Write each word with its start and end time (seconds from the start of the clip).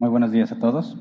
Muy 0.00 0.10
buenos 0.10 0.30
días 0.30 0.52
a 0.52 0.58
todos. 0.60 0.96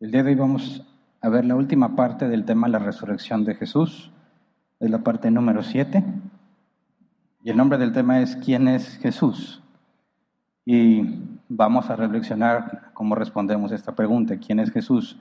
El 0.00 0.10
día 0.10 0.24
de 0.24 0.30
hoy 0.30 0.34
vamos 0.34 0.84
a 1.20 1.28
ver 1.28 1.44
la 1.44 1.54
última 1.54 1.94
parte 1.94 2.28
del 2.28 2.44
tema 2.44 2.66
la 2.66 2.80
resurrección 2.80 3.44
de 3.44 3.54
Jesús. 3.54 4.10
Es 4.80 4.90
la 4.90 5.04
parte 5.04 5.30
número 5.30 5.62
7. 5.62 6.02
Y 7.44 7.50
el 7.50 7.56
nombre 7.56 7.78
del 7.78 7.92
tema 7.92 8.20
es 8.20 8.34
¿Quién 8.34 8.66
es 8.66 8.98
Jesús? 8.98 9.62
Y 10.64 11.20
vamos 11.48 11.88
a 11.88 11.94
reflexionar 11.94 12.90
cómo 12.94 13.14
respondemos 13.14 13.70
a 13.70 13.76
esta 13.76 13.94
pregunta, 13.94 14.38
¿quién 14.38 14.58
es 14.58 14.72
Jesús? 14.72 15.20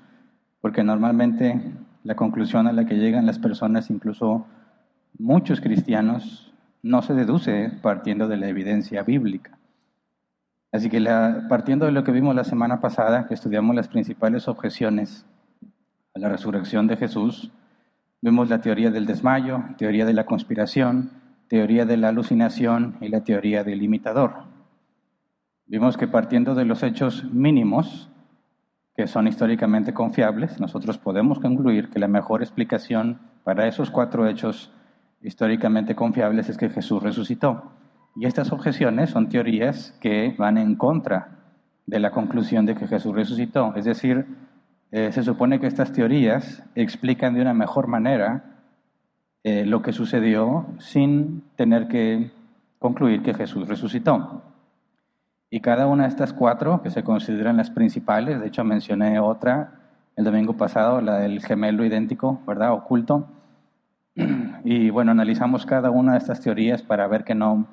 Porque 0.61 0.83
normalmente 0.83 1.75
la 2.03 2.16
conclusión 2.16 2.66
a 2.66 2.73
la 2.73 2.88
que 2.88 2.95
llegan 2.95 3.27
las 3.27 3.38
personas, 3.38 3.91
incluso 3.91 4.47
muchos 5.19 5.61
cristianos, 5.61 6.50
no 6.84 7.02
se 7.02 7.13
deduce 7.13 7.71
partiendo 7.81 8.27
de 8.27 8.38
la 8.38 8.48
evidencia 8.48 9.03
bíblica. 9.03 9.58
Así 10.72 10.89
que 10.89 11.02
partiendo 11.49 11.85
de 11.85 11.91
lo 11.91 12.03
que 12.03 12.12
vimos 12.12 12.34
la 12.34 12.44
semana 12.44 12.80
pasada, 12.80 13.27
que 13.27 13.34
estudiamos 13.34 13.76
las 13.76 13.89
principales 13.89 14.48
objeciones 14.48 15.25
a 16.16 16.20
la 16.20 16.30
resurrección 16.30 16.88
de 16.88 16.98
Jesús, 16.98 17.52
vimos 18.22 18.49
la 18.49 18.62
teoría 18.62 18.89
del 18.89 19.05
desmayo, 19.05 19.63
teoría 19.77 20.05
de 20.05 20.13
la 20.13 20.25
conspiración, 20.25 21.12
teoría 21.48 21.86
de 21.86 21.98
la 21.98 22.09
alucinación 22.09 22.95
y 23.02 23.09
la 23.09 23.23
teoría 23.23 23.63
del 23.63 23.81
imitador. 23.84 24.45
Vimos 25.66 25.98
que 25.98 26.08
partiendo 26.08 26.55
de 26.55 26.66
los 26.66 26.83
hechos 26.83 27.25
mínimos, 27.25 28.09
que 28.95 29.08
son 29.08 29.27
históricamente 29.27 29.94
confiables, 29.94 30.59
nosotros 30.59 30.98
podemos 30.98 31.39
concluir 31.39 31.89
que 31.89 32.00
la 32.00 32.08
mejor 32.08 32.42
explicación 32.42 33.20
para 33.44 33.67
esos 33.67 33.92
cuatro 33.92 34.27
hechos 34.27 34.72
históricamente 35.23 35.95
confiables 35.95 36.50
es 36.50 36.58
que 36.58 36.69
Jesús 36.69 37.02
resucitó. 37.02 37.72
Y 38.16 38.25
estas 38.25 38.52
objeciones 38.52 39.09
son 39.09 39.30
teorías 39.30 39.97
que 40.02 40.36
van 40.38 40.58
en 40.58 40.75
contra 40.75 41.39
de 41.86 42.00
la 42.00 42.11
conclusión 42.11 42.66
de 42.66 42.75
que 42.75 42.88
Jesús 42.88 43.16
resucitó. 43.16 43.73
Es 43.75 43.86
decir, 43.86 44.25
eh, 44.92 45.11
se 45.11 45.23
supone 45.23 45.59
que 45.59 45.67
estas 45.67 45.94
teorías 45.94 46.64
explican 46.75 47.33
de 47.33 47.42
una 47.42 47.53
mejor 47.53 47.88
manera 47.88 48.44
eh, 49.44 49.66
lo 49.66 49.81
que 49.81 49.94
sucedió 49.94 50.67
sin 50.80 51.44
tener 51.55 51.88
que 51.88 52.31
concluir 52.80 53.23
que 53.23 53.33
Jesús 53.33 53.67
resucitó. 53.67 54.44
Y 55.49 55.61
cada 55.61 55.88
una 55.88 56.03
de 56.03 56.09
estas 56.09 56.33
cuatro, 56.33 56.81
que 56.81 56.89
se 56.89 57.03
consideran 57.03 57.58
las 57.58 57.69
principales, 57.69 58.39
de 58.39 58.47
hecho 58.47 58.64
mencioné 58.64 59.19
otra 59.19 59.80
el 60.16 60.25
domingo 60.25 60.53
pasado, 60.53 61.02
la 61.02 61.17
del 61.17 61.42
gemelo 61.44 61.86
idéntico, 61.86 62.42
¿verdad? 62.45 62.73
Oculto 62.73 63.27
y 64.64 64.90
bueno, 64.90 65.12
analizamos 65.12 65.66
cada 65.66 65.90
una 65.92 66.14
de 66.14 66.17
estas 66.17 66.42
teorías 66.42 66.81
para 66.81 67.08
ver 67.08 67.23
que 67.23 67.36
no, 67.36 67.67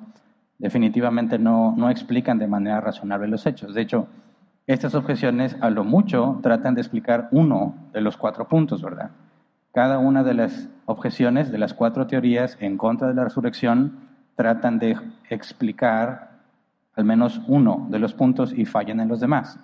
definitivamente 0.57 1.39
no, 1.39 1.73
no 1.77 1.89
explican 1.89 2.37
de 2.39 2.47
manera 2.47 2.81
razonable 2.81 3.27
los 3.27 3.45
hechos. 3.45 3.73
De 3.73 3.81
hecho, 3.81 4.07
estas 4.67 4.93
objeciones 4.93 5.57
a 5.61 5.69
lo 5.69 5.83
mucho 5.83 6.39
tratan 6.43 6.75
de 6.75 6.81
explicar 6.81 7.27
uno 7.31 7.75
de 7.91 8.01
los 8.01 8.17
cuatro 8.17 8.47
puntos, 8.47 8.81
¿verdad? 8.81 9.11
Cada 9.73 9.97
una 9.97 10.23
de 10.23 10.33
las 10.33 10.69
objeciones 10.85 11.51
de 11.51 11.57
las 11.57 11.73
cuatro 11.73 12.07
teorías 12.07 12.57
en 12.59 12.77
contra 12.77 13.07
de 13.07 13.13
la 13.13 13.23
resurrección 13.23 13.99
tratan 14.35 14.79
de 14.79 14.97
explicar 15.29 16.29
al 16.95 17.05
menos 17.05 17.41
uno 17.47 17.87
de 17.89 17.99
los 17.99 18.13
puntos 18.13 18.51
y 18.51 18.65
fallan 18.65 18.99
en 18.99 19.07
los 19.07 19.19
demás. 19.19 19.59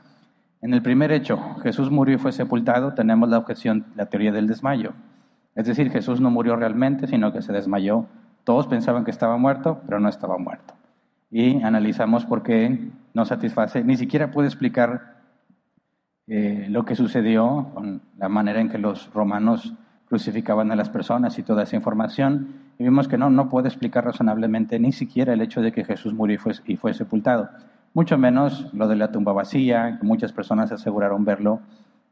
En 0.61 0.73
el 0.73 0.81
primer 0.81 1.11
hecho, 1.11 1.55
Jesús 1.61 1.91
murió 1.91 2.15
y 2.15 2.19
fue 2.19 2.31
sepultado, 2.31 2.93
tenemos 2.93 3.29
la 3.29 3.37
objeción, 3.37 3.85
la 3.95 4.07
teoría 4.07 4.31
del 4.31 4.47
desmayo. 4.47 4.93
Es 5.55 5.65
decir, 5.65 5.89
Jesús 5.89 6.19
no 6.21 6.29
murió 6.29 6.55
realmente, 6.55 7.07
sino 7.07 7.31
que 7.31 7.41
se 7.41 7.53
desmayó. 7.53 8.05
Todos 8.43 8.67
pensaban 8.67 9.05
que 9.05 9.11
estaba 9.11 9.37
muerto, 9.37 9.81
pero 9.85 9.99
no 9.99 10.09
estaba 10.09 10.37
muerto. 10.37 10.73
Y 11.31 11.63
analizamos 11.63 12.25
por 12.25 12.43
qué 12.43 12.89
no 13.13 13.25
satisface, 13.25 13.83
ni 13.83 13.97
siquiera 13.97 14.31
puede 14.31 14.47
explicar 14.47 15.15
eh, 16.27 16.67
lo 16.69 16.85
que 16.85 16.95
sucedió 16.95 17.71
con 17.73 18.01
la 18.17 18.29
manera 18.29 18.59
en 18.59 18.69
que 18.69 18.77
los 18.77 19.11
romanos 19.13 19.73
crucificaban 20.07 20.71
a 20.71 20.75
las 20.75 20.89
personas 20.89 21.37
y 21.39 21.43
toda 21.43 21.63
esa 21.63 21.75
información. 21.75 22.47
Y 22.77 22.83
vimos 22.83 23.07
que 23.07 23.17
no, 23.17 23.29
no 23.29 23.49
puede 23.49 23.69
explicar 23.69 24.05
razonablemente 24.05 24.79
ni 24.79 24.91
siquiera 24.91 25.33
el 25.33 25.41
hecho 25.41 25.61
de 25.61 25.71
que 25.71 25.85
Jesús 25.85 26.13
murió 26.13 26.35
y 26.35 26.37
fue, 26.37 26.53
y 26.65 26.75
fue 26.75 26.93
sepultado. 26.93 27.49
Mucho 27.93 28.17
menos 28.17 28.73
lo 28.73 28.87
de 28.87 28.97
la 28.97 29.11
tumba 29.11 29.31
vacía, 29.31 29.97
que 29.99 30.05
muchas 30.05 30.33
personas 30.33 30.71
aseguraron 30.71 31.23
verlo, 31.23 31.61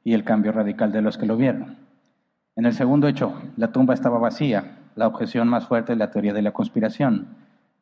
y 0.03 0.13
el 0.13 0.23
cambio 0.23 0.53
radical 0.53 0.91
de 0.91 1.01
los 1.01 1.17
que 1.17 1.25
lo 1.25 1.35
vieron. 1.35 1.75
En 2.56 2.66
el 2.66 2.74
segundo 2.74 3.08
hecho, 3.08 3.34
la 3.58 3.72
tumba 3.72 3.94
estaba 3.94 4.19
vacía. 4.19 4.78
La 4.96 5.08
objeción 5.08 5.47
más 5.47 5.66
fuerte 5.68 5.94
es 5.94 5.97
la 5.97 6.12
teoría 6.12 6.34
de 6.34 6.44
la 6.44 6.52
conspiración. 6.52 7.28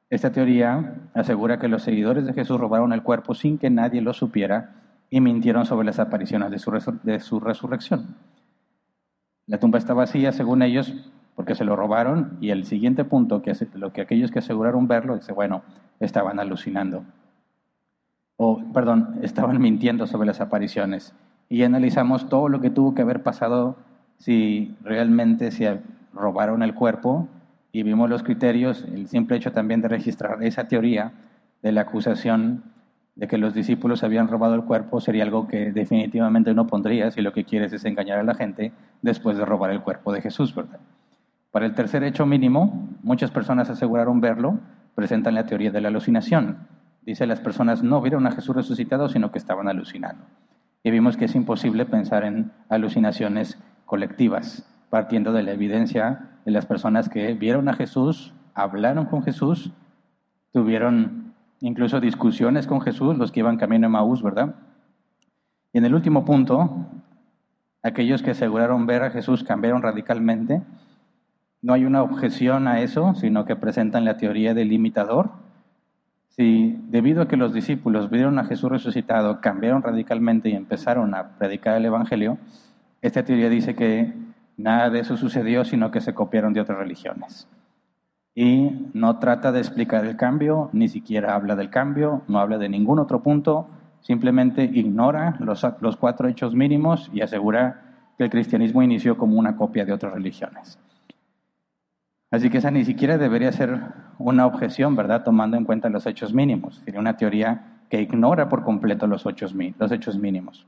Esta 0.10 0.32
teoría 0.32 0.96
asegura 1.14 1.60
que 1.60 1.68
los 1.68 1.84
seguidores 1.84 2.26
de 2.26 2.34
Jesús 2.34 2.60
robaron 2.60 2.94
el 2.94 3.04
cuerpo 3.04 3.34
sin 3.34 3.58
que 3.58 3.70
nadie 3.70 4.02
lo 4.02 4.14
supiera 4.14 4.76
y 5.10 5.20
mintieron 5.20 5.66
sobre 5.66 5.86
las 5.86 6.00
apariciones 6.00 6.52
de 6.52 7.20
su, 7.20 7.40
resurrección. 7.40 8.16
La 9.46 9.60
tumba 9.60 9.78
está 9.78 9.94
vacía, 9.94 10.32
según 10.32 10.62
ellos, 10.62 10.94
porque 11.36 11.56
se 11.56 11.66
lo 11.66 11.76
robaron, 11.76 12.38
y 12.40 12.52
el 12.52 12.66
siguiente 12.66 13.04
punto, 13.04 13.42
que 13.42 13.54
lo 13.74 13.92
que 13.92 14.02
aquellos 14.02 14.32
que 14.32 14.40
aseguraron 14.40 14.88
verlo, 14.88 15.18
dice, 15.18 15.34
bueno, 15.34 15.64
estaban 16.00 16.40
alucinando. 16.40 17.04
O, 18.38 18.64
perdón, 18.74 19.20
estaban 19.22 19.60
mintiendo 19.62 20.08
sobre 20.08 20.28
las 20.28 20.40
apariciones. 20.40 21.14
Y 21.50 21.64
analizamos 21.64 22.30
todo 22.30 22.48
lo 22.48 22.62
que 22.62 22.70
tuvo 22.70 22.96
que 22.96 23.02
haber 23.02 23.22
pasado 23.22 23.76
si 24.22 24.76
realmente 24.84 25.50
se 25.50 25.80
robaron 26.14 26.62
el 26.62 26.76
cuerpo 26.76 27.28
y 27.72 27.82
vimos 27.82 28.08
los 28.08 28.22
criterios, 28.22 28.86
el 28.94 29.08
simple 29.08 29.38
hecho 29.38 29.52
también 29.52 29.82
de 29.82 29.88
registrar 29.88 30.44
esa 30.44 30.68
teoría 30.68 31.14
de 31.64 31.72
la 31.72 31.82
acusación 31.82 32.64
de 33.16 33.28
que 33.28 33.40
los 33.40 33.56
discípulos 33.56 34.04
habían 34.04 34.28
robado 34.28 34.54
el 34.54 34.64
cuerpo 34.64 35.02
sería 35.02 35.24
algo 35.24 35.48
que 35.48 35.72
definitivamente 35.72 36.54
no 36.54 36.68
pondría 36.68 37.10
si 37.10 37.22
lo 37.22 37.34
que 37.34 37.46
quieres 37.46 37.74
es 37.74 37.84
engañar 37.84 38.20
a 38.20 38.24
la 38.24 38.36
gente 38.36 38.72
después 39.02 39.38
de 39.38 39.46
robar 39.46 39.72
el 39.72 39.82
cuerpo 39.82 40.14
de 40.14 40.22
Jesús, 40.22 40.54
¿verdad? 40.54 40.80
Para 41.50 41.66
el 41.66 41.74
tercer 41.74 42.04
hecho 42.04 42.28
mínimo, 42.28 42.90
muchas 43.02 43.32
personas 43.32 43.72
aseguraron 43.72 44.22
verlo, 44.22 44.60
presentan 44.94 45.34
la 45.34 45.48
teoría 45.48 45.72
de 45.72 45.82
la 45.82 45.88
alucinación. 45.88 46.68
Dice, 47.02 47.26
las 47.26 47.40
personas 47.40 47.82
no 47.82 48.00
vieron 48.02 48.28
a 48.28 48.32
Jesús 48.32 48.56
resucitado, 48.56 49.10
sino 49.10 49.32
que 49.32 49.40
estaban 49.40 49.68
alucinando. 49.68 50.24
Y 50.84 50.92
vimos 50.92 51.18
que 51.18 51.26
es 51.26 51.36
imposible 51.36 51.86
pensar 51.86 52.24
en 52.24 52.52
alucinaciones 52.70 53.58
colectivas, 53.92 54.66
partiendo 54.90 55.34
de 55.34 55.44
la 55.44 55.52
evidencia 55.52 56.30
de 56.46 56.52
las 56.52 56.66
personas 56.66 57.10
que 57.10 57.34
vieron 57.34 57.68
a 57.68 57.74
Jesús, 57.74 58.34
hablaron 58.54 59.08
con 59.08 59.22
Jesús, 59.22 59.74
tuvieron 60.54 61.34
incluso 61.60 62.00
discusiones 62.00 62.68
con 62.68 62.80
Jesús, 62.80 63.18
los 63.18 63.34
que 63.34 63.42
iban 63.42 63.58
camino 63.58 63.88
a 63.88 63.90
Maús, 63.90 64.24
¿verdad? 64.24 64.56
Y 65.74 65.80
en 65.80 65.84
el 65.84 65.94
último 65.94 66.24
punto, 66.24 66.88
aquellos 67.84 68.22
que 68.22 68.32
aseguraron 68.32 68.86
ver 68.86 69.04
a 69.04 69.12
Jesús 69.12 69.44
cambiaron 69.44 69.82
radicalmente. 69.82 70.62
No 71.62 71.74
hay 71.74 71.84
una 71.84 72.02
objeción 72.02 72.70
a 72.70 72.80
eso, 72.80 73.14
sino 73.16 73.44
que 73.44 73.58
presentan 73.58 74.06
la 74.06 74.16
teoría 74.16 74.54
del 74.54 74.72
imitador. 74.72 75.32
Si 76.30 76.80
debido 76.88 77.24
a 77.24 77.28
que 77.28 77.36
los 77.36 77.54
discípulos 77.54 78.10
vieron 78.10 78.40
a 78.40 78.46
Jesús 78.46 78.72
resucitado, 78.72 79.42
cambiaron 79.42 79.84
radicalmente 79.84 80.48
y 80.48 80.54
empezaron 80.54 81.14
a 81.14 81.38
predicar 81.38 81.76
el 81.76 81.84
Evangelio, 81.84 82.38
esta 83.02 83.24
teoría 83.24 83.50
dice 83.50 83.76
que 83.76 84.14
nada 84.58 84.90
de 84.90 85.00
eso 85.00 85.18
sucedió, 85.18 85.66
sino 85.66 85.92
que 85.92 86.02
se 86.02 86.14
copiaron 86.14 86.54
de 86.54 86.62
otras 86.62 86.78
religiones. 86.78 87.48
Y 88.34 88.90
no 88.94 89.20
trata 89.20 89.52
de 89.52 89.60
explicar 89.60 90.06
el 90.06 90.16
cambio, 90.16 90.70
ni 90.72 90.88
siquiera 90.88 91.36
habla 91.36 91.56
del 91.56 91.70
cambio, 91.70 92.22
no 92.28 92.40
habla 92.40 92.58
de 92.58 92.70
ningún 92.70 93.00
otro 93.00 93.22
punto, 93.22 93.68
simplemente 94.02 94.64
ignora 94.64 95.36
los, 95.40 95.66
los 95.82 95.98
cuatro 95.98 96.28
hechos 96.28 96.56
mínimos 96.56 97.10
y 97.14 97.22
asegura 97.22 97.82
que 98.18 98.24
el 98.24 98.30
cristianismo 98.30 98.84
inició 98.84 99.18
como 99.18 99.38
una 99.38 99.56
copia 99.58 99.84
de 99.84 99.94
otras 99.94 100.14
religiones. 100.14 100.80
Así 102.30 102.50
que 102.50 102.60
esa 102.60 102.72
ni 102.72 102.86
siquiera 102.86 103.18
debería 103.18 103.52
ser 103.52 103.78
una 104.18 104.46
objeción, 104.46 104.96
¿verdad? 104.96 105.24
Tomando 105.24 105.58
en 105.58 105.66
cuenta 105.66 105.90
los 105.90 106.06
hechos 106.06 106.34
mínimos. 106.34 106.82
Sería 106.86 107.02
una 107.02 107.18
teoría 107.18 107.82
que 107.90 108.02
ignora 108.02 108.48
por 108.48 108.64
completo 108.64 109.06
los 109.06 109.26
los 109.26 109.92
hechos 109.92 110.18
mínimos. 110.18 110.66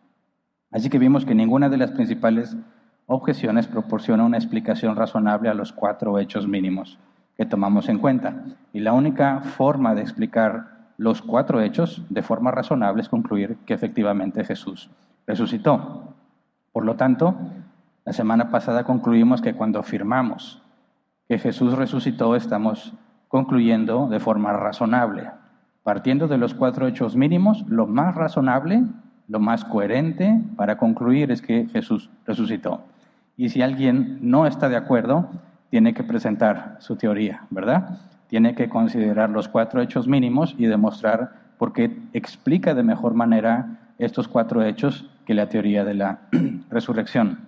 Así 0.74 0.90
que 0.90 0.98
vimos 0.98 1.24
que 1.24 1.36
ninguna 1.36 1.70
de 1.70 1.78
las 1.78 1.92
principales 1.92 2.58
objeciones 3.06 3.68
proporciona 3.68 4.24
una 4.24 4.38
explicación 4.38 4.96
razonable 4.96 5.50
a 5.50 5.54
los 5.54 5.72
cuatro 5.72 6.18
hechos 6.18 6.48
mínimos 6.48 6.98
que 7.38 7.46
tomamos 7.46 7.90
en 7.90 8.00
cuenta. 8.00 8.44
Y 8.74 8.80
la 8.80 8.94
única 8.94 9.42
forma 9.42 9.94
de 9.94 10.02
explicar 10.02 10.74
los 10.98 11.22
cuatro 11.22 11.62
hechos 11.62 12.04
de 12.10 12.24
forma 12.24 12.50
razonable 12.52 13.02
es 13.02 13.10
concluir 13.10 13.58
que 13.66 13.74
efectivamente 13.74 14.44
Jesús 14.44 14.90
resucitó. 15.28 16.16
Por 16.72 16.86
lo 16.86 16.96
tanto, 16.96 17.36
la 18.04 18.14
semana 18.14 18.50
pasada 18.50 18.84
concluimos 18.84 19.42
que 19.42 19.54
cuando 19.54 19.80
afirmamos 19.80 20.62
que 21.28 21.38
Jesús 21.38 21.74
resucitó, 21.74 22.36
estamos 22.36 22.94
concluyendo 23.28 24.08
de 24.08 24.20
forma 24.20 24.54
razonable. 24.54 25.30
Partiendo 25.84 26.28
de 26.28 26.38
los 26.38 26.54
cuatro 26.54 26.88
hechos 26.88 27.16
mínimos, 27.16 27.64
lo 27.68 27.88
más 27.88 28.16
razonable 28.16 28.84
lo 29.28 29.40
más 29.40 29.66
coherente 29.66 30.42
para 30.56 30.78
concluir 30.78 31.31
es 31.31 31.42
que 31.42 31.68
Jesús 31.72 32.10
resucitó. 32.25 32.81
Y 33.38 33.50
si 33.50 33.62
alguien 33.62 34.20
no 34.22 34.46
está 34.46 34.70
de 34.70 34.75
acuerdo, 34.75 35.30
tiene 35.70 35.94
que 35.94 36.04
presentar 36.04 36.78
su 36.80 36.96
teoría, 36.96 37.46
¿verdad? 37.50 38.00
tiene 38.34 38.56
que 38.56 38.68
considerar 38.68 39.30
los 39.30 39.48
cuatro 39.48 39.80
hechos 39.80 40.08
mínimos 40.08 40.56
y 40.58 40.66
demostrar 40.66 41.34
por 41.60 41.72
qué 41.72 41.96
explica 42.14 42.74
de 42.74 42.81
mejor 42.81 43.14
manera 43.14 43.94
estos 44.00 44.28
cuatro 44.28 44.64
hechos 44.64 45.08
que 45.28 45.36
la 45.36 45.50
teoría 45.50 45.86
de 45.86 45.94
la 45.94 46.22
resurrección. 46.72 47.42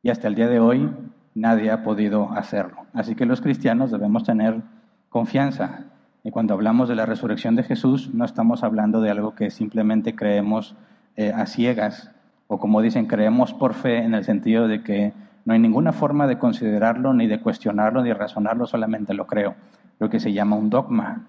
Y 0.00 0.10
hasta 0.10 0.28
el 0.28 0.36
día 0.36 0.46
de 0.46 0.60
hoy 0.60 0.88
nadie 1.34 1.72
ha 1.72 1.82
podido 1.82 2.30
hacerlo. 2.30 2.86
Así 2.92 3.16
que 3.16 3.26
los 3.26 3.40
cristianos 3.40 3.90
debemos 3.90 4.22
tener 4.22 4.62
confianza. 5.08 5.80
Y 6.28 6.30
cuando 6.30 6.52
hablamos 6.52 6.90
de 6.90 6.94
la 6.94 7.06
resurrección 7.06 7.56
de 7.56 7.62
Jesús, 7.62 8.12
no 8.12 8.26
estamos 8.26 8.62
hablando 8.62 9.00
de 9.00 9.10
algo 9.10 9.34
que 9.34 9.50
simplemente 9.50 10.14
creemos 10.14 10.76
eh, 11.16 11.32
a 11.34 11.46
ciegas, 11.46 12.12
o 12.48 12.58
como 12.58 12.82
dicen, 12.82 13.06
creemos 13.06 13.54
por 13.54 13.72
fe 13.72 14.04
en 14.04 14.12
el 14.12 14.24
sentido 14.24 14.68
de 14.68 14.82
que 14.82 15.14
no 15.46 15.54
hay 15.54 15.58
ninguna 15.58 15.94
forma 15.94 16.26
de 16.26 16.38
considerarlo, 16.38 17.14
ni 17.14 17.28
de 17.28 17.40
cuestionarlo, 17.40 18.02
ni 18.02 18.10
de 18.10 18.14
razonarlo, 18.14 18.66
solamente 18.66 19.14
lo 19.14 19.26
creo. 19.26 19.54
Lo 19.98 20.10
que 20.10 20.20
se 20.20 20.34
llama 20.34 20.56
un 20.56 20.68
dogma. 20.68 21.24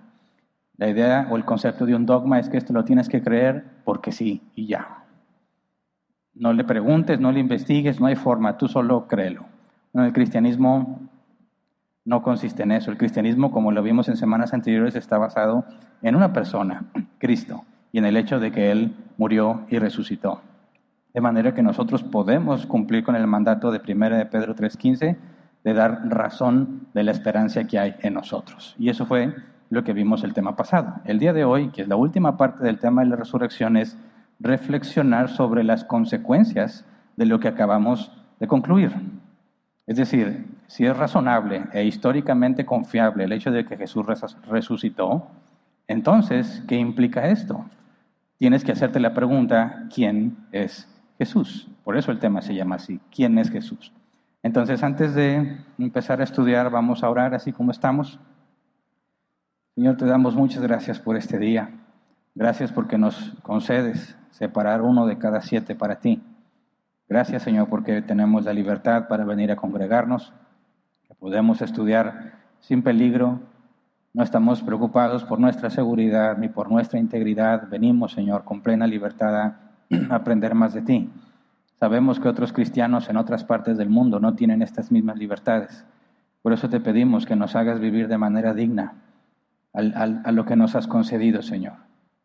La 0.76 0.90
idea 0.90 1.30
o 1.32 1.38
el 1.38 1.46
concepto 1.46 1.86
de 1.86 1.96
un 1.96 2.06
dogma 2.06 2.38
es 2.38 2.50
que 2.50 2.58
esto 2.58 2.74
lo 2.74 2.84
tienes 2.84 3.08
que 3.08 3.22
creer 3.22 3.64
porque 3.86 4.12
sí 4.12 4.42
y 4.54 4.68
ya. 4.68 5.06
No 6.34 6.52
le 6.52 6.66
preguntes, 6.66 7.22
no 7.22 7.32
le 7.32 7.40
investigues, 7.40 8.02
no 8.02 8.08
hay 8.08 8.18
forma, 8.18 8.58
tú 8.58 8.68
solo 8.68 9.08
créelo. 9.08 9.46
el 9.94 10.12
cristianismo 10.12 11.09
no 12.10 12.24
consiste 12.24 12.64
en 12.64 12.72
eso. 12.72 12.90
El 12.90 12.98
cristianismo, 12.98 13.52
como 13.52 13.72
lo 13.72 13.84
vimos 13.84 14.10
en 14.10 14.18
semanas 14.18 14.52
anteriores, 14.52 14.96
está 14.96 15.20
basado 15.20 15.64
en 16.02 16.16
una 16.16 16.34
persona, 16.34 16.86
Cristo, 17.20 17.66
y 17.92 18.00
en 18.00 18.06
el 18.06 18.18
hecho 18.18 18.40
de 18.40 18.52
que 18.52 18.72
Él 18.72 18.96
murió 19.18 19.62
y 19.70 19.78
resucitó. 19.78 20.42
De 21.14 21.22
manera 21.22 21.54
que 21.54 21.62
nosotros 21.62 22.02
podemos 22.02 22.66
cumplir 22.66 23.04
con 23.04 23.16
el 23.16 23.28
mandato 23.28 23.72
de 23.72 23.80
1 23.88 24.18
de 24.18 24.26
Pedro 24.26 24.56
3.15 24.56 25.18
de 25.64 25.74
dar 25.74 26.10
razón 26.10 26.88
de 26.96 27.04
la 27.04 27.12
esperanza 27.12 27.66
que 27.66 27.78
hay 27.78 27.96
en 28.00 28.16
nosotros. 28.16 28.76
Y 28.80 28.90
eso 28.90 29.06
fue 29.06 29.36
lo 29.70 29.84
que 29.84 29.94
vimos 29.94 30.24
el 30.24 30.34
tema 30.34 30.56
pasado. 30.56 30.96
El 31.06 31.20
día 31.20 31.32
de 31.32 31.46
hoy, 31.46 31.70
que 31.70 31.84
es 31.84 31.88
la 31.88 31.96
última 31.96 32.38
parte 32.38 32.64
del 32.64 32.80
tema 32.80 33.04
de 33.04 33.10
la 33.10 33.18
resurrección, 33.18 33.78
es 33.78 33.96
reflexionar 34.40 35.30
sobre 35.30 35.64
las 35.64 35.84
consecuencias 35.84 36.86
de 37.18 37.28
lo 37.28 37.40
que 37.40 37.50
acabamos 37.50 38.12
de 38.40 38.48
concluir. 38.48 38.96
Es 39.90 39.98
decir, 39.98 40.46
si 40.68 40.86
es 40.86 40.96
razonable 40.96 41.64
e 41.74 41.84
históricamente 41.84 42.64
confiable 42.64 43.24
el 43.24 43.32
hecho 43.32 43.50
de 43.50 43.66
que 43.66 43.76
Jesús 43.76 44.06
resucitó, 44.48 45.30
entonces, 45.88 46.64
¿qué 46.68 46.76
implica 46.76 47.28
esto? 47.30 47.66
Tienes 48.38 48.64
que 48.64 48.72
hacerte 48.72 49.00
la 49.00 49.16
pregunta, 49.16 49.88
¿quién 49.92 50.38
es 50.52 50.88
Jesús? 51.18 51.68
Por 51.84 51.98
eso 51.98 52.12
el 52.12 52.20
tema 52.20 52.44
se 52.44 52.54
llama 52.54 52.76
así, 52.76 53.00
¿quién 53.12 53.40
es 53.40 53.50
Jesús? 53.50 53.92
Entonces, 54.44 54.84
antes 54.84 55.16
de 55.16 55.58
empezar 55.80 56.22
a 56.22 56.26
estudiar, 56.26 56.70
vamos 56.70 57.04
a 57.04 57.10
orar 57.10 57.34
así 57.34 57.52
como 57.52 57.72
estamos. 57.72 58.20
Señor, 59.74 59.98
te 59.98 60.06
damos 60.06 60.36
muchas 60.36 60.62
gracias 60.62 61.00
por 61.00 61.18
este 61.18 61.40
día. 61.40 61.72
Gracias 62.36 62.72
porque 62.72 63.00
nos 63.00 63.34
concedes 63.42 64.16
separar 64.30 64.84
uno 64.84 65.08
de 65.08 65.18
cada 65.18 65.42
siete 65.42 65.74
para 65.74 65.96
ti. 65.96 66.22
Gracias, 67.10 67.42
Señor, 67.42 67.70
porque 67.70 68.04
tenemos 68.04 68.46
la 68.46 68.54
libertad 68.54 69.08
para 69.08 69.26
venir 69.26 69.52
a 69.52 69.56
congregarnos, 69.56 70.32
que 71.08 71.16
podemos 71.16 71.60
estudiar 71.64 72.34
sin 72.60 72.84
peligro. 72.84 73.40
No 74.14 74.22
estamos 74.22 74.62
preocupados 74.62 75.24
por 75.24 75.40
nuestra 75.40 75.72
seguridad 75.72 76.38
ni 76.38 76.50
por 76.50 76.70
nuestra 76.70 77.00
integridad. 77.00 77.68
Venimos, 77.68 78.12
Señor, 78.12 78.44
con 78.44 78.62
plena 78.62 78.86
libertad 78.86 79.36
a 79.36 79.60
aprender 80.12 80.54
más 80.54 80.76
de 80.76 80.84
ti. 80.84 81.10
Sabemos 81.80 82.20
que 82.20 82.28
otros 82.28 82.54
cristianos 82.54 83.10
en 83.10 83.18
otras 83.18 83.44
partes 83.44 83.76
del 83.80 83.90
mundo 83.90 84.20
no 84.20 84.36
tienen 84.36 84.62
estas 84.62 84.92
mismas 84.92 85.18
libertades. 85.18 85.86
Por 86.44 86.54
eso 86.54 86.70
te 86.70 86.80
pedimos 86.80 87.26
que 87.26 87.36
nos 87.36 87.56
hagas 87.56 87.80
vivir 87.80 88.08
de 88.08 88.20
manera 88.20 88.54
digna 88.54 88.94
a 89.74 90.32
lo 90.32 90.46
que 90.46 90.56
nos 90.56 90.76
has 90.76 90.86
concedido, 90.86 91.42
Señor. 91.42 91.74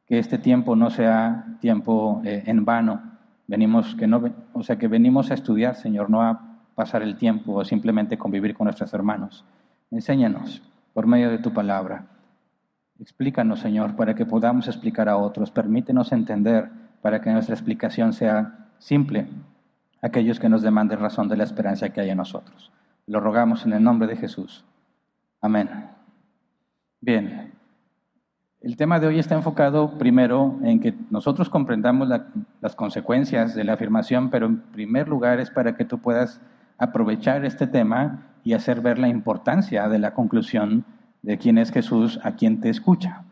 Que 0.07 0.19
este 0.19 0.37
tiempo 0.37 0.77
no 0.77 0.91
sea 0.91 1.57
tiempo 1.61 2.21
eh, 2.25 2.43
en 2.47 2.67
vano. 2.67 3.14
Venimos, 3.47 3.95
que 3.95 4.07
no, 4.07 4.23
o 4.53 4.63
sea, 4.63 4.77
que 4.77 4.89
venimos 4.89 5.31
a 5.31 5.35
estudiar, 5.35 5.77
Señor, 5.77 6.11
no 6.11 6.23
a 6.23 6.61
pasar 6.75 7.03
el 7.03 7.17
tiempo 7.17 7.55
o 7.55 7.65
simplemente 7.65 8.19
convivir 8.19 8.55
con 8.55 8.65
nuestros 8.65 8.93
hermanos. 8.95 9.45
Enséñanos 9.91 10.63
por 10.93 11.07
medio 11.07 11.31
de 11.31 11.39
tu 11.39 11.53
palabra. 11.53 12.07
Explícanos, 12.99 13.61
Señor, 13.61 13.97
para 13.97 14.15
que 14.15 14.25
podamos 14.25 14.69
explicar 14.69 15.09
a 15.09 15.17
otros. 15.17 15.51
Permítenos 15.51 16.13
entender 16.13 16.71
para 17.03 17.21
que 17.21 17.31
nuestra 17.33 17.55
explicación 17.55 18.13
sea 18.13 18.69
simple 18.79 19.27
aquellos 20.01 20.39
que 20.39 20.49
nos 20.49 20.63
demanden 20.63 21.01
razón 21.01 21.29
de 21.29 21.37
la 21.37 21.45
esperanza 21.45 21.91
que 21.91 22.01
hay 22.01 22.11
en 22.11 22.19
nosotros. 22.19 22.71
Lo 23.07 23.21
rogamos 23.21 23.67
en 23.67 23.73
el 23.73 23.83
nombre 23.83 24.09
de 24.09 24.17
Jesús. 24.17 24.65
Amén. 25.41 25.69
Bien, 27.01 27.44
el 28.65 28.79
tema 28.79 28.99
de 28.99 29.07
hoy 29.07 29.19
está 29.19 29.35
enfocado 29.35 29.99
primero 29.99 30.59
en 30.63 30.81
que 30.81 30.95
nosotros 31.11 31.51
comprendamos 31.51 32.09
las 32.63 32.75
consecuencias 32.75 33.55
de 33.55 33.63
la 33.63 33.75
afirmación, 33.75 34.31
pero 34.31 34.47
en 34.47 34.61
primer 34.61 35.07
lugar 35.07 35.39
es 35.39 35.51
para 35.51 35.77
que 35.77 35.85
tú 35.85 35.99
puedas 35.99 36.41
aprovechar 36.79 37.45
este 37.45 37.67
tema 37.67 38.23
y 38.43 38.55
hacer 38.55 38.81
ver 38.81 38.99
la 38.99 39.09
importancia 39.09 39.87
de 39.91 39.99
la 39.99 40.15
conclusión 40.15 40.87
de 41.21 41.37
quién 41.37 41.59
es 41.59 41.73
Jesús 41.73 42.19
a 42.25 42.37
quien 42.37 42.63
te 42.63 42.71
escucha. 42.71 43.25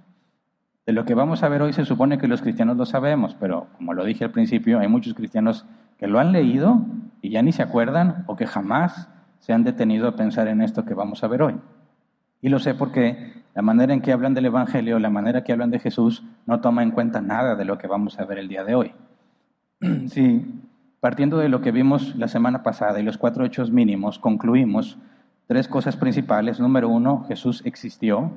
De 0.85 0.93
lo 0.93 1.07
que 1.07 1.15
vamos 1.15 1.43
a 1.43 1.49
ver 1.49 1.63
hoy 1.63 1.73
se 1.73 1.87
supone 1.87 2.19
que 2.19 2.29
los 2.29 2.43
cristianos 2.43 2.77
lo 2.77 2.85
sabemos, 2.85 3.35
pero 3.41 3.69
como 3.79 3.95
lo 3.95 4.05
dije 4.05 4.25
al 4.25 4.33
principio, 4.33 4.81
hay 4.81 4.89
muchos 4.89 5.15
cristianos 5.15 5.65
que 5.99 6.09
lo 6.09 6.19
han 6.19 6.33
leído 6.33 6.85
y 7.23 7.31
ya 7.31 7.41
ni 7.41 7.53
se 7.53 7.63
acuerdan 7.63 8.25
o 8.27 8.37
que 8.37 8.47
jamás 8.47 9.09
se 9.39 9.55
han 9.55 9.65
detenido 9.65 10.09
a 10.09 10.17
pensar 10.17 10.47
en 10.49 10.61
esto 10.61 10.85
que 10.85 10.93
vamos 10.93 11.25
a 11.25 11.29
ver 11.29 11.41
hoy. 11.41 11.55
Y 12.43 12.49
lo 12.49 12.59
sé 12.59 12.75
porque 12.75 13.33
la 13.55 13.63
manera 13.63 13.95
en 13.95 14.03
que 14.03 14.13
hablan 14.13 14.35
del 14.35 14.47
Evangelio, 14.47 14.99
la 14.99 15.11
manera 15.11 15.45
que 15.45 15.53
hablan 15.53 15.71
de 15.71 15.79
Jesús, 15.79 16.25
no 16.45 16.61
toma 16.61 16.83
en 16.83 16.91
cuenta 16.91 17.21
nada 17.21 17.55
de 17.55 17.65
lo 17.65 17.79
que 17.79 17.87
vamos 17.87 18.19
a 18.19 18.25
ver 18.25 18.39
el 18.39 18.49
día 18.49 18.65
de 18.65 18.75
hoy. 18.75 18.93
Si 20.09 20.45
partiendo 21.01 21.39
de 21.39 21.49
lo 21.49 21.61
que 21.61 21.73
vimos 21.73 22.15
la 22.17 22.29
semana 22.29 22.63
pasada 22.63 23.01
y 23.01 23.03
los 23.03 23.19
cuatro 23.19 23.45
hechos 23.45 23.71
mínimos, 23.71 24.19
concluimos 24.19 24.99
tres 25.47 25.69
cosas 25.69 25.97
principales. 25.97 26.61
Número 26.61 26.89
uno, 26.89 27.25
Jesús 27.29 27.63
existió, 27.65 28.33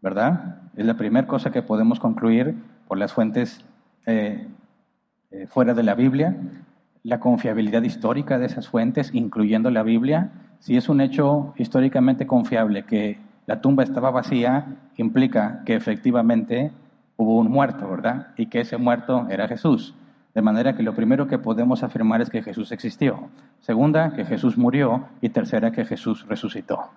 ¿verdad? 0.00 0.60
Es 0.76 0.86
la 0.86 0.94
primera 0.94 1.26
cosa 1.26 1.50
que 1.50 1.62
podemos 1.62 2.00
concluir 2.00 2.54
por 2.88 2.98
las 2.98 3.12
fuentes 3.12 3.64
eh, 4.06 4.46
eh, 5.30 5.46
fuera 5.46 5.74
de 5.74 5.82
la 5.82 5.94
Biblia. 5.94 6.36
La 7.02 7.18
confiabilidad 7.18 7.82
histórica 7.82 8.38
de 8.38 8.46
esas 8.46 8.68
fuentes, 8.68 9.10
incluyendo 9.12 9.70
la 9.70 9.82
Biblia, 9.82 10.30
si 10.60 10.76
es 10.76 10.88
un 10.88 11.00
hecho 11.00 11.54
históricamente 11.56 12.26
confiable 12.26 12.84
que 12.84 13.18
la 13.52 13.60
tumba 13.60 13.82
estaba 13.82 14.10
vacía, 14.10 14.78
implica 14.96 15.60
que 15.66 15.74
efectivamente 15.74 16.72
hubo 17.18 17.36
un 17.36 17.50
muerto, 17.50 17.86
¿verdad? 17.86 18.28
Y 18.38 18.46
que 18.46 18.60
ese 18.60 18.78
muerto 18.78 19.26
era 19.28 19.46
Jesús. 19.46 19.94
De 20.32 20.40
manera 20.40 20.74
que 20.74 20.82
lo 20.82 20.94
primero 20.94 21.26
que 21.26 21.36
podemos 21.36 21.82
afirmar 21.82 22.22
es 22.22 22.30
que 22.30 22.42
Jesús 22.42 22.72
existió. 22.72 23.28
Segunda, 23.60 24.14
que 24.14 24.24
Jesús 24.24 24.56
murió. 24.56 25.04
Y 25.20 25.28
tercera, 25.28 25.70
que 25.70 25.84
Jesús 25.84 26.26
resucitó. 26.26 26.92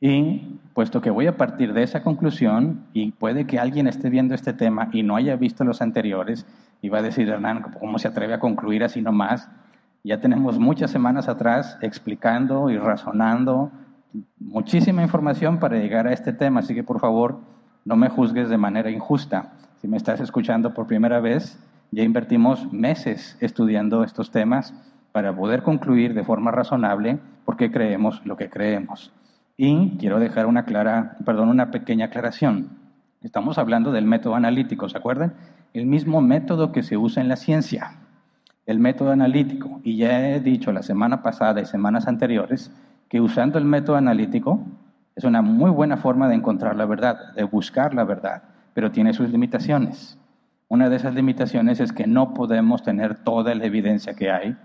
Y 0.00 0.60
puesto 0.72 1.02
que 1.02 1.10
voy 1.10 1.26
a 1.26 1.36
partir 1.36 1.74
de 1.74 1.82
esa 1.82 2.02
conclusión, 2.02 2.86
y 2.94 3.10
puede 3.10 3.46
que 3.46 3.58
alguien 3.58 3.86
esté 3.86 4.08
viendo 4.08 4.34
este 4.34 4.54
tema 4.54 4.88
y 4.92 5.02
no 5.02 5.16
haya 5.16 5.36
visto 5.36 5.64
los 5.64 5.82
anteriores, 5.82 6.46
y 6.80 6.88
va 6.88 7.00
a 7.00 7.02
decir, 7.02 7.28
Hernán, 7.28 7.66
¿cómo 7.78 7.98
se 7.98 8.08
atreve 8.08 8.32
a 8.32 8.40
concluir 8.40 8.82
así 8.82 9.02
nomás? 9.02 9.50
Ya 10.04 10.22
tenemos 10.22 10.58
muchas 10.58 10.90
semanas 10.90 11.28
atrás 11.28 11.76
explicando 11.82 12.70
y 12.70 12.78
razonando 12.78 13.70
muchísima 14.38 15.02
información 15.02 15.58
para 15.58 15.78
llegar 15.78 16.06
a 16.06 16.12
este 16.12 16.32
tema, 16.32 16.60
así 16.60 16.74
que 16.74 16.84
por 16.84 17.00
favor 17.00 17.40
no 17.84 17.96
me 17.96 18.08
juzgues 18.08 18.48
de 18.48 18.58
manera 18.58 18.90
injusta. 18.90 19.52
Si 19.80 19.88
me 19.88 19.96
estás 19.96 20.20
escuchando 20.20 20.74
por 20.74 20.86
primera 20.86 21.20
vez, 21.20 21.58
ya 21.90 22.02
invertimos 22.02 22.72
meses 22.72 23.36
estudiando 23.40 24.04
estos 24.04 24.30
temas 24.30 24.74
para 25.12 25.34
poder 25.34 25.62
concluir 25.62 26.14
de 26.14 26.24
forma 26.24 26.50
razonable 26.50 27.18
por 27.44 27.56
qué 27.56 27.70
creemos 27.70 28.24
lo 28.24 28.36
que 28.36 28.50
creemos. 28.50 29.12
Y 29.56 29.96
quiero 29.98 30.18
dejar 30.18 30.46
una 30.46 30.64
clara, 30.64 31.16
perdón, 31.24 31.48
una 31.48 31.70
pequeña 31.70 32.06
aclaración. 32.06 32.70
Estamos 33.22 33.58
hablando 33.58 33.92
del 33.92 34.06
método 34.06 34.34
analítico, 34.34 34.88
¿se 34.88 34.96
acuerdan? 34.96 35.34
El 35.74 35.86
mismo 35.86 36.20
método 36.20 36.72
que 36.72 36.82
se 36.82 36.96
usa 36.96 37.22
en 37.22 37.28
la 37.28 37.36
ciencia, 37.36 37.96
el 38.66 38.78
método 38.78 39.10
analítico. 39.10 39.80
Y 39.82 39.96
ya 39.96 40.30
he 40.30 40.40
dicho 40.40 40.72
la 40.72 40.82
semana 40.82 41.22
pasada 41.22 41.60
y 41.60 41.66
semanas 41.66 42.06
anteriores 42.08 42.70
que 43.10 43.20
usando 43.20 43.58
el 43.58 43.64
método 43.64 43.96
analítico 43.96 44.64
es 45.16 45.24
una 45.24 45.42
muy 45.42 45.70
buena 45.70 45.96
forma 45.96 46.28
de 46.28 46.36
encontrar 46.36 46.76
la 46.76 46.86
verdad, 46.86 47.34
de 47.34 47.42
buscar 47.42 47.92
la 47.92 48.04
verdad, 48.04 48.44
pero 48.72 48.92
tiene 48.92 49.12
sus 49.12 49.28
limitaciones. 49.28 50.16
Una 50.68 50.88
de 50.88 50.94
esas 50.94 51.14
limitaciones 51.14 51.80
es 51.80 51.92
que 51.92 52.06
no 52.06 52.32
podemos 52.32 52.84
tener 52.84 53.16
toda 53.16 53.52
la 53.56 53.66
evidencia 53.66 54.14
que 54.14 54.30
hay 54.30 54.56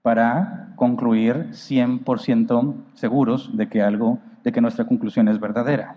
para 0.00 0.72
concluir 0.76 1.50
100% 1.50 2.74
seguros 2.94 3.54
de 3.54 3.68
que 3.68 3.82
algo, 3.82 4.18
de 4.42 4.50
que 4.50 4.62
nuestra 4.62 4.86
conclusión 4.86 5.28
es 5.28 5.38
verdadera. 5.38 5.96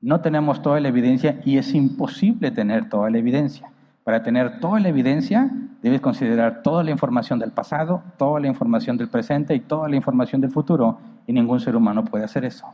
No 0.00 0.20
tenemos 0.20 0.60
toda 0.60 0.80
la 0.80 0.88
evidencia 0.88 1.40
y 1.44 1.58
es 1.58 1.72
imposible 1.72 2.50
tener 2.50 2.88
toda 2.88 3.10
la 3.10 3.18
evidencia. 3.18 3.70
Para 4.06 4.22
tener 4.22 4.60
toda 4.60 4.78
la 4.78 4.88
evidencia, 4.88 5.50
debes 5.82 6.00
considerar 6.00 6.62
toda 6.62 6.84
la 6.84 6.92
información 6.92 7.40
del 7.40 7.50
pasado, 7.50 8.04
toda 8.16 8.38
la 8.38 8.46
información 8.46 8.96
del 8.96 9.08
presente 9.08 9.52
y 9.52 9.58
toda 9.58 9.88
la 9.88 9.96
información 9.96 10.40
del 10.40 10.52
futuro, 10.52 11.00
y 11.26 11.32
ningún 11.32 11.58
ser 11.58 11.74
humano 11.74 12.04
puede 12.04 12.22
hacer 12.22 12.44
eso. 12.44 12.72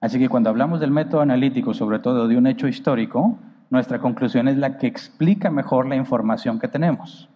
Así 0.00 0.18
que 0.18 0.28
cuando 0.28 0.50
hablamos 0.50 0.80
del 0.80 0.90
método 0.90 1.20
analítico, 1.20 1.74
sobre 1.74 2.00
todo 2.00 2.26
de 2.26 2.36
un 2.36 2.48
hecho 2.48 2.66
histórico, 2.66 3.38
nuestra 3.70 4.00
conclusión 4.00 4.48
es 4.48 4.56
la 4.56 4.78
que 4.78 4.88
explica 4.88 5.48
mejor 5.48 5.86
la 5.86 5.94
información 5.94 6.58
que 6.58 6.66
tenemos. 6.66 7.28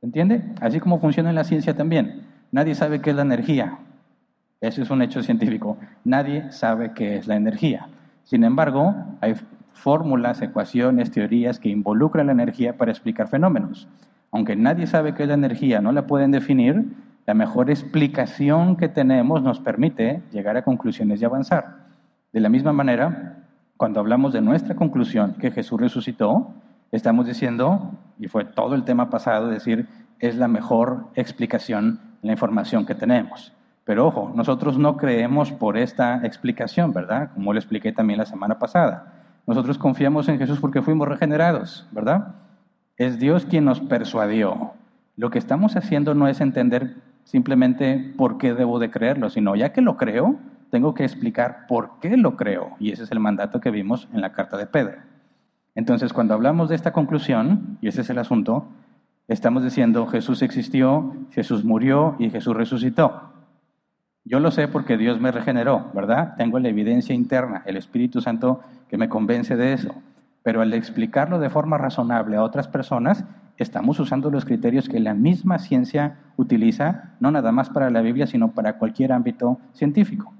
¿Se 0.00 0.04
entiende? 0.04 0.44
Así 0.60 0.78
como 0.78 1.00
funciona 1.00 1.30
en 1.30 1.36
la 1.36 1.44
ciencia 1.44 1.74
también. 1.74 2.26
Nadie 2.52 2.74
sabe 2.74 3.00
qué 3.00 3.08
es 3.08 3.16
la 3.16 3.22
energía. 3.22 3.78
Eso 4.60 4.82
es 4.82 4.90
un 4.90 5.00
hecho 5.00 5.22
científico. 5.22 5.78
Nadie 6.04 6.52
sabe 6.52 6.92
qué 6.92 7.16
es 7.16 7.26
la 7.26 7.36
energía. 7.36 7.88
Sin 8.24 8.44
embargo, 8.44 8.94
hay 9.22 9.36
fórmulas, 9.78 10.42
ecuaciones, 10.42 11.10
teorías 11.10 11.58
que 11.58 11.68
involucran 11.68 12.26
la 12.26 12.32
energía 12.32 12.76
para 12.76 12.90
explicar 12.90 13.28
fenómenos. 13.28 13.88
Aunque 14.30 14.56
nadie 14.56 14.86
sabe 14.86 15.14
qué 15.14 15.22
es 15.22 15.28
la 15.28 15.34
energía, 15.34 15.80
no 15.80 15.92
la 15.92 16.06
pueden 16.06 16.30
definir, 16.30 16.84
la 17.26 17.34
mejor 17.34 17.70
explicación 17.70 18.76
que 18.76 18.88
tenemos 18.88 19.42
nos 19.42 19.60
permite 19.60 20.22
llegar 20.32 20.56
a 20.56 20.64
conclusiones 20.64 21.22
y 21.22 21.24
avanzar. 21.24 21.86
De 22.32 22.40
la 22.40 22.48
misma 22.48 22.72
manera, 22.72 23.44
cuando 23.76 24.00
hablamos 24.00 24.32
de 24.32 24.40
nuestra 24.40 24.74
conclusión 24.74 25.34
que 25.34 25.50
Jesús 25.50 25.80
resucitó, 25.80 26.52
estamos 26.90 27.26
diciendo, 27.26 27.92
y 28.18 28.28
fue 28.28 28.44
todo 28.44 28.74
el 28.74 28.84
tema 28.84 29.10
pasado, 29.10 29.48
decir, 29.48 29.88
es 30.18 30.36
la 30.36 30.48
mejor 30.48 31.06
explicación, 31.14 32.00
la 32.22 32.32
información 32.32 32.84
que 32.84 32.94
tenemos. 32.94 33.52
Pero 33.84 34.06
ojo, 34.06 34.32
nosotros 34.34 34.76
no 34.76 34.96
creemos 34.96 35.52
por 35.52 35.78
esta 35.78 36.26
explicación, 36.26 36.92
¿verdad? 36.92 37.30
Como 37.32 37.52
lo 37.52 37.58
expliqué 37.58 37.92
también 37.92 38.18
la 38.18 38.26
semana 38.26 38.58
pasada. 38.58 39.17
Nosotros 39.48 39.78
confiamos 39.78 40.28
en 40.28 40.38
Jesús 40.38 40.60
porque 40.60 40.82
fuimos 40.82 41.08
regenerados, 41.08 41.88
¿verdad? 41.90 42.34
Es 42.98 43.18
Dios 43.18 43.46
quien 43.46 43.64
nos 43.64 43.80
persuadió. 43.80 44.72
Lo 45.16 45.30
que 45.30 45.38
estamos 45.38 45.74
haciendo 45.74 46.14
no 46.14 46.28
es 46.28 46.42
entender 46.42 46.96
simplemente 47.24 48.12
por 48.18 48.36
qué 48.36 48.52
debo 48.52 48.78
de 48.78 48.90
creerlo, 48.90 49.30
sino 49.30 49.56
ya 49.56 49.72
que 49.72 49.80
lo 49.80 49.96
creo, 49.96 50.36
tengo 50.70 50.92
que 50.92 51.04
explicar 51.04 51.64
por 51.66 51.92
qué 51.98 52.18
lo 52.18 52.36
creo. 52.36 52.76
Y 52.78 52.92
ese 52.92 53.04
es 53.04 53.10
el 53.10 53.20
mandato 53.20 53.58
que 53.58 53.70
vimos 53.70 54.06
en 54.12 54.20
la 54.20 54.32
carta 54.32 54.58
de 54.58 54.66
Pedro. 54.66 54.98
Entonces, 55.74 56.12
cuando 56.12 56.34
hablamos 56.34 56.68
de 56.68 56.74
esta 56.74 56.92
conclusión, 56.92 57.78
y 57.80 57.88
ese 57.88 58.02
es 58.02 58.10
el 58.10 58.18
asunto, 58.18 58.68
estamos 59.28 59.64
diciendo 59.64 60.06
Jesús 60.08 60.42
existió, 60.42 61.16
Jesús 61.30 61.64
murió 61.64 62.16
y 62.18 62.28
Jesús 62.28 62.54
resucitó. 62.54 63.32
Yo 64.28 64.40
lo 64.40 64.50
sé 64.50 64.68
porque 64.68 64.98
Dios 64.98 65.18
me 65.18 65.32
regeneró, 65.32 65.90
¿verdad? 65.94 66.34
Tengo 66.36 66.58
la 66.58 66.68
evidencia 66.68 67.14
interna, 67.14 67.62
el 67.64 67.78
Espíritu 67.78 68.20
Santo 68.20 68.60
que 68.90 68.98
me 68.98 69.08
convence 69.08 69.56
de 69.56 69.72
eso. 69.72 69.94
Pero 70.42 70.60
al 70.60 70.74
explicarlo 70.74 71.38
de 71.38 71.48
forma 71.48 71.78
razonable 71.78 72.36
a 72.36 72.42
otras 72.42 72.68
personas, 72.68 73.24
estamos 73.56 73.98
usando 73.98 74.30
los 74.30 74.44
criterios 74.44 74.86
que 74.86 75.00
la 75.00 75.14
misma 75.14 75.58
ciencia 75.58 76.18
utiliza, 76.36 77.14
no 77.20 77.30
nada 77.30 77.52
más 77.52 77.70
para 77.70 77.88
la 77.88 78.02
Biblia, 78.02 78.26
sino 78.26 78.50
para 78.50 78.74
cualquier 78.74 79.12
ámbito 79.12 79.58
científico. 79.72 80.34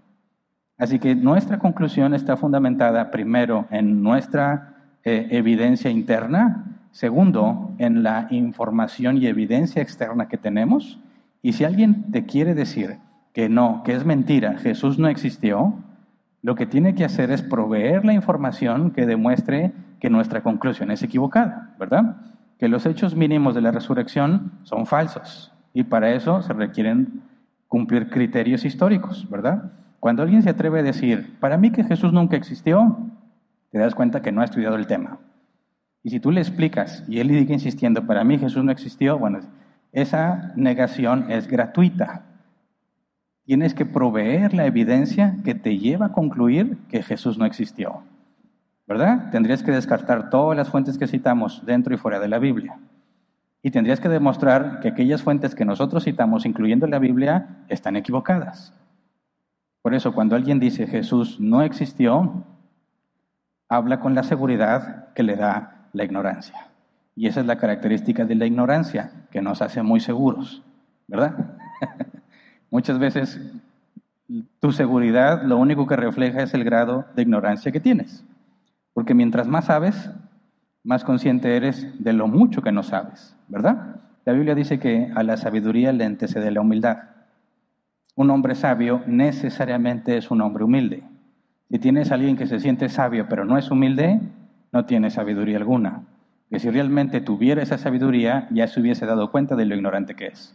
Así 0.76 0.98
que 0.98 1.14
nuestra 1.14 1.58
conclusión 1.58 2.12
está 2.12 2.36
fundamentada 2.36 3.10
primero 3.10 3.68
en 3.70 4.02
nuestra 4.02 4.74
eh, 5.02 5.28
evidencia 5.30 5.90
interna, 5.90 6.66
segundo 6.90 7.70
en 7.78 8.02
la 8.02 8.26
información 8.32 9.16
y 9.16 9.28
evidencia 9.28 9.80
externa 9.80 10.28
que 10.28 10.36
tenemos. 10.36 11.00
Y 11.40 11.54
si 11.54 11.64
alguien 11.64 12.10
te 12.12 12.26
quiere 12.26 12.54
decir 12.54 12.98
que 13.38 13.48
no, 13.48 13.84
que 13.84 13.94
es 13.94 14.04
mentira, 14.04 14.58
Jesús 14.58 14.98
no 14.98 15.06
existió, 15.06 15.72
lo 16.42 16.56
que 16.56 16.66
tiene 16.66 16.96
que 16.96 17.04
hacer 17.04 17.30
es 17.30 17.40
proveer 17.40 18.04
la 18.04 18.12
información 18.12 18.90
que 18.90 19.06
demuestre 19.06 19.70
que 20.00 20.10
nuestra 20.10 20.42
conclusión 20.42 20.90
es 20.90 21.04
equivocada, 21.04 21.72
¿verdad? 21.78 22.16
Que 22.58 22.66
los 22.66 22.84
hechos 22.84 23.14
mínimos 23.14 23.54
de 23.54 23.60
la 23.60 23.70
resurrección 23.70 24.50
son 24.64 24.86
falsos 24.86 25.52
y 25.72 25.84
para 25.84 26.10
eso 26.10 26.42
se 26.42 26.52
requieren 26.52 27.22
cumplir 27.68 28.10
criterios 28.10 28.64
históricos, 28.64 29.30
¿verdad? 29.30 29.70
Cuando 30.00 30.24
alguien 30.24 30.42
se 30.42 30.50
atreve 30.50 30.80
a 30.80 30.82
decir, 30.82 31.38
para 31.38 31.58
mí 31.58 31.70
que 31.70 31.84
Jesús 31.84 32.12
nunca 32.12 32.36
existió, 32.36 32.98
te 33.70 33.78
das 33.78 33.94
cuenta 33.94 34.20
que 34.20 34.32
no 34.32 34.40
ha 34.40 34.46
estudiado 34.46 34.74
el 34.74 34.88
tema. 34.88 35.20
Y 36.02 36.10
si 36.10 36.18
tú 36.18 36.32
le 36.32 36.40
explicas 36.40 37.04
y 37.06 37.20
él 37.20 37.28
sigue 37.28 37.54
insistiendo, 37.54 38.04
para 38.04 38.24
mí 38.24 38.36
Jesús 38.36 38.64
no 38.64 38.72
existió, 38.72 39.16
bueno, 39.16 39.38
esa 39.92 40.52
negación 40.56 41.26
es 41.30 41.46
gratuita. 41.46 42.24
Tienes 43.48 43.72
que 43.72 43.86
proveer 43.86 44.52
la 44.52 44.66
evidencia 44.66 45.38
que 45.42 45.54
te 45.54 45.78
lleva 45.78 46.04
a 46.04 46.12
concluir 46.12 46.76
que 46.90 47.02
Jesús 47.02 47.38
no 47.38 47.46
existió. 47.46 48.02
¿Verdad? 48.86 49.30
Tendrías 49.30 49.62
que 49.62 49.70
descartar 49.70 50.28
todas 50.28 50.54
las 50.54 50.68
fuentes 50.68 50.98
que 50.98 51.06
citamos 51.06 51.64
dentro 51.64 51.94
y 51.94 51.96
fuera 51.96 52.20
de 52.20 52.28
la 52.28 52.38
Biblia. 52.38 52.78
Y 53.62 53.70
tendrías 53.70 54.00
que 54.00 54.10
demostrar 54.10 54.80
que 54.80 54.88
aquellas 54.88 55.22
fuentes 55.22 55.54
que 55.54 55.64
nosotros 55.64 56.04
citamos, 56.04 56.44
incluyendo 56.44 56.86
la 56.88 56.98
Biblia, 56.98 57.64
están 57.70 57.96
equivocadas. 57.96 58.74
Por 59.80 59.94
eso, 59.94 60.12
cuando 60.12 60.36
alguien 60.36 60.60
dice 60.60 60.86
Jesús 60.86 61.40
no 61.40 61.62
existió, 61.62 62.44
habla 63.70 63.98
con 63.98 64.14
la 64.14 64.24
seguridad 64.24 65.14
que 65.14 65.22
le 65.22 65.36
da 65.36 65.88
la 65.94 66.04
ignorancia. 66.04 66.66
Y 67.16 67.28
esa 67.28 67.40
es 67.40 67.46
la 67.46 67.56
característica 67.56 68.26
de 68.26 68.34
la 68.34 68.44
ignorancia, 68.44 69.10
que 69.30 69.40
nos 69.40 69.62
hace 69.62 69.82
muy 69.82 70.00
seguros, 70.00 70.62
¿verdad? 71.06 71.56
Muchas 72.70 72.98
veces 72.98 73.40
tu 74.60 74.72
seguridad 74.72 75.42
lo 75.42 75.56
único 75.56 75.86
que 75.86 75.96
refleja 75.96 76.42
es 76.42 76.52
el 76.52 76.64
grado 76.64 77.06
de 77.16 77.22
ignorancia 77.22 77.72
que 77.72 77.80
tienes. 77.80 78.24
Porque 78.92 79.14
mientras 79.14 79.46
más 79.48 79.66
sabes, 79.66 80.10
más 80.84 81.04
consciente 81.04 81.56
eres 81.56 82.02
de 82.02 82.12
lo 82.12 82.26
mucho 82.28 82.62
que 82.62 82.72
no 82.72 82.82
sabes, 82.82 83.36
¿verdad? 83.48 83.96
La 84.24 84.32
Biblia 84.32 84.54
dice 84.54 84.78
que 84.78 85.10
a 85.14 85.22
la 85.22 85.36
sabiduría 85.36 85.92
le 85.92 86.04
antecede 86.04 86.50
la 86.50 86.60
humildad. 86.60 86.98
Un 88.14 88.30
hombre 88.30 88.54
sabio 88.54 89.02
necesariamente 89.06 90.16
es 90.16 90.30
un 90.30 90.42
hombre 90.42 90.64
humilde. 90.64 91.04
Si 91.70 91.78
tienes 91.78 92.10
alguien 92.12 92.36
que 92.36 92.46
se 92.46 92.60
siente 92.60 92.88
sabio 92.88 93.26
pero 93.28 93.44
no 93.44 93.56
es 93.56 93.70
humilde, 93.70 94.20
no 94.72 94.84
tiene 94.84 95.10
sabiduría 95.10 95.56
alguna. 95.56 96.02
Que 96.50 96.58
si 96.58 96.70
realmente 96.70 97.20
tuviera 97.20 97.62
esa 97.62 97.78
sabiduría, 97.78 98.48
ya 98.50 98.66
se 98.66 98.80
hubiese 98.80 99.06
dado 99.06 99.30
cuenta 99.30 99.56
de 99.56 99.66
lo 99.66 99.74
ignorante 99.74 100.14
que 100.14 100.26
es. 100.26 100.54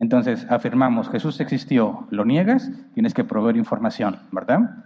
Entonces, 0.00 0.46
afirmamos, 0.50 1.10
Jesús 1.10 1.38
existió, 1.40 2.06
lo 2.10 2.24
niegas, 2.24 2.70
tienes 2.94 3.12
que 3.12 3.22
proveer 3.22 3.56
información, 3.58 4.16
¿verdad? 4.32 4.84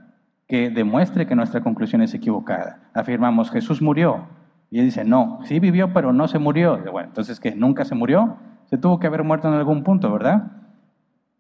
Que 0.49 0.71
demuestre 0.71 1.27
que 1.27 1.37
nuestra 1.37 1.61
conclusión 1.63 2.03
es 2.03 2.13
equivocada. 2.15 2.91
Afirmamos, 2.93 3.51
Jesús 3.51 3.81
murió. 3.81 4.27
Y 4.71 4.81
él 4.81 4.87
dice, 4.87 5.05
no, 5.05 5.39
sí 5.45 5.61
vivió, 5.61 5.93
pero 5.93 6.13
no 6.13 6.27
se 6.27 6.41
murió. 6.41 6.79
Bueno, 6.91 7.09
entonces, 7.09 7.39
¿qué? 7.39 7.55
¿Nunca 7.55 7.85
se 7.85 7.95
murió? 7.95 8.37
Se 8.67 8.77
tuvo 8.77 8.99
que 8.99 9.07
haber 9.07 9.23
muerto 9.23 9.47
en 9.47 9.55
algún 9.55 9.85
punto, 9.85 10.13
¿verdad? 10.13 10.51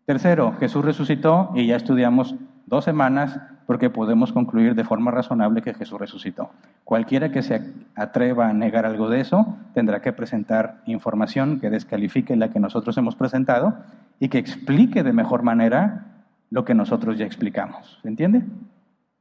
Tercero, 0.07 0.53
Jesús 0.61 0.85
resucitó 0.85 1.51
y 1.57 1.67
ya 1.67 1.75
estudiamos 1.75 2.37
dos 2.67 2.85
semanas 2.85 3.39
porque 3.67 3.91
podemos 3.91 4.33
concluir 4.33 4.75
de 4.75 4.85
forma 4.85 5.11
razonable 5.11 5.63
que 5.63 5.75
Jesús 5.75 5.99
resucitó. 5.99 6.51
Cualquiera 6.85 7.31
que 7.31 7.43
se 7.43 7.73
atreva 7.95 8.49
a 8.49 8.53
negar 8.53 8.85
algo 8.87 9.09
de 9.09 9.21
eso 9.21 9.57
tendrá 9.73 10.03
que 10.03 10.13
presentar 10.13 10.83
información 10.87 11.61
que 11.61 11.71
descalifique 11.71 12.37
la 12.37 12.51
que 12.51 12.61
nosotros 12.61 12.97
hemos 12.99 13.17
presentado 13.17 13.75
y 14.21 14.29
que 14.29 14.39
explique 14.39 15.03
de 15.03 15.13
mejor 15.13 15.43
manera 15.43 16.07
lo 16.51 16.65
que 16.65 16.75
nosotros 16.75 17.19
ya 17.19 17.25
explicamos. 17.25 17.99
¿Se 18.03 18.09
entiende? 18.09 18.43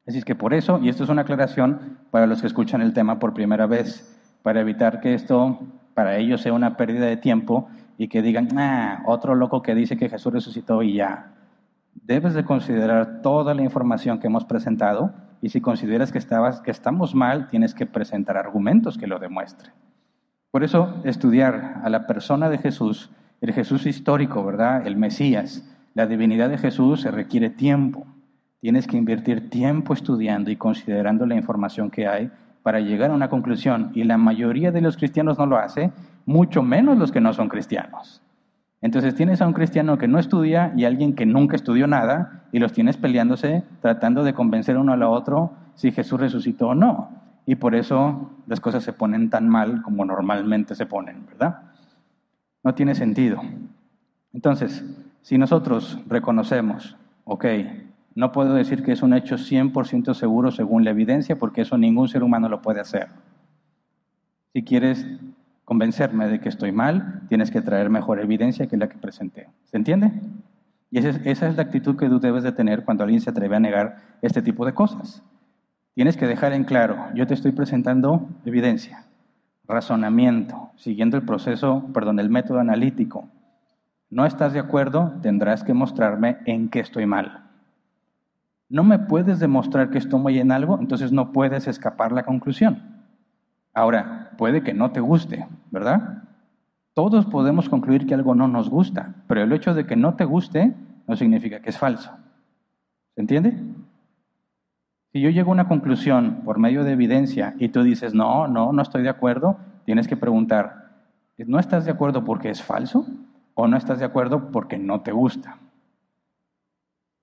Así 0.05 0.17
es 0.17 0.25
que 0.25 0.35
por 0.35 0.53
eso, 0.53 0.79
y 0.79 0.89
esto 0.89 1.03
es 1.03 1.09
una 1.09 1.21
aclaración 1.21 1.97
para 2.11 2.27
los 2.27 2.41
que 2.41 2.47
escuchan 2.47 2.81
el 2.81 2.93
tema 2.93 3.19
por 3.19 3.33
primera 3.33 3.65
vez, 3.65 4.19
para 4.43 4.59
evitar 4.59 4.99
que 4.99 5.13
esto 5.13 5.59
para 5.93 6.17
ellos 6.17 6.41
sea 6.41 6.53
una 6.53 6.75
pérdida 6.75 7.05
de 7.05 7.17
tiempo 7.17 7.69
y 7.97 8.09
que 8.09 8.21
digan, 8.21 8.49
ah, 8.57 9.01
otro 9.05 9.35
loco 9.35 9.61
que 9.61 9.75
dice 9.75 9.95
que 9.95 10.09
Jesús 10.09 10.33
resucitó 10.33 10.83
y 10.83 10.95
ya. 10.95 11.31
Debes 12.05 12.33
de 12.33 12.43
considerar 12.43 13.21
toda 13.21 13.53
la 13.53 13.63
información 13.63 14.19
que 14.19 14.27
hemos 14.27 14.43
presentado 14.43 15.13
y 15.41 15.49
si 15.49 15.61
consideras 15.61 16.11
que, 16.11 16.17
estabas, 16.17 16.59
que 16.59 16.71
estamos 16.71 17.15
mal, 17.15 17.47
tienes 17.47 17.73
que 17.73 17.85
presentar 17.85 18.35
argumentos 18.35 18.97
que 18.97 19.07
lo 19.07 19.19
demuestren. 19.19 19.71
Por 20.51 20.65
eso, 20.65 21.01
estudiar 21.05 21.81
a 21.81 21.89
la 21.89 22.05
persona 22.05 22.49
de 22.49 22.57
Jesús, 22.57 23.09
el 23.39 23.53
Jesús 23.53 23.85
histórico, 23.85 24.43
¿verdad? 24.43 24.85
El 24.85 24.97
Mesías, 24.97 25.65
la 25.93 26.05
divinidad 26.05 26.49
de 26.49 26.57
Jesús 26.57 27.01
se 27.01 27.11
requiere 27.11 27.49
tiempo. 27.49 28.05
Tienes 28.59 28.85
que 28.85 28.97
invertir 28.97 29.49
tiempo 29.49 29.93
estudiando 29.93 30.51
y 30.51 30.57
considerando 30.57 31.25
la 31.25 31.35
información 31.35 31.89
que 31.89 32.07
hay 32.07 32.31
para 32.63 32.81
llegar 32.81 33.11
a 33.11 33.15
una 33.15 33.29
conclusión. 33.29 33.91
Y 33.93 34.03
la 34.03 34.17
mayoría 34.17 34.73
de 34.73 34.81
los 34.81 34.97
cristianos 34.97 35.37
no 35.37 35.45
lo 35.45 35.57
hace, 35.57 35.93
mucho 36.25 36.63
menos 36.63 36.97
los 36.97 37.13
que 37.13 37.21
no 37.21 37.33
son 37.33 37.47
cristianos. 37.47 38.21
Entonces 38.83 39.15
tienes 39.15 39.41
a 39.41 39.47
un 39.47 39.53
cristiano 39.53 39.97
que 39.97 40.09
no 40.09 40.19
estudia 40.19 40.73
y 40.75 40.83
a 40.83 40.89
alguien 40.89 41.15
que 41.15 41.25
nunca 41.25 41.55
estudió 41.55 41.87
nada 41.87 42.43
y 42.51 42.59
los 42.59 42.73
tienes 42.73 42.97
peleándose, 42.97 43.63
tratando 43.81 44.25
de 44.25 44.33
convencer 44.33 44.77
uno 44.77 44.91
al 44.91 45.03
otro 45.03 45.53
si 45.73 45.93
Jesús 45.93 46.19
resucitó 46.19 46.67
o 46.67 46.75
no. 46.75 47.09
Y 47.45 47.55
por 47.55 47.75
eso 47.75 48.31
las 48.45 48.59
cosas 48.59 48.83
se 48.83 48.91
ponen 48.91 49.29
tan 49.29 49.47
mal 49.47 49.81
como 49.83 50.03
normalmente 50.03 50.75
se 50.75 50.85
ponen, 50.85 51.25
¿verdad? 51.25 51.61
No 52.61 52.75
tiene 52.75 52.93
sentido. 52.93 53.41
Entonces, 54.33 54.83
si 55.21 55.37
nosotros 55.37 55.99
reconocemos, 56.07 56.97
ok, 57.23 57.45
no 58.15 58.33
puedo 58.33 58.53
decir 58.53 58.83
que 58.83 58.91
es 58.91 59.01
un 59.01 59.13
hecho 59.13 59.35
100% 59.37 60.13
seguro 60.13 60.51
según 60.51 60.83
la 60.83 60.91
evidencia, 60.91 61.37
porque 61.37 61.61
eso 61.61 61.77
ningún 61.77 62.09
ser 62.09 62.21
humano 62.21 62.49
lo 62.49 62.61
puede 62.61 62.81
hacer. 62.81 63.07
Si 64.51 64.61
quieres 64.61 65.07
convencerme 65.65 66.27
de 66.27 66.39
que 66.39 66.49
estoy 66.49 66.71
mal, 66.71 67.21
tienes 67.29 67.51
que 67.51 67.61
traer 67.61 67.89
mejor 67.89 68.19
evidencia 68.19 68.67
que 68.67 68.77
la 68.77 68.89
que 68.89 68.97
presenté. 68.97 69.49
¿Se 69.65 69.77
entiende? 69.77 70.11
Y 70.91 70.99
esa 70.99 71.47
es, 71.47 71.55
la 71.55 71.63
actitud 71.63 71.97
que 71.97 72.07
tú 72.07 72.19
debes 72.19 72.43
de 72.43 72.51
tener 72.51 72.83
cuando 72.83 73.03
alguien 73.03 73.19
se 73.19 73.31
atreve 73.31 73.55
a 73.55 73.59
negar 73.59 73.97
este 74.21 74.43
tipo 74.43 74.63
de 74.63 74.73
cosas. 74.73 75.23
Tienes 75.95 76.17
que 76.17 76.27
dejar 76.27 76.53
en 76.53 76.65
claro, 76.65 77.07
yo 77.15 77.25
te 77.25 77.33
estoy 77.33 77.51
presentando 77.51 78.29
evidencia, 78.45 79.05
razonamiento, 79.67 80.69
siguiendo 80.75 81.17
el 81.17 81.23
proceso, 81.23 81.83
perdón, 81.93 82.19
el 82.19 82.29
método 82.29 82.59
analítico. 82.59 83.27
No 84.11 84.27
estás 84.27 84.53
de 84.53 84.59
acuerdo, 84.59 85.13
tendrás 85.23 85.63
que 85.63 85.73
mostrarme 85.73 86.37
en 86.45 86.69
qué 86.69 86.81
estoy 86.81 87.07
mal. 87.07 87.49
No 88.69 88.83
me 88.83 88.99
puedes 88.99 89.39
demostrar 89.39 89.89
que 89.89 89.97
estoy 89.97 90.19
mal 90.19 90.35
en 90.35 90.51
algo, 90.51 90.77
entonces 90.79 91.11
no 91.11 91.31
puedes 91.31 91.67
escapar 91.67 92.11
la 92.11 92.23
conclusión. 92.23 93.03
Ahora, 93.73 94.22
puede 94.37 94.63
que 94.63 94.73
no 94.73 94.91
te 94.91 94.99
guste, 94.99 95.47
¿verdad? 95.71 96.23
Todos 96.93 97.25
podemos 97.25 97.69
concluir 97.69 98.05
que 98.05 98.13
algo 98.13 98.35
no 98.35 98.47
nos 98.47 98.69
gusta, 98.69 99.15
pero 99.27 99.41
el 99.41 99.51
hecho 99.51 99.73
de 99.73 99.85
que 99.85 99.95
no 99.95 100.15
te 100.15 100.25
guste 100.25 100.73
no 101.07 101.15
significa 101.15 101.59
que 101.59 101.69
es 101.69 101.77
falso. 101.77 102.11
¿Se 103.15 103.21
entiende? 103.21 103.57
Si 105.11 105.21
yo 105.21 105.29
llego 105.29 105.51
a 105.51 105.53
una 105.53 105.67
conclusión 105.67 106.41
por 106.43 106.57
medio 106.57 106.83
de 106.83 106.93
evidencia 106.93 107.55
y 107.59 107.69
tú 107.69 107.83
dices, 107.83 108.13
no, 108.13 108.47
no, 108.47 108.73
no 108.73 108.81
estoy 108.81 109.03
de 109.03 109.09
acuerdo, 109.09 109.57
tienes 109.85 110.07
que 110.07 110.17
preguntar, 110.17 110.91
¿no 111.37 111.59
estás 111.59 111.85
de 111.85 111.91
acuerdo 111.91 112.23
porque 112.23 112.49
es 112.49 112.63
falso 112.63 113.05
o 113.53 113.67
no 113.67 113.77
estás 113.77 113.99
de 113.99 114.05
acuerdo 114.05 114.51
porque 114.51 114.77
no 114.77 115.01
te 115.01 115.11
gusta? 115.11 115.57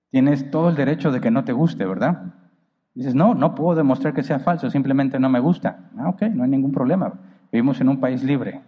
Tienes 0.09 0.51
todo 0.51 0.69
el 0.69 0.75
derecho 0.75 1.11
de 1.11 1.21
que 1.21 1.31
no 1.31 1.43
te 1.43 1.53
guste, 1.53 1.85
¿verdad? 1.85 2.33
Dices, 2.93 3.15
no, 3.15 3.33
no 3.33 3.55
puedo 3.55 3.75
demostrar 3.75 4.13
que 4.13 4.23
sea 4.23 4.39
falso, 4.39 4.69
simplemente 4.69 5.19
no 5.19 5.29
me 5.29 5.39
gusta. 5.39 5.89
Ah, 5.97 6.09
ok, 6.09 6.23
no 6.33 6.43
hay 6.43 6.49
ningún 6.49 6.71
problema. 6.71 7.13
Vivimos 7.51 7.79
en 7.79 7.89
un 7.89 7.99
país 7.99 8.23
libre. 8.23 8.61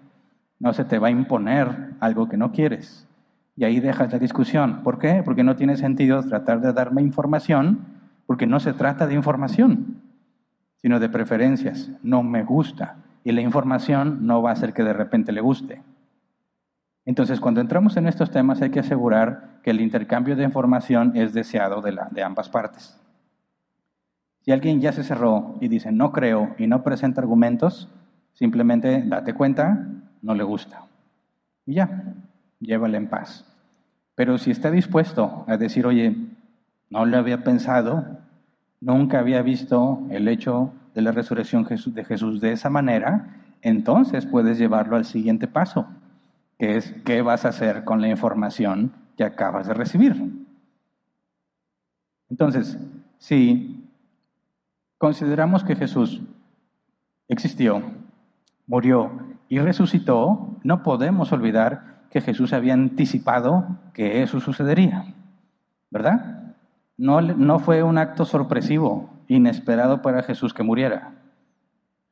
No 0.60 0.72
se 0.74 0.86
te 0.86 1.00
va 1.00 1.08
a 1.08 1.12
imponer 1.12 1.92
algo 2.00 2.30
que 2.30 2.38
no 2.38 2.51
quieres. 2.51 3.08
Y 3.56 3.65
ahí 3.65 3.80
dejas 3.80 4.12
la 4.12 4.20
discusión. 4.20 4.82
¿Por 4.84 4.98
qué? 4.98 5.22
Porque 5.24 5.44
no 5.44 5.56
tiene 5.56 5.75
sentido 5.75 6.24
tratar 6.24 6.62
de 6.62 6.74
darme 6.74 7.01
información 7.01 7.80
porque 8.25 8.48
no 8.48 8.60
se 8.60 8.74
trata 8.74 9.06
de 9.06 9.13
información, 9.13 10.01
sino 10.82 11.00
de 11.00 11.10
preferencias. 11.10 11.92
No 12.01 12.24
me 12.24 12.44
gusta. 12.44 12.96
Y 13.24 13.32
la 13.32 13.42
información 13.42 14.25
no 14.25 14.42
va 14.42 14.51
a 14.51 14.53
hacer 14.53 14.74
que 14.74 14.84
de 14.84 14.94
repente 14.94 15.32
le 15.32 15.42
guste. 15.42 15.82
Entonces, 17.06 17.39
cuando 17.39 17.60
entramos 17.60 17.98
en 17.98 18.08
estos 18.08 18.32
temas 18.32 18.62
hay 18.62 18.70
que 18.70 18.80
asegurar 18.80 19.60
que 19.62 19.72
el 19.72 19.82
intercambio 19.82 20.36
de 20.36 20.44
información 20.44 21.12
es 21.15 21.34
deseado 21.34 21.82
de, 21.82 21.92
la, 21.92 22.08
de 22.12 22.24
ambas 22.24 22.50
partes. 22.50 22.98
Si 24.43 24.51
alguien 24.51 24.81
ya 24.81 24.91
se 24.91 25.03
cerró 25.03 25.55
y 25.62 25.69
dice 25.69 25.91
no 25.91 26.12
creo 26.12 26.53
y 26.57 26.67
no 26.67 26.83
presenta 26.83 27.21
argumentos, 27.21 27.89
simplemente 28.33 29.01
date 29.05 29.33
cuenta, 29.33 29.88
no 30.21 30.35
le 30.35 30.43
gusta. 30.43 30.83
Y 31.65 31.75
ya, 31.75 32.13
llévale 32.59 32.97
en 32.97 33.07
paz. 33.07 33.45
Pero 34.15 34.38
si 34.38 34.51
está 34.51 34.69
dispuesto 34.69 35.45
a 35.47 35.55
decir, 35.55 35.85
oye, 35.85 36.15
no 36.89 37.05
lo 37.05 37.17
había 37.17 37.43
pensado, 37.43 38.05
nunca 38.81 39.19
había 39.19 39.41
visto 39.41 40.05
el 40.09 40.27
hecho 40.27 40.73
de 40.93 41.01
la 41.01 41.13
resurrección 41.13 41.65
de 41.65 42.03
Jesús 42.03 42.41
de 42.41 42.51
esa 42.51 42.69
manera, 42.69 43.38
entonces 43.62 44.25
puedes 44.25 44.57
llevarlo 44.57 44.97
al 44.97 45.05
siguiente 45.05 45.47
paso, 45.47 45.88
que 46.59 46.75
es 46.75 46.93
qué 47.05 47.21
vas 47.21 47.45
a 47.45 47.50
hacer 47.50 47.85
con 47.85 48.01
la 48.01 48.09
información 48.09 48.91
que 49.15 49.23
acabas 49.23 49.67
de 49.67 49.73
recibir. 49.73 50.45
Entonces, 52.29 52.77
si 53.17 53.83
consideramos 55.03 55.65
que 55.65 55.75
Jesús 55.75 56.22
existió, 57.27 57.83
murió 58.67 59.12
y 59.50 59.60
resucitó, 59.60 60.56
no 60.63 60.82
podemos 60.82 61.34
olvidar 61.34 62.06
que 62.10 62.21
Jesús 62.21 62.54
había 62.54 62.73
anticipado 62.73 63.67
que 63.93 64.23
eso 64.23 64.39
sucedería, 64.39 65.13
¿verdad? 65.91 66.54
No, 66.95 67.60
fue 67.60 67.84
un 67.84 67.97
acto 67.97 68.23
sorpresivo, 68.23 69.10
inesperado 69.28 70.01
para 70.01 70.23
Jesús 70.23 70.54
que 70.54 70.63
muriera. 70.63 71.12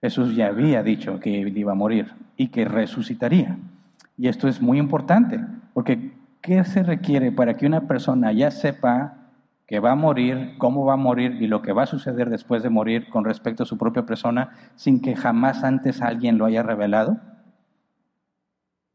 Jesús 0.02 0.36
ya 0.36 0.48
había 0.48 0.84
dicho 0.84 1.18
que 1.22 1.30
iba 1.30 1.72
a 1.72 1.76
morir 1.76 2.12
y 2.36 2.50
que 2.50 2.66
resucitaría. 2.66 3.58
Y 4.18 4.28
esto 4.28 4.50
es 4.50 4.62
muy 4.62 4.80
importante, 4.80 5.40
porque 5.74 6.12
¿qué 6.42 6.62
se 6.66 6.84
requiere 6.84 7.32
para 7.32 7.56
que 7.56 7.66
una 7.66 7.88
persona 7.88 8.34
ya 8.34 8.52
sepa 8.52 9.21
que 9.72 9.80
va 9.80 9.94
a 9.94 9.96
morir, 9.96 10.56
cómo 10.60 10.84
va 10.84 10.94
a 10.94 10.98
morir 10.98 11.42
y 11.42 11.48
lo 11.48 11.62
que 11.62 11.72
va 11.72 11.84
a 11.84 11.88
suceder 11.88 12.30
después 12.30 12.62
de 12.62 12.70
morir 12.70 13.10
con 13.10 13.24
respecto 13.24 13.64
a 13.64 13.66
su 13.66 13.78
propia 13.78 14.06
persona 14.06 14.52
sin 14.76 15.02
que 15.02 15.16
jamás 15.16 15.64
antes 15.64 16.02
alguien 16.02 16.38
lo 16.38 16.44
haya 16.44 16.62
revelado? 16.62 17.22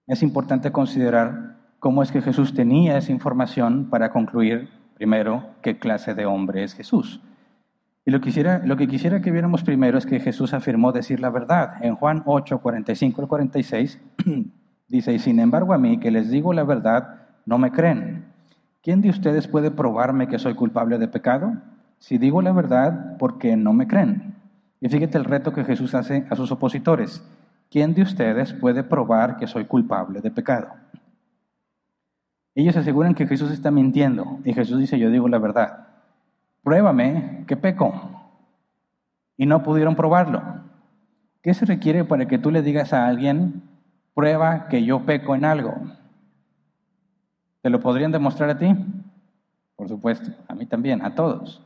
Es 0.06 0.22
importante 0.22 0.72
considerar 0.72 1.56
cómo 1.78 2.02
es 2.02 2.12
que 2.12 2.20
Jesús 2.20 2.52
tenía 2.52 2.98
esa 2.98 3.10
información 3.10 3.88
para 3.90 4.12
concluir 4.12 4.68
Primero, 4.96 5.50
¿qué 5.60 5.78
clase 5.78 6.14
de 6.14 6.24
hombre 6.24 6.64
es 6.64 6.72
Jesús? 6.72 7.20
Y 8.06 8.10
lo, 8.10 8.22
quisiera, 8.22 8.62
lo 8.64 8.78
que 8.78 8.88
quisiera 8.88 9.20
que 9.20 9.30
viéramos 9.30 9.62
primero 9.62 9.98
es 9.98 10.06
que 10.06 10.20
Jesús 10.20 10.54
afirmó 10.54 10.90
decir 10.90 11.20
la 11.20 11.28
verdad. 11.28 11.74
En 11.82 11.96
Juan 11.96 12.22
8, 12.24 12.60
45 12.60 13.20
al 13.20 13.28
46, 13.28 14.00
dice, 14.88 15.12
y 15.12 15.18
sin 15.18 15.38
embargo 15.38 15.74
a 15.74 15.78
mí, 15.78 15.98
que 15.98 16.10
les 16.10 16.30
digo 16.30 16.54
la 16.54 16.64
verdad, 16.64 17.26
no 17.44 17.58
me 17.58 17.72
creen. 17.72 18.24
¿Quién 18.86 19.00
de 19.00 19.10
ustedes 19.10 19.48
puede 19.48 19.72
probarme 19.72 20.28
que 20.28 20.38
soy 20.38 20.54
culpable 20.54 20.98
de 20.98 21.08
pecado? 21.08 21.54
Si 21.98 22.18
digo 22.18 22.40
la 22.40 22.52
verdad, 22.52 23.16
¿por 23.16 23.36
qué 23.36 23.56
no 23.56 23.72
me 23.72 23.88
creen? 23.88 24.36
Y 24.80 24.88
fíjate 24.88 25.18
el 25.18 25.24
reto 25.24 25.52
que 25.52 25.64
Jesús 25.64 25.92
hace 25.96 26.24
a 26.30 26.36
sus 26.36 26.52
opositores. 26.52 27.20
¿Quién 27.68 27.94
de 27.94 28.02
ustedes 28.02 28.52
puede 28.52 28.84
probar 28.84 29.38
que 29.38 29.48
soy 29.48 29.64
culpable 29.64 30.20
de 30.20 30.30
pecado? 30.30 30.68
Ellos 32.54 32.76
aseguran 32.76 33.16
que 33.16 33.26
Jesús 33.26 33.50
está 33.50 33.72
mintiendo 33.72 34.38
y 34.44 34.52
Jesús 34.54 34.78
dice, 34.78 35.00
yo 35.00 35.10
digo 35.10 35.26
la 35.26 35.40
verdad. 35.40 35.88
Pruébame 36.62 37.42
que 37.48 37.56
peco. 37.56 37.92
Y 39.36 39.46
no 39.46 39.64
pudieron 39.64 39.96
probarlo. 39.96 40.44
¿Qué 41.42 41.54
se 41.54 41.66
requiere 41.66 42.04
para 42.04 42.28
que 42.28 42.38
tú 42.38 42.52
le 42.52 42.62
digas 42.62 42.92
a 42.92 43.08
alguien, 43.08 43.64
prueba 44.14 44.68
que 44.68 44.84
yo 44.84 45.04
peco 45.04 45.34
en 45.34 45.44
algo? 45.44 45.74
¿Te 47.66 47.70
lo 47.70 47.80
podrían 47.80 48.12
demostrar 48.12 48.48
a 48.48 48.58
ti? 48.58 48.72
Por 49.74 49.88
supuesto, 49.88 50.30
a 50.46 50.54
mí 50.54 50.66
también, 50.66 51.04
a 51.04 51.16
todos. 51.16 51.60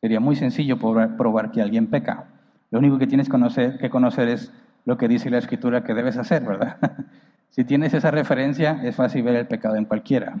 Sería 0.00 0.20
muy 0.20 0.36
sencillo 0.36 0.78
probar, 0.78 1.50
que 1.50 1.60
alguien 1.60 1.88
peca. 1.88 2.26
Lo 2.70 2.78
único 2.78 2.98
que 2.98 3.08
tienes 3.08 3.28
que 3.28 3.90
conocer 3.90 4.28
es 4.28 4.52
lo 4.84 4.96
que 4.96 5.08
dice 5.08 5.30
la 5.30 5.38
escritura 5.38 5.82
que 5.82 5.92
debes 5.92 6.18
hacer, 6.18 6.44
¿verdad? 6.44 6.76
Si 7.50 7.64
tienes 7.64 7.94
esa 7.94 8.12
referencia, 8.12 8.80
es 8.84 8.94
fácil 8.94 9.24
ver 9.24 9.34
el 9.34 9.48
pecado 9.48 9.74
en 9.74 9.86
cualquiera. 9.86 10.36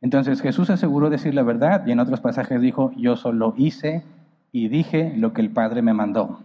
Entonces 0.00 0.42
Jesús 0.42 0.68
aseguró 0.68 1.08
decir 1.08 1.32
la 1.32 1.44
verdad 1.44 1.86
y 1.86 1.92
en 1.92 2.00
otros 2.00 2.20
pasajes 2.20 2.60
dijo, 2.60 2.90
yo 2.96 3.14
solo 3.14 3.54
hice 3.56 4.02
y 4.50 4.66
dije 4.66 5.14
lo 5.16 5.32
que 5.32 5.42
el 5.42 5.50
Padre 5.50 5.80
me 5.82 5.94
mandó. 5.94 6.40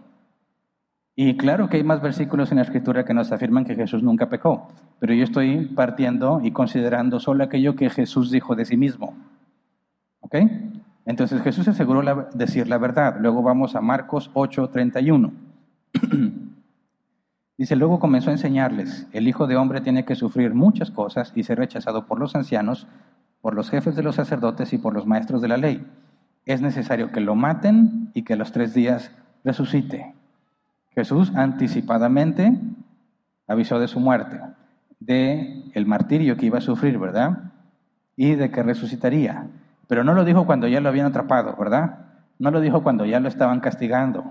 Y 1.14 1.36
claro 1.36 1.68
que 1.68 1.76
hay 1.76 1.84
más 1.84 2.00
versículos 2.00 2.50
en 2.50 2.56
la 2.56 2.62
Escritura 2.62 3.04
que 3.04 3.12
nos 3.12 3.32
afirman 3.32 3.64
que 3.64 3.74
Jesús 3.74 4.02
nunca 4.02 4.30
pecó, 4.30 4.68
pero 4.98 5.12
yo 5.12 5.24
estoy 5.24 5.66
partiendo 5.66 6.40
y 6.42 6.52
considerando 6.52 7.20
solo 7.20 7.44
aquello 7.44 7.76
que 7.76 7.90
Jesús 7.90 8.30
dijo 8.30 8.54
de 8.54 8.64
sí 8.64 8.76
mismo. 8.76 9.14
¿Ok? 10.20 10.36
Entonces 11.04 11.42
Jesús 11.42 11.68
aseguró 11.68 12.28
decir 12.32 12.68
la 12.68 12.78
verdad. 12.78 13.16
Luego 13.20 13.42
vamos 13.42 13.74
a 13.74 13.80
Marcos 13.80 14.30
8, 14.32 14.70
31. 14.70 15.32
Dice, 17.58 17.76
luego 17.76 18.00
comenzó 18.00 18.30
a 18.30 18.32
enseñarles, 18.32 19.06
el 19.12 19.28
Hijo 19.28 19.46
de 19.46 19.56
Hombre 19.56 19.82
tiene 19.82 20.04
que 20.04 20.14
sufrir 20.14 20.54
muchas 20.54 20.90
cosas 20.90 21.32
y 21.36 21.42
ser 21.42 21.58
rechazado 21.58 22.06
por 22.06 22.18
los 22.18 22.34
ancianos, 22.34 22.88
por 23.40 23.54
los 23.54 23.70
jefes 23.70 23.94
de 23.94 24.02
los 24.02 24.16
sacerdotes 24.16 24.72
y 24.72 24.78
por 24.78 24.94
los 24.94 25.06
maestros 25.06 25.42
de 25.42 25.48
la 25.48 25.58
ley. 25.58 25.86
Es 26.46 26.60
necesario 26.60 27.12
que 27.12 27.20
lo 27.20 27.34
maten 27.34 28.10
y 28.14 28.22
que 28.22 28.32
a 28.32 28.36
los 28.36 28.52
tres 28.52 28.74
días 28.74 29.12
resucite. 29.44 30.14
Jesús 30.94 31.32
anticipadamente 31.34 32.58
avisó 33.46 33.78
de 33.78 33.88
su 33.88 34.00
muerte, 34.00 34.40
de 35.00 35.70
el 35.74 35.86
martirio 35.86 36.36
que 36.36 36.46
iba 36.46 36.58
a 36.58 36.62
sufrir, 36.62 36.98
¿verdad? 36.98 37.52
Y 38.16 38.34
de 38.34 38.50
que 38.50 38.62
resucitaría. 38.62 39.46
Pero 39.88 40.04
no 40.04 40.14
lo 40.14 40.24
dijo 40.24 40.46
cuando 40.46 40.68
ya 40.68 40.80
lo 40.80 40.88
habían 40.88 41.06
atrapado, 41.06 41.56
¿verdad? 41.58 41.98
No 42.38 42.50
lo 42.50 42.60
dijo 42.60 42.82
cuando 42.82 43.04
ya 43.04 43.20
lo 43.20 43.28
estaban 43.28 43.60
castigando. 43.60 44.24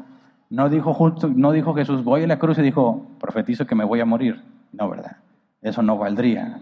No 0.49 0.69
dijo, 0.69 0.93
justo, 0.93 1.29
no 1.33 1.51
dijo 1.51 1.73
Jesús, 1.73 2.03
voy 2.03 2.23
a 2.23 2.27
la 2.27 2.37
cruz 2.37 2.57
y 2.57 2.61
dijo, 2.61 3.07
profetizo 3.19 3.65
que 3.65 3.75
me 3.75 3.85
voy 3.85 4.01
a 4.01 4.05
morir. 4.05 4.43
No, 4.73 4.89
¿verdad? 4.89 5.17
Eso 5.61 5.81
no 5.81 5.97
valdría. 5.97 6.61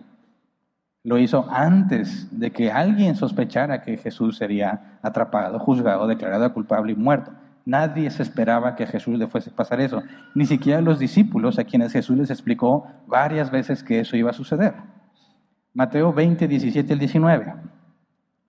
Lo 1.03 1.17
hizo 1.17 1.47
antes 1.49 2.27
de 2.37 2.51
que 2.51 2.71
alguien 2.71 3.15
sospechara 3.15 3.81
que 3.81 3.97
Jesús 3.97 4.37
sería 4.37 4.99
atrapado, 5.01 5.57
juzgado, 5.59 6.07
declarado 6.07 6.53
culpable 6.53 6.91
y 6.91 6.95
muerto. 6.95 7.31
Nadie 7.65 8.09
se 8.09 8.23
esperaba 8.23 8.75
que 8.75 8.83
a 8.83 8.87
Jesús 8.87 9.17
le 9.17 9.27
fuese 9.27 9.49
a 9.49 9.55
pasar 9.55 9.81
eso. 9.81 10.01
Ni 10.35 10.45
siquiera 10.45 10.81
los 10.81 10.99
discípulos 10.99 11.59
a 11.59 11.63
quienes 11.63 11.91
Jesús 11.91 12.17
les 12.17 12.29
explicó 12.29 12.87
varias 13.07 13.51
veces 13.51 13.83
que 13.83 13.99
eso 13.99 14.17
iba 14.17 14.31
a 14.31 14.33
suceder. 14.33 14.73
Mateo 15.73 16.11
20, 16.11 16.47
17 16.47 16.93
al 16.93 16.99
19. 16.99 17.53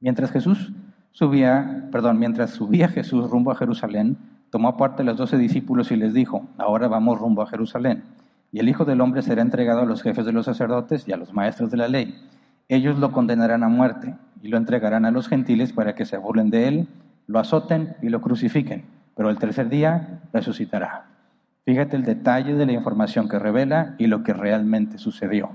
Mientras 0.01 0.31
Jesús 0.31 0.73
subía, 1.13 1.89
perdón, 1.93 2.19
mientras 2.19 2.51
subía 2.51 2.89
Jesús 2.89 3.29
rumbo 3.31 3.51
a 3.51 3.57
Jerusalén, 3.57 4.17
tomó 4.51 4.69
aparte 4.69 5.03
a 5.03 5.05
los 5.05 5.17
doce 5.17 5.37
discípulos 5.37 5.91
y 5.91 5.97
les 5.97 6.15
dijo, 6.15 6.47
ahora 6.59 6.89
vamos 6.89 7.19
rumbo 7.19 7.43
a 7.43 7.47
Jerusalén, 7.47 8.03
y 8.53 8.59
el 8.59 8.69
Hijo 8.69 8.85
del 8.85 9.01
Hombre 9.01 9.23
será 9.23 9.43
entregado 9.43 9.81
a 9.81 9.87
los 9.87 10.03
jefes 10.03 10.27
de 10.27 10.33
los 10.33 10.47
sacerdotes 10.47 11.07
y 11.07 11.13
a 11.13 11.17
los 11.17 11.33
maestros 11.33 11.71
de 11.71 11.77
la 11.77 11.89
ley. 11.89 12.15
ellos 12.69 12.99
lo 12.99 13.13
condenarán 13.13 13.63
a 13.63 13.69
muerte 13.69 14.15
y 14.43 14.49
lo 14.49 14.57
entregarán 14.57 15.05
a 15.05 15.11
los 15.11 15.29
gentiles 15.29 15.73
para 15.73 15.95
que 15.95 16.05
se 16.05 16.17
burlen 16.17 16.51
de 16.51 16.69
él, 16.69 16.89
lo 17.27 17.39
azoten 17.39 17.97
y 18.03 18.09
lo 18.09 18.21
crucifiquen, 18.21 18.85
pero 19.21 19.29
el 19.29 19.37
tercer 19.37 19.69
día 19.69 20.23
resucitará. 20.33 21.05
Fíjate 21.67 21.95
el 21.95 22.05
detalle 22.05 22.55
de 22.55 22.65
la 22.65 22.73
información 22.73 23.29
que 23.29 23.39
revela 23.39 23.95
y 23.99 24.07
lo 24.07 24.23
que 24.23 24.33
realmente 24.33 24.97
sucedió. 24.97 25.51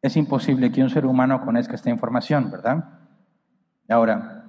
Es 0.00 0.16
imposible 0.16 0.70
que 0.70 0.80
un 0.80 0.88
ser 0.88 1.04
humano 1.04 1.44
conozca 1.44 1.74
esta 1.74 1.90
información, 1.90 2.52
¿verdad? 2.52 2.84
Ahora, 3.88 4.44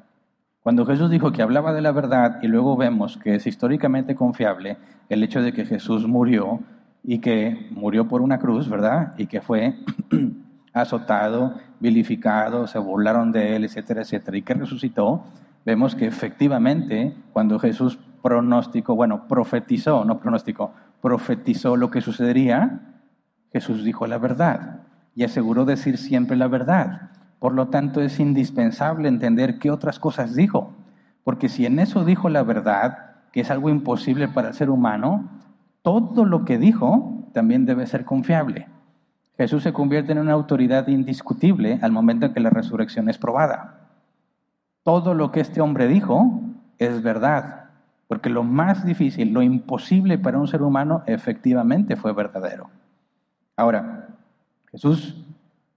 cuando 0.61 0.85
Jesús 0.85 1.09
dijo 1.09 1.31
que 1.31 1.41
hablaba 1.41 1.73
de 1.73 1.81
la 1.81 1.91
verdad 1.93 2.37
y 2.43 2.47
luego 2.47 2.77
vemos 2.77 3.17
que 3.17 3.33
es 3.33 3.47
históricamente 3.47 4.13
confiable 4.13 4.77
el 5.09 5.23
hecho 5.23 5.41
de 5.41 5.51
que 5.51 5.65
Jesús 5.65 6.05
murió 6.07 6.59
y 7.01 7.17
que 7.17 7.69
murió 7.71 8.07
por 8.07 8.21
una 8.21 8.37
cruz, 8.37 8.69
¿verdad? 8.69 9.15
Y 9.17 9.25
que 9.25 9.41
fue 9.41 9.79
azotado, 10.73 11.55
vilificado, 11.79 12.67
se 12.67 12.77
burlaron 12.77 13.31
de 13.31 13.55
él, 13.55 13.63
etcétera, 13.63 14.03
etcétera, 14.03 14.37
y 14.37 14.43
que 14.43 14.53
resucitó, 14.53 15.23
vemos 15.65 15.95
que 15.95 16.05
efectivamente 16.05 17.15
cuando 17.33 17.59
Jesús 17.59 17.99
pronosticó, 18.21 18.95
bueno, 18.95 19.27
profetizó, 19.27 20.05
no 20.05 20.19
pronosticó, 20.19 20.73
profetizó 21.01 21.75
lo 21.75 21.91
que 21.91 22.01
sucedería, 22.01 22.81
Jesús 23.51 23.83
dijo 23.83 24.07
la 24.07 24.17
verdad 24.17 24.81
y 25.15 25.23
aseguró 25.23 25.65
decir 25.65 25.97
siempre 25.97 26.37
la 26.37 26.47
verdad. 26.47 27.09
Por 27.39 27.53
lo 27.53 27.67
tanto, 27.67 28.01
es 28.01 28.19
indispensable 28.19 29.07
entender 29.07 29.59
qué 29.59 29.71
otras 29.71 29.99
cosas 29.99 30.35
dijo, 30.35 30.73
porque 31.23 31.49
si 31.49 31.65
en 31.65 31.79
eso 31.79 32.05
dijo 32.05 32.29
la 32.29 32.43
verdad, 32.43 33.15
que 33.31 33.41
es 33.41 33.51
algo 33.51 33.69
imposible 33.69 34.27
para 34.27 34.49
el 34.49 34.53
ser 34.53 34.69
humano, 34.69 35.29
todo 35.81 36.25
lo 36.25 36.45
que 36.45 36.57
dijo 36.57 37.29
también 37.33 37.65
debe 37.65 37.85
ser 37.85 38.05
confiable. 38.05 38.67
Jesús 39.37 39.63
se 39.63 39.73
convierte 39.73 40.13
en 40.13 40.19
una 40.19 40.33
autoridad 40.33 40.87
indiscutible 40.87 41.79
al 41.81 41.91
momento 41.91 42.25
en 42.25 42.33
que 42.33 42.39
la 42.39 42.49
resurrección 42.49 43.09
es 43.09 43.17
probada. 43.17 43.84
Todo 44.85 45.15
lo 45.15 45.31
que 45.31 45.39
este 45.39 45.61
hombre 45.61 45.87
dijo 45.87 46.41
es 46.77 47.01
verdad, 47.01 47.71
porque 48.07 48.29
lo 48.29 48.43
más 48.43 48.85
difícil, 48.85 49.33
lo 49.33 49.41
imposible 49.41 50.19
para 50.19 50.37
un 50.37 50.47
ser 50.47 50.61
humano, 50.61 51.01
efectivamente 51.07 51.95
fue 51.95 52.13
verdadero. 52.13 52.69
Ahora, 53.57 54.09
Jesús, 54.69 55.15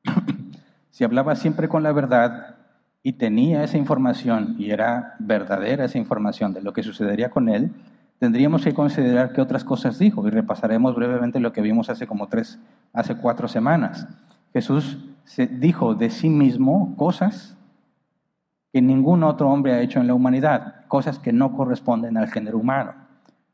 si 0.91 1.05
hablaba 1.05 1.37
siempre 1.37 1.71
con 1.71 1.83
la 1.83 1.93
verdad 1.93 2.57
y 3.03 3.15
tenía 3.15 3.65
esa 3.65 3.79
información 3.79 4.57
y 4.59 4.73
era 4.73 5.15
verdadera 5.21 5.87
esa 5.87 5.97
información 5.97 6.53
de 6.53 6.61
lo 6.61 6.75
que 6.75 6.83
sucedería 6.83 7.31
con 7.31 7.49
él, 7.49 7.73
tendríamos 8.19 8.63
que 8.63 8.75
considerar 8.75 9.33
qué 9.33 9.41
otras 9.41 9.65
cosas 9.65 9.99
dijo 9.99 10.29
y 10.29 10.31
repasaremos 10.31 10.95
brevemente 10.95 11.41
lo 11.41 11.55
que 11.55 11.63
vimos 11.63 11.89
hace 11.89 12.07
como 12.07 12.27
tres, 12.27 12.59
hace 12.93 13.17
cuatro 13.17 13.49
semanas. 13.49 14.07
Jesús 14.53 14.99
dijo 15.53 15.95
de 15.95 16.11
sí 16.11 16.29
mismo 16.29 16.95
cosas 16.99 17.58
que 18.73 18.83
ningún 18.83 19.23
otro 19.23 19.49
hombre 19.49 19.75
ha 19.75 19.81
hecho 19.81 20.01
en 20.01 20.07
la 20.07 20.15
humanidad, 20.15 20.87
cosas 20.89 21.19
que 21.19 21.33
no 21.33 21.53
corresponden 21.57 22.17
al 22.17 22.29
género 22.29 22.59
humano. 22.59 22.95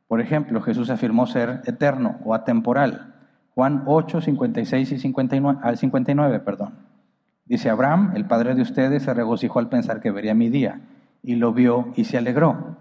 Por 0.07 0.21
ejemplo, 0.21 0.61
Jesús 0.61 0.89
afirmó 0.89 1.25
ser 1.25 1.61
eterno 1.65 2.19
o 2.23 2.33
atemporal. 2.33 3.13
Juan 3.53 3.83
8, 3.85 4.21
56 4.21 4.91
y 4.91 4.99
59, 4.99 5.59
al 5.63 5.77
59, 5.77 6.39
perdón. 6.41 6.73
Dice, 7.45 7.69
Abraham, 7.69 8.11
el 8.15 8.25
padre 8.25 8.55
de 8.55 8.61
ustedes, 8.61 9.03
se 9.03 9.13
regocijó 9.13 9.59
al 9.59 9.69
pensar 9.69 10.01
que 10.01 10.11
vería 10.11 10.33
mi 10.33 10.49
día, 10.49 10.81
y 11.23 11.35
lo 11.35 11.53
vio 11.53 11.93
y 11.95 12.05
se 12.05 12.17
alegró. 12.17 12.77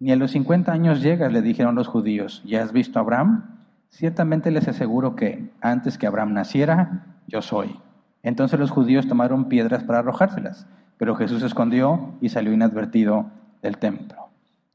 Ni 0.00 0.12
a 0.12 0.16
los 0.16 0.32
50 0.32 0.70
años 0.70 1.02
llegas, 1.02 1.32
le 1.32 1.42
dijeron 1.42 1.74
los 1.74 1.88
judíos, 1.88 2.42
¿ya 2.44 2.62
has 2.62 2.72
visto 2.72 2.98
a 2.98 3.02
Abraham? 3.02 3.58
Ciertamente 3.90 4.50
les 4.50 4.68
aseguro 4.68 5.16
que 5.16 5.50
antes 5.60 5.98
que 5.98 6.06
Abraham 6.06 6.34
naciera, 6.34 7.06
yo 7.26 7.42
soy. 7.42 7.80
Entonces 8.22 8.60
los 8.60 8.70
judíos 8.70 9.08
tomaron 9.08 9.48
piedras 9.48 9.84
para 9.84 10.00
arrojárselas, 10.00 10.66
pero 10.98 11.14
Jesús 11.14 11.40
se 11.40 11.46
escondió 11.46 12.14
y 12.20 12.28
salió 12.28 12.52
inadvertido 12.52 13.26
del 13.62 13.78
templo. 13.78 14.28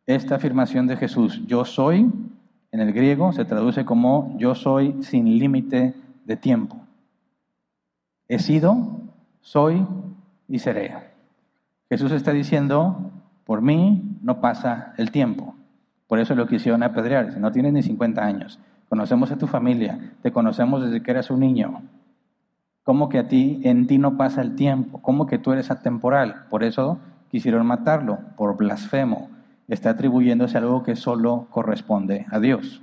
Esta 0.06 0.36
afirmación 0.36 0.88
de 0.88 0.98
Jesús, 0.98 1.42
yo 1.46 1.66
soy, 1.66 2.12
en 2.72 2.80
el 2.80 2.92
griego 2.92 3.32
se 3.34 3.46
traduce 3.46 3.86
como 3.86 4.36
yo 4.38 4.56
soy 4.56 4.96
sin 5.04 5.38
límite 5.38 5.94
de 6.26 6.36
tiempo. 6.36 6.78
He 8.28 8.40
sido, 8.40 9.02
soy 9.42 9.86
y 10.48 10.60
seré. 10.60 10.96
Jesús 11.90 12.12
está 12.12 12.32
diciendo, 12.32 13.12
por 13.46 13.62
mí 13.62 14.18
no 14.22 14.42
pasa 14.42 14.94
el 14.98 15.12
tiempo. 15.12 15.56
Por 16.08 16.20
eso 16.20 16.36
lo 16.36 16.48
quisieron 16.48 16.84
apedrear. 16.84 17.38
No 17.38 17.52
tienes 17.52 17.74
ni 17.74 17.84
50 17.84 18.24
años, 18.24 18.60
conocemos 18.90 19.32
a 19.32 19.38
tu 19.38 19.48
familia, 19.48 20.14
te 20.22 20.32
conocemos 20.32 20.84
desde 20.84 21.02
que 21.02 21.12
eras 21.12 21.30
un 21.30 21.42
niño. 21.42 21.82
¿Cómo 22.84 23.10
que 23.10 23.20
a 23.20 23.28
ti, 23.28 23.62
en 23.64 23.88
ti 23.88 23.98
no 23.98 24.18
pasa 24.18 24.42
el 24.42 24.56
tiempo? 24.56 25.02
¿Cómo 25.02 25.26
que 25.26 25.38
tú 25.38 25.52
eres 25.54 25.72
atemporal? 25.72 26.46
Por 26.50 26.64
eso 26.64 27.00
quisieron 27.30 27.66
matarlo, 27.66 28.20
por 28.36 28.58
blasfemo. 28.58 29.30
Está 29.68 29.92
atribuyéndose 29.92 30.58
algo 30.58 30.84
que 30.84 30.96
solo 30.96 31.48
corresponde 31.50 32.26
a 32.30 32.40
Dios. 32.40 32.82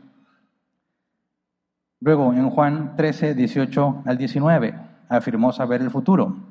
Luego, 2.00 2.32
en 2.32 2.48
Juan 2.48 2.96
13, 2.96 3.34
18 3.34 4.02
al 4.06 4.16
19, 4.16 4.74
afirmó 5.08 5.52
saber 5.52 5.82
el 5.82 5.90
futuro 5.90 6.50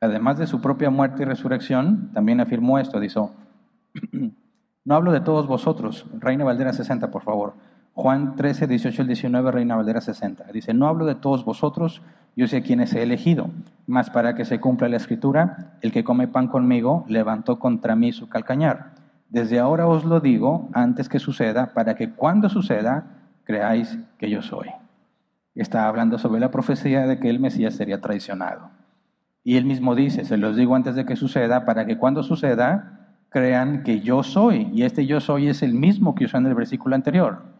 además 0.00 0.38
de 0.38 0.46
su 0.46 0.60
propia 0.60 0.90
muerte 0.90 1.22
y 1.22 1.26
resurrección, 1.26 2.10
también 2.12 2.40
afirmó 2.40 2.78
esto, 2.78 3.00
dijo, 3.00 3.32
no 4.84 4.94
hablo 4.94 5.12
de 5.12 5.20
todos 5.20 5.46
vosotros, 5.46 6.06
Reina 6.18 6.44
Valdera 6.44 6.72
60, 6.72 7.10
por 7.10 7.22
favor. 7.22 7.54
Juan 8.00 8.36
13, 8.36 8.68
18 8.68 9.02
al 9.02 9.08
19, 9.08 9.50
Reina 9.50 9.74
Valdera 9.74 10.00
60. 10.00 10.44
Dice, 10.52 10.72
no 10.72 10.86
hablo 10.86 11.04
de 11.04 11.16
todos 11.16 11.44
vosotros, 11.44 12.00
yo 12.36 12.46
sé 12.46 12.62
quiénes 12.62 12.94
he 12.94 13.02
elegido, 13.02 13.50
mas 13.88 14.08
para 14.08 14.36
que 14.36 14.44
se 14.44 14.60
cumpla 14.60 14.88
la 14.88 14.98
escritura, 14.98 15.72
el 15.80 15.90
que 15.90 16.04
come 16.04 16.28
pan 16.28 16.46
conmigo 16.46 17.04
levantó 17.08 17.58
contra 17.58 17.96
mí 17.96 18.12
su 18.12 18.28
calcañar. 18.28 18.92
Desde 19.30 19.58
ahora 19.58 19.88
os 19.88 20.04
lo 20.04 20.20
digo 20.20 20.68
antes 20.74 21.08
que 21.08 21.18
suceda, 21.18 21.74
para 21.74 21.96
que 21.96 22.10
cuando 22.10 22.48
suceda, 22.48 23.16
creáis 23.42 23.98
que 24.16 24.30
yo 24.30 24.42
soy. 24.42 24.68
Está 25.56 25.88
hablando 25.88 26.18
sobre 26.18 26.38
la 26.38 26.52
profecía 26.52 27.04
de 27.04 27.18
que 27.18 27.28
el 27.28 27.40
Mesías 27.40 27.74
sería 27.74 28.00
traicionado. 28.00 28.70
Y 29.42 29.56
él 29.56 29.64
mismo 29.64 29.96
dice, 29.96 30.24
se 30.24 30.36
los 30.36 30.54
digo 30.54 30.76
antes 30.76 30.94
de 30.94 31.04
que 31.04 31.16
suceda, 31.16 31.64
para 31.64 31.84
que 31.84 31.98
cuando 31.98 32.22
suceda 32.22 33.16
crean 33.28 33.82
que 33.82 34.02
yo 34.02 34.22
soy. 34.22 34.70
Y 34.72 34.84
este 34.84 35.04
yo 35.04 35.18
soy 35.18 35.48
es 35.48 35.64
el 35.64 35.74
mismo 35.74 36.14
que 36.14 36.26
usó 36.26 36.36
en 36.36 36.46
el 36.46 36.54
versículo 36.54 36.94
anterior. 36.94 37.57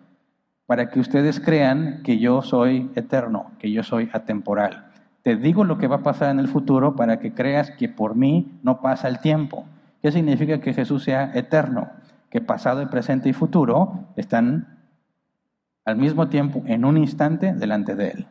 Para 0.68 0.90
que 0.90 1.00
ustedes 1.00 1.40
crean 1.40 2.02
que 2.02 2.18
yo 2.18 2.42
soy 2.42 2.90
eterno, 2.94 3.52
que 3.58 3.72
yo 3.72 3.82
soy 3.82 4.10
atemporal. 4.12 4.84
Te 5.22 5.34
digo 5.34 5.64
lo 5.64 5.78
que 5.78 5.86
va 5.86 5.96
a 5.96 6.02
pasar 6.02 6.30
en 6.30 6.40
el 6.40 6.46
futuro 6.46 6.94
para 6.94 7.20
que 7.20 7.32
creas 7.32 7.70
que 7.70 7.88
por 7.88 8.14
mí 8.14 8.60
no 8.62 8.82
pasa 8.82 9.08
el 9.08 9.18
tiempo. 9.20 9.64
¿Qué 10.02 10.12
significa 10.12 10.60
que 10.60 10.74
Jesús 10.74 11.04
sea 11.04 11.32
eterno? 11.32 11.88
Que 12.28 12.42
pasado, 12.42 12.86
presente 12.90 13.30
y 13.30 13.32
futuro 13.32 14.08
están 14.16 14.76
al 15.86 15.96
mismo 15.96 16.28
tiempo, 16.28 16.62
en 16.66 16.84
un 16.84 16.98
instante, 16.98 17.54
delante 17.54 17.94
de 17.94 18.10
Él. 18.10 18.26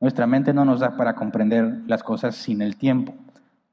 Nuestra 0.00 0.26
mente 0.26 0.52
no 0.52 0.64
nos 0.64 0.80
da 0.80 0.96
para 0.96 1.14
comprender 1.14 1.82
las 1.86 2.02
cosas 2.02 2.34
sin 2.34 2.62
el 2.62 2.76
tiempo. 2.76 3.14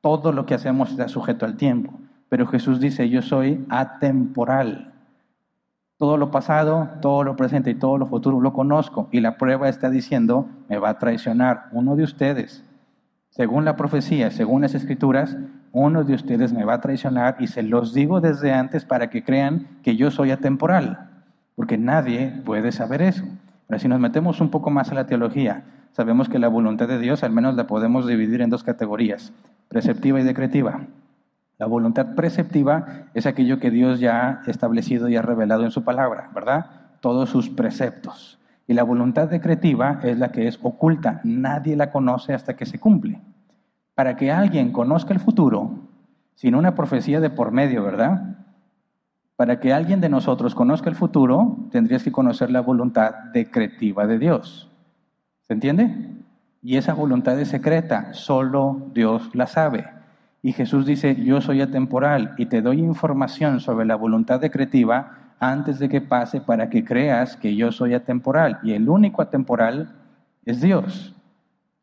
Todo 0.02 0.32
lo 0.32 0.46
que 0.46 0.54
hacemos 0.54 0.92
está 0.92 1.08
sujeto 1.08 1.48
al 1.48 1.58
tiempo. 1.58 1.92
Pero 2.30 2.46
Jesús 2.46 2.80
dice, 2.80 3.10
yo 3.10 3.24
soy 3.24 3.66
atemporal. 3.70 4.93
Todo 6.04 6.18
lo 6.18 6.32
pasado, 6.32 6.90
todo 7.00 7.24
lo 7.24 7.38
presente 7.38 7.72
y 7.72 7.76
todo 7.76 7.98
lo 7.98 8.08
futuro 8.08 8.42
lo 8.42 8.52
conozco. 8.52 9.08
Y 9.14 9.22
la 9.22 9.38
prueba 9.38 9.70
está 9.70 9.90
diciendo, 9.90 10.50
me 10.68 10.78
va 10.78 10.90
a 10.90 11.00
traicionar 11.00 11.70
uno 11.72 11.96
de 11.96 12.04
ustedes. 12.04 12.62
Según 13.30 13.64
la 13.64 13.78
profecía, 13.78 14.30
según 14.30 14.64
las 14.64 14.76
escrituras, 14.76 15.38
uno 15.72 16.04
de 16.04 16.14
ustedes 16.14 16.52
me 16.52 16.66
va 16.66 16.74
a 16.74 16.82
traicionar 16.82 17.38
y 17.40 17.48
se 17.48 17.64
los 17.64 17.94
digo 17.94 18.20
desde 18.20 18.52
antes 18.52 18.84
para 18.84 19.10
que 19.10 19.24
crean 19.24 19.80
que 19.82 19.96
yo 19.96 20.12
soy 20.12 20.32
atemporal. 20.32 21.10
Porque 21.56 21.78
nadie 21.78 22.34
puede 22.44 22.74
saber 22.74 23.02
eso. 23.02 23.24
Pero 23.68 23.80
si 23.80 23.88
nos 23.88 24.02
metemos 24.02 24.42
un 24.42 24.50
poco 24.50 24.72
más 24.72 24.92
a 24.92 24.96
la 24.96 25.06
teología, 25.06 25.64
sabemos 25.94 26.28
que 26.28 26.38
la 26.38 26.50
voluntad 26.50 26.90
de 26.90 27.00
Dios 27.00 27.24
al 27.24 27.32
menos 27.32 27.56
la 27.56 27.66
podemos 27.66 28.06
dividir 28.06 28.42
en 28.42 28.50
dos 28.50 28.66
categorías, 28.66 29.32
preceptiva 29.70 30.20
y 30.20 30.24
decretiva. 30.24 30.82
La 31.64 31.70
voluntad 31.70 32.14
preceptiva 32.14 33.06
es 33.14 33.26
aquello 33.26 33.58
que 33.58 33.72
Dios 33.72 34.02
ya 34.02 34.42
ha 34.46 34.52
establecido 34.52 35.08
y 35.08 35.16
ha 35.16 35.22
revelado 35.22 35.64
en 35.64 35.72
su 35.72 35.86
palabra, 35.86 36.30
¿verdad? 36.36 36.66
Todos 37.00 37.30
sus 37.30 37.50
preceptos. 37.50 38.38
Y 38.68 38.74
la 38.74 38.84
voluntad 38.84 39.30
decretiva 39.30 40.02
es 40.04 40.18
la 40.20 40.34
que 40.34 40.50
es 40.50 40.60
oculta, 40.62 41.22
nadie 41.24 41.78
la 41.78 41.90
conoce 41.90 42.34
hasta 42.34 42.58
que 42.58 42.66
se 42.66 42.82
cumple. 42.82 43.22
Para 43.96 44.18
que 44.18 44.30
alguien 44.30 44.74
conozca 44.74 45.14
el 45.14 45.22
futuro, 45.22 45.88
sin 46.36 46.54
una 46.56 46.76
profecía 46.76 47.22
de 47.22 47.30
por 47.30 47.54
medio, 47.54 47.82
¿verdad? 47.82 48.36
Para 49.38 49.62
que 49.62 49.72
alguien 49.72 50.02
de 50.02 50.10
nosotros 50.10 50.56
conozca 50.56 50.90
el 50.90 50.98
futuro, 50.98 51.60
tendrías 51.72 52.04
que 52.04 52.12
conocer 52.12 52.52
la 52.52 52.60
voluntad 52.60 53.14
decretiva 53.32 54.06
de 54.06 54.20
Dios. 54.20 54.70
¿Se 55.48 55.54
entiende? 55.54 56.10
Y 56.62 56.76
esa 56.76 56.94
voluntad 56.94 57.40
es 57.40 57.48
secreta, 57.48 58.14
solo 58.14 58.92
Dios 58.94 59.34
la 59.34 59.48
sabe. 59.48 59.93
Y 60.46 60.52
Jesús 60.52 60.86
dice, 60.86 61.16
yo 61.16 61.40
soy 61.40 61.62
atemporal 61.62 62.34
y 62.38 62.48
te 62.48 62.62
doy 62.62 62.80
información 62.80 63.62
sobre 63.62 63.86
la 63.86 63.96
voluntad 63.96 64.42
decretiva 64.42 65.36
antes 65.40 65.80
de 65.80 65.88
que 65.88 66.02
pase 66.02 66.42
para 66.42 66.70
que 66.70 66.84
creas 66.84 67.38
que 67.38 67.56
yo 67.56 67.72
soy 67.72 67.94
atemporal. 67.94 68.60
Y 68.62 68.74
el 68.74 68.90
único 68.90 69.22
atemporal 69.22 69.96
es 70.44 70.60
Dios. 70.60 71.16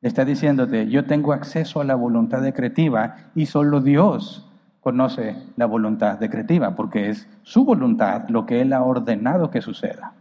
Está 0.02 0.26
diciéndote, 0.26 0.88
yo 0.88 1.06
tengo 1.06 1.32
acceso 1.32 1.80
a 1.80 1.84
la 1.84 1.94
voluntad 1.94 2.42
decretiva 2.42 3.16
y 3.34 3.46
solo 3.46 3.80
Dios 3.80 4.46
conoce 4.80 5.36
la 5.56 5.64
voluntad 5.64 6.18
decretiva, 6.18 6.76
porque 6.76 7.08
es 7.08 7.28
su 7.42 7.64
voluntad 7.64 8.28
lo 8.28 8.44
que 8.44 8.60
Él 8.60 8.74
ha 8.74 8.82
ordenado 8.82 9.50
que 9.50 9.62
suceda. 9.62 10.12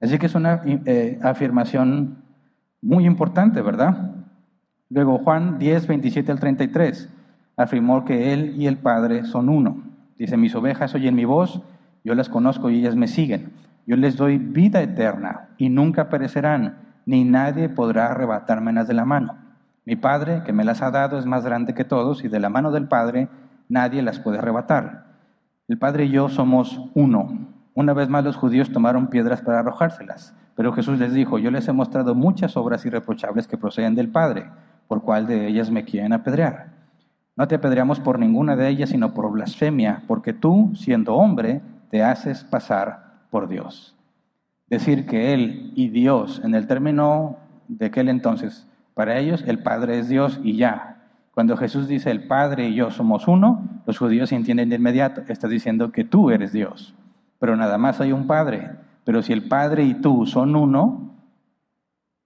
Así 0.00 0.18
que 0.18 0.26
es 0.26 0.34
una 0.34 0.62
eh, 0.64 1.20
afirmación 1.22 2.24
muy 2.80 3.06
importante, 3.06 3.62
¿verdad? 3.62 4.16
Luego 4.88 5.18
Juan 5.18 5.60
10, 5.60 5.86
27 5.86 6.32
al 6.32 6.40
33 6.40 7.08
afirmó 7.56 8.04
que 8.04 8.32
Él 8.32 8.54
y 8.56 8.66
el 8.66 8.78
Padre 8.78 9.24
son 9.24 9.48
uno. 9.48 9.82
Dice, 10.18 10.36
mis 10.36 10.54
ovejas 10.54 10.94
oyen 10.94 11.14
mi 11.14 11.24
voz, 11.24 11.62
yo 12.04 12.14
las 12.14 12.28
conozco 12.28 12.70
y 12.70 12.78
ellas 12.78 12.96
me 12.96 13.08
siguen. 13.08 13.52
Yo 13.86 13.96
les 13.96 14.16
doy 14.16 14.38
vida 14.38 14.80
eterna 14.82 15.48
y 15.58 15.68
nunca 15.68 16.08
perecerán, 16.08 16.78
ni 17.06 17.24
nadie 17.24 17.68
podrá 17.68 18.06
arrebatármelas 18.06 18.86
de 18.86 18.94
la 18.94 19.04
mano. 19.04 19.36
Mi 19.84 19.96
Padre, 19.96 20.42
que 20.44 20.52
me 20.52 20.64
las 20.64 20.82
ha 20.82 20.92
dado, 20.92 21.18
es 21.18 21.26
más 21.26 21.44
grande 21.44 21.74
que 21.74 21.84
todos 21.84 22.24
y 22.24 22.28
de 22.28 22.38
la 22.38 22.48
mano 22.48 22.70
del 22.70 22.86
Padre 22.86 23.28
nadie 23.68 24.02
las 24.02 24.20
puede 24.20 24.38
arrebatar. 24.38 25.06
El 25.66 25.78
Padre 25.78 26.04
y 26.04 26.10
yo 26.10 26.28
somos 26.28 26.80
uno. 26.94 27.48
Una 27.74 27.92
vez 27.92 28.08
más 28.08 28.22
los 28.22 28.36
judíos 28.36 28.70
tomaron 28.70 29.08
piedras 29.08 29.40
para 29.40 29.60
arrojárselas, 29.60 30.36
pero 30.54 30.72
Jesús 30.72 30.98
les 30.98 31.14
dijo, 31.14 31.38
yo 31.38 31.50
les 31.50 31.66
he 31.66 31.72
mostrado 31.72 32.14
muchas 32.14 32.56
obras 32.56 32.84
irreprochables 32.84 33.48
que 33.48 33.56
proceden 33.56 33.94
del 33.94 34.08
Padre, 34.08 34.50
por 34.86 35.02
cuál 35.02 35.26
de 35.26 35.48
ellas 35.48 35.70
me 35.70 35.84
quieren 35.84 36.12
apedrear. 36.12 36.81
No 37.36 37.48
te 37.48 37.54
apedreamos 37.54 38.00
por 38.00 38.18
ninguna 38.18 38.56
de 38.56 38.68
ellas, 38.68 38.90
sino 38.90 39.14
por 39.14 39.30
blasfemia, 39.30 40.02
porque 40.06 40.32
tú, 40.32 40.72
siendo 40.74 41.14
hombre, 41.14 41.62
te 41.90 42.02
haces 42.02 42.44
pasar 42.44 43.22
por 43.30 43.48
Dios. 43.48 43.94
Decir 44.66 45.06
que 45.06 45.32
Él 45.32 45.72
y 45.74 45.88
Dios, 45.88 46.40
en 46.44 46.54
el 46.54 46.66
término 46.66 47.36
de 47.68 47.86
aquel 47.86 48.08
entonces, 48.08 48.66
para 48.94 49.18
ellos 49.18 49.44
el 49.46 49.62
Padre 49.62 49.98
es 49.98 50.08
Dios 50.08 50.40
y 50.42 50.56
ya, 50.56 50.92
cuando 51.32 51.56
Jesús 51.56 51.88
dice 51.88 52.10
el 52.10 52.26
Padre 52.26 52.68
y 52.68 52.74
yo 52.74 52.90
somos 52.90 53.26
uno, 53.26 53.62
los 53.86 53.98
judíos 53.98 54.32
entienden 54.32 54.68
de 54.68 54.76
inmediato, 54.76 55.22
está 55.28 55.48
diciendo 55.48 55.90
que 55.90 56.04
tú 56.04 56.30
eres 56.30 56.52
Dios, 56.52 56.94
pero 57.38 57.56
nada 57.56 57.78
más 57.78 58.00
hay 58.00 58.12
un 58.12 58.26
Padre. 58.26 58.70
Pero 59.04 59.22
si 59.22 59.32
el 59.32 59.48
Padre 59.48 59.84
y 59.84 59.94
tú 59.94 60.26
son 60.26 60.54
uno, 60.54 61.14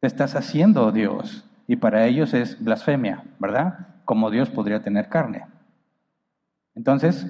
te 0.01 0.09
estás 0.09 0.35
haciendo 0.35 0.93
Dios. 0.93 1.45
Y 1.69 1.77
para 1.77 2.05
ellos 2.05 2.35
es 2.35 2.63
blasfemia, 2.63 3.25
¿verdad? 3.39 3.87
Como 4.07 4.31
Dios 4.31 4.49
podría 4.49 4.81
tener 4.81 5.11
carne. 5.11 5.45
Entonces, 6.75 7.27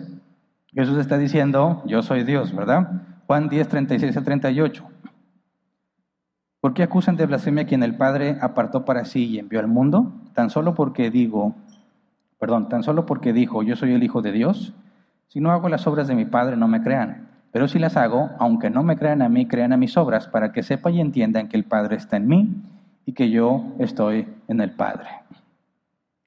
Jesús 0.69 0.99
está 0.99 1.19
diciendo, 1.19 1.83
yo 1.87 2.03
soy 2.03 2.23
Dios, 2.23 2.55
¿verdad? 2.55 3.03
Juan 3.27 3.49
10, 3.49 3.67
36 3.67 4.17
al 4.17 4.25
38. 4.25 4.85
¿Por 6.61 6.75
qué 6.75 6.83
acusan 6.83 7.17
de 7.17 7.27
blasfemia 7.27 7.65
a 7.65 7.67
quien 7.67 7.83
el 7.83 7.97
Padre 7.97 8.39
apartó 8.41 8.85
para 8.85 9.05
sí 9.05 9.27
y 9.27 9.39
envió 9.39 9.59
al 9.59 9.69
mundo? 9.69 10.12
Tan 10.35 10.51
solo 10.51 10.75
porque 10.75 11.11
digo, 11.11 11.55
perdón, 12.39 12.69
tan 12.69 12.83
solo 12.83 13.07
porque 13.07 13.33
dijo, 13.33 13.62
yo 13.62 13.75
soy 13.75 13.93
el 13.93 14.03
Hijo 14.03 14.21
de 14.21 14.33
Dios. 14.33 14.75
Si 15.29 15.41
no 15.41 15.53
hago 15.53 15.69
las 15.69 15.87
obras 15.87 16.09
de 16.09 16.15
mi 16.15 16.25
Padre, 16.25 16.57
no 16.57 16.69
me 16.69 16.83
crean. 16.83 17.29
Pero 17.53 17.69
si 17.69 17.79
las 17.79 17.97
hago, 17.97 18.31
aunque 18.39 18.69
no 18.69 18.83
me 18.83 18.97
crean 18.97 19.23
a 19.23 19.29
mí, 19.29 19.47
crean 19.47 19.73
a 19.73 19.77
mis 19.77 19.97
obras, 19.97 20.29
para 20.29 20.53
que 20.53 20.62
sepan 20.62 20.95
y 20.95 21.01
entiendan 21.01 21.49
que 21.49 21.57
el 21.57 21.65
Padre 21.65 21.97
está 21.97 22.17
en 22.17 22.29
mí 22.29 22.55
y 23.07 23.12
que 23.12 23.31
yo 23.31 23.73
estoy 23.79 24.29
en 24.49 24.61
el 24.61 24.73
Padre. 24.73 25.09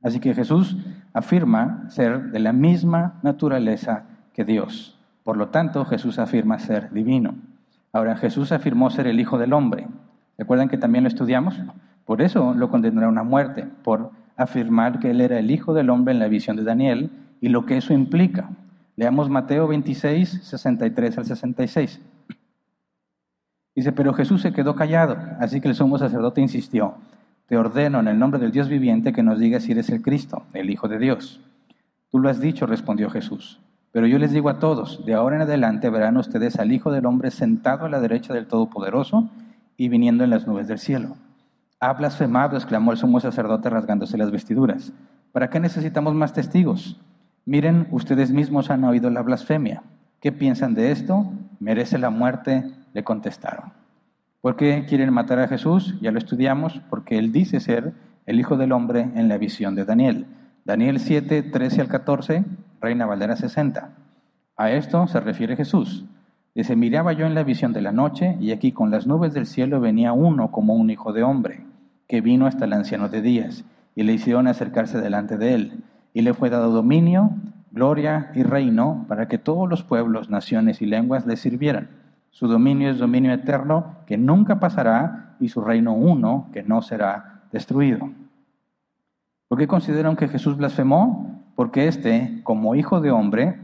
Así 0.02 0.20
que 0.20 0.34
Jesús 0.34 0.78
afirma 1.14 1.90
ser 1.90 2.32
de 2.32 2.40
la 2.40 2.54
misma 2.54 3.20
naturaleza 3.22 4.04
que 4.34 4.46
Dios. 4.46 4.98
Por 5.24 5.38
lo 5.38 5.50
tanto, 5.50 5.84
Jesús 5.86 6.20
afirma 6.20 6.60
ser 6.60 6.92
divino. 6.92 7.36
Ahora, 7.92 8.16
Jesús 8.16 8.52
afirmó 8.52 8.90
ser 8.90 9.08
el 9.08 9.20
Hijo 9.20 9.38
del 9.38 9.54
Hombre. 9.54 9.88
¿Recuerdan 10.38 10.70
que 10.70 10.78
también 10.78 11.04
lo 11.04 11.10
estudiamos? 11.10 11.56
Por 12.06 12.22
eso 12.22 12.54
lo 12.54 12.70
condenaron 12.70 13.18
a 13.18 13.24
muerte, 13.24 13.68
por 13.84 14.12
afirmar 14.38 15.00
que 15.00 15.12
él 15.12 15.22
era 15.22 15.38
el 15.38 15.52
Hijo 15.52 15.74
del 15.74 15.90
Hombre 15.90 16.14
en 16.14 16.20
la 16.20 16.28
visión 16.28 16.56
de 16.56 16.64
Daniel 16.64 17.12
y 17.42 17.50
lo 17.50 17.66
que 17.66 17.78
eso 17.78 17.94
implica. 17.94 18.50
Leamos 18.96 19.30
Mateo 19.30 19.68
26, 19.68 20.42
63 20.44 21.18
al 21.18 21.26
66. 21.26 22.02
Dice, 23.76 23.92
pero 23.92 24.14
Jesús 24.14 24.42
se 24.42 24.52
quedó 24.52 24.76
callado, 24.76 25.18
así 25.40 25.62
que 25.62 25.68
el 25.68 25.76
sumo 25.76 25.98
sacerdote 25.98 26.42
insistió, 26.42 26.96
te 27.50 27.58
ordeno 27.58 28.00
en 28.00 28.08
el 28.08 28.20
nombre 28.20 28.40
del 28.40 28.52
Dios 28.52 28.70
viviente 28.70 29.12
que 29.12 29.24
nos 29.24 29.40
digas 29.40 29.64
si 29.64 29.72
eres 29.72 29.90
el 29.90 30.04
Cristo, 30.04 30.44
el 30.54 30.70
Hijo 30.70 30.88
de 30.88 31.00
Dios. 31.00 31.42
Tú 32.12 32.20
lo 32.20 32.30
has 32.30 32.40
dicho, 32.40 32.68
respondió 32.68 33.10
Jesús. 33.10 33.60
Pero 33.92 34.06
yo 34.06 34.20
les 34.20 34.32
digo 34.32 34.50
a 34.50 34.60
todos, 34.60 35.04
de 35.04 35.16
ahora 35.16 35.38
en 35.38 35.42
adelante 35.42 35.90
verán 35.90 36.18
ustedes 36.18 36.60
al 36.60 36.72
Hijo 36.72 36.92
del 36.92 37.08
Hombre 37.08 37.32
sentado 37.32 37.86
a 37.86 37.90
la 37.90 38.00
derecha 38.00 38.36
del 38.36 38.46
Todopoderoso 38.46 39.32
y 39.78 39.90
viniendo 39.90 40.24
en 40.24 40.30
las 40.30 40.46
nubes 40.46 40.68
del 40.68 40.78
cielo. 40.78 41.16
Ha 41.80 41.94
blasfemado, 41.94 42.56
exclamó 42.56 42.92
el 42.92 43.00
sumo 43.00 43.20
sacerdote 43.20 43.68
rasgándose 43.72 44.16
las 44.16 44.30
vestiduras. 44.30 44.94
¿Para 45.32 45.50
qué 45.50 45.60
necesitamos 45.60 46.14
más 46.14 46.34
testigos? 46.34 47.02
Miren, 47.46 47.88
ustedes 47.90 48.32
mismos 48.32 48.70
han 48.70 48.84
oído 48.84 49.10
la 49.10 49.24
blasfemia. 49.24 49.82
¿Qué 50.22 50.32
piensan 50.32 50.76
de 50.76 50.92
esto? 50.92 51.32
Merece 51.60 51.98
la 51.98 52.12
muerte, 52.12 52.70
le 52.94 53.04
contestaron. 53.04 53.79
¿Por 54.42 54.56
qué 54.56 54.86
quieren 54.88 55.14
matar 55.14 55.40
a 55.40 55.50
Jesús? 55.50 56.00
Ya 56.00 56.12
lo 56.12 56.18
estudiamos, 56.18 56.80
porque 56.90 57.18
él 57.18 57.34
dice 57.34 57.60
ser 57.60 57.92
el 58.26 58.40
Hijo 58.40 58.56
del 58.56 58.72
Hombre 58.72 59.10
en 59.16 59.28
la 59.28 59.38
visión 59.38 59.76
de 59.76 59.84
Daniel. 59.84 60.28
Daniel 60.64 61.00
7, 61.00 61.44
13 61.44 61.82
al 61.82 61.88
14, 61.90 62.46
Reina 62.80 63.06
Valera 63.06 63.36
60. 63.36 63.90
A 64.56 64.72
esto 64.72 65.08
se 65.08 65.20
refiere 65.20 65.58
Jesús. 65.58 66.06
Dice, 66.56 66.78
miraba 66.78 67.12
yo 67.12 67.26
en 67.26 67.36
la 67.36 67.44
visión 67.44 67.74
de 67.74 67.82
la 67.82 67.92
noche, 67.92 68.38
y 68.40 68.52
aquí 68.52 68.72
con 68.72 68.92
las 68.92 69.08
nubes 69.08 69.34
del 69.34 69.46
cielo 69.46 69.82
venía 69.82 70.14
uno 70.14 70.52
como 70.52 70.74
un 70.74 70.90
hijo 70.90 71.12
de 71.12 71.24
hombre, 71.24 71.66
que 72.08 72.22
vino 72.22 72.46
hasta 72.46 72.64
el 72.64 72.72
anciano 72.72 73.10
de 73.10 73.22
días, 73.22 73.66
y 73.94 74.04
le 74.04 74.14
hicieron 74.14 74.48
acercarse 74.48 75.02
delante 75.02 75.38
de 75.38 75.54
él, 75.54 75.84
y 76.14 76.22
le 76.22 76.34
fue 76.34 76.50
dado 76.50 76.72
dominio, 76.72 77.32
gloria 77.72 78.32
y 78.34 78.44
reino, 78.44 79.04
para 79.10 79.28
que 79.28 79.38
todos 79.38 79.70
los 79.70 79.84
pueblos, 79.84 80.30
naciones 80.30 80.82
y 80.82 80.86
lenguas 80.86 81.26
le 81.26 81.36
sirvieran. 81.36 81.99
Su 82.32 82.48
dominio 82.48 82.90
es 82.90 82.98
dominio 82.98 83.34
eterno, 83.34 83.98
que 84.06 84.18
nunca 84.18 84.60
pasará, 84.60 85.36
y 85.40 85.50
su 85.50 85.62
reino 85.62 85.94
uno, 85.94 86.50
que 86.52 86.64
no 86.64 86.82
será 86.82 87.44
destruido. 87.52 88.10
¿Por 89.48 89.58
qué 89.58 89.68
consideran 89.68 90.16
que 90.16 90.28
Jesús 90.28 90.58
blasfemó? 90.58 91.44
Porque 91.56 91.88
éste, 91.88 92.42
como 92.44 92.76
hijo 92.76 93.02
de 93.02 93.12
hombre, 93.12 93.60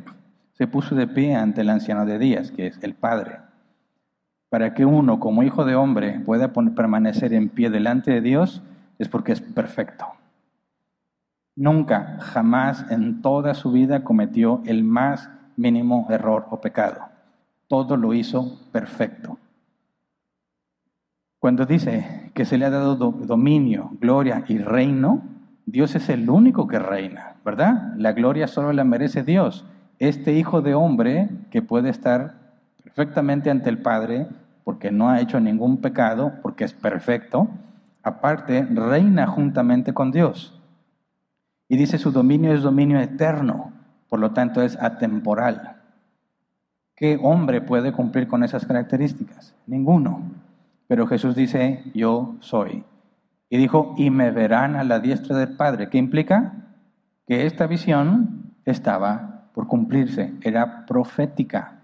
se 0.54 0.67
puso 0.67 0.95
de 0.95 1.08
pie 1.08 1.36
ante 1.36 1.62
el 1.62 1.69
anciano 1.69 2.06
de 2.06 2.17
días, 2.17 2.51
que 2.51 2.67
es 2.67 2.82
el 2.82 2.95
Padre. 2.95 3.39
Para 4.49 4.73
que 4.73 4.86
uno, 4.86 5.19
como 5.19 5.43
hijo 5.43 5.65
de 5.65 5.75
hombre, 5.75 6.21
pueda 6.25 6.54
permanecer 6.54 7.34
en 7.34 7.49
pie 7.49 7.69
delante 7.69 8.12
de 8.12 8.21
Dios, 8.21 8.63
es 8.97 9.10
porque 9.10 9.34
es 9.34 9.41
perfecto. 9.41 10.06
Nunca, 11.56 12.17
jamás 12.19 12.89
en 12.89 13.21
toda 13.21 13.54
su 13.54 13.71
vida 13.71 14.04
cometió 14.04 14.62
el 14.65 14.84
más 14.84 15.30
mínimo 15.56 16.08
error 16.10 16.47
o 16.49 16.60
pecado. 16.60 17.14
Todo 17.67 17.97
lo 17.97 18.13
hizo 18.13 18.60
perfecto. 18.71 19.38
Cuando 21.39 21.65
dice 21.65 22.32
que 22.34 22.45
se 22.45 22.58
le 22.58 22.65
ha 22.65 22.69
dado 22.69 22.95
dominio, 22.95 23.91
gloria 23.99 24.43
y 24.47 24.58
reino, 24.58 25.21
Dios 25.65 25.95
es 25.95 26.10
el 26.10 26.30
único 26.30 26.67
que 26.67 26.80
reina, 26.80 27.36
¿verdad? 27.43 27.93
La 27.97 28.13
gloria 28.13 28.47
solo 28.47 28.73
la 28.73 28.84
merece 28.84 29.23
Dios 29.23 29.65
este 29.99 30.34
hijo 30.34 30.62
de 30.62 30.73
hombre 30.73 31.30
que 31.51 31.62
puede 31.62 31.89
estar 31.89 32.36
perfectamente 32.84 33.49
ante 33.49 33.69
el 33.69 33.78
Padre 33.78 34.28
porque 34.63 34.91
no 34.91 35.10
ha 35.10 35.21
hecho 35.21 35.39
ningún 35.39 35.78
pecado, 35.78 36.34
porque 36.41 36.63
es 36.63 36.73
perfecto, 36.73 37.47
aparte 38.01 38.65
reina 38.65 39.28
juntamente 39.28 39.93
con 39.93 40.12
Dios. 40.12 40.60
Y 41.69 41.78
dice 41.78 41.97
su 41.97 42.12
dominio 42.12 42.51
es 42.51 42.63
dominio 42.63 42.99
eterno, 42.99 43.71
por 44.10 44.19
lo 44.19 44.32
tanto 44.32 44.62
es 44.62 44.75
atemporal. 44.82 45.75
¿Qué 46.95 47.19
hombre 47.21 47.62
puede 47.62 47.91
cumplir 47.91 48.27
con 48.27 48.43
esas 48.43 48.65
características? 48.65 49.53
Ninguno. 49.67 50.21
Pero 50.88 51.08
Jesús 51.08 51.36
dice, 51.36 51.84
yo 51.93 52.36
soy. 52.39 52.84
Y 53.49 53.58
dijo, 53.58 53.93
y 53.97 54.10
me 54.10 54.31
verán 54.31 54.75
a 54.75 54.84
la 54.84 54.99
diestra 54.99 55.38
del 55.38 55.55
Padre. 55.58 55.89
¿Qué 55.89 55.97
implica? 55.97 56.53
Que 57.27 57.45
esta 57.45 57.67
visión 57.67 58.53
estaba 58.65 59.49
por 59.53 59.67
cumplirse, 59.67 60.34
era 60.41 60.86
profética. 60.86 61.79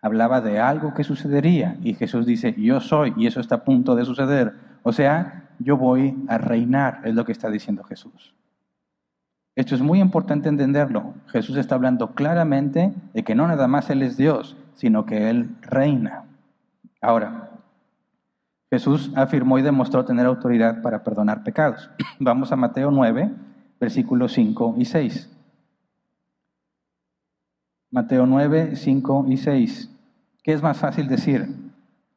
Hablaba 0.00 0.40
de 0.40 0.60
algo 0.60 0.94
que 0.94 1.04
sucedería 1.04 1.76
y 1.82 1.94
Jesús 1.94 2.26
dice, 2.26 2.54
yo 2.56 2.80
soy 2.80 3.12
y 3.16 3.26
eso 3.26 3.40
está 3.40 3.56
a 3.56 3.64
punto 3.64 3.94
de 3.96 4.04
suceder. 4.04 4.54
O 4.82 4.92
sea, 4.92 5.48
yo 5.58 5.76
voy 5.76 6.16
a 6.28 6.38
reinar, 6.38 7.00
es 7.04 7.14
lo 7.14 7.24
que 7.24 7.32
está 7.32 7.50
diciendo 7.50 7.82
Jesús. 7.84 8.34
Esto 9.56 9.74
es 9.74 9.80
muy 9.80 10.00
importante 10.00 10.50
entenderlo. 10.50 11.14
Jesús 11.28 11.56
está 11.56 11.74
hablando 11.74 12.14
claramente 12.14 12.92
de 13.14 13.24
que 13.24 13.34
no 13.34 13.48
nada 13.48 13.66
más 13.66 13.88
Él 13.88 14.02
es 14.02 14.18
Dios, 14.18 14.54
sino 14.74 15.06
que 15.06 15.30
Él 15.30 15.56
reina. 15.62 16.24
Ahora, 17.00 17.50
Jesús 18.70 19.10
afirmó 19.16 19.58
y 19.58 19.62
demostró 19.62 20.04
tener 20.04 20.26
autoridad 20.26 20.82
para 20.82 21.02
perdonar 21.02 21.42
pecados. 21.42 21.88
Vamos 22.20 22.52
a 22.52 22.56
Mateo 22.56 22.90
9, 22.90 23.30
versículos 23.80 24.34
5 24.34 24.74
y 24.76 24.84
6. 24.84 25.32
Mateo 27.90 28.26
9, 28.26 28.76
5 28.76 29.24
y 29.26 29.36
6. 29.38 29.90
¿Qué 30.42 30.52
es 30.52 30.62
más 30.62 30.76
fácil 30.76 31.08
decir? 31.08 31.48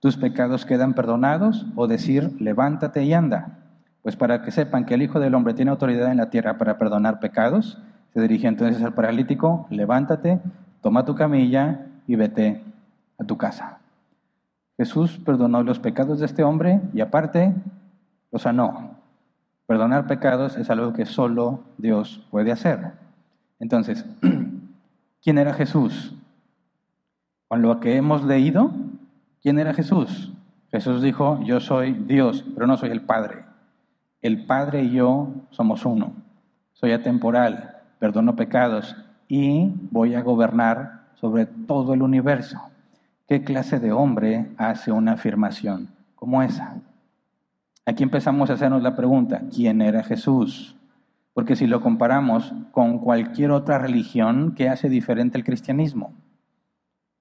¿Tus 0.02 0.17
pecados 0.17 0.65
quedan 0.65 0.93
perdonados? 0.93 1.65
O 1.78 1.88
decir, 1.88 2.36
levántate 2.41 3.04
y 3.06 3.13
anda. 3.13 3.60
Pues 4.01 4.15
para 4.15 4.41
que 4.41 4.51
sepan 4.51 4.85
que 4.85 4.93
el 4.93 5.01
Hijo 5.01 5.19
del 5.19 5.35
Hombre 5.35 5.53
tiene 5.53 5.71
autoridad 5.71 6.12
en 6.12 6.17
la 6.17 6.29
tierra 6.29 6.57
para 6.57 6.77
perdonar 6.77 7.19
pecados, 7.19 7.77
se 8.13 8.21
dirigió 8.21 8.49
entonces 8.49 8.81
al 8.83 8.93
paralítico, 8.93 9.67
levántate, 9.69 10.39
toma 10.81 11.05
tu 11.05 11.15
camilla 11.15 11.85
y 12.07 12.15
vete 12.15 12.63
a 13.19 13.23
tu 13.23 13.38
casa. 13.38 13.79
Jesús 14.77 15.19
perdonó 15.23 15.62
los 15.62 15.79
pecados 15.79 16.19
de 16.19 16.25
este 16.25 16.43
hombre 16.43 16.81
y 16.93 17.01
aparte 17.01 17.53
lo 18.31 18.39
sanó. 18.39 18.95
Perdonar 19.67 20.07
pecados 20.07 20.57
es 20.57 20.69
algo 20.69 20.93
que 20.93 21.05
solo 21.05 21.59
Dios 21.77 22.25
puede 22.31 22.51
hacer. 22.51 22.93
Entonces, 23.59 24.05
¿quién 25.21 25.38
era 25.38 25.53
Jesús? 25.53 26.15
Con 27.47 27.62
lo 27.62 27.79
que 27.79 27.97
hemos 27.97 28.23
leído, 28.23 28.71
¿quién 29.41 29.59
era 29.59 29.73
Jesús? 29.73 30.31
Jesús 30.71 31.01
dijo, 31.01 31.39
yo 31.43 31.59
soy 31.59 31.93
Dios, 31.93 32.45
pero 32.53 32.65
no 32.65 32.77
soy 32.77 32.91
el 32.91 33.01
Padre. 33.01 33.48
El 34.21 34.45
Padre 34.45 34.84
y 34.84 34.91
yo 34.91 35.29
somos 35.51 35.86
uno. 35.86 36.12
Soy 36.73 36.91
atemporal, 36.91 37.77
perdono 37.99 38.36
pecados 38.36 38.97
y 39.29 39.71
voy 39.91 40.15
a 40.15 40.21
gobernar 40.21 41.08
sobre 41.15 41.45
todo 41.45 41.93
el 41.93 42.01
universo. 42.01 42.60
¿Qué 43.29 43.43
clase 43.43 43.79
de 43.79 43.93
hombre 43.93 44.51
hace 44.58 44.91
una 44.91 45.13
afirmación 45.13 45.89
como 46.15 46.43
esa? 46.43 46.82
Aquí 47.86 48.03
empezamos 48.03 48.49
a 48.49 48.53
hacernos 48.53 48.84
la 48.84 48.95
pregunta, 48.95 49.43
¿quién 49.55 49.82
era 49.82 50.03
Jesús? 50.03 50.75
Porque 51.34 51.55
si 51.55 51.65
lo 51.65 51.79
comparamos 51.79 52.53
con 52.71 52.99
cualquier 52.99 53.51
otra 53.51 53.77
religión, 53.77 54.53
¿qué 54.53 54.67
hace 54.67 54.89
diferente 54.89 55.38
el 55.38 55.45
cristianismo? 55.45 56.13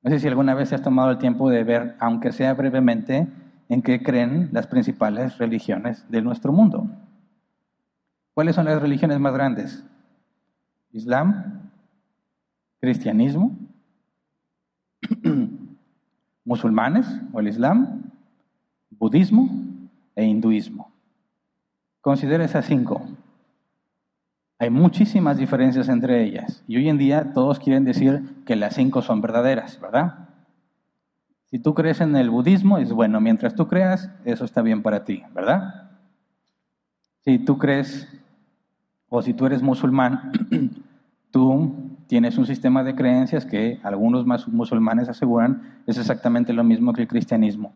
No 0.03 0.11
sé 0.11 0.19
si 0.19 0.27
alguna 0.27 0.55
vez 0.55 0.73
has 0.73 0.83
tomado 0.83 1.13
el 1.13 1.19
tiempo 1.19 1.49
de 1.49 1.63
ver, 1.63 1.95
aunque 2.01 2.33
sea 2.33 2.55
brevemente, 2.55 3.29
en 3.69 3.83
qué 3.83 4.03
creen 4.03 4.49
las 4.53 4.67
principales 4.67 5.39
religiones 5.39 6.05
de 6.09 6.23
nuestro 6.23 6.53
mundo. 6.53 6.89
¿Cuáles 8.35 8.55
son 8.57 8.67
las 8.67 8.81
religiones 8.81 9.19
más 9.19 9.35
grandes? 9.35 9.85
Islam, 10.93 11.71
cristianismo, 12.81 13.57
musulmanes 16.45 17.07
o 17.33 17.41
el 17.41 17.49
Islam, 17.49 18.05
budismo 18.91 19.49
e 20.15 20.25
hinduismo. 20.25 20.91
Considera 22.01 22.45
esas 22.45 22.65
cinco. 22.65 23.03
Hay 24.59 24.71
muchísimas 24.71 25.37
diferencias 25.37 25.89
entre 25.89 26.25
ellas 26.25 26.65
y 26.67 26.77
hoy 26.77 26.89
en 26.89 26.99
día 26.99 27.33
todos 27.33 27.59
quieren 27.59 27.85
decir 27.85 28.43
que 28.45 28.57
las 28.57 28.75
cinco 28.75 29.03
son 29.03 29.21
verdaderas, 29.21 29.81
¿verdad? 29.81 30.28
Si 31.51 31.59
tú 31.59 31.75
crees 31.75 32.01
en 32.03 32.15
el 32.15 32.29
budismo, 32.29 32.77
es 32.77 32.93
bueno, 32.93 33.21
mientras 33.21 33.55
tú 33.55 33.69
creas, 33.69 34.11
eso 34.25 34.45
está 34.45 34.61
bien 34.61 34.83
para 34.83 35.05
ti, 35.05 35.23
¿verdad? 35.35 35.91
Si 37.25 37.39
tú 37.39 37.57
crees 37.57 38.07
o 39.09 39.23
si 39.23 39.33
tú 39.33 39.47
eres 39.47 39.63
musulmán, 39.63 40.33
tú 41.31 41.75
tienes 42.07 42.37
un 42.37 42.45
sistema 42.45 42.85
de 42.85 42.95
creencias 42.95 43.47
que 43.47 43.81
algunos 43.83 44.27
musulmanes 44.27 45.09
aseguran 45.09 45.81
es 45.87 45.97
exactamente 45.97 46.53
lo 46.53 46.65
mismo 46.65 46.93
que 46.93 47.03
el 47.03 47.09
cristianismo, 47.09 47.73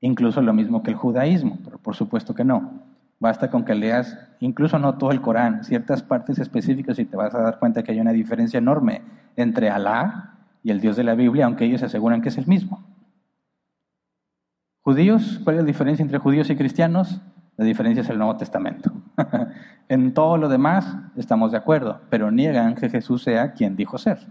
incluso 0.00 0.40
lo 0.40 0.52
mismo 0.52 0.84
que 0.84 0.90
el 0.90 0.96
judaísmo, 0.96 1.58
pero 1.64 1.78
por 1.78 1.96
supuesto 1.96 2.34
que 2.34 2.44
no. 2.44 2.70
Basta 3.18 3.50
con 3.50 3.64
que 3.64 3.74
leas, 3.74 4.16
incluso 4.40 4.78
no 4.78 4.94
todo 4.94 5.12
el 5.12 5.20
Corán, 5.20 5.64
ciertas 5.64 6.02
partes 6.02 6.38
específicas 6.38 6.98
y 6.98 7.04
te 7.04 7.16
vas 7.16 7.34
a 7.34 7.40
dar 7.40 7.58
cuenta 7.58 7.82
que 7.82 7.92
hay 7.92 8.00
una 8.00 8.12
diferencia 8.12 8.58
enorme 8.58 9.02
entre 9.36 9.70
Alá 9.70 10.34
y 10.62 10.70
el 10.70 10.80
Dios 10.80 10.96
de 10.96 11.04
la 11.04 11.14
Biblia, 11.14 11.46
aunque 11.46 11.64
ellos 11.64 11.82
aseguran 11.82 12.20
que 12.20 12.30
es 12.30 12.38
el 12.38 12.46
mismo. 12.46 12.91
Judíos, 14.82 15.40
¿cuál 15.44 15.56
es 15.56 15.62
la 15.62 15.66
diferencia 15.66 16.02
entre 16.02 16.18
judíos 16.18 16.50
y 16.50 16.56
cristianos? 16.56 17.20
La 17.56 17.64
diferencia 17.64 18.02
es 18.02 18.08
el 18.10 18.18
Nuevo 18.18 18.36
Testamento. 18.36 18.92
en 19.88 20.12
todo 20.12 20.36
lo 20.36 20.48
demás 20.48 20.96
estamos 21.16 21.52
de 21.52 21.58
acuerdo, 21.58 22.00
pero 22.10 22.32
niegan 22.32 22.74
que 22.74 22.90
Jesús 22.90 23.22
sea 23.22 23.52
quien 23.52 23.76
dijo 23.76 23.96
ser. 23.96 24.26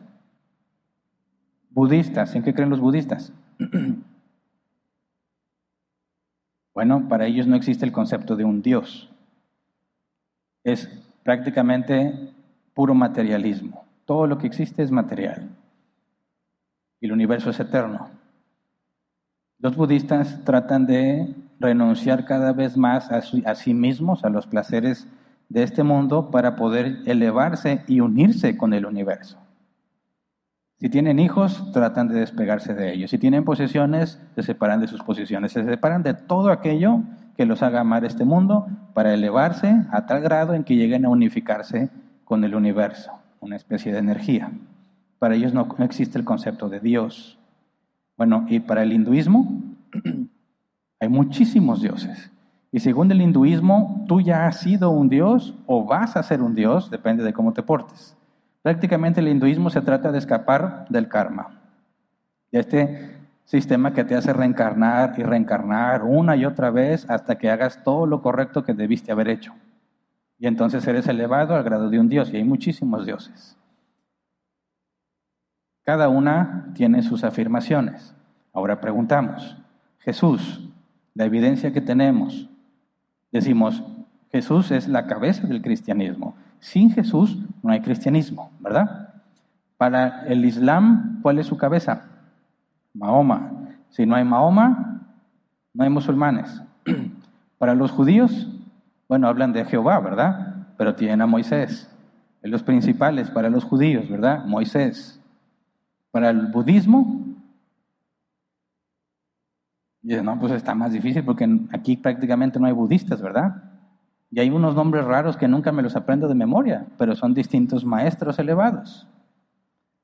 Budistas, 1.70 2.36
¿en 2.36 2.44
qué 2.44 2.54
creen 2.54 2.70
los 2.70 2.80
budistas? 2.80 3.34
Bueno, 6.74 7.10
para 7.10 7.26
ellos 7.26 7.48
no 7.48 7.58
existe 7.58 7.86
el 7.86 7.92
concepto 7.92 8.38
de 8.38 8.46
un 8.46 8.62
Dios. 8.62 9.12
Es 10.64 10.88
prácticamente 11.22 12.34
puro 12.74 12.94
materialismo. 12.96 13.86
Todo 14.06 14.26
lo 14.26 14.38
que 14.38 14.48
existe 14.48 14.82
es 14.82 14.90
material. 14.90 15.50
Y 17.02 17.08
el 17.08 17.12
universo 17.12 17.50
es 17.50 17.60
eterno. 17.60 18.10
Los 19.62 19.76
budistas 19.76 20.44
tratan 20.44 20.88
de 20.88 21.36
renunciar 21.60 22.26
cada 22.26 22.52
vez 22.52 22.78
más 22.78 23.12
a, 23.12 23.22
sí 23.56 23.74
mismos, 23.76 24.26
a 24.26 24.30
los 24.30 24.48
placeres 24.48 25.08
de 25.50 25.62
este 25.62 25.84
mundo, 25.84 26.32
para 26.32 26.56
poder 26.56 26.98
elevarse 27.06 27.84
y 27.88 28.00
unirse 28.00 28.58
con 28.58 28.74
el 28.74 28.88
universo. 28.88 29.38
Si 30.80 30.90
tienen 30.90 31.20
hijos, 31.20 31.72
tratan 31.74 32.08
de 32.08 32.20
despegarse 32.20 32.74
de 32.74 32.92
ellos. 32.92 33.12
Si 33.12 33.20
tienen 33.20 33.46
posesiones, 33.46 34.20
se 34.34 34.42
separan 34.42 34.82
de 34.82 34.88
sus 34.88 35.04
posesiones. 35.04 35.52
Se 35.52 35.64
separan 35.64 36.02
de 36.02 36.16
todo 36.16 36.50
aquello 36.50 37.02
que 37.38 37.46
los 37.46 37.62
haga 37.62 37.82
amar 37.82 38.04
este 38.04 38.26
mundo 38.26 38.66
para 38.96 39.14
elevarse 39.14 39.86
a 39.92 40.08
tal 40.08 40.22
grado 40.22 40.56
en 40.56 40.64
que 40.64 40.76
lleguen 40.76 41.06
a 41.06 41.10
unificarse 41.10 41.92
con 42.26 42.44
el 42.44 42.56
universo, 42.56 43.12
una 43.40 43.58
especie 43.58 43.92
de 43.92 44.00
energía. 44.00 44.52
Para 45.20 45.36
ellos 45.36 45.54
no, 45.54 45.68
existe 45.78 46.18
el 46.18 46.26
concepto 46.26 46.68
de 46.68 46.80
Dios. 46.80 47.38
Bueno, 48.22 48.46
y 48.48 48.60
para 48.60 48.84
el 48.84 48.94
hinduismo 48.94 49.64
hay 51.00 51.10
muchísimos 51.10 51.82
dioses. 51.82 52.32
Y 52.72 52.80
según 52.80 53.12
el 53.12 53.20
hinduismo, 53.20 54.06
tú 54.08 54.22
ya 54.22 54.46
has 54.46 54.60
sido 54.60 54.92
un 54.92 55.10
dios 55.10 55.56
o 55.66 55.86
vas 55.86 56.16
a 56.16 56.22
ser 56.22 56.44
un 56.44 56.54
dios, 56.54 56.92
depende 56.92 57.24
de 57.24 57.34
cómo 57.34 57.52
te 57.52 57.64
portes. 57.64 58.16
Prácticamente 58.62 59.22
el 59.22 59.28
hinduismo 59.28 59.72
se 59.72 59.82
trata 59.82 60.12
de 60.12 60.20
escapar 60.20 60.86
del 60.90 61.08
karma, 61.08 61.62
de 62.52 62.60
este 62.60 63.18
sistema 63.46 63.92
que 63.92 64.04
te 64.04 64.14
hace 64.14 64.34
reencarnar 64.34 65.16
y 65.18 65.24
reencarnar 65.24 66.04
una 66.04 66.36
y 66.36 66.46
otra 66.46 66.70
vez 66.70 67.10
hasta 67.10 67.40
que 67.40 67.50
hagas 67.50 67.84
todo 67.84 68.06
lo 68.06 68.22
correcto 68.22 68.64
que 68.64 68.76
debiste 68.76 69.12
haber 69.12 69.30
hecho. 69.30 69.56
Y 70.38 70.46
entonces 70.46 70.86
eres 70.86 71.08
elevado 71.08 71.56
al 71.56 71.64
grado 71.64 71.90
de 71.90 72.00
un 72.00 72.08
dios, 72.08 72.32
y 72.32 72.38
hay 72.38 72.44
muchísimos 72.44 73.04
dioses. 73.04 73.58
Cada 75.84 76.10
una 76.10 76.68
tiene 76.74 77.02
sus 77.02 77.24
afirmaciones. 77.24 78.14
Ahora 78.54 78.82
preguntamos, 78.82 79.58
Jesús, 80.00 80.70
la 81.14 81.26
evidencia 81.26 81.74
que 81.74 81.82
tenemos, 81.82 82.50
decimos, 83.32 83.84
Jesús 84.32 84.72
es 84.72 84.88
la 84.88 85.08
cabeza 85.08 85.48
del 85.48 85.62
cristianismo. 85.62 86.36
Sin 86.60 86.92
Jesús 86.92 87.38
no 87.64 87.72
hay 87.72 87.82
cristianismo, 87.82 88.52
¿verdad? 88.60 89.10
Para 89.78 90.26
el 90.26 90.46
Islam, 90.46 91.20
¿cuál 91.22 91.40
es 91.40 91.48
su 91.48 91.58
cabeza? 91.58 92.06
Mahoma. 92.94 93.52
Si 93.90 94.06
no 94.06 94.16
hay 94.16 94.24
Mahoma, 94.24 95.02
no 95.74 95.84
hay 95.84 95.90
musulmanes. 95.90 96.62
Para 97.58 97.76
los 97.76 97.92
judíos, 97.92 98.48
bueno, 99.08 99.28
hablan 99.28 99.54
de 99.54 99.66
Jehová, 99.66 100.00
¿verdad? 100.00 100.68
Pero 100.78 100.96
tienen 100.96 101.22
a 101.22 101.28
Moisés. 101.28 101.88
Los 102.42 102.64
principales 102.64 103.30
para 103.30 103.52
los 103.52 103.64
judíos, 103.64 104.10
¿verdad? 104.10 104.46
Moisés. 104.46 105.21
Para 106.12 106.30
el 106.30 106.48
budismo, 106.48 107.32
no, 110.04 110.40
pues 110.40 110.52
está 110.54 110.76
más 110.76 110.92
difícil 110.92 111.24
porque 111.24 111.48
aquí 111.72 111.96
prácticamente 111.98 112.60
no 112.60 112.68
hay 112.68 112.74
budistas, 112.74 113.22
¿verdad? 113.22 113.64
Y 114.32 114.40
hay 114.40 114.50
unos 114.50 114.76
nombres 114.76 115.06
raros 115.06 115.38
que 115.38 115.48
nunca 115.48 115.72
me 115.72 115.84
los 115.84 115.96
aprendo 115.96 116.28
de 116.28 116.36
memoria, 116.36 116.88
pero 116.98 117.16
son 117.16 117.34
distintos 117.34 117.86
maestros 117.86 118.40
elevados. 118.40 119.08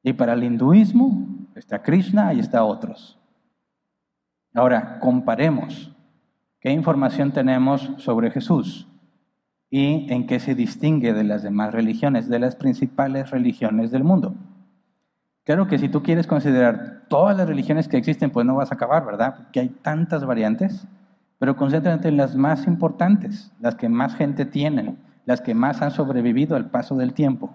Y 0.03 0.14
para 0.14 0.34
el 0.34 0.43
hinduismo 0.43 1.28
está 1.55 1.82
Krishna 1.82 2.34
y 2.34 2.39
está 2.39 2.64
otros. 2.64 3.18
Ahora, 4.53 4.99
comparemos 4.99 5.91
qué 6.60 6.72
información 6.72 7.32
tenemos 7.32 7.91
sobre 7.97 8.32
Jesús 8.32 8.88
y 9.70 10.12
en 10.12 10.28
qué 10.28 10.39
se 10.39 10.55
distingue 10.55 11.14
de 11.14 11.24
las 11.24 11.43
demás 11.43 11.74
religiones, 11.74 12.30
de 12.30 12.39
las 12.39 12.55
principales 12.55 13.32
religiones 13.32 13.91
del 13.91 14.03
mundo. 14.03 14.36
Claro 15.48 15.68
que 15.68 15.80
si 15.80 15.89
tú 15.89 16.04
quieres 16.04 16.28
considerar 16.28 17.06
todas 17.08 17.36
las 17.36 17.48
religiones 17.48 17.88
que 17.88 17.98
existen, 17.98 18.30
pues 18.30 18.45
no 18.45 18.54
vas 18.54 18.72
a 18.72 18.76
acabar, 18.76 19.04
¿verdad? 19.04 19.34
Porque 19.38 19.62
hay 19.62 19.70
tantas 19.70 20.24
variantes 20.24 20.88
pero 21.39 21.56
concéntrate 21.56 22.08
en 22.08 22.18
las 22.18 22.36
más 22.36 22.66
importantes, 22.68 23.52
las 23.60 23.76
que 23.76 23.89
más 23.89 24.16
gente 24.16 24.45
tienen, 24.45 24.98
las 25.26 25.41
que 25.41 25.54
más 25.54 25.82
han 25.82 25.91
sobrevivido 25.91 26.56
al 26.56 26.70
paso 26.70 26.95
del 26.95 27.14
tiempo. 27.14 27.52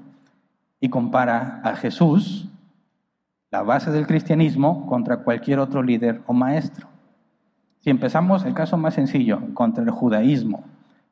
Y 0.80 0.88
compara 0.88 1.61
a 1.64 1.74
Jesús, 1.74 2.49
la 3.51 3.62
base 3.62 3.90
del 3.90 4.07
cristianismo, 4.07 4.86
contra 4.86 5.18
cualquier 5.18 5.59
otro 5.59 5.82
líder 5.82 6.22
o 6.26 6.32
maestro. 6.32 6.88
Si 7.80 7.90
empezamos 7.90 8.45
el 8.45 8.55
caso 8.55 8.76
más 8.76 8.95
sencillo, 8.95 9.53
contra 9.55 9.82
el 9.82 9.90
judaísmo, 9.90 10.64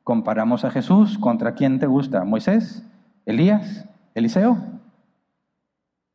comparamos 0.03 0.63
a 0.63 0.71
Jesús 0.71 1.17
contra 1.17 1.53
quién 1.53 1.79
te 1.79 1.87
gusta, 1.87 2.23
Moisés, 2.23 2.85
Elías, 3.25 3.85
Eliseo. 4.15 4.57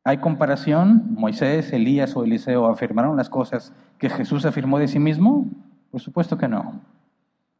¿Hay 0.07 0.19
comparación? 0.19 1.15
¿Moisés, 1.17 1.73
Elías 1.73 2.15
o 2.15 2.23
Eliseo 2.23 2.67
afirmaron 2.67 3.17
las 3.17 3.29
cosas 3.29 3.73
que 3.97 4.09
Jesús 4.09 4.45
afirmó 4.45 4.79
de 4.79 4.87
sí 4.87 4.99
mismo? 4.99 5.47
Por 5.91 5.99
supuesto 5.99 6.37
que 6.37 6.47
no. 6.47 6.79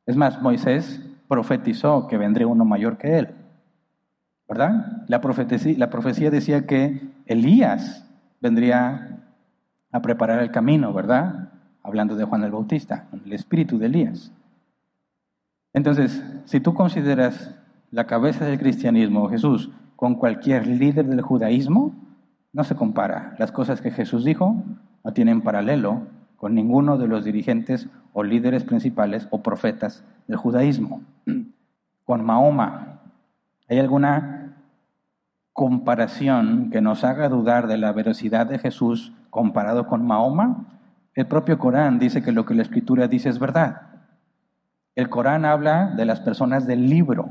Es 0.05 0.15
más, 0.15 0.41
Moisés 0.41 1.01
profetizó 1.27 2.07
que 2.07 2.15
vendría 2.15 2.47
uno 2.47 2.63
mayor 2.63 2.97
que 2.97 3.19
él. 3.19 3.31
¿Verdad? 4.47 5.03
La 5.09 5.19
profecía, 5.19 6.31
decía 6.31 6.65
que 6.65 7.01
Elías 7.25 8.07
vendría 8.39 9.19
a 9.91 10.01
preparar 10.01 10.39
el 10.39 10.49
camino, 10.49 10.93
¿verdad? 10.93 11.49
Hablando 11.83 12.15
de 12.15 12.23
Juan 12.23 12.43
el 12.43 12.51
Bautista, 12.51 13.09
el 13.25 13.33
espíritu 13.33 13.77
de 13.77 13.87
Elías. 13.87 14.31
Entonces, 15.73 16.23
si 16.45 16.61
tú 16.61 16.73
consideras 16.73 17.53
la 17.91 18.07
cabeza 18.07 18.45
del 18.45 18.57
cristianismo, 18.57 19.27
Jesús, 19.27 19.69
con 19.97 20.15
cualquier 20.15 20.65
líder 20.65 21.07
del 21.07 21.19
judaísmo, 21.19 22.06
no 22.53 22.63
se 22.63 22.75
compara. 22.75 23.35
Las 23.37 23.51
cosas 23.51 23.81
que 23.81 23.91
Jesús 23.91 24.23
dijo 24.23 24.63
no 25.03 25.13
tienen 25.13 25.41
paralelo 25.41 26.03
con 26.37 26.53
ninguno 26.53 26.97
de 26.97 27.07
los 27.07 27.25
dirigentes 27.25 27.89
o 28.13 28.23
líderes 28.23 28.63
principales 28.63 29.27
o 29.31 29.41
profetas 29.41 30.03
del 30.27 30.37
judaísmo. 30.37 31.01
Con 32.05 32.23
Mahoma, 32.23 32.99
¿hay 33.69 33.79
alguna 33.79 34.55
comparación 35.51 36.69
que 36.71 36.81
nos 36.81 37.03
haga 37.03 37.29
dudar 37.29 37.67
de 37.67 37.77
la 37.77 37.91
veracidad 37.91 38.45
de 38.45 38.59
Jesús 38.59 39.11
comparado 39.29 39.87
con 39.87 40.05
Mahoma? 40.05 40.65
El 41.15 41.25
propio 41.25 41.57
Corán 41.57 41.97
dice 41.97 42.21
que 42.21 42.31
lo 42.31 42.45
que 42.45 42.53
la 42.53 42.61
escritura 42.61 43.07
dice 43.07 43.29
es 43.29 43.39
verdad. 43.39 43.81
El 44.95 45.09
Corán 45.09 45.45
habla 45.45 45.93
de 45.95 46.05
las 46.05 46.21
personas 46.21 46.67
del 46.67 46.89
libro. 46.89 47.29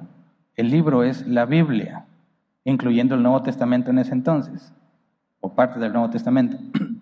El 0.57 0.71
libro 0.71 1.05
es 1.05 1.27
la 1.27 1.47
Biblia, 1.47 2.07
incluyendo 2.65 3.15
el 3.15 3.23
Nuevo 3.23 3.43
Testamento 3.43 3.91
en 3.91 3.99
ese 3.99 4.13
entonces, 4.13 4.73
parte 5.55 5.79
del 5.79 5.93
Nuevo 5.93 6.11
Testamento. 6.11 6.59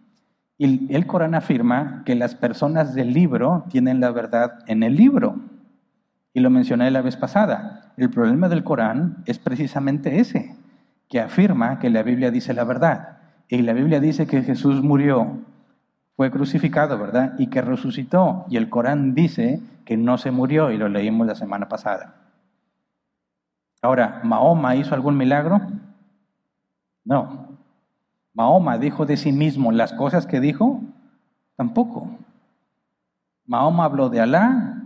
Y 0.56 0.94
el 0.94 1.06
Corán 1.08 1.34
afirma 1.34 2.04
que 2.06 2.14
las 2.14 2.36
personas 2.36 2.94
del 2.94 3.12
libro 3.12 3.64
tienen 3.70 3.98
la 3.98 4.12
verdad 4.12 4.60
en 4.68 4.84
el 4.84 4.94
libro. 4.94 5.34
Y 6.32 6.38
lo 6.38 6.48
mencioné 6.48 6.92
la 6.92 7.02
vez 7.02 7.16
pasada. 7.16 7.92
El 7.96 8.08
problema 8.08 8.48
del 8.48 8.62
Corán 8.62 9.24
es 9.26 9.40
precisamente 9.40 10.20
ese, 10.20 10.54
que 11.08 11.20
afirma 11.20 11.80
que 11.80 11.90
la 11.90 12.04
Biblia 12.04 12.30
dice 12.30 12.54
la 12.54 12.62
verdad. 12.62 13.18
Y 13.48 13.62
la 13.62 13.72
Biblia 13.72 13.98
dice 13.98 14.28
que 14.28 14.42
Jesús 14.42 14.80
murió, 14.80 15.38
fue 16.16 16.30
crucificado, 16.30 16.98
¿verdad? 16.98 17.34
Y 17.38 17.48
que 17.48 17.60
resucitó. 17.60 18.46
Y 18.48 18.56
el 18.56 18.70
Corán 18.70 19.14
dice 19.14 19.60
que 19.84 19.96
no 19.96 20.18
se 20.18 20.30
murió, 20.30 20.70
y 20.70 20.78
lo 20.78 20.88
leímos 20.88 21.26
la 21.26 21.34
semana 21.34 21.68
pasada. 21.68 22.14
Ahora, 23.82 24.20
¿Mahoma 24.24 24.76
hizo 24.76 24.94
algún 24.94 25.16
milagro? 25.16 25.60
No. 27.04 27.43
Mahoma 28.34 28.78
dijo 28.78 29.06
de 29.06 29.16
sí 29.16 29.32
mismo 29.32 29.70
las 29.70 29.92
cosas 29.92 30.26
que 30.26 30.40
dijo, 30.40 30.80
tampoco. 31.56 32.10
Mahoma 33.46 33.84
habló 33.84 34.08
de 34.08 34.20
Alá, 34.20 34.82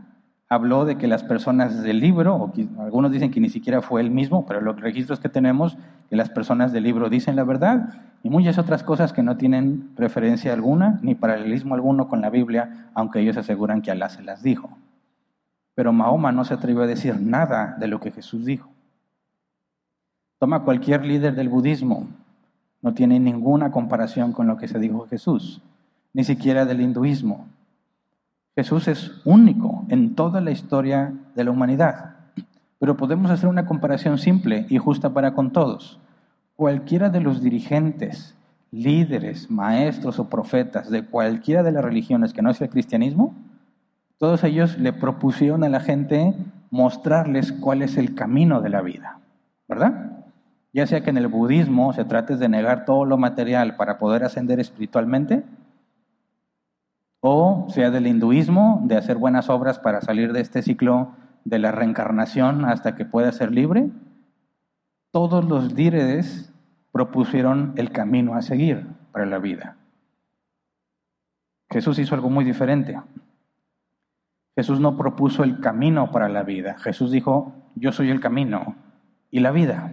habló 0.51 0.85
de 0.85 0.99
que 0.99 1.07
las 1.07 1.23
personas 1.23 1.83
del 1.83 2.01
libro, 2.01 2.37
o 2.37 2.53
algunos 2.83 3.11
dicen 3.11 3.31
que 3.31 3.41
ni 3.41 3.49
siquiera 3.49 3.81
fue 3.81 4.03
él 4.03 4.11
mismo, 4.11 4.45
pero 4.47 4.61
los 4.61 4.79
registros 4.79 5.19
que 5.19 5.31
tenemos, 5.31 5.79
que 6.11 6.17
las 6.17 6.29
personas 6.29 6.73
del 6.73 6.85
libro 6.85 7.09
dicen 7.09 7.37
la 7.37 7.45
verdad, 7.45 7.95
y 8.23 8.29
muchas 8.29 8.59
otras 8.59 8.83
cosas 8.83 9.15
que 9.15 9.23
no 9.23 9.39
tienen 9.39 9.93
referencia 9.97 10.53
alguna, 10.53 10.99
ni 11.03 11.15
paralelismo 11.15 11.75
alguno 11.75 12.09
con 12.09 12.21
la 12.21 12.29
Biblia, 12.29 12.91
aunque 12.93 13.21
ellos 13.21 13.39
aseguran 13.39 13.81
que 13.81 13.91
Alá 13.91 14.11
se 14.11 14.23
las 14.23 14.43
dijo. 14.43 14.77
Pero 15.75 15.93
Mahoma 15.93 16.33
no 16.33 16.45
se 16.45 16.55
atrevió 16.55 16.83
a 16.83 16.87
decir 16.87 17.19
nada 17.19 17.77
de 17.79 17.89
lo 17.89 18.01
que 18.01 18.11
Jesús 18.11 18.45
dijo. 18.45 18.69
Toma 20.39 20.65
cualquier 20.65 21.05
líder 21.05 21.35
del 21.35 21.49
budismo, 21.49 22.09
no 22.83 22.95
tiene 22.95 23.19
ninguna 23.19 23.71
comparación 23.71 24.33
con 24.33 24.47
lo 24.47 24.57
que 24.57 24.69
se 24.69 24.79
dijo 24.79 25.07
Jesús, 25.09 25.61
ni 26.13 26.25
siquiera 26.25 26.65
del 26.65 26.81
hinduismo. 26.81 27.47
Jesús 28.55 28.89
es 28.89 29.13
único 29.25 29.85
en 29.89 30.15
toda 30.15 30.41
la 30.41 30.51
historia 30.51 31.13
de 31.35 31.45
la 31.45 31.51
humanidad, 31.51 32.17
pero 32.79 32.97
podemos 32.97 33.31
hacer 33.31 33.49
una 33.49 33.67
comparación 33.67 34.19
simple 34.19 34.67
y 34.69 34.79
justa 34.79 35.11
para 35.11 35.35
con 35.35 35.53
todos. 35.53 35.99
Cualquiera 36.57 37.09
de 37.09 37.21
los 37.21 37.41
dirigentes, 37.41 38.35
líderes, 38.71 39.51
maestros 39.51 40.19
o 40.19 40.29
profetas 40.29 40.91
de 40.91 41.05
cualquiera 41.05 41.63
de 41.63 41.73
las 41.73 41.85
religiones 41.85 42.33
que 42.33 42.43
no 42.43 42.53
sea 42.53 42.67
el 42.67 42.73
cristianismo, 42.73 43.35
todos 44.19 44.43
ellos 44.43 44.79
le 44.79 44.93
propusieron 44.93 45.63
a 45.63 45.69
la 45.69 45.81
gente 45.81 46.35
mostrarles 46.71 47.53
cuál 47.53 47.83
es 47.83 47.97
el 47.97 48.15
camino 48.15 48.61
de 48.61 48.69
la 48.69 48.83
vida, 48.83 49.21
¿verdad? 49.69 50.18
Ya 50.73 50.87
sea 50.87 51.01
que 51.03 51.11
en 51.11 51.17
el 51.17 51.29
budismo 51.29 51.93
se 51.93 52.05
trate 52.05 52.37
de 52.37 52.49
negar 52.49 52.85
todo 52.85 53.05
lo 53.05 53.17
material 53.17 53.77
para 53.77 53.99
poder 53.99 54.25
ascender 54.25 54.61
espiritualmente, 54.61 55.45
o 57.21 57.67
sea 57.69 57.91
del 57.91 58.07
hinduismo, 58.07 58.81
de 58.85 58.97
hacer 58.97 59.17
buenas 59.17 59.49
obras 59.49 59.79
para 59.79 60.01
salir 60.01 60.33
de 60.33 60.41
este 60.41 60.63
ciclo 60.63 61.13
de 61.45 61.59
la 61.59 61.73
reencarnación 61.73 62.65
hasta 62.65 62.95
que 62.95 63.05
pueda 63.05 63.33
ser 63.33 63.53
libre, 63.53 63.91
todos 65.11 65.45
los 65.45 65.73
líderes 65.73 66.53
propusieron 66.93 67.73
el 67.77 67.91
camino 67.91 68.35
a 68.35 68.43
seguir 68.43 68.87
para 69.13 69.27
la 69.27 69.39
vida. 69.39 69.77
Jesús 71.71 71.99
hizo 71.99 72.15
algo 72.15 72.31
muy 72.31 72.45
diferente. 72.45 73.01
Jesús 74.57 74.81
no 74.81 74.97
propuso 74.97 75.45
el 75.45 75.61
camino 75.61 76.11
para 76.11 76.29
la 76.29 76.43
vida. 76.43 76.79
Jesús 76.79 77.11
dijo, 77.11 77.53
yo 77.75 77.93
soy 77.93 78.11
el 78.11 78.21
camino 78.21 78.75
y 79.31 79.41
la 79.41 79.51
vida. 79.51 79.93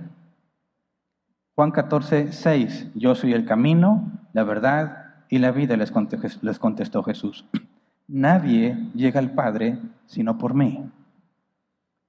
Juan 1.56 1.72
14, 1.72 2.34
6, 2.34 2.92
yo 2.96 3.16
soy 3.16 3.32
el 3.32 3.46
camino, 3.46 4.12
la 4.34 4.44
verdad 4.44 5.06
y 5.30 5.38
la 5.38 5.52
vida, 5.52 5.78
les 5.78 6.60
contestó 6.60 7.02
Jesús. 7.02 7.46
Nadie 8.10 8.78
llega 8.94 9.22
al 9.22 9.32
Padre 9.32 9.80
sino 10.06 10.38
por 10.38 10.54
mí. 10.54 10.84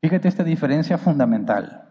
Fíjate 0.02 0.26
esta 0.26 0.42
diferencia 0.42 0.98
fundamental. 0.98 1.84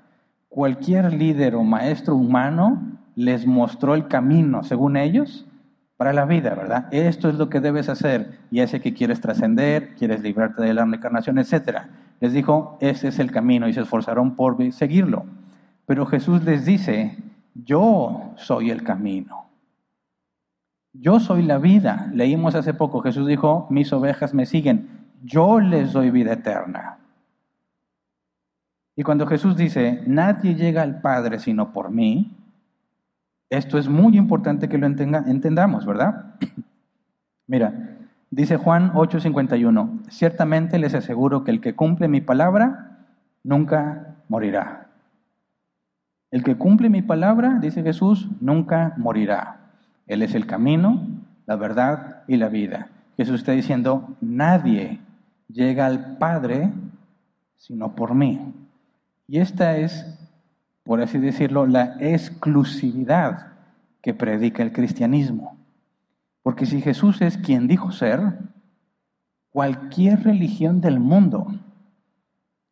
Cualquier 0.49 1.13
líder 1.13 1.55
o 1.55 1.63
maestro 1.63 2.15
humano 2.17 2.81
les 3.15 3.47
mostró 3.47 3.95
el 3.95 4.09
camino, 4.09 4.63
según 4.63 4.97
ellos, 4.97 5.47
para 5.95 6.11
la 6.11 6.25
vida, 6.25 6.55
¿verdad? 6.55 6.87
Esto 6.91 7.29
es 7.29 7.35
lo 7.35 7.47
que 7.47 7.61
debes 7.61 7.87
hacer, 7.87 8.37
y 8.51 8.59
ese 8.59 8.81
que 8.81 8.93
quieres 8.93 9.21
trascender, 9.21 9.95
quieres 9.95 10.21
librarte 10.21 10.61
de 10.61 10.73
la 10.73 10.83
encarnación, 10.83 11.37
etc. 11.37 11.83
Les 12.19 12.33
dijo, 12.33 12.77
ese 12.81 13.07
es 13.07 13.19
el 13.19 13.31
camino, 13.31 13.69
y 13.69 13.73
se 13.73 13.79
esforzaron 13.79 14.35
por 14.35 14.57
seguirlo. 14.73 15.25
Pero 15.85 16.05
Jesús 16.05 16.43
les 16.43 16.65
dice, 16.65 17.17
yo 17.55 18.33
soy 18.35 18.69
el 18.69 18.83
camino. 18.83 19.45
Yo 20.93 21.19
soy 21.19 21.41
la 21.41 21.57
vida. 21.57 22.09
Leímos 22.13 22.55
hace 22.55 22.73
poco, 22.73 23.01
Jesús 23.01 23.27
dijo, 23.27 23.67
mis 23.69 23.91
ovejas 23.91 24.33
me 24.33 24.45
siguen. 24.45 25.07
Yo 25.23 25.59
les 25.59 25.93
doy 25.93 26.11
vida 26.11 26.33
eterna. 26.33 26.99
Y 28.95 29.03
cuando 29.03 29.25
Jesús 29.25 29.57
dice, 29.57 30.03
nadie 30.05 30.55
llega 30.55 30.81
al 30.81 31.01
Padre 31.01 31.39
sino 31.39 31.73
por 31.73 31.91
mí, 31.91 32.31
esto 33.49 33.77
es 33.77 33.87
muy 33.87 34.17
importante 34.17 34.69
que 34.69 34.77
lo 34.77 34.87
entendamos, 34.87 35.85
¿verdad? 35.85 36.35
Mira, 37.47 37.97
dice 38.31 38.57
Juan 38.57 38.91
8:51, 38.93 40.09
ciertamente 40.09 40.79
les 40.79 40.93
aseguro 40.93 41.43
que 41.43 41.51
el 41.51 41.61
que 41.61 41.75
cumple 41.75 42.07
mi 42.07 42.21
palabra 42.21 42.97
nunca 43.43 44.15
morirá. 44.29 44.84
El 46.35 46.43
que 46.43 46.57
cumple 46.57 46.89
mi 46.89 47.01
palabra, 47.01 47.59
dice 47.61 47.81
Jesús, 47.81 48.27
nunca 48.41 48.93
morirá. 48.97 49.71
Él 50.05 50.21
es 50.21 50.35
el 50.35 50.45
camino, 50.45 51.07
la 51.45 51.55
verdad 51.55 52.23
y 52.27 52.35
la 52.35 52.49
vida. 52.49 52.89
Jesús 53.15 53.35
está 53.35 53.53
diciendo, 53.53 54.17
nadie 54.19 54.99
llega 55.47 55.85
al 55.85 56.17
Padre 56.17 56.73
sino 57.55 57.95
por 57.95 58.15
mí. 58.15 58.53
Y 59.29 59.39
esta 59.39 59.77
es, 59.77 60.05
por 60.83 60.99
así 60.99 61.19
decirlo, 61.19 61.67
la 61.67 61.95
exclusividad 62.01 63.53
que 64.01 64.13
predica 64.13 64.61
el 64.61 64.73
cristianismo. 64.73 65.55
Porque 66.43 66.65
si 66.65 66.81
Jesús 66.81 67.21
es 67.21 67.37
quien 67.37 67.69
dijo 67.69 67.93
ser, 67.93 68.39
cualquier 69.51 70.23
religión 70.23 70.81
del 70.81 70.99
mundo 70.99 71.47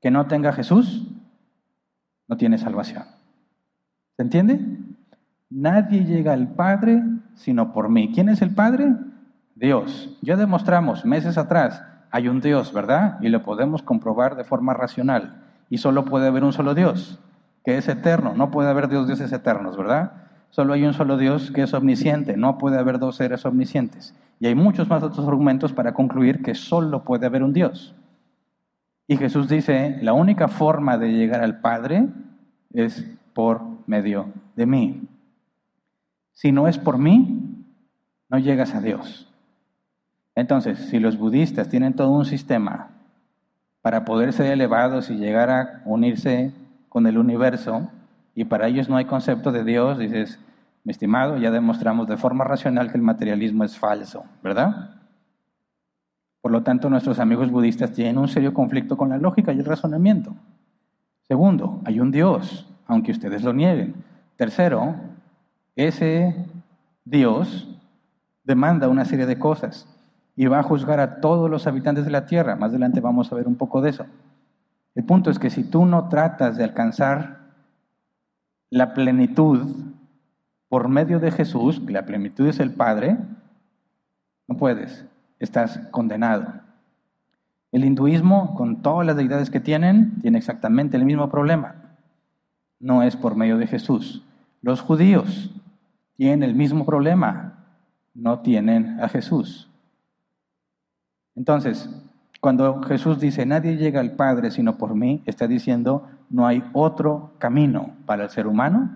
que 0.01 0.11
no 0.11 0.28
tenga 0.28 0.51
Jesús 0.51 1.07
no 2.28 2.36
tiene 2.36 2.57
salvación. 2.57 3.12
¿Se 4.16 4.24
entiende? 4.24 4.59
Nadie 5.49 6.05
llega 6.05 6.34
al 6.34 6.49
Padre 6.49 7.01
sino 7.36 7.74
por 7.74 7.89
mí. 7.89 8.11
¿Quién 8.14 8.30
es 8.30 8.41
el 8.41 8.53
Padre? 8.53 8.95
Dios. 9.55 10.18
Ya 10.22 10.36
demostramos 10.36 11.05
meses 11.05 11.38
atrás, 11.38 11.84
hay 12.11 12.28
un 12.28 12.41
Dios, 12.41 12.74
¿verdad? 12.74 13.18
Y 13.22 13.30
lo 13.30 13.43
podemos 13.43 13.82
comprobar 13.82 14.36
de 14.36 14.43
forma 14.43 14.74
racional. 14.74 15.41
Y 15.70 15.78
solo 15.78 16.05
puede 16.05 16.28
haber 16.28 16.43
un 16.43 16.53
solo 16.53 16.76
Dios, 16.76 17.20
que 17.64 17.78
es 17.78 17.88
eterno. 17.88 18.34
No 18.36 18.51
puede 18.51 18.70
haber 18.70 18.89
dos 18.89 19.07
dioses 19.07 19.32
eternos, 19.32 19.78
¿verdad? 19.78 20.11
Solo 20.49 20.74
hay 20.74 20.86
un 20.86 20.93
solo 20.93 21.18
Dios 21.18 21.51
que 21.51 21.64
es 21.64 21.74
omnisciente. 21.74 22.38
No 22.38 22.57
puede 22.57 22.78
haber 22.78 22.99
dos 22.99 23.16
seres 23.16 23.45
omniscientes. 23.45 24.16
Y 24.39 24.47
hay 24.47 24.55
muchos 24.55 24.88
más 24.89 25.01
otros 25.01 25.28
argumentos 25.28 25.74
para 25.74 25.93
concluir 25.93 26.43
que 26.43 26.53
solo 26.53 27.03
puede 27.03 27.26
haber 27.26 27.43
un 27.43 27.53
Dios. 27.53 27.95
Y 29.07 29.18
Jesús 29.18 29.49
dice, 29.49 29.97
la 30.01 30.14
única 30.14 30.47
forma 30.47 30.97
de 30.97 31.11
llegar 31.11 31.43
al 31.43 31.59
Padre 31.59 32.07
es 32.74 33.05
por 33.34 33.72
medio 33.88 34.27
de 34.55 34.65
mí. 34.65 35.07
Si 36.34 36.51
no 36.51 36.67
es 36.67 36.77
por 36.77 36.97
mí, 36.97 37.65
no 38.29 38.39
llegas 38.39 38.73
a 38.73 38.81
Dios. 38.81 39.27
Entonces, 40.36 40.79
si 40.89 40.99
los 40.99 41.17
budistas 41.17 41.69
tienen 41.69 41.93
todo 41.93 42.09
un 42.09 42.25
sistema 42.25 42.89
para 43.81 44.05
poder 44.05 44.34
ser 44.34 44.47
elevados 44.47 45.09
y 45.09 45.15
llegar 45.15 45.49
a 45.49 45.81
unirse 45.86 46.53
con 46.89 47.05
el 47.05 47.17
universo, 47.17 47.89
y 48.36 48.45
para 48.45 48.67
ellos 48.67 48.89
no 48.89 48.97
hay 48.97 49.05
concepto 49.05 49.51
de 49.51 49.63
Dios, 49.63 49.99
dices, 49.99 50.39
mi 50.84 50.91
estimado, 50.91 51.38
ya 51.38 51.51
demostramos 51.51 52.07
de 52.07 52.17
forma 52.17 52.43
racional 52.43 52.91
que 52.91 52.97
el 52.97 53.03
materialismo 53.03 53.63
es 53.63 53.77
falso, 53.77 54.25
¿verdad? 54.41 54.95
Por 56.41 56.51
lo 56.51 56.63
tanto, 56.63 56.89
nuestros 56.89 57.19
amigos 57.19 57.51
budistas 57.51 57.93
tienen 57.93 58.17
un 58.17 58.27
serio 58.27 58.53
conflicto 58.53 58.97
con 58.97 59.09
la 59.09 59.17
lógica 59.17 59.53
y 59.53 59.59
el 59.59 59.65
razonamiento. 59.65 60.36
Segundo, 61.21 61.81
hay 61.86 61.99
un 61.99 62.11
Dios, 62.11 62.67
aunque 62.88 63.11
ustedes 63.11 63.43
lo 63.43 63.53
nieguen. 63.53 63.95
Tercero, 64.36 64.95
ese 65.75 66.36
Dios 67.05 67.67
demanda 68.43 68.89
una 68.89 69.05
serie 69.05 69.25
de 69.25 69.39
cosas 69.39 69.88
y 70.36 70.45
va 70.47 70.59
a 70.59 70.63
juzgar 70.63 70.99
a 70.99 71.21
todos 71.21 71.49
los 71.49 71.67
habitantes 71.67 72.05
de 72.05 72.11
la 72.11 72.25
tierra. 72.25 72.55
Más 72.55 72.69
adelante 72.69 72.99
vamos 72.99 73.31
a 73.31 73.36
ver 73.36 73.47
un 73.47 73.55
poco 73.55 73.81
de 73.81 73.91
eso. 73.91 74.05
El 74.95 75.03
punto 75.03 75.29
es 75.29 75.39
que 75.39 75.49
si 75.49 75.63
tú 75.63 75.86
no 75.86 76.09
tratas 76.09 76.57
de 76.57 76.63
alcanzar 76.63 77.39
la 78.69 78.93
plenitud 78.93 79.67
por 80.67 80.88
medio 80.88 81.19
de 81.19 81.31
Jesús, 81.31 81.81
la 81.88 82.05
plenitud 82.05 82.47
es 82.47 82.59
el 82.59 82.71
Padre, 82.71 83.17
no 84.47 84.57
puedes, 84.57 85.05
estás 85.39 85.79
condenado. 85.91 86.61
El 87.71 87.86
hinduismo, 87.86 88.55
con 88.55 88.81
todas 88.81 89.05
las 89.05 89.15
deidades 89.15 89.49
que 89.49 89.59
tienen, 89.59 90.19
tiene 90.21 90.38
exactamente 90.38 90.97
el 90.97 91.05
mismo 91.05 91.29
problema. 91.29 91.82
No 92.84 93.01
es 93.01 93.15
por 93.15 93.38
medio 93.38 93.57
de 93.57 93.65
Jesús. 93.65 94.25
Los 94.61 94.81
judíos 94.81 95.49
tienen 96.17 96.43
el 96.43 96.53
mismo 96.53 96.86
problema. 96.86 97.63
No 98.13 98.39
tienen 98.39 98.99
a 98.99 99.07
Jesús. 99.07 99.69
Entonces, 101.34 101.89
cuando 102.41 102.84
Jesús 102.84 103.21
dice, 103.21 103.45
nadie 103.45 103.77
llega 103.77 104.01
al 104.01 104.17
Padre 104.17 104.51
sino 104.51 104.77
por 104.77 104.95
mí, 104.95 105.23
está 105.25 105.47
diciendo, 105.47 106.09
no 106.29 106.45
hay 106.45 106.61
otro 106.73 107.31
camino 107.38 107.91
para 108.05 108.25
el 108.25 108.29
ser 108.29 108.47
humano 108.47 108.91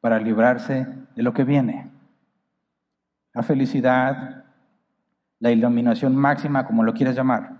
para 0.00 0.18
librarse 0.18 0.88
de 1.14 1.22
lo 1.22 1.32
que 1.32 1.44
viene. 1.44 1.88
La 3.32 3.44
felicidad, 3.44 4.44
la 5.38 5.52
iluminación 5.52 6.16
máxima, 6.16 6.66
como 6.66 6.82
lo 6.82 6.94
quieras 6.94 7.14
llamar. 7.14 7.58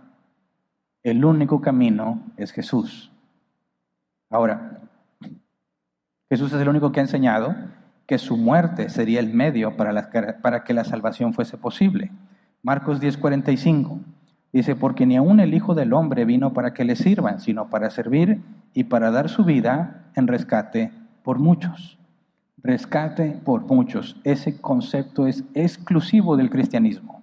El 1.05 1.25
único 1.25 1.61
camino 1.61 2.25
es 2.37 2.51
Jesús. 2.51 3.13
Ahora, 4.31 4.81
Jesús 6.31 6.53
es 6.53 6.61
el 6.63 6.69
único 6.69 6.93
que 6.93 7.01
ha 7.01 7.03
enseñado 7.03 7.55
que 8.07 8.17
su 8.17 8.39
muerte 8.39 8.89
sería 8.89 9.21
el 9.21 9.35
medio 9.35 9.77
para, 9.77 10.65
que 10.65 10.75
la 10.75 10.85
salvación 10.85 11.35
fuese 11.35 11.59
posible. 11.59 12.11
Marcos 12.63 13.01
10:45 13.01 13.99
dice, 14.53 14.77
porque 14.77 15.05
ni 15.05 15.17
aun 15.17 15.41
el 15.41 15.53
Hijo 15.53 15.75
del 15.75 15.93
Hombre 15.93 16.25
vino 16.25 16.55
para 16.55 16.73
que 16.73 16.85
le 16.85 16.97
sirvan, 16.97 17.41
sino 17.41 17.69
para 17.69 17.91
servir 17.91 18.41
y 18.73 18.85
para 18.85 19.11
dar 19.11 19.29
su 19.29 19.45
vida 19.45 20.07
en 20.15 20.27
rescate 20.27 20.91
por 21.23 21.39
muchos 21.39 22.01
rescate 22.63 23.41
por 23.45 23.63
muchos. 23.67 24.17
Ese 24.25 24.61
concepto 24.61 25.27
es 25.27 25.45
exclusivo 25.55 26.37
del 26.37 26.51
cristianismo. 26.51 27.23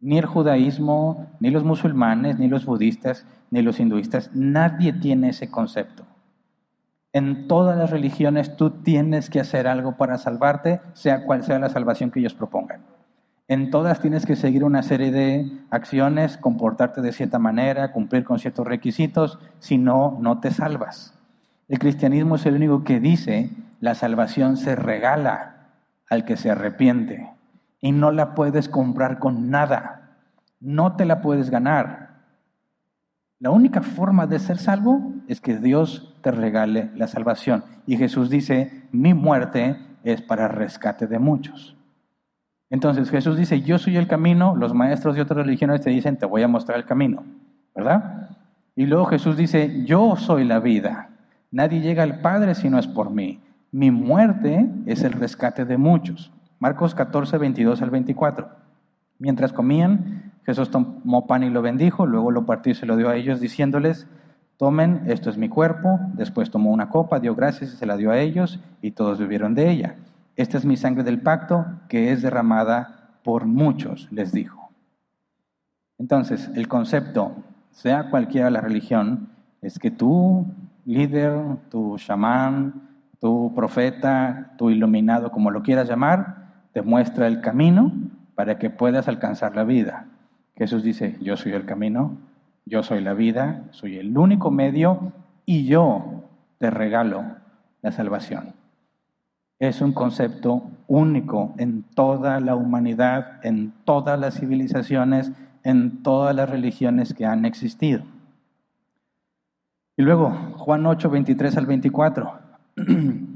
Ni 0.00 0.18
el 0.18 0.26
judaísmo, 0.26 1.26
ni 1.40 1.50
los 1.50 1.64
musulmanes, 1.64 2.38
ni 2.38 2.48
los 2.48 2.66
budistas, 2.66 3.26
ni 3.50 3.62
los 3.62 3.80
hinduistas, 3.80 4.30
nadie 4.34 4.92
tiene 4.92 5.30
ese 5.30 5.50
concepto. 5.50 6.04
En 7.16 7.48
todas 7.48 7.78
las 7.78 7.88
religiones 7.88 8.58
tú 8.58 8.68
tienes 8.68 9.30
que 9.30 9.40
hacer 9.40 9.66
algo 9.68 9.96
para 9.96 10.18
salvarte, 10.18 10.82
sea 10.92 11.24
cual 11.24 11.44
sea 11.44 11.58
la 11.58 11.70
salvación 11.70 12.10
que 12.10 12.20
ellos 12.20 12.34
propongan. 12.34 12.82
En 13.48 13.70
todas 13.70 14.00
tienes 14.00 14.26
que 14.26 14.36
seguir 14.36 14.64
una 14.64 14.82
serie 14.82 15.10
de 15.10 15.50
acciones, 15.70 16.36
comportarte 16.36 17.00
de 17.00 17.12
cierta 17.12 17.38
manera, 17.38 17.90
cumplir 17.92 18.22
con 18.22 18.38
ciertos 18.38 18.66
requisitos, 18.66 19.38
si 19.60 19.78
no, 19.78 20.18
no 20.20 20.40
te 20.40 20.50
salvas. 20.50 21.14
El 21.68 21.78
cristianismo 21.78 22.34
es 22.34 22.44
el 22.44 22.56
único 22.56 22.84
que 22.84 23.00
dice 23.00 23.48
la 23.80 23.94
salvación 23.94 24.58
se 24.58 24.76
regala 24.76 25.68
al 26.10 26.26
que 26.26 26.36
se 26.36 26.50
arrepiente 26.50 27.30
y 27.80 27.92
no 27.92 28.12
la 28.12 28.34
puedes 28.34 28.68
comprar 28.68 29.18
con 29.20 29.48
nada. 29.48 30.18
No 30.60 30.96
te 30.96 31.06
la 31.06 31.22
puedes 31.22 31.48
ganar. 31.48 32.05
La 33.38 33.50
única 33.50 33.82
forma 33.82 34.26
de 34.26 34.38
ser 34.38 34.56
salvo 34.56 35.12
es 35.28 35.40
que 35.42 35.58
Dios 35.58 36.14
te 36.22 36.30
regale 36.30 36.90
la 36.94 37.06
salvación. 37.06 37.64
Y 37.86 37.98
Jesús 37.98 38.30
dice, 38.30 38.84
mi 38.92 39.12
muerte 39.12 39.76
es 40.04 40.22
para 40.22 40.48
rescate 40.48 41.06
de 41.06 41.18
muchos. 41.18 41.76
Entonces 42.70 43.10
Jesús 43.10 43.36
dice, 43.36 43.60
yo 43.60 43.78
soy 43.78 43.96
el 43.96 44.08
camino, 44.08 44.56
los 44.56 44.72
maestros 44.72 45.14
de 45.14 45.22
otras 45.22 45.44
religiones 45.44 45.82
te 45.82 45.90
dicen, 45.90 46.16
te 46.16 46.26
voy 46.26 46.42
a 46.42 46.48
mostrar 46.48 46.78
el 46.78 46.86
camino, 46.86 47.24
¿verdad? 47.74 48.30
Y 48.74 48.86
luego 48.86 49.04
Jesús 49.06 49.36
dice, 49.36 49.84
yo 49.84 50.16
soy 50.16 50.44
la 50.44 50.58
vida. 50.58 51.10
Nadie 51.50 51.80
llega 51.80 52.02
al 52.02 52.20
Padre 52.20 52.54
si 52.54 52.70
no 52.70 52.78
es 52.78 52.86
por 52.86 53.10
mí. 53.10 53.40
Mi 53.70 53.90
muerte 53.90 54.68
es 54.86 55.04
el 55.04 55.12
rescate 55.12 55.64
de 55.64 55.76
muchos. 55.76 56.32
Marcos 56.58 56.94
14, 56.94 57.36
22 57.38 57.82
al 57.82 57.90
24. 57.90 58.48
Mientras 59.18 59.52
comían, 59.52 60.32
Jesús 60.46 60.70
tomó 60.70 61.26
pan 61.26 61.42
y 61.42 61.50
lo 61.50 61.60
bendijo, 61.60 62.06
luego 62.06 62.30
lo 62.30 62.46
partió 62.46 62.70
y 62.70 62.76
se 62.76 62.86
lo 62.86 62.96
dio 62.96 63.08
a 63.08 63.16
ellos, 63.16 63.40
diciéndoles, 63.40 64.06
tomen, 64.56 65.02
esto 65.06 65.28
es 65.28 65.36
mi 65.36 65.48
cuerpo. 65.48 65.98
Después 66.14 66.52
tomó 66.52 66.70
una 66.70 66.88
copa, 66.88 67.18
dio 67.18 67.34
gracias 67.34 67.74
y 67.74 67.76
se 67.76 67.84
la 67.84 67.96
dio 67.96 68.12
a 68.12 68.20
ellos, 68.20 68.60
y 68.80 68.92
todos 68.92 69.18
bebieron 69.18 69.56
de 69.56 69.68
ella. 69.68 69.96
Esta 70.36 70.56
es 70.56 70.64
mi 70.64 70.76
sangre 70.76 71.02
del 71.02 71.20
pacto, 71.20 71.66
que 71.88 72.12
es 72.12 72.22
derramada 72.22 73.18
por 73.24 73.44
muchos, 73.44 74.06
les 74.12 74.30
dijo. 74.30 74.70
Entonces, 75.98 76.48
el 76.54 76.68
concepto, 76.68 77.32
sea 77.72 78.08
cualquiera 78.08 78.48
la 78.48 78.60
religión, 78.60 79.30
es 79.62 79.80
que 79.80 79.90
tú, 79.90 80.46
líder, 80.84 81.56
tu 81.70 81.98
chamán, 81.98 82.88
tu 83.18 83.52
profeta, 83.52 84.52
tu 84.56 84.70
iluminado, 84.70 85.32
como 85.32 85.50
lo 85.50 85.62
quieras 85.64 85.88
llamar, 85.88 86.46
te 86.72 86.82
muestra 86.82 87.26
el 87.26 87.40
camino 87.40 87.92
para 88.36 88.58
que 88.58 88.70
puedas 88.70 89.08
alcanzar 89.08 89.56
la 89.56 89.64
vida. 89.64 90.06
Jesús 90.56 90.82
dice, 90.82 91.16
yo 91.20 91.36
soy 91.36 91.52
el 91.52 91.66
camino, 91.66 92.16
yo 92.64 92.82
soy 92.82 93.02
la 93.02 93.14
vida, 93.14 93.64
soy 93.70 93.98
el 93.98 94.16
único 94.16 94.50
medio 94.50 95.12
y 95.44 95.66
yo 95.66 96.24
te 96.58 96.70
regalo 96.70 97.24
la 97.82 97.92
salvación. 97.92 98.54
Es 99.58 99.80
un 99.80 99.92
concepto 99.92 100.70
único 100.86 101.54
en 101.58 101.82
toda 101.82 102.40
la 102.40 102.56
humanidad, 102.56 103.44
en 103.44 103.72
todas 103.84 104.18
las 104.18 104.38
civilizaciones, 104.38 105.32
en 105.62 106.02
todas 106.02 106.34
las 106.34 106.48
religiones 106.50 107.14
que 107.14 107.26
han 107.26 107.44
existido. 107.44 108.02
Y 109.96 110.02
luego, 110.02 110.30
Juan 110.58 110.84
8, 110.84 111.08
23 111.08 111.56
al 111.56 111.66
24. 111.66 112.38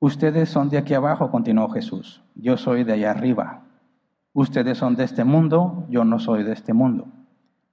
Ustedes 0.00 0.48
son 0.48 0.70
de 0.70 0.78
aquí 0.78 0.94
abajo, 0.94 1.30
continuó 1.30 1.68
Jesús. 1.68 2.22
Yo 2.34 2.56
soy 2.56 2.84
de 2.84 2.94
allá 2.94 3.10
arriba. 3.10 3.65
Ustedes 4.36 4.76
son 4.76 4.96
de 4.96 5.04
este 5.04 5.24
mundo, 5.24 5.86
yo 5.88 6.04
no 6.04 6.18
soy 6.18 6.42
de 6.42 6.52
este 6.52 6.74
mundo. 6.74 7.06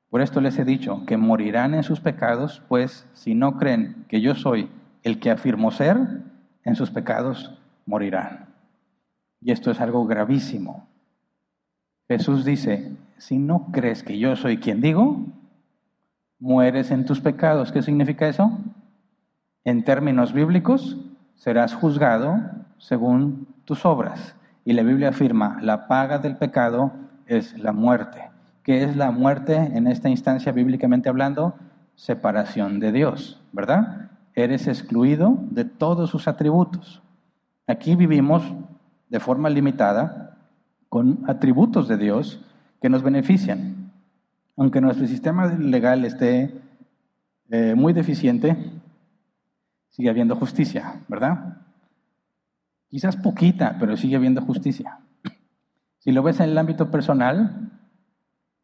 Por 0.09 0.21
esto 0.21 0.39
les 0.39 0.57
he 0.57 0.63
dicho 0.63 1.05
que 1.05 1.17
morirán 1.17 1.73
en 1.73 1.83
sus 1.83 1.99
pecados, 1.99 2.63
pues 2.69 3.05
si 3.11 3.35
no 3.35 3.57
creen 3.57 4.05
que 4.07 4.21
yo 4.21 4.33
soy 4.33 4.69
el 5.03 5.19
que 5.19 5.29
afirmo 5.29 5.71
ser, 5.71 5.97
en 6.63 6.75
sus 6.77 6.89
pecados 6.89 7.59
morirán. 7.85 8.45
Y 9.41 9.51
esto 9.51 9.71
es 9.71 9.81
algo 9.81 10.05
gravísimo. 10.05 10.87
Jesús 12.07 12.45
dice, 12.45 12.95
si 13.17 13.39
no 13.39 13.67
crees 13.73 14.01
que 14.01 14.17
yo 14.17 14.37
soy 14.37 14.55
quien 14.55 14.79
digo, 14.79 15.17
mueres 16.39 16.91
en 16.91 17.03
tus 17.05 17.19
pecados. 17.19 17.73
¿Qué 17.73 17.81
significa 17.81 18.29
eso? 18.29 18.57
En 19.65 19.83
términos 19.83 20.31
bíblicos, 20.31 20.97
serás 21.35 21.73
juzgado 21.73 22.39
según 22.77 23.49
tus 23.65 23.85
obras. 23.85 24.37
Y 24.65 24.73
la 24.73 24.83
Biblia 24.83 25.09
afirma, 25.09 25.57
la 25.61 25.87
paga 25.87 26.19
del 26.19 26.37
pecado 26.37 26.93
es 27.25 27.57
la 27.59 27.73
muerte. 27.73 28.29
¿Qué 28.63 28.83
es 28.83 28.95
la 28.95 29.11
muerte 29.11 29.55
en 29.55 29.87
esta 29.87 30.09
instancia 30.09 30.51
bíblicamente 30.51 31.09
hablando? 31.09 31.55
Separación 31.95 32.79
de 32.79 32.91
Dios, 32.91 33.41
¿verdad? 33.51 34.09
Eres 34.35 34.67
excluido 34.67 35.37
de 35.51 35.65
todos 35.65 36.09
sus 36.09 36.27
atributos. 36.27 37.01
Aquí 37.67 37.95
vivimos 37.95 38.43
de 39.09 39.19
forma 39.19 39.49
limitada 39.49 40.37
con 40.89 41.23
atributos 41.27 41.87
de 41.87 41.97
Dios 41.97 42.39
que 42.81 42.89
nos 42.89 43.03
benefician. 43.03 43.91
Aunque 44.55 44.81
nuestro 44.81 45.07
sistema 45.07 45.47
legal 45.47 46.05
esté 46.05 46.53
eh, 47.49 47.75
muy 47.75 47.93
deficiente, 47.93 48.57
sigue 49.89 50.09
habiendo 50.09 50.35
justicia, 50.35 51.01
¿verdad? 51.07 51.62
Quizás 52.93 53.15
poquita, 53.15 53.77
pero 53.79 53.97
sigue 53.97 54.17
habiendo 54.17 54.43
justicia. 54.43 54.99
Si 55.97 56.11
lo 56.11 56.21
ves 56.21 56.39
en 56.39 56.51
el 56.51 56.57
ámbito 56.59 56.91
personal, 56.91 57.71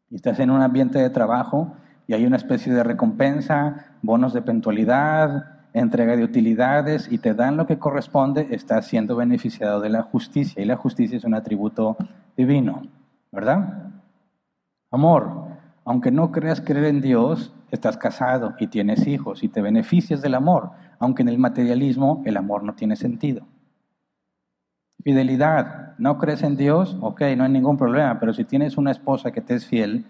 y 0.08 0.14
estás 0.14 0.38
en 0.38 0.52
un 0.52 0.62
ambiente 0.62 1.00
de 1.00 1.10
trabajo 1.10 1.74
y 2.06 2.12
hay 2.12 2.24
una 2.24 2.36
especie 2.36 2.72
de 2.72 2.84
recompensa, 2.84 3.96
bonos 4.02 4.32
de 4.32 4.42
puntualidad, 4.42 5.66
entrega 5.72 6.14
de 6.14 6.22
utilidades 6.22 7.10
y 7.10 7.18
te 7.18 7.34
dan 7.34 7.56
lo 7.56 7.66
que 7.66 7.80
corresponde, 7.80 8.46
estás 8.52 8.86
siendo 8.86 9.16
beneficiado 9.16 9.80
de 9.80 9.88
la 9.88 10.02
justicia 10.02 10.62
y 10.62 10.64
la 10.64 10.76
justicia 10.76 11.18
es 11.18 11.24
un 11.24 11.34
atributo 11.34 11.96
divino, 12.36 12.82
¿verdad? 13.32 13.90
Amor, 14.92 15.48
Aunque 15.84 16.12
no 16.12 16.30
creas 16.30 16.60
creer 16.60 16.84
en 16.84 17.00
Dios, 17.00 17.52
estás 17.72 17.96
casado 17.96 18.54
y 18.60 18.68
tienes 18.68 19.08
hijos 19.08 19.42
y 19.42 19.48
te 19.48 19.60
beneficias 19.60 20.22
del 20.22 20.36
amor, 20.36 20.70
aunque 21.00 21.22
en 21.22 21.30
el 21.30 21.38
materialismo 21.38 22.22
el 22.26 22.36
amor 22.36 22.62
no 22.62 22.74
tiene 22.74 22.94
sentido. 22.94 23.44
Fidelidad, 25.02 25.96
no 25.98 26.18
crees 26.18 26.42
en 26.42 26.56
Dios, 26.56 26.96
ok, 27.00 27.22
no 27.36 27.44
hay 27.44 27.50
ningún 27.50 27.76
problema, 27.76 28.18
pero 28.20 28.34
si 28.34 28.44
tienes 28.44 28.76
una 28.76 28.90
esposa 28.90 29.30
que 29.30 29.40
te 29.40 29.54
es 29.54 29.66
fiel, 29.66 30.04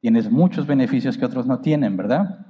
tienes 0.00 0.30
muchos 0.30 0.66
beneficios 0.66 1.18
que 1.18 1.24
otros 1.24 1.46
no 1.46 1.60
tienen, 1.60 1.96
¿verdad? 1.96 2.46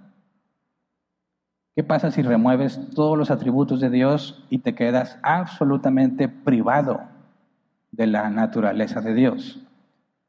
¿Qué 1.74 1.84
pasa 1.84 2.10
si 2.10 2.22
remueves 2.22 2.80
todos 2.94 3.16
los 3.16 3.30
atributos 3.30 3.80
de 3.80 3.90
Dios 3.90 4.44
y 4.50 4.58
te 4.58 4.74
quedas 4.74 5.18
absolutamente 5.22 6.28
privado 6.28 7.00
de 7.90 8.06
la 8.06 8.28
naturaleza 8.28 9.00
de 9.00 9.14
Dios? 9.14 9.62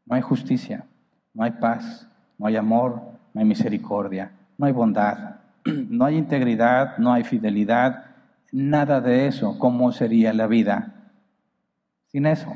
No 0.05 0.16
hay 0.16 0.22
justicia, 0.22 0.86
no 1.34 1.43
hay 1.43 1.51
paz, 1.51 2.07
no 2.38 2.47
hay 2.47 2.55
amor, 2.55 3.01
no 3.34 3.41
hay 3.41 3.45
misericordia, 3.45 4.32
no 4.57 4.66
hay 4.66 4.72
bondad, 4.72 5.36
no 5.66 6.05
hay 6.05 6.18
integridad, 6.18 6.97
no 6.97 7.12
hay 7.12 7.24
fidelidad, 7.24 8.05
nada 8.51 9.01
de 9.01 9.28
eso. 9.28 9.57
¿Cómo 9.59 9.91
sería 9.91 10.34
la 10.34 10.47
vida 10.47 11.01
sin 12.12 12.26
eso? 12.26 12.51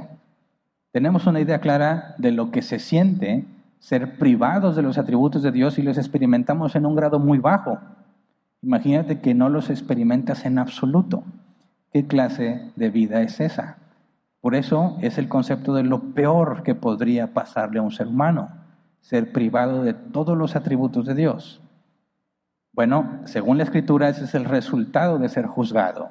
Tenemos 0.92 1.28
una 1.28 1.40
idea 1.40 1.60
clara 1.60 2.16
de 2.18 2.32
lo 2.32 2.52
que 2.52 2.62
se 2.62 2.80
siente 2.80 3.46
ser 3.80 4.18
privados 4.18 4.76
de 4.76 4.82
los 4.82 4.98
atributos 4.98 5.44
de 5.44 5.52
Dios 5.52 5.78
y 5.78 5.82
los 5.82 5.98
experimentamos 5.98 6.76
en 6.76 6.86
un 6.86 6.96
grado 6.96 7.20
muy 7.20 7.38
bajo. 7.38 7.80
Imagínate 8.62 9.20
que 9.20 9.34
no 9.34 9.50
los 9.50 9.70
experimentas 9.70 10.46
en 10.46 10.58
absoluto. 10.58 11.24
¿Qué 11.92 12.08
clase 12.08 12.72
de 12.76 12.90
vida 12.90 13.22
es 13.22 13.40
esa? 13.40 13.78
Por 14.42 14.56
eso 14.56 14.98
es 15.02 15.18
el 15.18 15.28
concepto 15.28 15.74
de 15.74 15.84
lo 15.84 16.14
peor 16.14 16.64
que 16.64 16.76
podría 16.76 17.34
pasarle 17.34 17.80
a 17.80 17.84
un 17.84 17.92
ser 17.92 18.08
humano, 18.08 18.50
ser 19.02 19.32
privado 19.32 19.84
de 19.84 19.94
todos 19.94 20.38
los 20.38 20.56
atributos 20.56 21.06
de 21.06 21.16
Dios. 21.16 21.62
Bueno, 22.74 23.22
según 23.26 23.58
la 23.58 23.64
escritura, 23.64 24.10
ese 24.10 24.26
es 24.26 24.36
el 24.36 24.46
resultado 24.46 25.18
de 25.18 25.30
ser 25.30 25.46
juzgado. 25.46 26.10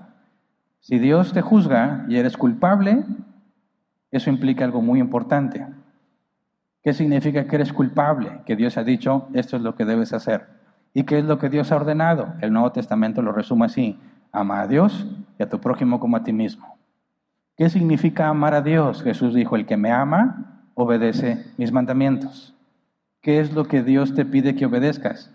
Si 0.81 0.99
Dios 0.99 1.33
te 1.33 1.43
juzga 1.43 2.07
y 2.09 2.17
eres 2.17 2.37
culpable, 2.37 3.05
eso 4.17 4.31
implica 4.31 4.65
algo 4.65 4.81
muy 4.81 5.01
importante. 5.01 5.67
¿Qué 6.83 6.93
significa 6.93 7.47
que 7.47 7.57
eres 7.57 7.73
culpable? 7.73 8.43
Que 8.47 8.57
Dios 8.57 8.77
ha 8.77 8.85
dicho, 8.85 9.29
esto 9.33 9.57
es 9.57 9.63
lo 9.63 9.75
que 9.75 9.85
debes 9.85 10.13
hacer. 10.13 10.47
¿Y 10.93 11.03
qué 11.03 11.19
es 11.19 11.25
lo 11.25 11.39
que 11.39 11.49
Dios 11.49 11.73
ha 11.73 11.77
ordenado? 11.77 12.35
El 12.41 12.53
Nuevo 12.53 12.71
Testamento 12.71 13.23
lo 13.23 13.33
resume 13.33 13.67
así, 13.67 13.99
ama 14.31 14.61
a 14.61 14.69
Dios 14.69 15.07
y 15.39 15.43
a 15.43 15.49
tu 15.49 15.61
prójimo 15.61 15.99
como 15.99 16.17
a 16.17 16.23
ti 16.23 16.33
mismo. 16.33 16.77
¿Qué 17.57 17.69
significa 17.71 18.29
amar 18.29 18.55
a 18.55 18.63
Dios? 18.63 19.03
Jesús 19.03 19.35
dijo, 19.35 19.57
el 19.57 19.67
que 19.67 19.77
me 19.77 19.91
ama, 19.91 20.63
obedece 20.75 21.45
mis 21.57 21.73
mandamientos. 21.73 22.55
¿Qué 23.21 23.41
es 23.41 23.53
lo 23.53 23.65
que 23.65 23.83
Dios 23.83 24.15
te 24.15 24.25
pide 24.25 24.55
que 24.55 24.67
obedezcas? 24.67 25.33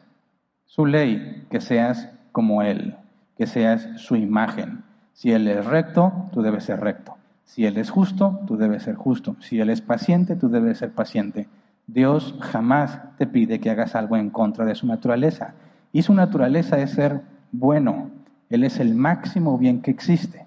Su 0.65 0.86
ley, 0.86 1.45
que 1.49 1.59
seas 1.59 2.09
como 2.32 2.61
Él, 2.61 2.95
que 3.36 3.47
seas 3.47 3.89
su 3.97 4.15
imagen. 4.15 4.84
Si 5.11 5.32
Él 5.32 5.47
es 5.47 5.65
recto, 5.65 6.30
tú 6.32 6.41
debes 6.41 6.63
ser 6.63 6.80
recto. 6.80 7.18
Si 7.50 7.66
Él 7.66 7.78
es 7.78 7.89
justo, 7.89 8.41
tú 8.45 8.58
debes 8.58 8.84
ser 8.84 8.93
justo. 8.93 9.36
Si 9.39 9.60
Él 9.60 9.72
es 9.72 9.82
paciente, 9.82 10.36
tú 10.36 10.50
debes 10.50 10.78
ser 10.78 10.91
paciente. 10.91 11.47
Dios 11.88 12.36
jamás 12.41 13.00
te 13.18 13.26
pide 13.26 13.60
que 13.60 13.72
hagas 13.72 13.95
algo 13.95 14.18
en 14.18 14.30
contra 14.30 14.66
de 14.66 14.76
su 14.76 14.86
naturaleza. 14.86 15.56
Y 15.91 16.04
su 16.04 16.14
naturaleza 16.14 16.78
es 16.78 16.91
ser 16.91 17.24
bueno. 17.52 18.12
Él 18.52 18.64
es 18.64 18.80
el 18.80 18.93
máximo 18.93 19.58
bien 19.58 19.82
que 19.82 19.89
existe. 19.89 20.45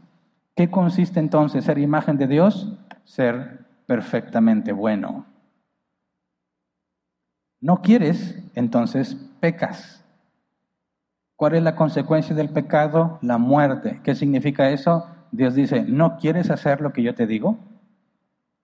¿Qué 0.54 0.70
consiste 0.70 1.18
entonces 1.18 1.64
ser 1.64 1.78
imagen 1.78 2.18
de 2.18 2.28
Dios? 2.28 2.72
Ser 3.02 3.66
perfectamente 3.86 4.70
bueno. 4.70 5.26
No 7.60 7.82
quieres, 7.82 8.40
entonces 8.54 9.16
pecas. 9.40 10.04
¿Cuál 11.34 11.56
es 11.56 11.64
la 11.64 11.74
consecuencia 11.74 12.36
del 12.36 12.50
pecado? 12.50 13.18
La 13.22 13.38
muerte. 13.38 14.00
¿Qué 14.04 14.14
significa 14.14 14.70
eso? 14.70 15.11
Dios 15.32 15.54
dice, 15.54 15.82
¿no 15.82 16.18
quieres 16.18 16.50
hacer 16.50 16.80
lo 16.80 16.92
que 16.92 17.02
yo 17.02 17.14
te 17.14 17.26
digo? 17.26 17.56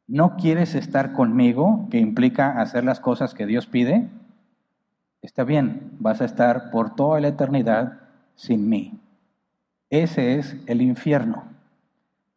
¿No 0.06 0.36
quieres 0.36 0.74
estar 0.74 1.12
conmigo, 1.12 1.88
que 1.90 1.98
implica 1.98 2.60
hacer 2.60 2.84
las 2.84 3.00
cosas 3.00 3.34
que 3.34 3.46
Dios 3.46 3.66
pide? 3.66 4.08
Está 5.22 5.44
bien, 5.44 5.92
vas 5.98 6.20
a 6.20 6.26
estar 6.26 6.70
por 6.70 6.94
toda 6.94 7.20
la 7.20 7.28
eternidad 7.28 8.00
sin 8.36 8.68
mí. 8.68 9.00
Ese 9.90 10.38
es 10.38 10.56
el 10.66 10.82
infierno, 10.82 11.44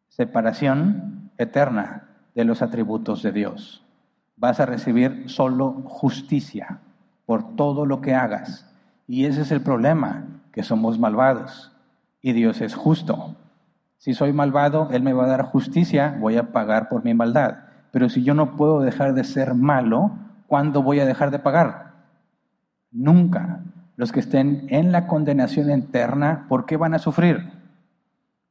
separación 0.08 1.30
eterna 1.38 2.08
de 2.34 2.46
los 2.46 2.62
atributos 2.62 3.22
de 3.24 3.34
Dios. 3.34 3.84
Vas 4.38 4.62
a 4.62 4.66
recibir 4.66 5.30
solo 5.30 5.84
justicia 5.86 6.80
por 7.26 7.56
todo 7.56 7.86
lo 7.86 8.00
que 8.00 8.16
hagas. 8.16 8.66
Y 9.08 9.26
ese 9.26 9.42
es 9.42 9.52
el 9.52 9.62
problema, 9.62 10.26
que 10.54 10.64
somos 10.64 10.98
malvados 10.98 11.72
y 12.22 12.32
Dios 12.32 12.62
es 12.62 12.76
justo. 12.76 13.36
Si 14.02 14.16
soy 14.16 14.34
malvado, 14.34 14.90
Él 14.90 15.04
me 15.04 15.14
va 15.14 15.26
a 15.26 15.28
dar 15.28 15.44
justicia, 15.44 16.18
voy 16.20 16.36
a 16.36 16.52
pagar 16.52 16.90
por 16.90 17.04
mi 17.04 17.14
maldad. 17.14 17.58
Pero 17.92 18.10
si 18.10 18.24
yo 18.24 18.34
no 18.34 18.56
puedo 18.56 18.80
dejar 18.80 19.14
de 19.14 19.24
ser 19.24 19.54
malo, 19.54 20.10
¿cuándo 20.48 20.82
voy 20.82 21.00
a 21.00 21.06
dejar 21.06 21.30
de 21.30 21.38
pagar? 21.38 21.92
Nunca. 22.90 23.60
Los 23.98 24.12
que 24.12 24.20
estén 24.20 24.66
en 24.70 24.92
la 24.92 25.06
condenación 25.06 25.70
eterna, 25.70 26.48
¿por 26.50 26.66
qué 26.66 26.78
van 26.78 26.96
a 26.96 26.98
sufrir? 26.98 27.52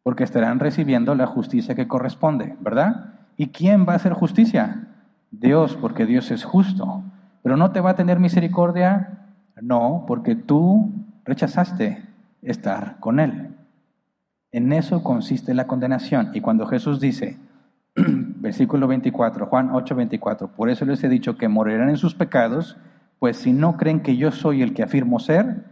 Porque 0.05 0.22
estarán 0.22 0.61
recibiendo 0.61 1.16
la 1.16 1.26
justicia 1.26 1.74
que 1.74 1.88
corresponde, 1.88 2.57
¿verdad? 2.61 3.14
¿Y 3.36 3.48
quién 3.48 3.88
va 3.88 3.94
a 3.94 3.96
hacer 3.96 4.12
justicia? 4.12 4.86
Dios, 5.32 5.76
porque 5.80 6.07
Dios 6.07 6.30
es 6.30 6.44
justo. 6.44 7.03
Pero 7.42 7.57
no 7.57 7.72
te 7.72 7.80
va 7.80 7.90
a 7.90 7.96
tener 7.96 8.20
misericordia, 8.20 9.18
no, 9.61 10.05
porque 10.07 10.36
tú 10.36 10.92
rechazaste 11.24 12.05
estar 12.40 13.01
con 13.01 13.18
Él. 13.18 13.57
En 14.53 14.72
eso 14.72 15.03
consiste 15.03 15.55
la 15.55 15.66
condenación. 15.66 16.30
Y 16.34 16.40
cuando 16.40 16.66
Jesús 16.66 17.01
dice, 17.01 17.38
versículo 17.94 18.88
24, 18.88 19.46
Juan 19.46 19.70
8, 19.72 19.94
24, 19.94 20.48
por 20.48 20.70
eso 20.70 20.84
les 20.84 21.03
he 21.05 21.09
dicho 21.09 21.36
que 21.36 21.48
morirán 21.48 21.90
en 21.90 21.96
sus 21.96 22.14
pecados, 22.14 22.76
pues 23.18 23.36
si 23.36 23.53
no 23.53 23.76
creen 23.76 24.01
que 24.01 24.16
yo 24.16 24.32
soy 24.32 24.62
el 24.62 24.74
que 24.74 24.82
afirmo 24.82 25.20
ser, 25.20 25.64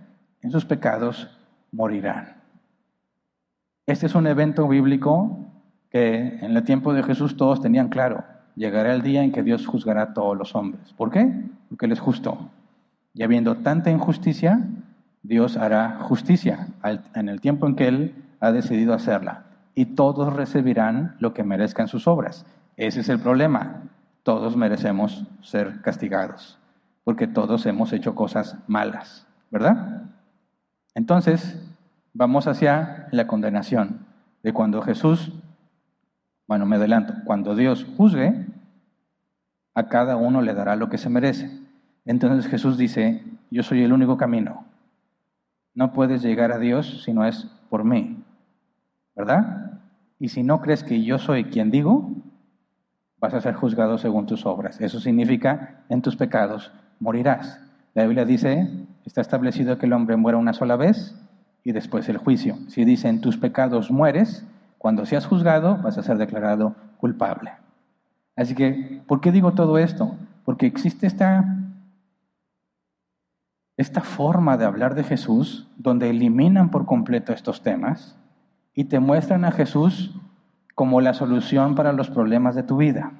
en 0.43 0.51
sus 0.51 0.65
pecados 0.65 1.29
morirán. 1.73 2.37
Este 3.87 4.07
es 4.07 4.15
un 4.15 4.27
evento 4.27 4.69
bíblico 4.69 5.39
que 5.91 6.39
en 6.41 6.57
el 6.57 6.63
tiempo 6.63 6.93
de 6.93 7.03
Jesús 7.03 7.37
todos 7.37 7.61
tenían 7.61 7.89
claro. 7.89 8.25
Llegará 8.55 8.95
el 8.95 9.03
día 9.03 9.23
en 9.23 9.33
que 9.33 9.43
Dios 9.43 9.67
juzgará 9.67 10.03
a 10.03 10.15
todos 10.15 10.37
los 10.37 10.55
hombres. 10.55 10.93
¿Por 10.93 11.11
qué? 11.11 11.33
Porque 11.69 11.87
Él 11.87 11.93
es 11.93 12.01
justo. 12.01 12.51
Y 13.15 13.23
habiendo 13.23 13.57
tanta 13.57 13.91
injusticia, 13.91 14.69
Dios 15.23 15.57
hará 15.57 15.99
justicia 16.03 16.69
en 17.15 17.29
el 17.29 17.41
tiempo 17.41 17.67
en 17.67 17.77
que 17.77 17.89
Él 17.89 18.15
ha 18.41 18.53
decidido 18.53 18.95
hacerla. 18.95 19.45
Y 19.75 19.87
todos 19.87 20.33
recibirán 20.33 21.17
lo 21.21 21.35
que 21.35 21.45
merezcan 21.45 21.89
sus 21.89 22.07
obras. 22.07 22.45
Ese 22.77 23.01
es 23.01 23.09
el 23.09 23.19
problema. 23.21 23.83
Todos 24.23 24.57
merecemos 24.57 25.25
ser 25.43 25.81
castigados, 25.83 26.59
porque 27.05 27.27
todos 27.27 27.67
hemos 27.67 27.93
hecho 27.93 28.15
cosas 28.15 28.57
malas, 28.67 29.27
¿verdad? 29.51 30.03
Entonces, 30.95 31.61
vamos 32.13 32.47
hacia 32.47 33.09
la 33.13 33.27
condenación 33.27 34.07
de 34.43 34.53
cuando 34.53 34.83
Jesús, 34.83 35.33
bueno, 36.47 36.67
me 36.67 36.77
adelanto, 36.77 37.15
cuando 37.25 37.55
Dios 37.55 37.87
juzgue, 37.97 38.47
a 39.75 39.89
cada 39.89 40.17
uno 40.17 40.43
le 40.43 40.55
dará 40.55 40.75
lo 40.75 40.89
que 40.89 40.99
se 40.99 41.09
merece. 41.09 41.51
Entonces 42.05 42.51
Jesús 42.51 42.77
dice, 42.77 43.23
yo 43.51 43.63
soy 43.63 43.83
el 43.83 43.93
único 43.93 44.17
camino. 44.17 44.65
No 45.75 45.93
puedes 45.93 46.23
llegar 46.23 46.51
a 46.51 46.59
Dios 46.59 47.03
si 47.05 47.13
no 47.13 47.25
es 47.25 47.47
por 47.71 47.85
mí. 47.85 48.18
¿Verdad? 49.19 49.73
Y 50.21 50.29
si 50.29 50.45
no 50.45 50.61
crees 50.61 50.85
que 50.85 51.03
yo 51.03 51.19
soy 51.19 51.45
quien 51.47 51.73
digo, 51.73 52.13
vas 53.21 53.35
a 53.35 53.41
ser 53.41 53.55
juzgado 53.55 53.99
según 53.99 54.27
tus 54.27 54.47
obras. 54.47 54.81
Eso 54.81 55.01
significa, 55.01 55.81
en 55.89 56.03
tus 56.03 56.15
pecados 56.15 56.73
morirás. 57.01 57.61
La 57.95 58.05
Biblia 58.05 58.25
dice, 58.25 58.71
está 59.05 59.21
establecido 59.21 59.77
que 59.77 59.87
el 59.87 59.93
hombre 59.93 60.17
muera 60.17 60.39
una 60.39 60.53
sola 60.53 60.77
vez 60.77 61.21
y 61.65 61.73
después 61.73 62.09
el 62.09 62.17
juicio. 62.17 62.57
Si 62.69 62.85
dice, 62.85 63.09
en 63.09 63.21
tus 63.21 63.37
pecados 63.37 63.91
mueres, 63.91 64.47
cuando 64.79 65.05
seas 65.05 65.27
juzgado 65.27 65.79
vas 65.79 65.99
a 65.99 66.05
ser 66.05 66.17
declarado 66.17 66.77
culpable. 66.99 67.51
Así 68.37 68.55
que, 68.55 69.03
¿por 69.09 69.21
qué 69.21 69.33
digo 69.33 69.53
todo 69.55 69.79
esto? 69.79 70.15
Porque 70.45 70.67
existe 70.67 71.09
esta, 71.09 71.57
esta 73.77 74.01
forma 74.01 74.57
de 74.57 74.65
hablar 74.65 74.95
de 74.95 75.03
Jesús 75.03 75.67
donde 75.77 76.09
eliminan 76.09 76.71
por 76.71 76.87
completo 76.87 77.33
estos 77.33 77.63
temas 77.63 78.17
y 78.79 78.85
te 78.85 79.01
muestran 79.01 79.45
a 79.45 79.51
Jesús 79.51 80.15
como 80.77 81.01
la 81.01 81.13
solución 81.13 81.75
para 81.75 81.93
los 81.93 82.11
problemas 82.11 82.55
de 82.55 82.63
tu 82.63 82.77
vida. 82.77 83.11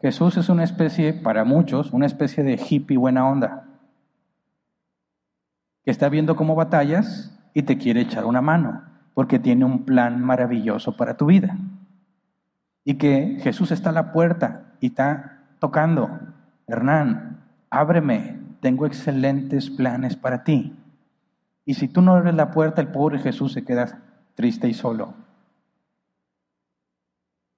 Jesús 0.00 0.38
es 0.38 0.48
una 0.48 0.64
especie, 0.64 1.12
para 1.12 1.44
muchos, 1.44 1.92
una 1.92 2.06
especie 2.06 2.42
de 2.42 2.54
hippie 2.54 2.96
buena 2.96 3.28
onda, 3.28 3.66
que 5.84 5.90
está 5.90 6.08
viendo 6.08 6.34
cómo 6.34 6.54
batallas 6.54 7.38
y 7.52 7.64
te 7.64 7.76
quiere 7.76 8.00
echar 8.00 8.24
una 8.24 8.40
mano, 8.40 8.84
porque 9.12 9.38
tiene 9.38 9.66
un 9.66 9.84
plan 9.84 10.24
maravilloso 10.24 10.96
para 10.96 11.18
tu 11.18 11.26
vida. 11.26 11.58
Y 12.86 12.94
que 12.94 13.36
Jesús 13.42 13.70
está 13.70 13.90
a 13.90 13.92
la 13.92 14.12
puerta 14.12 14.72
y 14.80 14.86
está 14.86 15.42
tocando. 15.58 16.08
Hernán, 16.66 17.44
ábreme, 17.68 18.40
tengo 18.60 18.86
excelentes 18.86 19.68
planes 19.68 20.16
para 20.16 20.42
ti. 20.42 20.74
Y 21.66 21.74
si 21.74 21.86
tú 21.86 22.00
no 22.00 22.14
abres 22.14 22.34
la 22.34 22.50
puerta, 22.50 22.80
el 22.80 22.88
pobre 22.88 23.18
Jesús 23.18 23.52
se 23.52 23.62
queda 23.62 24.08
triste 24.34 24.68
y 24.68 24.74
solo. 24.74 25.14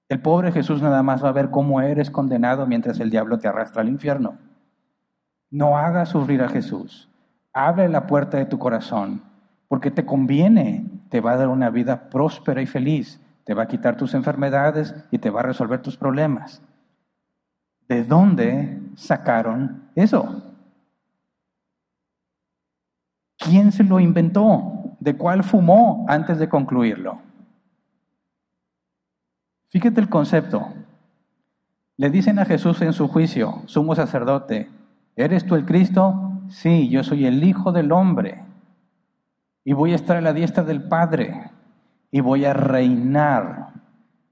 El 0.09 0.21
pobre 0.21 0.53
Jesús 0.53 0.83
nada 0.83 1.03
más 1.03 1.25
va 1.25 1.31
a 1.31 1.33
ver 1.33 1.51
cómo 1.51 1.81
eres 1.81 2.11
condenado 2.11 2.67
mientras 2.67 3.01
el 3.01 3.11
diablo 3.11 3.39
te 3.39 3.49
arrastra 3.49 3.83
al 3.83 3.89
infierno. 3.89 4.39
No 5.51 5.79
hagas 5.79 6.11
sufrir 6.11 6.43
a 6.43 6.49
Jesús. 6.49 7.09
Abre 7.53 7.89
la 7.89 8.07
puerta 8.07 8.37
de 8.37 8.47
tu 8.47 8.59
corazón, 8.59 9.23
porque 9.69 9.91
te 9.91 10.05
conviene, 10.05 10.91
te 11.09 11.21
va 11.21 11.33
a 11.33 11.37
dar 11.37 11.49
una 11.49 11.71
vida 11.71 12.11
próspera 12.11 12.61
y 12.61 12.67
feliz, 12.67 13.21
te 13.45 13.55
va 13.55 13.65
a 13.65 13.69
quitar 13.69 13.97
tus 13.97 14.15
enfermedades 14.15 14.95
y 15.11 15.19
te 15.19 15.31
va 15.31 15.41
a 15.41 15.45
resolver 15.45 15.81
tus 15.81 15.97
problemas. 15.97 16.61
¿De 17.89 18.03
dónde 18.05 18.81
sacaron 18.97 19.91
eso? 19.95 20.43
¿Quién 23.39 23.73
se 23.73 23.85
lo 23.85 24.01
inventó? 24.01 24.74
¿De 25.05 25.19
cuál 25.19 25.45
fumó 25.45 26.07
antes 26.09 26.39
de 26.39 26.49
concluirlo? 26.49 27.19
Fíjate 29.69 30.01
el 30.01 30.09
concepto. 30.09 30.67
Le 31.99 32.09
dicen 32.09 32.39
a 32.39 32.47
Jesús 32.47 32.81
en 32.81 32.95
su 32.95 33.07
juicio, 33.09 33.61
sumo 33.67 33.95
sacerdote, 33.95 34.71
¿eres 35.15 35.45
tú 35.45 35.57
el 35.57 35.67
Cristo? 35.67 36.41
Sí, 36.49 36.89
yo 36.89 37.05
soy 37.05 37.27
el 37.27 37.45
Hijo 37.45 37.71
del 37.71 37.93
Hombre. 37.93 38.47
Y 39.63 39.75
voy 39.75 39.93
a 39.93 39.97
estar 39.97 40.17
a 40.17 40.23
la 40.23 40.33
diestra 40.33 40.65
del 40.65 40.89
Padre. 40.89 41.51
Y 42.11 42.23
voy 42.23 42.47
a 42.47 42.55
reinar. 42.55 43.75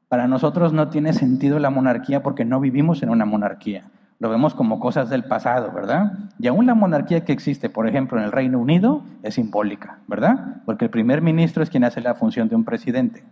Para 0.08 0.26
nosotros 0.26 0.72
no 0.72 0.88
tiene 0.88 1.12
sentido 1.12 1.58
la 1.58 1.68
monarquía 1.68 2.22
porque 2.22 2.46
no 2.46 2.60
vivimos 2.60 3.02
en 3.02 3.10
una 3.10 3.26
monarquía. 3.26 3.90
Lo 4.22 4.30
vemos 4.30 4.54
como 4.54 4.78
cosas 4.78 5.10
del 5.10 5.24
pasado, 5.24 5.72
¿verdad? 5.72 6.12
Y 6.38 6.46
aún 6.46 6.64
la 6.64 6.76
monarquía 6.76 7.24
que 7.24 7.32
existe, 7.32 7.68
por 7.68 7.88
ejemplo, 7.88 8.18
en 8.18 8.24
el 8.24 8.30
Reino 8.30 8.60
Unido, 8.60 9.02
es 9.24 9.34
simbólica, 9.34 9.98
¿verdad? 10.06 10.62
Porque 10.64 10.84
el 10.84 10.92
primer 10.92 11.22
ministro 11.22 11.60
es 11.60 11.70
quien 11.70 11.82
hace 11.82 12.00
la 12.00 12.14
función 12.14 12.48
de 12.48 12.54
un 12.54 12.62
presidente. 12.62 13.24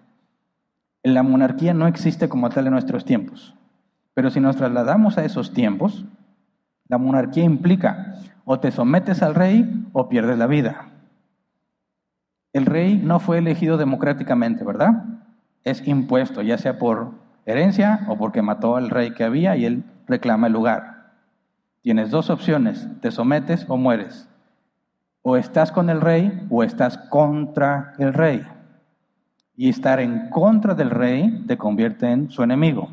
La 1.04 1.22
monarquía 1.22 1.74
no 1.74 1.86
existe 1.86 2.28
como 2.28 2.50
tal 2.50 2.66
en 2.66 2.72
nuestros 2.72 3.04
tiempos. 3.04 3.54
Pero 4.14 4.30
si 4.30 4.40
nos 4.40 4.56
trasladamos 4.56 5.16
a 5.16 5.24
esos 5.24 5.52
tiempos, 5.52 6.06
la 6.88 6.98
monarquía 6.98 7.44
implica 7.44 8.16
o 8.44 8.58
te 8.58 8.72
sometes 8.72 9.22
al 9.22 9.36
rey 9.36 9.86
o 9.92 10.08
pierdes 10.08 10.38
la 10.38 10.48
vida. 10.48 10.88
El 12.52 12.66
rey 12.66 12.96
no 12.96 13.20
fue 13.20 13.38
elegido 13.38 13.76
democráticamente, 13.76 14.64
¿verdad? 14.64 15.04
Es 15.62 15.86
impuesto, 15.86 16.42
ya 16.42 16.58
sea 16.58 16.80
por 16.80 17.12
herencia 17.46 18.06
o 18.08 18.18
porque 18.18 18.42
mató 18.42 18.74
al 18.74 18.90
rey 18.90 19.14
que 19.14 19.22
había 19.22 19.56
y 19.56 19.66
él 19.66 19.84
reclama 20.10 20.48
el 20.48 20.52
lugar. 20.52 21.12
Tienes 21.80 22.10
dos 22.10 22.28
opciones, 22.28 22.86
te 23.00 23.10
sometes 23.10 23.64
o 23.68 23.76
mueres. 23.76 24.28
O 25.22 25.36
estás 25.36 25.72
con 25.72 25.88
el 25.88 26.00
rey 26.00 26.46
o 26.50 26.62
estás 26.62 26.98
contra 26.98 27.94
el 27.98 28.12
rey 28.12 28.46
y 29.60 29.68
estar 29.68 30.00
en 30.00 30.30
contra 30.30 30.74
del 30.74 30.88
rey 30.88 31.44
te 31.46 31.58
convierte 31.58 32.10
en 32.10 32.30
su 32.30 32.42
enemigo. 32.42 32.88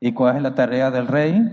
¿Y 0.00 0.12
cuál 0.12 0.36
es 0.36 0.42
la 0.42 0.54
tarea 0.54 0.90
del 0.90 1.08
rey? 1.08 1.52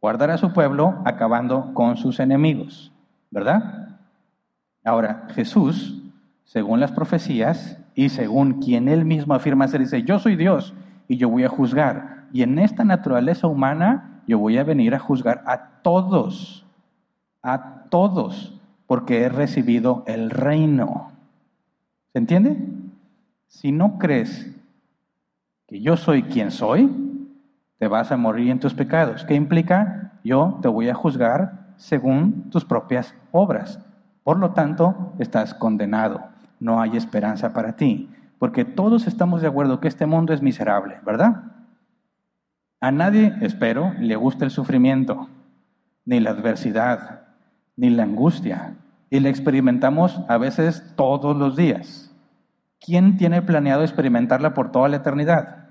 Guardar 0.00 0.32
a 0.32 0.38
su 0.38 0.52
pueblo 0.52 1.00
acabando 1.04 1.72
con 1.72 1.96
sus 1.96 2.18
enemigos, 2.18 2.90
¿verdad? 3.30 4.00
Ahora, 4.84 5.28
Jesús, 5.36 6.02
según 6.42 6.80
las 6.80 6.90
profecías 6.90 7.78
y 7.94 8.08
según 8.08 8.60
quien 8.60 8.88
él 8.88 9.04
mismo 9.04 9.32
afirma 9.32 9.68
ser, 9.68 9.80
dice, 9.80 10.02
yo 10.02 10.18
soy 10.18 10.34
Dios 10.34 10.74
y 11.06 11.16
yo 11.16 11.28
voy 11.28 11.44
a 11.44 11.48
juzgar. 11.48 12.21
Y 12.32 12.42
en 12.42 12.58
esta 12.58 12.84
naturaleza 12.84 13.46
humana 13.46 14.22
yo 14.26 14.38
voy 14.38 14.58
a 14.58 14.64
venir 14.64 14.94
a 14.94 14.98
juzgar 14.98 15.42
a 15.46 15.82
todos, 15.82 16.64
a 17.42 17.84
todos, 17.90 18.58
porque 18.86 19.22
he 19.22 19.28
recibido 19.28 20.02
el 20.06 20.30
reino. 20.30 21.12
¿Se 22.12 22.18
entiende? 22.18 22.56
Si 23.48 23.72
no 23.72 23.98
crees 23.98 24.50
que 25.66 25.80
yo 25.80 25.96
soy 25.96 26.22
quien 26.22 26.50
soy, 26.50 26.90
te 27.78 27.88
vas 27.88 28.12
a 28.12 28.16
morir 28.16 28.50
en 28.50 28.60
tus 28.60 28.74
pecados. 28.74 29.24
¿Qué 29.24 29.34
implica? 29.34 30.12
Yo 30.24 30.58
te 30.62 30.68
voy 30.68 30.88
a 30.88 30.94
juzgar 30.94 31.74
según 31.76 32.48
tus 32.50 32.64
propias 32.64 33.14
obras. 33.30 33.80
Por 34.22 34.38
lo 34.38 34.52
tanto, 34.52 35.12
estás 35.18 35.52
condenado. 35.52 36.22
No 36.60 36.80
hay 36.80 36.96
esperanza 36.96 37.52
para 37.52 37.76
ti. 37.76 38.08
Porque 38.38 38.64
todos 38.64 39.06
estamos 39.06 39.42
de 39.42 39.48
acuerdo 39.48 39.80
que 39.80 39.88
este 39.88 40.06
mundo 40.06 40.32
es 40.32 40.42
miserable, 40.42 40.98
¿verdad? 41.04 41.51
A 42.82 42.92
nadie, 42.92 43.32
espero, 43.40 43.94
le 43.98 44.16
gusta 44.16 44.44
el 44.44 44.50
sufrimiento, 44.50 45.30
ni 46.04 46.20
la 46.20 46.32
adversidad, 46.32 47.22
ni 47.76 47.88
la 47.88 48.02
angustia. 48.02 48.74
Y 49.08 49.20
la 49.20 49.30
experimentamos 49.30 50.20
a 50.28 50.36
veces 50.36 50.84
todos 50.96 51.34
los 51.34 51.56
días. 51.56 52.12
¿quién 52.84 53.16
tiene 53.16 53.42
planeado 53.42 53.82
experimentarla 53.82 54.54
por 54.54 54.72
toda 54.72 54.88
la 54.88 54.96
eternidad? 54.96 55.68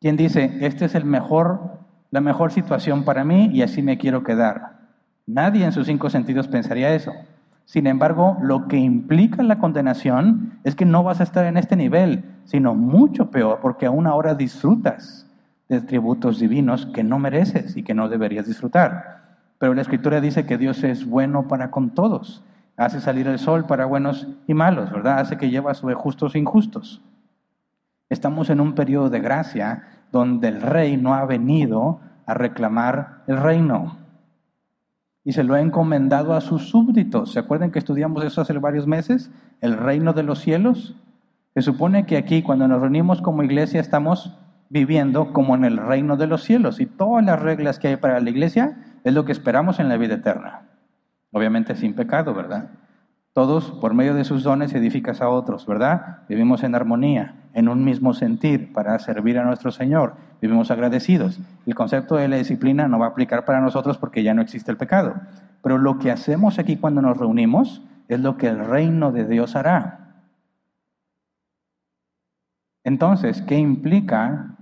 ¿Quién 0.00 0.16
dice, 0.16 0.58
esta 0.60 0.84
es 0.84 0.94
el 0.94 1.04
mejor, 1.04 1.78
la 2.10 2.20
mejor 2.20 2.52
situación 2.52 3.04
para 3.04 3.24
mí 3.24 3.50
y 3.52 3.62
así 3.62 3.82
me 3.82 3.98
quiero 3.98 4.22
quedar? 4.22 4.76
Nadie 5.26 5.64
en 5.64 5.72
sus 5.72 5.86
cinco 5.86 6.10
sentidos 6.10 6.48
pensaría 6.48 6.94
eso. 6.94 7.12
Sin 7.64 7.86
embargo, 7.86 8.36
lo 8.42 8.68
que 8.68 8.76
implica 8.76 9.42
la 9.42 9.58
condenación 9.58 10.58
es 10.62 10.76
que 10.76 10.84
no 10.84 11.02
vas 11.02 11.20
a 11.20 11.24
estar 11.24 11.46
en 11.46 11.56
este 11.56 11.74
nivel, 11.74 12.24
sino 12.44 12.74
mucho 12.74 13.30
peor, 13.30 13.58
porque 13.60 13.86
aún 13.86 14.06
ahora 14.06 14.34
disfrutas 14.34 15.25
de 15.68 15.80
tributos 15.80 16.38
divinos 16.38 16.86
que 16.86 17.04
no 17.04 17.18
mereces 17.18 17.76
y 17.76 17.82
que 17.82 17.94
no 17.94 18.08
deberías 18.08 18.46
disfrutar. 18.46 19.38
Pero 19.58 19.74
la 19.74 19.82
Escritura 19.82 20.20
dice 20.20 20.46
que 20.46 20.58
Dios 20.58 20.84
es 20.84 21.06
bueno 21.06 21.48
para 21.48 21.70
con 21.70 21.90
todos 21.90 22.42
hace 22.76 23.00
salir 23.00 23.26
el 23.26 23.38
sol 23.38 23.66
para 23.66 23.86
buenos 23.86 24.26
y 24.46 24.54
malos, 24.54 24.90
¿verdad? 24.90 25.20
Hace 25.20 25.36
que 25.36 25.50
lleva 25.50 25.74
sobre 25.74 25.94
justos 25.94 26.34
e 26.34 26.38
injustos. 26.38 27.02
Estamos 28.08 28.50
en 28.50 28.60
un 28.60 28.74
periodo 28.74 29.10
de 29.10 29.20
gracia 29.20 29.84
donde 30.12 30.48
el 30.48 30.60
rey 30.60 30.96
no 30.96 31.14
ha 31.14 31.24
venido 31.24 32.00
a 32.26 32.34
reclamar 32.34 33.22
el 33.26 33.38
reino 33.38 33.98
y 35.24 35.32
se 35.32 35.42
lo 35.42 35.54
ha 35.54 35.60
encomendado 35.60 36.34
a 36.34 36.40
sus 36.40 36.68
súbditos. 36.68 37.32
¿Se 37.32 37.40
acuerdan 37.40 37.72
que 37.72 37.80
estudiamos 37.80 38.22
eso 38.24 38.40
hace 38.40 38.52
varios 38.58 38.86
meses? 38.86 39.30
El 39.60 39.76
reino 39.76 40.12
de 40.12 40.22
los 40.22 40.38
cielos. 40.38 40.94
Se 41.54 41.62
supone 41.62 42.06
que 42.06 42.16
aquí 42.16 42.42
cuando 42.42 42.68
nos 42.68 42.80
reunimos 42.80 43.22
como 43.22 43.42
iglesia 43.42 43.80
estamos 43.80 44.38
viviendo 44.68 45.32
como 45.32 45.54
en 45.54 45.64
el 45.64 45.76
reino 45.76 46.16
de 46.16 46.26
los 46.26 46.42
cielos 46.42 46.80
y 46.80 46.86
todas 46.86 47.24
las 47.24 47.40
reglas 47.40 47.78
que 47.78 47.88
hay 47.88 47.96
para 47.96 48.20
la 48.20 48.30
iglesia 48.30 48.76
es 49.04 49.14
lo 49.14 49.24
que 49.24 49.32
esperamos 49.32 49.78
en 49.78 49.88
la 49.88 49.96
vida 49.96 50.14
eterna. 50.14 50.62
Obviamente 51.32 51.76
sin 51.76 51.94
pecado, 51.94 52.34
¿verdad? 52.34 52.70
Todos, 53.32 53.70
por 53.70 53.92
medio 53.92 54.14
de 54.14 54.24
sus 54.24 54.42
dones, 54.42 54.72
edificas 54.72 55.20
a 55.20 55.28
otros, 55.28 55.66
¿verdad? 55.66 56.20
Vivimos 56.28 56.64
en 56.64 56.74
armonía, 56.74 57.34
en 57.52 57.68
un 57.68 57.84
mismo 57.84 58.14
sentir 58.14 58.72
para 58.72 58.98
servir 58.98 59.38
a 59.38 59.44
nuestro 59.44 59.70
Señor. 59.70 60.14
Vivimos 60.40 60.70
agradecidos. 60.70 61.38
El 61.66 61.74
concepto 61.74 62.16
de 62.16 62.28
la 62.28 62.36
disciplina 62.36 62.88
no 62.88 62.98
va 62.98 63.06
a 63.06 63.08
aplicar 63.10 63.44
para 63.44 63.60
nosotros 63.60 63.98
porque 63.98 64.22
ya 64.22 64.32
no 64.32 64.40
existe 64.40 64.70
el 64.70 64.78
pecado. 64.78 65.16
Pero 65.62 65.76
lo 65.76 65.98
que 65.98 66.10
hacemos 66.10 66.58
aquí 66.58 66.78
cuando 66.78 67.02
nos 67.02 67.18
reunimos 67.18 67.82
es 68.08 68.20
lo 68.20 68.38
que 68.38 68.48
el 68.48 68.58
reino 68.58 69.12
de 69.12 69.26
Dios 69.26 69.54
hará. 69.54 70.22
Entonces, 72.84 73.42
¿qué 73.42 73.58
implica 73.58 74.55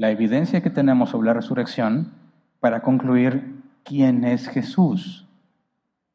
la 0.00 0.10
evidencia 0.10 0.62
que 0.62 0.70
tenemos 0.70 1.10
sobre 1.10 1.26
la 1.26 1.34
resurrección 1.34 2.14
para 2.58 2.80
concluir 2.80 3.62
quién 3.84 4.24
es 4.24 4.48
Jesús. 4.48 5.28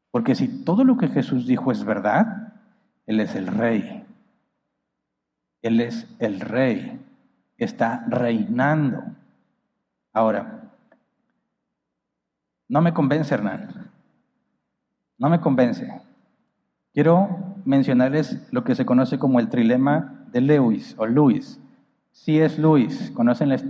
Porque 0.09 0.33
si 0.33 0.47
todo 0.65 0.83
lo 0.83 0.97
que 0.97 1.07
Jesús 1.07 1.45
dijo 1.45 1.71
es 1.71 1.83
verdad, 1.83 2.55
Él 3.05 3.19
es 3.19 3.35
el 3.35 3.45
rey. 3.45 4.03
Él 5.61 5.81
es 5.81 6.07
el 6.17 6.39
rey. 6.39 6.99
Está 7.59 8.03
reinando. 8.07 9.03
Ahora, 10.13 10.71
no 12.67 12.81
me 12.81 12.91
convence, 12.91 13.35
Hernán. 13.35 13.91
No 15.19 15.29
me 15.29 15.39
convence. 15.39 16.01
Quiero 16.91 17.55
mencionarles 17.65 18.51
lo 18.51 18.63
que 18.63 18.73
se 18.73 18.87
conoce 18.87 19.19
como 19.19 19.39
el 19.39 19.49
trilema 19.49 20.25
de 20.31 20.41
Lewis 20.41 20.95
o 20.97 21.05
Lewis. 21.05 21.61
Si 22.15 22.39
es 22.39 22.57
Lewis. 22.57 23.11
¿Conocen 23.11 23.49
las, 23.49 23.63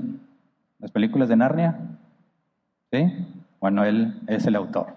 las 0.79 0.91
películas 0.91 1.27
de 1.27 1.35
Narnia? 1.35 1.77
¿Sí? 2.91 3.11
Bueno, 3.59 3.83
él 3.83 4.21
es 4.27 4.45
el 4.45 4.55
autor. 4.55 4.93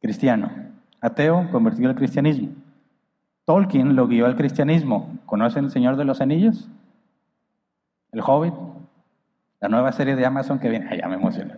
Cristiano. 0.00 0.50
Ateo, 1.00 1.50
convertido 1.50 1.88
al 1.88 1.96
cristianismo. 1.96 2.50
Tolkien 3.44 3.96
lo 3.96 4.06
guió 4.06 4.26
al 4.26 4.36
cristianismo. 4.36 5.18
¿Conocen 5.26 5.64
El 5.64 5.70
Señor 5.70 5.96
de 5.96 6.04
los 6.04 6.20
Anillos? 6.20 6.68
El 8.12 8.20
Hobbit. 8.20 8.54
La 9.60 9.68
nueva 9.68 9.90
serie 9.92 10.14
de 10.14 10.26
Amazon 10.26 10.58
que 10.58 10.68
viene. 10.68 10.88
Ay, 10.90 10.98
ya 10.98 11.08
me 11.08 11.14
emocioné. 11.14 11.54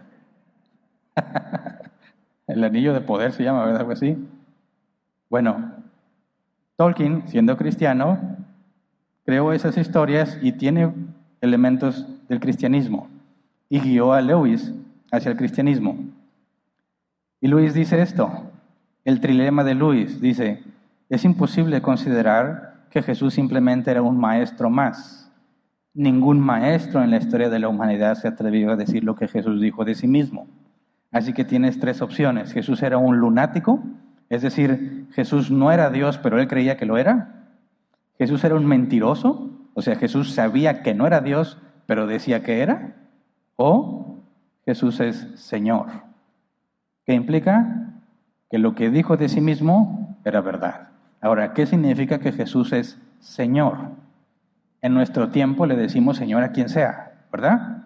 el 2.47 2.63
Anillo 2.63 2.95
de 2.95 3.01
Poder 3.01 3.33
se 3.33 3.43
llama, 3.43 3.65
¿verdad? 3.65 3.81
Algo 3.81 3.93
así. 3.93 4.17
Bueno, 5.29 5.73
Tolkien, 6.77 7.27
siendo 7.27 7.57
cristiano, 7.57 8.44
creó 9.25 9.53
esas 9.53 9.77
historias 9.77 10.39
y 10.43 10.53
tiene 10.53 10.93
elementos 11.41 12.07
del 12.29 12.41
cristianismo. 12.41 13.09
Y 13.69 13.81
guió 13.81 14.13
a 14.13 14.21
Lewis 14.21 14.73
hacia 15.11 15.31
el 15.31 15.37
cristianismo. 15.37 15.99
Y 17.41 17.49
Luis 17.49 17.75
dice 17.75 18.01
esto, 18.01 18.51
el 19.05 19.21
trilema 19.21 19.65
de 19.65 19.75
Luis 19.75 20.21
dice, 20.21 20.63
es 21.09 21.25
imposible 21.25 21.83
considerar 21.83 22.87
que 22.91 23.03
Jesús 23.03 23.35
simplemente 23.35 23.91
era 23.91 24.03
un 24.03 24.19
maestro 24.19 24.71
más. 24.71 25.31
Ningún 25.93 26.41
maestro 26.41 27.03
en 27.03 27.11
la 27.11 27.19
historia 27.19 27.51
de 27.51 27.59
la 27.59 27.69
humanidad 27.69 28.15
se 28.15 28.29
atrevió 28.29 28.73
a 28.73 28.77
decir 28.77 29.05
lo 29.05 29.15
que 29.15 29.29
Jesús 29.29 29.61
dijo 29.61 29.85
de 29.85 29.95
sí 29.95 30.09
mismo. 30.09 30.47
Así 31.13 31.33
que 31.33 31.45
tienes 31.45 31.79
tres 31.79 32.03
opciones. 32.03 32.53
Jesús 32.53 32.83
era 32.83 32.99
un 32.99 33.19
lunático, 33.19 33.83
es 34.29 34.43
decir, 34.43 35.07
Jesús 35.13 35.51
no 35.51 35.71
era 35.71 35.91
Dios, 35.91 36.19
pero 36.19 36.41
él 36.41 36.49
creía 36.49 36.77
que 36.77 36.87
lo 36.87 36.97
era. 36.97 37.44
Jesús 38.19 38.45
era 38.45 38.55
un 38.55 38.67
mentiroso, 38.67 39.51
o 39.75 39.83
sea, 39.83 39.97
Jesús 39.97 40.33
sabía 40.33 40.83
que 40.83 40.95
no 40.95 41.07
era 41.07 41.21
Dios, 41.21 41.59
pero 41.87 42.07
decía 42.07 42.43
que 42.43 42.61
era. 42.61 42.95
O 43.57 44.19
Jesús 44.65 45.01
es 45.01 45.29
Señor, 45.37 45.87
que 47.05 47.15
implica 47.15 47.93
que 48.51 48.59
lo 48.59 48.75
que 48.75 48.91
dijo 48.91 49.17
de 49.17 49.29
sí 49.29 49.41
mismo 49.41 50.17
era 50.25 50.41
verdad. 50.41 50.89
Ahora, 51.21 51.53
¿qué 51.55 51.67
significa 51.67 52.19
que 52.19 52.33
Jesús 52.33 52.73
es 52.73 53.01
Señor? 53.21 53.79
En 54.81 54.95
nuestro 54.95 55.31
tiempo 55.31 55.67
le 55.67 55.77
decimos 55.77 56.17
Señor 56.17 56.43
a 56.43 56.53
quien 56.53 56.69
sea, 56.69 57.27
¿verdad? 57.33 57.85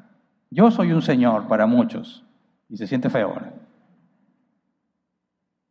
Yo 0.50 0.70
soy 0.70 0.92
un 0.92 1.02
Señor 1.02 1.46
para 1.48 1.66
muchos 1.66 2.24
y 2.68 2.76
se 2.76 2.86
siente 2.86 3.10
feo. 3.10 3.34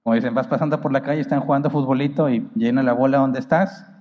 Como 0.03 0.15
dicen, 0.15 0.33
vas 0.33 0.47
pasando 0.47 0.79
por 0.79 0.93
la 0.93 1.01
calle, 1.01 1.19
están 1.19 1.41
jugando 1.41 1.69
futbolito 1.69 2.29
y 2.29 2.47
llena 2.55 2.81
la 2.81 2.93
bola 2.93 3.17
donde 3.17 3.39
estás. 3.39 3.91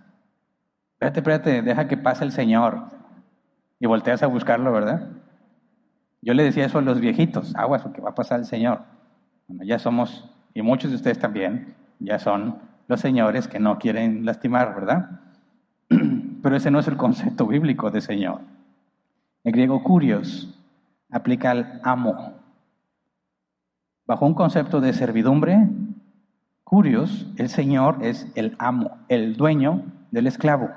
Espérate, 0.97 1.21
espérate, 1.21 1.63
deja 1.63 1.89
que 1.89 1.99
pase 1.99 2.25
el 2.25 2.33
Señor. 2.33 2.85
Y 3.79 3.87
volteas 3.87 4.23
a 4.23 4.29
buscarlo, 4.29 4.73
¿verdad? 4.73 5.11
Yo 6.23 6.33
le 6.33 6.43
decía 6.43 6.65
eso 6.65 6.79
a 6.79 6.83
los 6.83 7.01
viejitos, 7.01 7.55
aguas, 7.55 7.83
porque 7.83 8.01
va 8.01 8.11
a 8.11 8.15
pasar 8.15 8.41
el 8.41 8.47
Señor. 8.47 8.81
Ya 9.47 9.79
somos, 9.79 10.35
y 10.55 10.63
muchos 10.63 10.91
de 10.91 10.97
ustedes 10.97 11.19
también, 11.19 11.75
ya 11.99 12.19
son 12.19 12.59
los 12.89 13.01
señores 13.01 13.47
que 13.47 13.61
no 13.61 13.79
quieren 13.79 14.25
lastimar, 14.25 14.75
¿verdad? 14.75 15.21
Pero 16.43 16.57
ese 16.57 16.71
no 16.71 16.79
es 16.79 16.89
el 16.89 16.97
concepto 16.97 17.47
bíblico 17.47 17.91
de 17.91 18.01
Señor. 18.01 18.41
El 19.45 19.53
griego 19.53 19.83
curios 19.83 20.59
aplica 21.11 21.51
al 21.51 21.79
amo. 21.85 22.33
Bajo 24.07 24.25
un 24.25 24.35
concepto 24.35 24.81
de 24.81 24.95
servidumbre, 24.95 25.69
curios, 26.65 27.31
el 27.37 27.51
Señor 27.51 27.99
es 28.01 28.33
el 28.35 28.57
amo, 28.59 28.97
el 29.09 29.37
dueño 29.37 29.83
del 30.11 30.27
esclavo. 30.27 30.71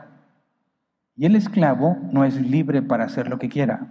Y 1.20 1.26
el 1.26 1.36
esclavo 1.36 1.98
no 2.14 2.24
es 2.24 2.40
libre 2.40 2.82
para 2.82 3.04
hacer 3.04 3.28
lo 3.28 3.40
que 3.40 3.50
quiera. 3.50 3.88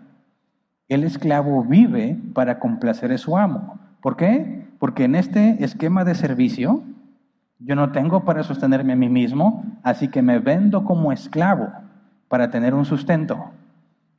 El 0.89 1.05
esclavo 1.05 1.63
vive 1.63 2.19
para 2.33 2.59
complacer 2.59 3.13
a 3.13 3.19
su 3.19 3.37
amo. 3.37 3.79
¿Por 4.01 4.17
qué? 4.17 4.67
Porque 4.79 5.05
en 5.05 5.15
este 5.15 5.63
esquema 5.63 6.07
de 6.07 6.15
servicio 6.15 6.85
yo 7.59 7.75
no 7.75 7.93
tengo 7.93 8.25
para 8.25 8.45
sostenerme 8.45 8.95
a 8.95 8.97
mí 8.97 9.11
mismo, 9.11 9.63
así 9.83 10.09
que 10.09 10.23
me 10.23 10.39
vendo 10.39 10.85
como 10.85 11.13
esclavo 11.13 11.71
para 12.29 12.51
tener 12.51 12.73
un 12.73 12.87
sustento. 12.87 13.51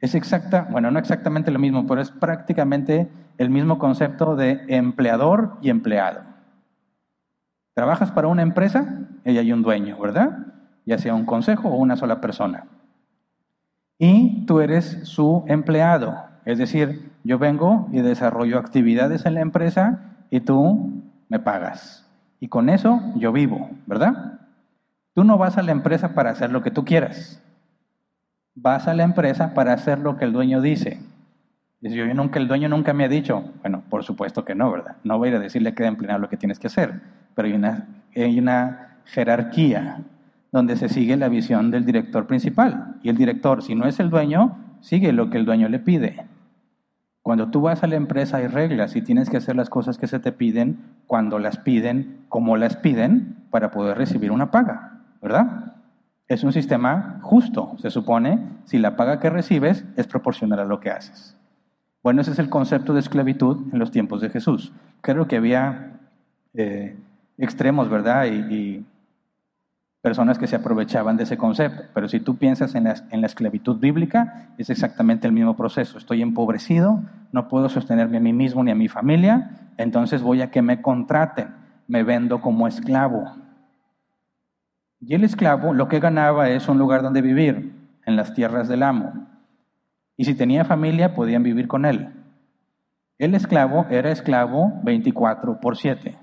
Es 0.01 0.13
exacta, 0.13 0.67
bueno, 0.69 0.91
no 0.91 0.99
exactamente 0.99 1.49
lo 1.49 1.57
mismo, 1.57 1.87
pero 1.87 2.01
es 2.01 2.11
prácticamente 2.11 3.09
el 3.39 3.49
mismo 3.49 3.79
concepto 3.79 4.35
de 4.35 4.61
empleador 4.67 5.57
y 5.63 5.71
empleado. 5.71 6.21
Trabajas 7.73 8.11
para 8.11 8.27
una 8.27 8.43
empresa 8.43 8.99
y 9.25 9.35
hay 9.35 9.51
un 9.51 9.63
dueño, 9.63 9.97
¿verdad? 9.99 10.45
Ya 10.85 10.99
sea 10.99 11.15
un 11.15 11.25
consejo 11.25 11.69
o 11.69 11.75
una 11.77 11.95
sola 11.95 12.21
persona. 12.21 12.67
Y 13.99 14.45
tú 14.45 14.61
eres 14.61 15.01
su 15.03 15.43
empleado, 15.47 16.15
es 16.45 16.57
decir, 16.57 17.11
yo 17.25 17.37
vengo 17.37 17.89
y 17.91 17.99
desarrollo 17.99 18.57
actividades 18.57 19.25
en 19.25 19.33
la 19.33 19.41
empresa 19.41 20.15
y 20.29 20.39
tú 20.39 21.03
me 21.27 21.39
pagas. 21.39 22.09
Y 22.39 22.47
con 22.47 22.69
eso 22.69 23.01
yo 23.17 23.33
vivo, 23.33 23.69
¿verdad? 23.85 24.39
Tú 25.13 25.25
no 25.25 25.37
vas 25.37 25.57
a 25.57 25.63
la 25.63 25.73
empresa 25.73 26.13
para 26.13 26.29
hacer 26.29 26.49
lo 26.49 26.63
que 26.63 26.71
tú 26.71 26.85
quieras. 26.85 27.43
Vas 28.55 28.87
a 28.87 28.93
la 28.93 29.03
empresa 29.03 29.53
para 29.53 29.73
hacer 29.73 29.99
lo 29.99 30.15
que 30.15 30.23
el 30.23 30.31
dueño 30.31 30.61
dice. 30.61 31.01
Dice, 31.81 31.97
yo 31.97 32.13
nunca, 32.13 32.39
el 32.39 32.47
dueño 32.47 32.69
nunca 32.69 32.93
me 32.93 33.03
ha 33.03 33.09
dicho, 33.09 33.51
bueno, 33.61 33.83
por 33.89 34.05
supuesto 34.05 34.45
que 34.45 34.55
no, 34.55 34.71
¿verdad? 34.71 34.95
No 35.03 35.17
voy 35.17 35.27
a 35.27 35.31
ir 35.31 35.37
a 35.37 35.41
decirle 35.41 35.73
que 35.73 35.85
empleado 35.85 36.19
lo 36.19 36.29
que 36.29 36.37
tienes 36.37 36.57
que 36.57 36.67
hacer, 36.67 37.01
pero 37.35 37.49
hay 37.49 37.53
una, 37.53 37.87
hay 38.15 38.39
una 38.39 38.97
jerarquía 39.03 39.99
donde 40.51 40.75
se 40.75 40.89
sigue 40.89 41.17
la 41.17 41.29
visión 41.29 41.71
del 41.71 41.85
director 41.85 42.27
principal. 42.27 42.95
Y 43.03 43.09
el 43.09 43.17
director, 43.17 43.61
si 43.61 43.75
no 43.75 43.87
es 43.87 43.99
el 43.99 44.09
dueño, 44.09 44.57
sigue 44.81 45.11
lo 45.13 45.29
que 45.29 45.37
el 45.37 45.45
dueño 45.45 45.69
le 45.69 45.79
pide. 45.79 46.25
Cuando 47.21 47.49
tú 47.49 47.61
vas 47.61 47.83
a 47.83 47.87
la 47.87 47.95
empresa 47.95 48.37
hay 48.37 48.47
reglas 48.47 48.95
y 48.95 49.01
tienes 49.01 49.29
que 49.29 49.37
hacer 49.37 49.55
las 49.55 49.69
cosas 49.69 49.97
que 49.97 50.07
se 50.07 50.19
te 50.19 50.31
piden 50.31 50.79
cuando 51.05 51.37
las 51.37 51.57
piden, 51.57 52.25
como 52.29 52.57
las 52.57 52.75
piden, 52.77 53.35
para 53.51 53.71
poder 53.71 53.97
recibir 53.97 54.31
una 54.31 54.51
paga, 54.51 55.01
¿verdad? 55.21 55.75
Es 56.27 56.43
un 56.43 56.53
sistema 56.53 57.19
justo, 57.21 57.75
se 57.77 57.89
supone, 57.89 58.39
si 58.65 58.77
la 58.77 58.95
paga 58.95 59.19
que 59.19 59.29
recibes 59.29 59.85
es 59.97 60.07
proporcional 60.07 60.59
a 60.59 60.65
lo 60.65 60.79
que 60.79 60.91
haces. 60.91 61.35
Bueno, 62.01 62.21
ese 62.21 62.31
es 62.31 62.39
el 62.39 62.49
concepto 62.49 62.93
de 62.93 63.01
esclavitud 63.01 63.73
en 63.73 63.79
los 63.79 63.91
tiempos 63.91 64.21
de 64.21 64.29
Jesús. 64.29 64.71
Creo 65.01 65.27
que 65.27 65.37
había 65.37 65.99
eh, 66.53 66.95
extremos, 67.37 67.89
¿verdad? 67.89 68.25
Y, 68.27 68.85
personas 70.01 70.37
que 70.37 70.47
se 70.47 70.55
aprovechaban 70.55 71.17
de 71.17 71.23
ese 71.23 71.37
concepto. 71.37 71.83
Pero 71.93 72.07
si 72.07 72.19
tú 72.19 72.37
piensas 72.37 72.75
en 72.75 72.85
la, 72.85 73.27
esclavitud 73.27 73.79
bíblica, 73.79 74.49
es 74.57 74.69
exactamente 74.69 75.27
el 75.27 75.33
mismo 75.33 75.55
proceso. 75.55 75.97
Estoy 75.97 76.21
empobrecido, 76.21 77.01
no 77.31 77.47
puedo 77.47 77.69
sostenerme 77.69 78.17
a 78.17 78.21
mí 78.21 78.33
mismo 78.33 78.63
ni 78.63 78.71
a 78.71 78.75
mi 78.75 78.87
familia, 78.87 79.71
entonces 79.77 80.21
voy 80.21 80.41
a 80.41 80.51
que 80.51 80.61
me 80.61 80.81
contraten, 80.81 81.49
me 81.87 82.03
vendo 82.03 82.41
como 82.41 82.67
esclavo. 82.67 83.35
Y 85.01 85.15
el 85.15 85.23
esclavo 85.23 85.73
lo 85.73 85.87
que 85.87 85.99
ganaba 85.99 86.49
es 86.49 86.67
un 86.67 86.77
lugar 86.77 87.01
donde 87.01 87.21
vivir, 87.21 87.73
en 88.05 88.15
las 88.15 88.33
tierras 88.33 88.67
del 88.67 88.83
amo. 88.83 89.27
Y 90.17 90.25
si 90.25 90.33
tenía 90.33 90.65
familia, 90.65 91.13
podían 91.13 91.43
vivir 91.43 91.67
con 91.67 91.85
él. 91.85 92.09
El 93.17 93.35
esclavo 93.35 93.85
era 93.89 94.11
esclavo 94.11 94.73
24 94.83 95.59
por 95.59 95.77
7, 95.77 96.17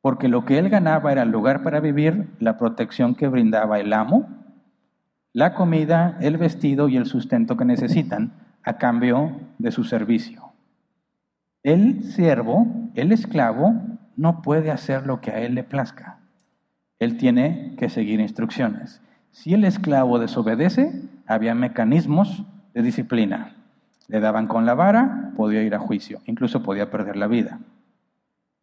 porque 0.00 0.28
lo 0.28 0.44
que 0.44 0.58
él 0.58 0.68
ganaba 0.68 1.12
era 1.12 1.22
el 1.22 1.30
lugar 1.30 1.62
para 1.62 1.80
vivir, 1.80 2.28
la 2.38 2.56
protección 2.56 3.14
que 3.14 3.28
brindaba 3.28 3.80
el 3.80 3.92
amo, 3.92 4.28
la 5.32 5.54
comida, 5.54 6.16
el 6.20 6.36
vestido 6.36 6.88
y 6.88 6.96
el 6.96 7.06
sustento 7.06 7.56
que 7.56 7.64
necesitan 7.64 8.32
a 8.64 8.78
cambio 8.78 9.32
de 9.58 9.70
su 9.72 9.84
servicio. 9.84 10.52
El 11.62 12.04
siervo, 12.04 12.66
el 12.94 13.12
esclavo, 13.12 13.74
no 14.16 14.42
puede 14.42 14.70
hacer 14.70 15.06
lo 15.06 15.20
que 15.20 15.30
a 15.30 15.40
él 15.40 15.54
le 15.54 15.64
plazca. 15.64 16.18
Él 16.98 17.16
tiene 17.16 17.74
que 17.78 17.88
seguir 17.88 18.20
instrucciones. 18.20 19.00
Si 19.30 19.54
el 19.54 19.64
esclavo 19.64 20.18
desobedece, 20.18 21.02
había 21.26 21.54
mecanismos 21.54 22.44
de 22.74 22.82
disciplina. 22.82 23.54
Le 24.08 24.20
daban 24.20 24.48
con 24.48 24.66
la 24.66 24.74
vara, 24.74 25.32
podía 25.36 25.62
ir 25.62 25.74
a 25.74 25.78
juicio, 25.78 26.20
incluso 26.26 26.62
podía 26.62 26.90
perder 26.90 27.16
la 27.16 27.26
vida. 27.26 27.60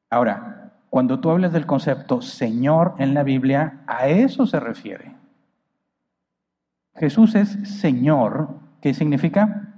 Ahora, 0.10 0.55
cuando 0.96 1.20
tú 1.20 1.30
hablas 1.30 1.52
del 1.52 1.66
concepto 1.66 2.22
Señor 2.22 2.96
en 3.00 3.14
la 3.14 3.24
Biblia, 3.24 3.84
a 3.86 4.08
eso 4.08 4.46
se 4.46 4.62
refiere. 4.62 5.14
Jesús 6.96 7.36
es 7.36 7.50
Señor, 7.82 8.62
¿qué 8.80 8.94
significa? 8.94 9.74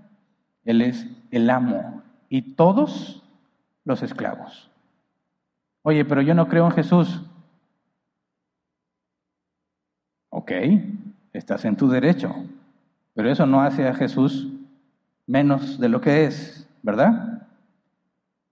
Él 0.64 0.84
es 0.84 1.08
el 1.32 1.50
amo 1.50 2.04
y 2.30 2.54
todos 2.54 3.28
los 3.84 4.04
esclavos. 4.04 4.70
Oye, 5.82 6.06
pero 6.06 6.22
yo 6.22 6.36
no 6.36 6.48
creo 6.48 6.68
en 6.68 6.74
Jesús. 6.74 7.24
Ok, 10.30 10.52
estás 11.34 11.66
en 11.66 11.78
tu 11.78 11.90
derecho, 11.90 12.36
pero 13.16 13.32
eso 13.32 13.48
no 13.48 13.62
hace 13.62 13.88
a 13.88 13.96
Jesús 13.96 14.50
menos 15.26 15.80
de 15.80 15.90
lo 15.90 16.00
que 16.00 16.26
es, 16.26 16.70
¿verdad? 16.84 17.48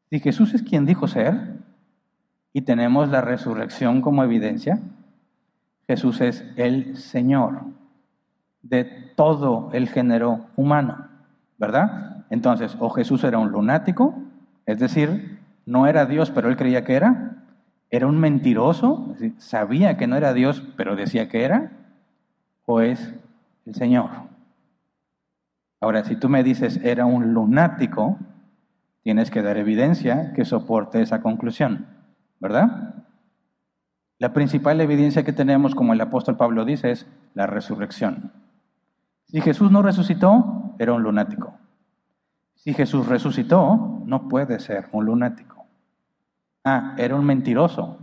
Si 0.10 0.20
Jesús 0.20 0.56
es 0.56 0.64
quien 0.64 0.88
dijo 0.88 1.08
ser 1.08 1.64
y 2.56 2.62
tenemos 2.62 3.10
la 3.10 3.20
resurrección 3.20 4.00
como 4.02 4.24
evidencia, 4.24 4.80
Jesús 5.88 6.22
es 6.22 6.46
el 6.56 6.96
Señor 6.96 7.64
de 8.62 8.86
todo 9.18 9.72
el 9.74 9.90
género 9.90 10.46
humano, 10.56 11.10
¿verdad? 11.58 12.24
Entonces, 12.30 12.78
o 12.80 12.90
Jesús 12.92 13.26
era 13.26 13.40
un 13.40 13.52
lunático, 13.52 14.16
es 14.66 14.80
decir, 14.80 15.42
no 15.66 15.86
era 15.86 16.06
Dios, 16.06 16.32
pero 16.32 16.48
él 16.48 16.56
creía 16.56 16.86
que 16.86 16.94
era, 16.94 17.44
era 17.90 18.08
un 18.08 18.22
mentiroso, 18.22 19.14
sabía 19.38 19.98
que 19.98 20.08
no 20.08 20.16
era 20.16 20.34
Dios, 20.34 20.64
pero 20.78 20.96
decía 20.96 21.28
que 21.28 21.44
era, 21.44 21.74
o 22.66 22.80
es 22.80 23.14
el 23.66 23.76
Señor. 23.76 24.12
Ahora, 25.82 26.06
si 26.06 26.16
tú 26.16 26.30
me 26.30 26.42
dices 26.42 26.80
era 26.86 27.06
un 27.06 27.34
lunático, 27.34 28.18
tienes 29.04 29.30
que 29.30 29.42
dar 29.42 29.58
evidencia 29.58 30.32
que 30.32 30.46
soporte 30.46 31.02
esa 31.02 31.22
conclusión, 31.22 31.95
¿verdad? 32.40 32.96
La 34.18 34.34
principal 34.34 34.80
evidencia 34.80 35.24
que 35.24 35.34
tenemos, 35.34 35.76
como 35.76 35.94
el 35.94 36.02
apóstol 36.02 36.38
Pablo 36.38 36.64
dice, 36.66 36.92
es 36.92 37.08
la 37.34 37.48
resurrección. 37.48 38.32
Si 39.26 39.42
Jesús 39.42 39.72
no 39.72 39.82
resucitó, 39.82 40.74
era 40.80 40.94
un 40.94 41.04
lunático. 41.04 41.58
Si 42.56 42.74
Jesús 42.74 43.08
resucitó, 43.08 44.02
no 44.06 44.28
puede 44.28 44.60
ser 44.60 44.88
un 44.92 45.06
lunático. 45.06 45.66
Ah, 46.64 46.96
era 46.98 47.16
un 47.16 47.26
mentiroso. 47.26 47.98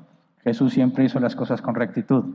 Jesús 0.45 0.73
siempre 0.73 1.05
hizo 1.05 1.19
las 1.19 1.35
cosas 1.35 1.63
con 1.63 1.75
rectitud. 1.75 2.35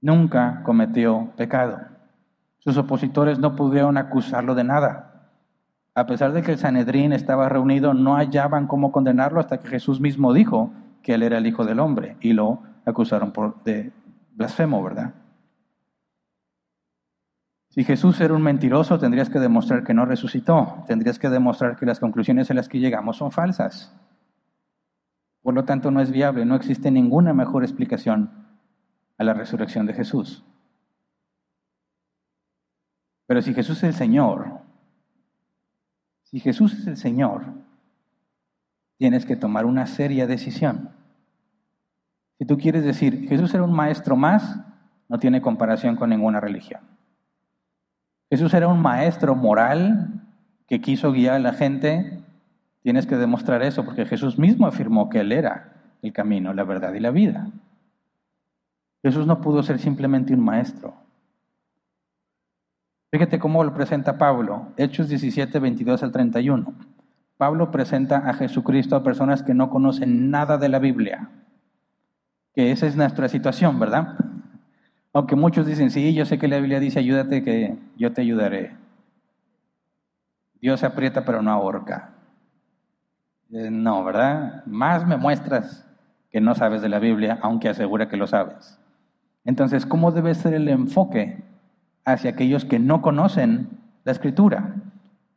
Nunca 0.00 0.62
cometió 0.64 1.32
pecado. 1.36 1.80
Sus 2.58 2.76
opositores 2.76 3.38
no 3.38 3.56
pudieron 3.56 3.96
acusarlo 3.96 4.54
de 4.54 4.64
nada. 4.64 5.17
A 5.98 6.06
pesar 6.06 6.30
de 6.32 6.42
que 6.42 6.52
el 6.52 6.58
Sanedrín 6.58 7.12
estaba 7.12 7.48
reunido, 7.48 7.92
no 7.92 8.14
hallaban 8.14 8.68
cómo 8.68 8.92
condenarlo 8.92 9.40
hasta 9.40 9.58
que 9.58 9.66
Jesús 9.66 10.00
mismo 10.00 10.32
dijo 10.32 10.70
que 11.02 11.14
él 11.14 11.24
era 11.24 11.38
el 11.38 11.46
Hijo 11.48 11.64
del 11.64 11.80
Hombre 11.80 12.16
y 12.20 12.34
lo 12.34 12.62
acusaron 12.84 13.32
por, 13.32 13.60
de 13.64 13.90
blasfemo, 14.36 14.80
¿verdad? 14.80 15.14
Si 17.70 17.82
Jesús 17.82 18.20
era 18.20 18.32
un 18.32 18.42
mentiroso, 18.42 19.00
tendrías 19.00 19.28
que 19.28 19.40
demostrar 19.40 19.82
que 19.82 19.92
no 19.92 20.04
resucitó, 20.04 20.84
tendrías 20.86 21.18
que 21.18 21.30
demostrar 21.30 21.74
que 21.74 21.84
las 21.84 21.98
conclusiones 21.98 22.48
a 22.48 22.54
las 22.54 22.68
que 22.68 22.78
llegamos 22.78 23.16
son 23.16 23.32
falsas. 23.32 23.92
Por 25.42 25.54
lo 25.54 25.64
tanto, 25.64 25.90
no 25.90 26.00
es 26.00 26.12
viable, 26.12 26.44
no 26.44 26.54
existe 26.54 26.92
ninguna 26.92 27.34
mejor 27.34 27.64
explicación 27.64 28.30
a 29.18 29.24
la 29.24 29.34
resurrección 29.34 29.84
de 29.84 29.94
Jesús. 29.94 30.44
Pero 33.26 33.42
si 33.42 33.52
Jesús 33.52 33.78
es 33.78 33.84
el 33.84 33.94
Señor, 33.94 34.57
si 36.30 36.40
Jesús 36.40 36.74
es 36.74 36.86
el 36.86 36.96
Señor, 36.98 37.42
tienes 38.98 39.24
que 39.24 39.34
tomar 39.34 39.64
una 39.64 39.86
seria 39.86 40.26
decisión. 40.26 40.90
Si 42.38 42.44
tú 42.44 42.58
quieres 42.58 42.84
decir, 42.84 43.26
Jesús 43.28 43.54
era 43.54 43.62
un 43.62 43.72
maestro 43.72 44.14
más, 44.14 44.60
no 45.08 45.18
tiene 45.18 45.40
comparación 45.40 45.96
con 45.96 46.10
ninguna 46.10 46.38
religión. 46.38 46.82
Jesús 48.30 48.52
era 48.52 48.68
un 48.68 48.82
maestro 48.82 49.34
moral 49.34 50.20
que 50.66 50.82
quiso 50.82 51.12
guiar 51.12 51.36
a 51.36 51.38
la 51.38 51.54
gente. 51.54 52.22
Tienes 52.82 53.06
que 53.06 53.16
demostrar 53.16 53.62
eso 53.62 53.86
porque 53.86 54.04
Jesús 54.04 54.38
mismo 54.38 54.66
afirmó 54.66 55.08
que 55.08 55.20
Él 55.20 55.32
era 55.32 55.96
el 56.02 56.12
camino, 56.12 56.52
la 56.52 56.64
verdad 56.64 56.92
y 56.92 57.00
la 57.00 57.10
vida. 57.10 57.48
Jesús 59.02 59.26
no 59.26 59.40
pudo 59.40 59.62
ser 59.62 59.78
simplemente 59.78 60.34
un 60.34 60.44
maestro. 60.44 61.07
Fíjate 63.10 63.38
cómo 63.38 63.64
lo 63.64 63.72
presenta 63.72 64.18
Pablo, 64.18 64.68
Hechos 64.76 65.08
17, 65.08 65.58
22 65.58 66.02
al 66.02 66.12
31. 66.12 66.74
Pablo 67.38 67.70
presenta 67.70 68.18
a 68.28 68.34
Jesucristo 68.34 68.96
a 68.96 69.02
personas 69.02 69.42
que 69.42 69.54
no 69.54 69.70
conocen 69.70 70.30
nada 70.30 70.58
de 70.58 70.68
la 70.68 70.78
Biblia, 70.78 71.30
que 72.54 72.70
esa 72.70 72.86
es 72.86 72.96
nuestra 72.96 73.28
situación, 73.28 73.78
¿verdad? 73.78 74.18
Aunque 75.14 75.36
muchos 75.36 75.66
dicen, 75.66 75.90
sí, 75.90 76.12
yo 76.12 76.26
sé 76.26 76.38
que 76.38 76.48
la 76.48 76.58
Biblia 76.58 76.80
dice, 76.80 76.98
ayúdate 76.98 77.42
que 77.42 77.78
yo 77.96 78.12
te 78.12 78.20
ayudaré. 78.20 78.76
Dios 80.60 80.84
aprieta 80.84 81.24
pero 81.24 81.40
no 81.40 81.50
ahorca. 81.50 82.10
Eh, 83.50 83.70
no, 83.70 84.04
¿verdad? 84.04 84.66
Más 84.66 85.06
me 85.06 85.16
muestras 85.16 85.86
que 86.30 86.42
no 86.42 86.54
sabes 86.54 86.82
de 86.82 86.90
la 86.90 86.98
Biblia, 86.98 87.38
aunque 87.40 87.70
asegura 87.70 88.08
que 88.08 88.18
lo 88.18 88.26
sabes. 88.26 88.78
Entonces, 89.46 89.86
¿cómo 89.86 90.12
debe 90.12 90.34
ser 90.34 90.52
el 90.52 90.68
enfoque 90.68 91.42
hacia 92.12 92.30
aquellos 92.30 92.64
que 92.64 92.78
no 92.78 93.02
conocen 93.02 93.68
la 94.04 94.12
Escritura? 94.12 94.74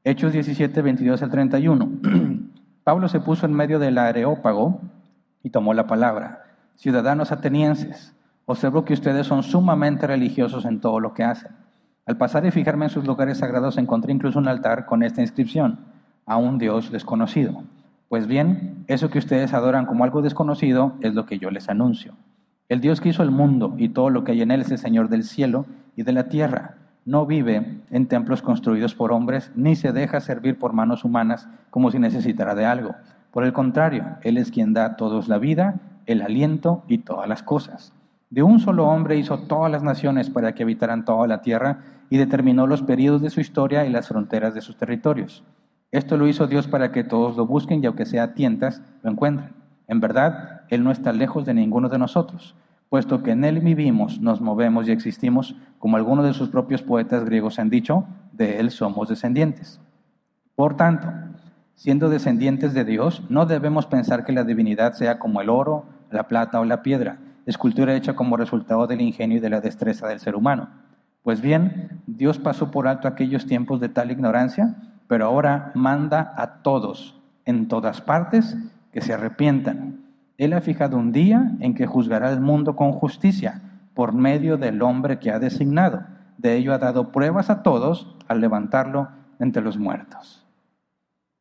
Hechos 0.04 0.32
17, 0.32 0.82
22 0.82 1.22
al 1.22 1.30
31. 1.30 1.90
Pablo 2.84 3.08
se 3.10 3.20
puso 3.20 3.46
en 3.46 3.54
medio 3.54 3.78
del 3.78 3.98
areópago 3.98 4.80
y 5.44 5.50
tomó 5.50 5.74
la 5.74 5.86
palabra. 5.86 6.44
Ciudadanos 6.76 7.32
atenienses, 7.32 8.16
observo 8.46 8.86
que 8.86 8.94
ustedes 8.94 9.28
son 9.28 9.44
sumamente 9.44 10.08
religiosos 10.08 10.66
en 10.66 10.80
todo 10.80 11.00
lo 11.00 11.14
que 11.14 11.24
hacen. 11.24 11.52
Al 12.06 12.18
pasar 12.18 12.46
y 12.46 12.52
fijarme 12.52 12.86
en 12.86 12.90
sus 12.90 13.06
lugares 13.06 13.40
sagrados 13.40 13.78
encontré 13.78 14.14
incluso 14.14 14.40
un 14.40 14.48
altar 14.48 14.86
con 14.86 15.04
esta 15.04 15.22
inscripción, 15.22 15.80
a 16.26 16.38
un 16.38 16.58
Dios 16.58 16.92
desconocido. 16.92 17.64
Pues 18.08 18.28
bien, 18.28 18.86
eso 18.88 19.10
que 19.10 19.20
ustedes 19.20 19.54
adoran 19.54 19.86
como 19.86 20.04
algo 20.04 20.22
desconocido 20.22 20.94
es 21.02 21.14
lo 21.14 21.26
que 21.26 21.38
yo 21.38 21.52
les 21.52 21.70
anuncio. 21.70 22.14
El 22.70 22.80
Dios 22.80 23.02
que 23.02 23.10
hizo 23.10 23.24
el 23.24 23.32
mundo 23.32 23.76
y 23.78 23.90
todo 23.90 24.10
lo 24.10 24.24
que 24.24 24.32
hay 24.32 24.42
en 24.42 24.52
él 24.52 24.62
es 24.62 24.72
el 24.72 24.78
Señor 24.78 25.10
del 25.10 25.24
cielo 25.24 25.66
y 25.96 26.04
de 26.04 26.14
la 26.14 26.30
tierra. 26.30 26.76
No 27.06 27.26
vive 27.26 27.82
en 27.90 28.08
templos 28.08 28.42
construidos 28.42 28.94
por 28.94 29.12
hombres, 29.12 29.52
ni 29.56 29.76
se 29.76 29.92
deja 29.92 30.20
servir 30.20 30.60
por 30.60 30.74
manos 30.74 31.04
humanas 31.04 31.48
como 31.70 31.90
si 31.90 32.00
necesitara 32.00 32.54
de 32.54 32.66
algo. 32.66 32.96
Por 33.32 33.44
el 33.44 33.54
contrario, 33.54 34.18
Él 34.22 34.38
es 34.38 34.52
quien 34.52 34.74
da 34.74 34.86
a 34.86 34.96
todos 34.98 35.28
la 35.28 35.38
vida, 35.38 35.80
el 36.06 36.22
aliento 36.22 36.84
y 36.88 37.00
todas 37.00 37.28
las 37.28 37.44
cosas. 37.44 37.94
De 38.30 38.44
un 38.44 38.60
solo 38.60 38.88
hombre 38.88 39.18
hizo 39.18 39.40
todas 39.40 39.72
las 39.72 39.84
naciones 39.84 40.30
para 40.30 40.54
que 40.54 40.64
habitaran 40.64 41.06
toda 41.06 41.28
la 41.28 41.42
tierra 41.42 41.80
y 42.10 42.18
determinó 42.18 42.68
los 42.68 42.82
periodos 42.82 43.22
de 43.22 43.30
su 43.30 43.42
historia 43.42 43.86
y 43.86 43.90
las 43.90 44.08
fronteras 44.08 44.54
de 44.54 44.62
sus 44.62 44.78
territorios. 44.78 45.44
Esto 45.92 46.16
lo 46.18 46.28
hizo 46.28 46.48
Dios 46.48 46.68
para 46.68 46.92
que 46.92 47.04
todos 47.04 47.36
lo 47.36 47.46
busquen 47.46 47.84
y 47.84 47.88
aunque 47.88 48.06
sea 48.06 48.34
tientas, 48.34 48.82
lo 49.04 49.12
encuentren. 49.12 49.50
En 49.88 50.00
verdad, 50.00 50.62
Él 50.70 50.84
no 50.84 50.92
está 50.92 51.12
lejos 51.12 51.46
de 51.46 51.54
ninguno 51.54 51.90
de 51.90 51.98
nosotros, 51.98 52.56
puesto 52.92 53.24
que 53.24 53.32
en 53.32 53.46
Él 53.46 53.62
vivimos, 53.62 54.20
nos 54.20 54.42
movemos 54.42 54.86
y 54.86 54.92
existimos, 54.92 55.56
como 55.80 55.96
algunos 55.96 56.26
de 56.26 56.34
sus 56.34 56.50
propios 56.50 56.82
poetas 56.82 57.24
griegos 57.24 57.58
han 57.58 57.70
dicho, 57.70 58.04
de 58.34 58.60
Él 58.60 58.70
somos 58.70 59.08
descendientes. 59.08 59.80
Por 60.56 60.76
tanto, 60.76 61.08
siendo 61.74 62.10
descendientes 62.10 62.74
de 62.74 62.84
Dios, 62.84 63.24
no 63.30 63.46
debemos 63.46 63.86
pensar 63.86 64.26
que 64.26 64.34
la 64.34 64.44
divinidad 64.44 64.92
sea 64.92 65.20
como 65.20 65.40
el 65.40 65.50
oro, 65.50 65.86
la 66.12 66.28
plata 66.28 66.60
o 66.60 66.66
la 66.66 66.84
piedra, 66.84 67.20
escultura 67.46 67.96
hecha 67.96 68.14
como 68.14 68.36
resultado 68.36 68.86
del 68.88 69.00
ingenio 69.00 69.38
y 69.38 69.40
de 69.40 69.50
la 69.50 69.62
destreza 69.62 70.10
del 70.10 70.20
ser 70.20 70.36
humano. 70.36 70.68
Pues 71.24 71.40
bien, 71.40 72.02
Dios 72.08 72.40
pasó 72.40 72.72
por 72.72 72.90
alto 72.90 73.08
aquellos 73.08 73.46
tiempos 73.46 73.80
de 73.80 73.88
tal 73.88 74.12
ignorancia, 74.12 74.76
pero 75.08 75.28
ahora 75.28 75.72
manda 75.76 76.34
a 76.36 76.62
todos, 76.62 77.18
en 77.46 77.70
todas 77.70 78.02
partes, 78.02 78.58
que 78.92 79.00
se 79.00 79.14
arrepientan. 79.14 80.11
Él 80.42 80.54
ha 80.54 80.62
fijado 80.62 80.98
un 80.98 81.12
día 81.12 81.52
en 81.60 81.76
que 81.76 81.86
juzgará 81.86 82.32
el 82.32 82.42
mundo 82.42 82.76
con 82.76 82.94
justicia 82.94 83.62
por 83.94 84.12
medio 84.12 84.58
del 84.58 84.82
hombre 84.82 85.20
que 85.20 85.30
ha 85.30 85.38
designado. 85.38 86.02
De 86.40 86.56
ello 86.56 86.74
ha 86.74 86.80
dado 86.80 87.12
pruebas 87.12 87.52
a 87.52 87.62
todos 87.62 88.16
al 88.28 88.42
levantarlo 88.42 89.10
entre 89.38 89.62
los 89.62 89.78
muertos. 89.78 90.44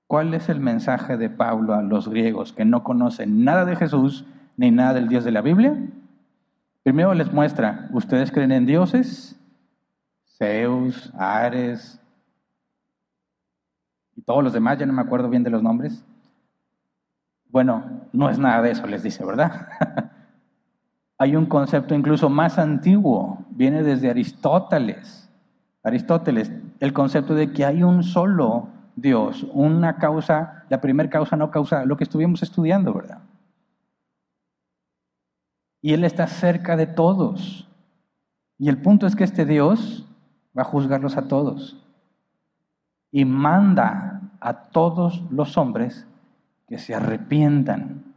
¿Cuál 0.06 0.34
es 0.34 0.50
el 0.50 0.60
mensaje 0.60 1.16
de 1.16 1.30
Pablo 1.30 1.72
a 1.72 1.80
los 1.80 2.10
griegos 2.10 2.52
que 2.52 2.66
no 2.66 2.84
conocen 2.84 3.42
nada 3.42 3.64
de 3.64 3.74
Jesús 3.74 4.26
ni 4.58 4.70
nada 4.70 4.92
del 4.92 5.08
Dios 5.08 5.24
de 5.24 5.32
la 5.32 5.40
Biblia. 5.40 5.74
Primero 6.82 7.14
les 7.14 7.32
muestra, 7.32 7.88
¿ustedes 7.94 8.30
creen 8.30 8.52
en 8.52 8.66
dioses? 8.66 9.34
Zeus, 10.36 11.10
Ares 11.16 11.98
y 14.14 14.20
todos 14.20 14.44
los 14.44 14.52
demás, 14.52 14.76
ya 14.76 14.84
no 14.84 14.92
me 14.92 15.00
acuerdo 15.00 15.30
bien 15.30 15.42
de 15.42 15.48
los 15.48 15.62
nombres. 15.62 16.04
Bueno, 17.50 18.06
no 18.12 18.30
es 18.30 18.38
nada 18.38 18.62
de 18.62 18.70
eso, 18.70 18.86
les 18.86 19.02
dice, 19.02 19.24
¿verdad? 19.24 19.68
Hay 21.18 21.36
un 21.36 21.46
concepto 21.46 21.94
incluso 21.94 22.30
más 22.30 22.58
antiguo, 22.58 23.44
viene 23.50 23.82
desde 23.82 24.08
Aristóteles. 24.08 25.28
Aristóteles, 25.82 26.50
el 26.78 26.92
concepto 26.92 27.34
de 27.34 27.52
que 27.52 27.64
hay 27.64 27.82
un 27.82 28.02
solo 28.02 28.68
Dios, 28.96 29.46
una 29.52 29.96
causa, 29.96 30.64
la 30.68 30.80
primera 30.80 31.08
causa 31.08 31.36
no 31.36 31.50
causa, 31.50 31.84
lo 31.84 31.96
que 31.96 32.04
estuvimos 32.04 32.42
estudiando, 32.42 32.92
¿verdad? 32.92 33.18
Y 35.82 35.94
Él 35.94 36.04
está 36.04 36.26
cerca 36.26 36.76
de 36.76 36.86
todos. 36.86 37.68
Y 38.58 38.68
el 38.68 38.80
punto 38.80 39.06
es 39.06 39.16
que 39.16 39.24
este 39.24 39.46
Dios 39.46 40.06
va 40.56 40.62
a 40.62 40.66
juzgarlos 40.66 41.16
a 41.16 41.28
todos. 41.28 41.82
Y 43.10 43.24
manda 43.24 44.22
a 44.40 44.54
todos 44.70 45.22
los 45.30 45.56
hombres 45.56 46.06
que 46.70 46.78
se 46.78 46.94
arrepientan. 46.94 48.14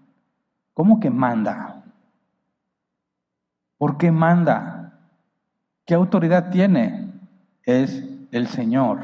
¿Cómo 0.76 1.00
que 1.00 1.10
manda? 1.10 1.86
¿Por 3.80 3.98
qué 3.98 4.12
manda? 4.12 5.00
¿Qué 5.88 5.96
autoridad 5.96 6.52
tiene? 6.52 7.12
Es 7.64 8.08
el 8.32 8.46
Señor. 8.46 9.00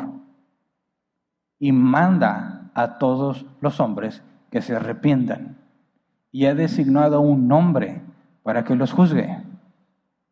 Y 1.57 1.71
manda 1.71 2.69
a 2.75 2.99
todos 2.99 3.47
los 3.59 3.79
hombres 3.79 4.21
que 4.51 4.61
se 4.61 4.75
arrepientan. 4.75 5.57
Y 6.31 6.45
ha 6.45 6.53
designado 6.53 7.19
un 7.19 7.47
nombre 7.47 8.03
para 8.43 8.63
que 8.63 8.75
los 8.75 8.93
juzgue. 8.93 9.35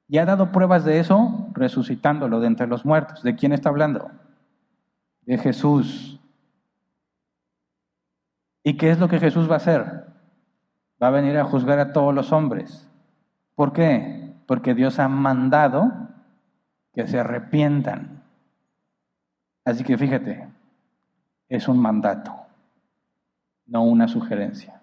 Y 0.07 0.19
ha 0.19 0.25
dado 0.25 0.51
pruebas 0.51 0.85
de 0.85 0.99
eso 0.99 1.49
resucitándolo 1.53 2.39
de 2.39 2.45
entre 2.45 2.67
los 2.67 2.85
muertos. 2.85 3.23
¿De 3.23 3.35
quién 3.35 3.51
está 3.51 3.69
hablando? 3.69 4.11
De 5.23 5.39
Jesús. 5.39 6.19
¿Y 8.67 8.73
qué 8.73 8.89
es 8.89 8.99
lo 8.99 9.07
que 9.07 9.21
Jesús 9.21 9.49
va 9.49 9.53
a 9.53 9.63
hacer? 9.63 10.07
Va 11.01 11.07
a 11.07 11.11
venir 11.11 11.37
a 11.37 11.45
juzgar 11.45 11.79
a 11.79 11.93
todos 11.93 12.13
los 12.13 12.33
hombres. 12.33 12.85
¿Por 13.55 13.71
qué? 13.71 14.33
Porque 14.45 14.73
Dios 14.73 14.99
ha 14.99 15.07
mandado 15.07 15.89
que 16.91 17.07
se 17.07 17.17
arrepientan. 17.17 18.23
Así 19.63 19.85
que 19.85 19.97
fíjate, 19.97 20.49
es 21.47 21.69
un 21.69 21.79
mandato, 21.79 22.35
no 23.67 23.85
una 23.85 24.09
sugerencia. 24.09 24.81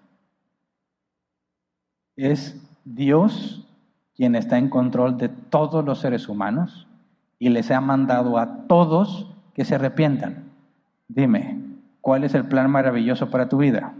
Es 2.15 2.59
Dios, 2.85 3.67
quien 4.15 4.33
está 4.33 4.57
en 4.57 4.69
control 4.69 5.19
de 5.19 5.29
todos 5.29 5.85
los 5.85 5.99
seres 5.99 6.27
humanos, 6.27 6.87
y 7.37 7.49
les 7.49 7.69
ha 7.69 7.81
mandado 7.81 8.39
a 8.39 8.65
todos 8.65 9.31
que 9.53 9.63
se 9.63 9.75
arrepientan. 9.75 10.45
Dime, 11.07 11.64
¿Cuál 12.05 12.23
es 12.23 12.35
el 12.35 12.47
plan 12.47 12.69
maravilloso 12.69 13.31
para 13.31 13.49
tu 13.49 13.57
vida? 13.57 13.95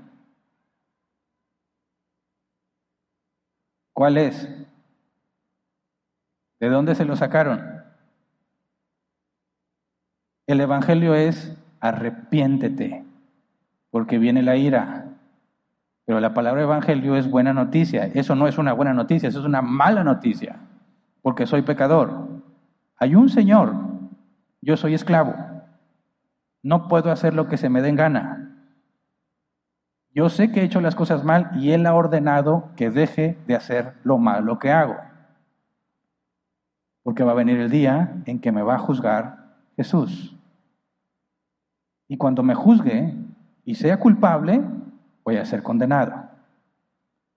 ¿Cuál 3.94 4.20
es? 4.20 4.48
¿De 6.60 6.70
dónde 6.70 6.94
se 6.94 7.04
lo 7.04 7.16
sacaron? 7.16 7.84
El 10.46 10.62
Evangelio 10.62 11.16
es 11.16 11.58
arrepiéntete, 11.80 13.04
porque 13.90 14.20
viene 14.20 14.44
la 14.44 14.56
ira. 14.56 15.08
Pero 16.06 16.20
la 16.20 16.36
palabra 16.36 16.62
Evangelio 16.62 17.16
es 17.16 17.28
buena 17.28 17.54
noticia. 17.56 18.06
Eso 18.14 18.36
no 18.36 18.48
es 18.48 18.60
una 18.60 18.74
buena 18.74 18.94
noticia, 18.94 19.30
eso 19.30 19.40
es 19.40 19.46
una 19.46 19.64
mala 19.64 20.04
noticia, 20.04 20.60
porque 21.24 21.48
soy 21.48 21.64
pecador. 21.64 22.28
Hay 22.98 23.16
un 23.16 23.30
Señor, 23.30 23.74
yo 24.62 24.78
soy 24.78 24.94
esclavo. 24.94 25.55
No 26.66 26.88
puedo 26.88 27.12
hacer 27.12 27.36
lo 27.36 27.48
que 27.48 27.58
se 27.58 27.70
me 27.70 27.84
den 27.84 27.96
gana. 27.96 28.58
Yo 30.16 30.30
sé 30.30 30.52
que 30.52 30.62
he 30.62 30.64
hecho 30.64 30.82
las 30.82 30.96
cosas 30.96 31.24
mal 31.24 31.52
y 31.54 31.74
Él 31.74 31.86
ha 31.86 31.94
ordenado 31.94 32.72
que 32.76 32.90
deje 32.90 33.38
de 33.46 33.56
hacer 33.56 33.94
lo 34.04 34.18
malo 34.18 34.58
que 34.58 34.72
hago. 34.72 34.96
Porque 37.04 37.24
va 37.24 37.34
a 37.34 37.36
venir 37.36 37.60
el 37.60 37.70
día 37.70 38.16
en 38.26 38.40
que 38.40 38.52
me 38.52 38.64
va 38.64 38.74
a 38.74 38.80
juzgar 38.80 39.58
Jesús. 39.76 40.36
Y 42.08 42.18
cuando 42.18 42.42
me 42.42 42.56
juzgue 42.56 43.14
y 43.64 43.76
sea 43.76 44.00
culpable, 44.00 44.60
voy 45.24 45.38
a 45.38 45.46
ser 45.46 45.62
condenado. 45.62 46.32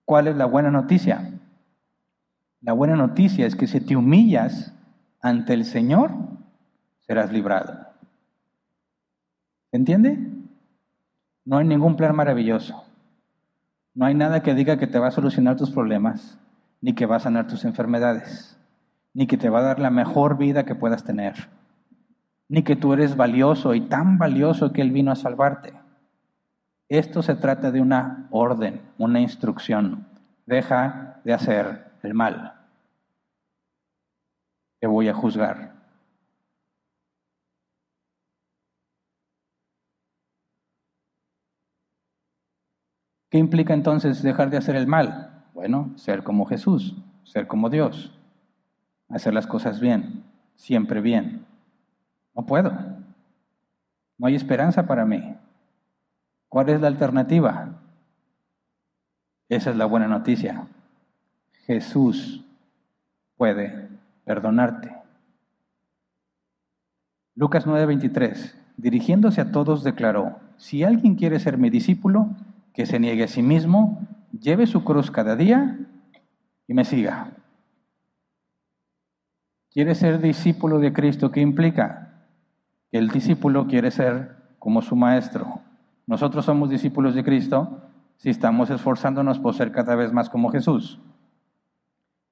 ¿Cuál 0.05 0.27
es 0.27 0.37
la 0.37 0.45
buena 0.45 0.71
noticia? 0.71 1.39
La 2.61 2.73
buena 2.73 2.95
noticia 2.95 3.45
es 3.45 3.55
que 3.55 3.67
si 3.67 3.79
te 3.79 3.95
humillas 3.95 4.73
ante 5.21 5.53
el 5.53 5.65
Señor, 5.65 6.09
serás 7.01 7.31
librado. 7.31 7.88
¿Entiende? 9.71 10.19
No 11.45 11.57
hay 11.57 11.67
ningún 11.67 11.95
plan 11.95 12.15
maravilloso. 12.15 12.83
No 13.93 14.05
hay 14.05 14.13
nada 14.13 14.41
que 14.41 14.53
diga 14.53 14.77
que 14.77 14.87
te 14.87 14.99
va 14.99 15.07
a 15.07 15.11
solucionar 15.11 15.55
tus 15.55 15.71
problemas, 15.71 16.39
ni 16.81 16.93
que 16.93 17.05
va 17.05 17.17
a 17.17 17.19
sanar 17.19 17.47
tus 17.47 17.65
enfermedades, 17.65 18.57
ni 19.13 19.27
que 19.27 19.37
te 19.37 19.49
va 19.49 19.59
a 19.59 19.63
dar 19.63 19.79
la 19.79 19.89
mejor 19.89 20.37
vida 20.37 20.65
que 20.65 20.75
puedas 20.75 21.03
tener 21.03 21.49
ni 22.49 22.63
que 22.63 22.75
tú 22.75 22.93
eres 22.93 23.15
valioso 23.15 23.75
y 23.75 23.81
tan 23.81 24.17
valioso 24.17 24.73
que 24.73 24.81
Él 24.81 24.91
vino 24.91 25.11
a 25.11 25.15
salvarte. 25.15 25.73
Esto 26.89 27.21
se 27.21 27.35
trata 27.35 27.71
de 27.71 27.79
una 27.79 28.27
orden, 28.31 28.81
una 28.97 29.21
instrucción. 29.21 30.07
Deja 30.47 31.21
de 31.23 31.33
hacer 31.33 31.91
el 32.01 32.15
mal. 32.15 32.55
Te 34.79 34.87
voy 34.87 35.07
a 35.07 35.13
juzgar. 35.13 35.78
¿Qué 43.29 43.37
implica 43.37 43.73
entonces 43.73 44.23
dejar 44.23 44.49
de 44.49 44.57
hacer 44.57 44.75
el 44.75 44.87
mal? 44.87 45.43
Bueno, 45.53 45.91
ser 45.95 46.23
como 46.23 46.45
Jesús, 46.45 46.95
ser 47.23 47.47
como 47.47 47.69
Dios, 47.69 48.17
hacer 49.09 49.33
las 49.33 49.45
cosas 49.45 49.79
bien, 49.79 50.23
siempre 50.55 51.01
bien. 51.01 51.45
No 52.35 52.45
puedo. 52.45 52.71
No 54.17 54.27
hay 54.27 54.35
esperanza 54.35 54.87
para 54.87 55.05
mí. 55.05 55.35
¿Cuál 56.47 56.69
es 56.69 56.81
la 56.81 56.87
alternativa? 56.87 57.79
Esa 59.47 59.69
es 59.69 59.75
la 59.75 59.85
buena 59.85 60.07
noticia. 60.07 60.67
Jesús 61.65 62.43
puede 63.37 63.89
perdonarte. 64.25 64.95
Lucas 67.35 67.65
9:23, 67.67 68.55
dirigiéndose 68.77 69.41
a 69.41 69.51
todos, 69.51 69.83
declaró, 69.83 70.39
si 70.57 70.83
alguien 70.83 71.15
quiere 71.15 71.39
ser 71.39 71.57
mi 71.57 71.69
discípulo, 71.69 72.29
que 72.73 72.85
se 72.85 72.99
niegue 72.99 73.23
a 73.23 73.27
sí 73.27 73.41
mismo, 73.41 74.07
lleve 74.31 74.67
su 74.67 74.83
cruz 74.83 75.11
cada 75.11 75.35
día 75.35 75.79
y 76.67 76.73
me 76.73 76.85
siga. 76.85 77.31
¿Quiere 79.71 79.95
ser 79.95 80.19
discípulo 80.19 80.79
de 80.79 80.93
Cristo? 80.93 81.31
¿Qué 81.31 81.41
implica? 81.41 82.09
el 82.91 83.09
discípulo 83.09 83.67
quiere 83.67 83.91
ser 83.91 84.35
como 84.57 84.81
su 84.81 84.95
maestro. 84.95 85.61
Nosotros 86.07 86.45
somos 86.45 86.69
discípulos 86.69 87.15
de 87.15 87.23
Cristo 87.23 87.81
si 88.17 88.29
estamos 88.29 88.69
esforzándonos 88.69 89.39
por 89.39 89.53
ser 89.53 89.71
cada 89.71 89.95
vez 89.95 90.11
más 90.11 90.29
como 90.29 90.49
Jesús. 90.49 90.99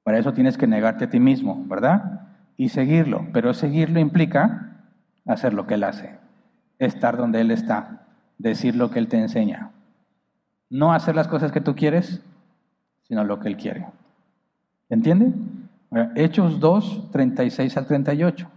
Para 0.04 0.18
eso 0.18 0.34
tienes 0.34 0.58
que 0.58 0.68
negarte 0.68 1.06
a 1.06 1.10
ti 1.10 1.20
mismo, 1.20 1.64
¿verdad? 1.68 2.22
Y 2.58 2.70
seguirlo. 2.70 3.28
Pero 3.34 3.54
seguirlo 3.54 4.00
implica 4.00 4.78
hacer 5.26 5.54
lo 5.54 5.68
que 5.68 5.76
Él 5.76 5.84
hace, 5.84 6.18
estar 6.80 7.18
donde 7.18 7.42
Él 7.42 7.52
está, 7.52 8.08
decir 8.38 8.76
lo 8.76 8.90
que 8.90 9.00
Él 9.00 9.08
te 9.08 9.20
enseña. 9.20 9.72
No 10.70 10.94
hacer 10.94 11.16
las 11.16 11.28
cosas 11.28 11.52
que 11.52 11.62
tú 11.62 11.76
quieres, 11.76 12.22
sino 13.04 13.24
lo 13.24 13.40
que 13.40 13.48
Él 13.48 13.58
quiere. 13.58 13.88
¿Entiende? 14.90 15.34
Hechos 16.16 16.60
2, 16.60 17.12
36 17.12 17.78
al 17.78 17.88
38. 17.88 18.48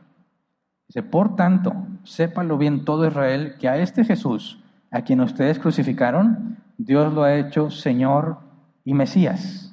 Dice, 0.89 1.03
por 1.03 1.37
tanto, 1.37 1.73
sépalo 2.03 2.59
bien 2.59 2.85
todo 2.85 3.07
Israel, 3.07 3.55
que 3.59 3.69
a 3.69 3.77
este 3.77 4.05
Jesús, 4.05 4.59
a 4.91 5.03
quien 5.03 5.21
ustedes 5.21 5.59
crucificaron, 5.59 6.57
Dios 6.79 7.13
lo 7.13 7.23
ha 7.23 7.35
hecho 7.35 7.71
Señor 7.71 8.39
y 8.85 8.95
Mesías. 8.95 9.73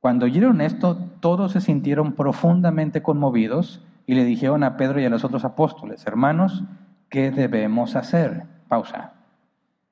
Cuando 0.00 0.26
oyeron 0.26 0.60
esto, 0.60 0.96
todos 1.20 1.52
se 1.52 1.60
sintieron 1.60 2.12
profundamente 2.12 3.02
conmovidos 3.02 3.82
y 4.06 4.14
le 4.14 4.24
dijeron 4.24 4.62
a 4.62 4.76
Pedro 4.76 5.00
y 5.00 5.04
a 5.04 5.10
los 5.10 5.24
otros 5.24 5.44
apóstoles, 5.44 6.06
hermanos, 6.06 6.62
¿qué 7.08 7.30
debemos 7.30 7.96
hacer? 7.96 8.44
Pausa. 8.68 9.14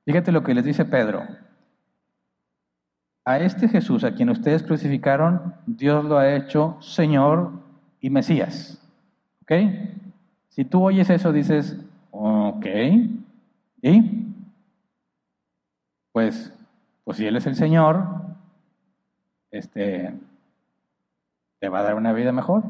Fíjate 0.05 0.31
lo 0.31 0.43
que 0.43 0.53
les 0.53 0.63
dice 0.63 0.85
Pedro. 0.85 1.23
A 3.25 3.39
este 3.39 3.67
Jesús, 3.67 4.03
a 4.03 4.13
quien 4.13 4.29
ustedes 4.29 4.61
crucificaron, 4.61 5.55
Dios 5.65 6.05
lo 6.05 6.19
ha 6.19 6.35
hecho 6.35 6.77
Señor 6.79 7.53
y 7.99 8.11
Mesías. 8.11 8.79
¿Ok? 9.41 9.51
Si 10.49 10.63
tú 10.63 10.83
oyes 10.83 11.09
eso, 11.09 11.33
dices, 11.33 11.75
ok, 12.11 12.65
¿y? 13.81 14.25
Pues, 16.11 16.53
pues 17.03 17.17
si 17.17 17.25
Él 17.25 17.35
es 17.35 17.47
el 17.47 17.55
Señor, 17.55 18.07
este, 19.49 20.13
te 21.59 21.67
va 21.67 21.79
a 21.79 21.83
dar 21.83 21.95
una 21.95 22.13
vida 22.13 22.31
mejor. 22.31 22.63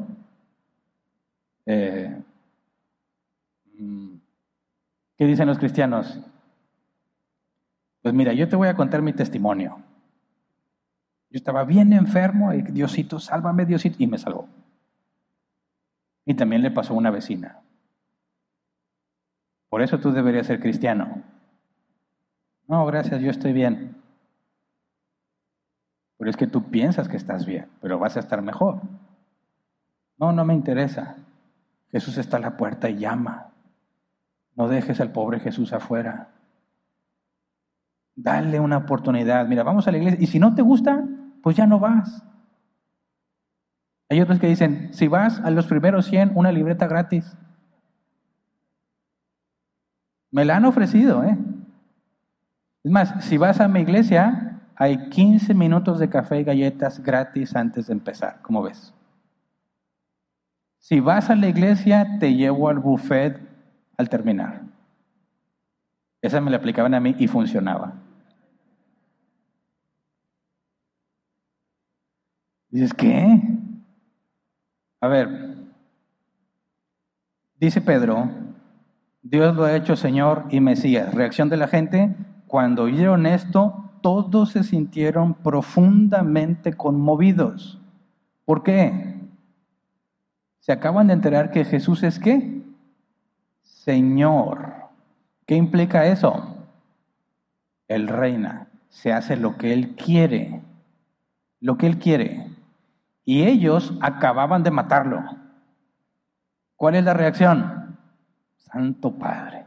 Eh, 1.66 2.18
mm, 3.78 4.14
¿Qué 5.18 5.26
dicen 5.26 5.48
los 5.48 5.58
cristianos? 5.58 6.18
Pues 8.00 8.14
mira, 8.14 8.32
yo 8.32 8.48
te 8.48 8.56
voy 8.56 8.68
a 8.68 8.76
contar 8.76 9.02
mi 9.02 9.12
testimonio. 9.12 9.85
Yo 11.36 11.38
estaba 11.38 11.64
bien 11.64 11.92
enfermo 11.92 12.54
y 12.54 12.62
Diosito, 12.62 13.20
sálvame 13.20 13.66
Diosito, 13.66 13.96
y 13.98 14.06
me 14.06 14.16
salvó. 14.16 14.48
Y 16.24 16.32
también 16.32 16.62
le 16.62 16.70
pasó 16.70 16.94
a 16.94 16.96
una 16.96 17.10
vecina. 17.10 17.60
Por 19.68 19.82
eso 19.82 20.00
tú 20.00 20.12
deberías 20.12 20.46
ser 20.46 20.60
cristiano. 20.60 21.22
No, 22.66 22.86
gracias, 22.86 23.20
yo 23.20 23.30
estoy 23.30 23.52
bien. 23.52 23.98
Pero 26.16 26.30
es 26.30 26.38
que 26.38 26.46
tú 26.46 26.70
piensas 26.70 27.06
que 27.06 27.18
estás 27.18 27.44
bien, 27.44 27.68
pero 27.82 27.98
vas 27.98 28.16
a 28.16 28.20
estar 28.20 28.40
mejor. 28.40 28.80
No, 30.16 30.32
no 30.32 30.42
me 30.46 30.54
interesa. 30.54 31.16
Jesús 31.92 32.16
está 32.16 32.38
a 32.38 32.40
la 32.40 32.56
puerta 32.56 32.88
y 32.88 32.96
llama. 32.96 33.52
No 34.54 34.68
dejes 34.68 35.02
al 35.02 35.12
pobre 35.12 35.40
Jesús 35.40 35.74
afuera. 35.74 36.30
Dale 38.14 38.58
una 38.58 38.78
oportunidad. 38.78 39.46
Mira, 39.46 39.64
vamos 39.64 39.86
a 39.86 39.90
la 39.90 39.98
iglesia. 39.98 40.18
Y 40.18 40.28
si 40.28 40.38
no 40.38 40.54
te 40.54 40.62
gusta, 40.62 41.06
pues 41.46 41.54
ya 41.54 41.64
no 41.64 41.78
vas. 41.78 42.24
Hay 44.10 44.20
otros 44.20 44.40
que 44.40 44.48
dicen, 44.48 44.92
si 44.92 45.06
vas 45.06 45.38
a 45.38 45.52
los 45.52 45.68
primeros 45.68 46.06
100, 46.06 46.32
una 46.34 46.50
libreta 46.50 46.88
gratis. 46.88 47.36
Me 50.32 50.44
la 50.44 50.56
han 50.56 50.64
ofrecido, 50.64 51.22
¿eh? 51.22 51.38
Es 52.82 52.90
más, 52.90 53.24
si 53.24 53.36
vas 53.36 53.60
a 53.60 53.68
mi 53.68 53.78
iglesia, 53.78 54.60
hay 54.74 55.08
15 55.08 55.54
minutos 55.54 56.00
de 56.00 56.08
café 56.08 56.40
y 56.40 56.42
galletas 56.42 57.00
gratis 57.00 57.54
antes 57.54 57.86
de 57.86 57.92
empezar, 57.92 58.42
¿cómo 58.42 58.64
ves? 58.64 58.92
Si 60.80 60.98
vas 60.98 61.30
a 61.30 61.36
la 61.36 61.46
iglesia, 61.46 62.18
te 62.18 62.34
llevo 62.34 62.68
al 62.68 62.80
buffet 62.80 63.40
al 63.96 64.08
terminar. 64.08 64.62
Esa 66.20 66.40
me 66.40 66.50
la 66.50 66.56
aplicaban 66.56 66.94
a 66.94 66.98
mí 66.98 67.14
y 67.16 67.28
funcionaba. 67.28 68.05
Dices, 72.76 72.92
¿qué? 72.92 73.40
A 75.00 75.08
ver, 75.08 75.56
dice 77.58 77.80
Pedro, 77.80 78.28
Dios 79.22 79.56
lo 79.56 79.64
ha 79.64 79.74
hecho 79.74 79.96
Señor 79.96 80.44
y 80.50 80.60
Mesías. 80.60 81.14
Reacción 81.14 81.48
de 81.48 81.56
la 81.56 81.68
gente, 81.68 82.14
cuando 82.46 82.82
oyeron 82.82 83.24
esto, 83.24 83.92
todos 84.02 84.50
se 84.50 84.62
sintieron 84.62 85.32
profundamente 85.32 86.74
conmovidos. 86.74 87.80
¿Por 88.44 88.62
qué? 88.62 89.22
Se 90.58 90.72
acaban 90.72 91.06
de 91.06 91.14
enterar 91.14 91.52
que 91.52 91.64
Jesús 91.64 92.02
es 92.02 92.18
qué? 92.18 92.60
Señor. 93.62 94.74
¿Qué 95.46 95.54
implica 95.54 96.04
eso? 96.08 96.58
Él 97.88 98.06
reina, 98.06 98.68
se 98.90 99.14
hace 99.14 99.38
lo 99.38 99.56
que 99.56 99.72
Él 99.72 99.96
quiere, 99.96 100.60
lo 101.58 101.78
que 101.78 101.86
Él 101.86 101.98
quiere. 101.98 102.45
Y 103.26 103.42
ellos 103.42 103.92
acababan 104.00 104.62
de 104.62 104.70
matarlo. 104.70 105.20
¿Cuál 106.76 106.94
es 106.94 107.04
la 107.04 107.12
reacción? 107.12 107.98
Santo 108.56 109.18
Padre. 109.18 109.66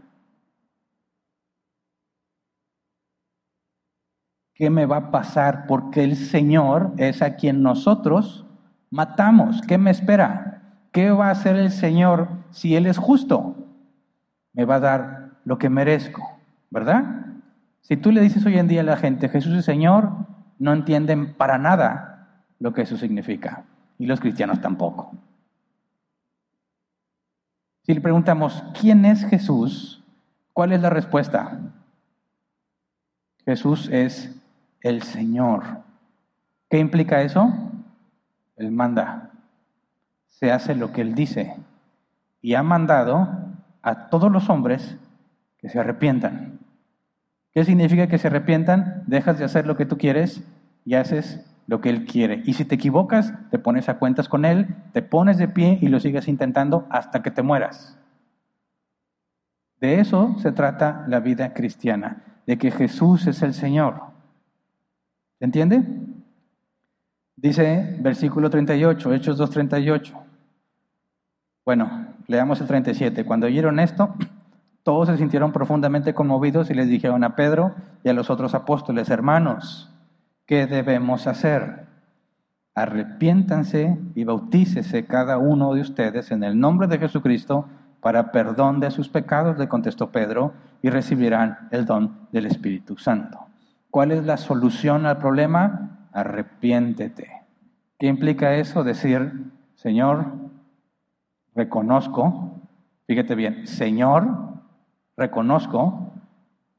¿Qué 4.54 4.70
me 4.70 4.86
va 4.86 4.98
a 4.98 5.12
pasar? 5.12 5.68
Porque 5.68 6.06
el 6.06 6.16
Señor 6.16 6.94
es 6.98 7.22
a 7.22 7.36
quien 7.36 7.62
nosotros 7.62 8.46
matamos. 8.90 9.62
¿Qué 9.62 9.78
me 9.78 9.92
espera? 9.92 10.62
¿Qué 10.94 11.12
va 11.12 11.28
a 11.28 11.32
hacer 11.32 11.58
el 11.58 11.70
Señor 11.70 12.30
si 12.52 12.78
Él 12.78 12.86
es 12.86 12.98
justo? 12.98 13.56
Me 14.54 14.64
va 14.64 14.76
a 14.76 14.80
dar 14.80 15.32
lo 15.44 15.58
que 15.58 15.70
merezco, 15.70 16.22
¿verdad? 16.70 17.26
Si 17.82 17.98
tú 17.98 18.12
le 18.14 18.22
dices 18.22 18.46
hoy 18.46 18.58
en 18.58 18.70
día 18.70 18.82
a 18.82 18.86
la 18.86 18.98
gente, 18.98 19.28
Jesús 19.28 19.54
es 19.54 19.66
Señor, 19.66 20.12
no 20.60 20.72
entienden 20.72 21.34
para 21.36 21.58
nada 21.58 22.19
lo 22.60 22.74
que 22.74 22.84
eso 22.84 22.98
significa. 22.98 23.64
Y 23.98 24.06
los 24.06 24.20
cristianos 24.20 24.62
tampoco. 24.62 25.12
Si 27.84 27.94
le 27.94 28.02
preguntamos, 28.02 28.64
¿quién 28.80 29.04
es 29.06 29.26
Jesús? 29.26 30.04
¿Cuál 30.54 30.74
es 30.74 30.82
la 30.82 30.90
respuesta? 30.90 31.60
Jesús 33.46 33.90
es 33.92 34.36
el 34.82 35.02
Señor. 35.02 35.64
¿Qué 36.70 36.78
implica 36.78 37.22
eso? 37.22 37.52
Él 38.58 38.72
manda. 38.72 39.32
Se 40.28 40.52
hace 40.52 40.76
lo 40.76 40.92
que 40.92 41.02
Él 41.02 41.16
dice. 41.16 41.56
Y 42.42 42.54
ha 42.54 42.64
mandado 42.64 43.28
a 43.82 44.10
todos 44.10 44.32
los 44.32 44.50
hombres 44.50 44.98
que 45.58 45.70
se 45.70 45.80
arrepientan. 45.80 46.60
¿Qué 47.54 47.66
significa 47.66 48.08
que 48.08 48.18
se 48.18 48.28
arrepientan? 48.28 49.04
Dejas 49.08 49.40
de 49.40 49.46
hacer 49.46 49.66
lo 49.66 49.76
que 49.76 49.86
tú 49.86 49.98
quieres 49.98 50.44
y 50.86 50.94
haces 50.94 51.44
lo 51.70 51.82
que 51.82 51.90
Él 51.90 52.06
quiere. 52.06 52.42
Y 52.46 52.54
si 52.54 52.66
te 52.66 52.76
equivocas, 52.76 53.32
te 53.52 53.60
pones 53.60 53.90
a 53.90 54.00
cuentas 54.00 54.28
con 54.28 54.44
Él, 54.44 54.76
te 54.92 55.04
pones 55.04 55.38
de 55.38 55.48
pie 55.48 55.78
y 55.80 55.88
lo 55.88 56.00
sigues 56.00 56.28
intentando 56.28 56.88
hasta 56.90 57.22
que 57.22 57.30
te 57.30 57.44
mueras. 57.44 57.96
De 59.80 60.00
eso 60.00 60.36
se 60.40 60.52
trata 60.52 61.06
la 61.08 61.20
vida 61.20 61.54
cristiana, 61.54 62.24
de 62.48 62.58
que 62.58 62.72
Jesús 62.72 63.28
es 63.28 63.44
el 63.44 63.54
Señor. 63.54 64.02
¿Se 65.38 65.46
entiende? 65.46 65.84
Dice 67.36 67.98
versículo 68.02 68.50
38, 68.50 69.14
Hechos 69.14 69.40
2.38. 69.40 70.20
Bueno, 71.64 72.08
leamos 72.26 72.60
el 72.62 72.68
37. 72.68 73.26
Cuando 73.26 73.46
oyeron 73.46 73.80
esto, 73.80 74.16
todos 74.84 75.08
se 75.08 75.18
sintieron 75.18 75.52
profundamente 75.52 76.16
conmovidos 76.16 76.72
y 76.72 76.74
les 76.74 76.88
dijeron 76.88 77.24
a 77.24 77.36
Pedro 77.36 77.76
y 78.04 78.10
a 78.10 78.14
los 78.14 78.32
otros 78.32 78.56
apóstoles, 78.56 79.12
hermanos, 79.12 79.94
¿qué 80.50 80.66
debemos 80.66 81.28
hacer? 81.28 81.86
Arrepiéntanse 82.74 84.00
y 84.16 84.24
bautícese 84.24 85.06
cada 85.06 85.38
uno 85.38 85.76
de 85.76 85.82
ustedes 85.82 86.32
en 86.32 86.44
el 86.44 86.60
nombre 86.60 86.88
de 86.88 86.98
Jesucristo 86.98 87.68
para 88.02 88.32
perdón 88.32 88.80
de 88.80 88.90
sus 88.90 89.10
pecados, 89.10 89.60
le 89.60 89.68
contestó 89.68 90.10
Pedro, 90.12 90.54
y 90.82 90.90
recibirán 90.90 91.68
el 91.70 91.86
don 91.86 92.28
del 92.32 92.48
Espíritu 92.48 92.98
Santo. 92.98 93.46
¿Cuál 93.92 94.12
es 94.12 94.26
la 94.26 94.38
solución 94.38 95.06
al 95.06 95.20
problema? 95.20 96.08
Arrepiéntete. 96.14 97.30
¿Qué 98.00 98.08
implica 98.08 98.56
eso? 98.56 98.84
Decir, 98.84 99.52
Señor, 99.76 100.34
reconozco, 101.54 102.60
fíjate 103.06 103.36
bien, 103.36 103.68
Señor, 103.68 104.26
reconozco 105.16 106.12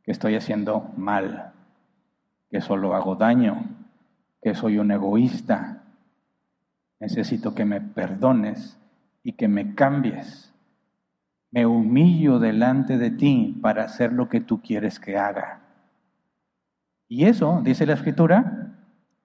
que 0.02 0.10
estoy 0.10 0.34
haciendo 0.34 0.90
mal, 0.96 1.52
que 2.50 2.60
solo 2.60 2.94
hago 2.94 3.16
daño, 3.16 3.64
que 4.42 4.54
soy 4.54 4.78
un 4.78 4.90
egoísta. 4.90 5.82
Necesito 6.98 7.54
que 7.54 7.64
me 7.64 7.80
perdones 7.80 8.78
y 9.22 9.32
que 9.32 9.48
me 9.48 9.74
cambies. 9.74 10.52
Me 11.50 11.66
humillo 11.66 12.38
delante 12.38 12.98
de 12.98 13.10
ti 13.10 13.58
para 13.60 13.84
hacer 13.84 14.12
lo 14.12 14.28
que 14.28 14.40
tú 14.40 14.60
quieres 14.60 15.00
que 15.00 15.16
haga. 15.16 15.60
Y 17.08 17.24
eso, 17.24 17.60
dice 17.64 17.86
la 17.86 17.94
escritura, 17.94 18.74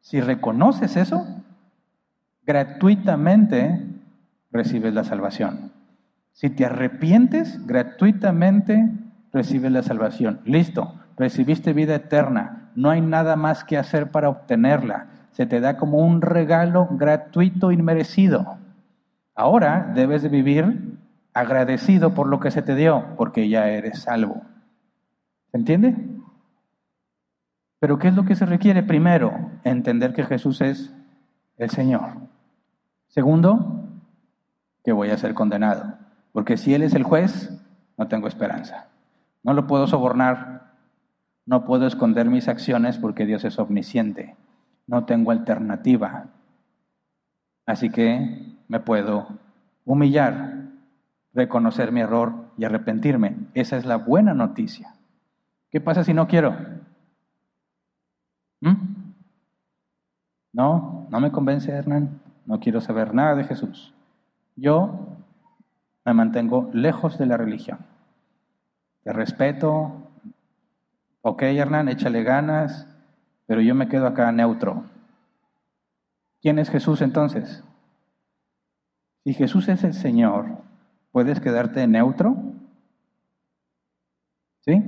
si 0.01 0.21
reconoces 0.21 0.97
eso, 0.97 1.25
gratuitamente 2.43 3.85
recibes 4.51 4.93
la 4.93 5.03
salvación. 5.03 5.71
Si 6.33 6.49
te 6.49 6.65
arrepientes, 6.65 7.65
gratuitamente 7.65 8.91
recibes 9.31 9.71
la 9.71 9.83
salvación. 9.83 10.41
Listo, 10.45 10.95
recibiste 11.17 11.73
vida 11.73 11.95
eterna. 11.95 12.64
No 12.75 12.89
hay 12.89 13.01
nada 13.01 13.35
más 13.35 13.63
que 13.63 13.77
hacer 13.77 14.11
para 14.11 14.29
obtenerla. 14.29 15.07
Se 15.31 15.45
te 15.45 15.59
da 15.59 15.77
como 15.77 15.99
un 15.99 16.21
regalo 16.21 16.87
gratuito 16.91 17.71
y 17.71 17.77
merecido. 17.77 18.57
Ahora 19.33 19.91
debes 19.95 20.21
de 20.21 20.29
vivir 20.29 20.97
agradecido 21.33 22.13
por 22.13 22.27
lo 22.27 22.39
que 22.39 22.51
se 22.51 22.61
te 22.61 22.75
dio, 22.75 23.15
porque 23.17 23.49
ya 23.49 23.67
eres 23.67 24.03
salvo. 24.03 24.41
¿Se 25.51 25.57
entiende? 25.57 25.95
Pero 27.79 27.99
¿qué 27.99 28.07
es 28.07 28.15
lo 28.15 28.25
que 28.25 28.35
se 28.35 28.45
requiere? 28.45 28.83
Primero, 28.83 29.51
entender 29.63 30.13
que 30.13 30.23
Jesús 30.23 30.61
es 30.61 30.93
el 31.57 31.69
Señor. 31.69 32.09
Segundo, 33.07 33.83
que 34.83 34.91
voy 34.91 35.09
a 35.09 35.17
ser 35.17 35.33
condenado. 35.33 35.97
Porque 36.31 36.57
si 36.57 36.73
Él 36.73 36.83
es 36.83 36.93
el 36.93 37.03
juez, 37.03 37.51
no 37.97 38.07
tengo 38.07 38.27
esperanza. 38.27 38.87
No 39.43 39.53
lo 39.53 39.67
puedo 39.67 39.87
sobornar. 39.87 40.64
No 41.45 41.65
puedo 41.65 41.85
esconder 41.85 42.29
mis 42.29 42.47
acciones 42.47 42.97
porque 42.97 43.25
Dios 43.25 43.43
es 43.45 43.59
omnisciente. 43.59 44.35
No 44.87 45.05
tengo 45.05 45.31
alternativa. 45.31 46.27
Así 47.65 47.89
que 47.89 48.57
me 48.67 48.79
puedo 48.79 49.27
humillar, 49.85 50.65
reconocer 51.33 51.91
mi 51.91 52.01
error 52.01 52.33
y 52.57 52.65
arrepentirme. 52.65 53.35
Esa 53.53 53.77
es 53.77 53.85
la 53.85 53.97
buena 53.97 54.33
noticia. 54.33 54.95
¿Qué 55.71 55.81
pasa 55.81 56.03
si 56.03 56.13
no 56.13 56.27
quiero? 56.27 56.55
¿Mm? 58.61 58.95
No, 60.53 61.07
no 61.09 61.19
me 61.19 61.31
convence, 61.31 61.71
Hernán. 61.71 62.21
No 62.45 62.59
quiero 62.59 62.79
saber 62.79 63.13
nada 63.13 63.35
de 63.35 63.43
Jesús. 63.43 63.93
Yo 64.55 65.17
me 66.05 66.13
mantengo 66.13 66.69
lejos 66.73 67.17
de 67.17 67.25
la 67.25 67.37
religión. 67.37 67.79
Te 69.03 69.11
respeto. 69.11 70.04
Ok, 71.27 71.41
Hernán, 71.41 71.89
échale 71.89 72.21
ganas, 72.21 72.87
pero 73.47 73.59
yo 73.59 73.73
me 73.73 73.87
quedo 73.87 74.05
acá 74.05 74.31
neutro. 74.31 74.83
¿Quién 76.39 76.59
es 76.59 76.69
Jesús 76.69 77.01
entonces? 77.01 77.63
Si 79.23 79.33
Jesús 79.33 79.67
es 79.67 79.83
el 79.83 79.95
Señor, 79.95 80.45
¿puedes 81.11 81.39
quedarte 81.39 81.87
neutro? 81.87 82.37
¿Sí? 84.59 84.83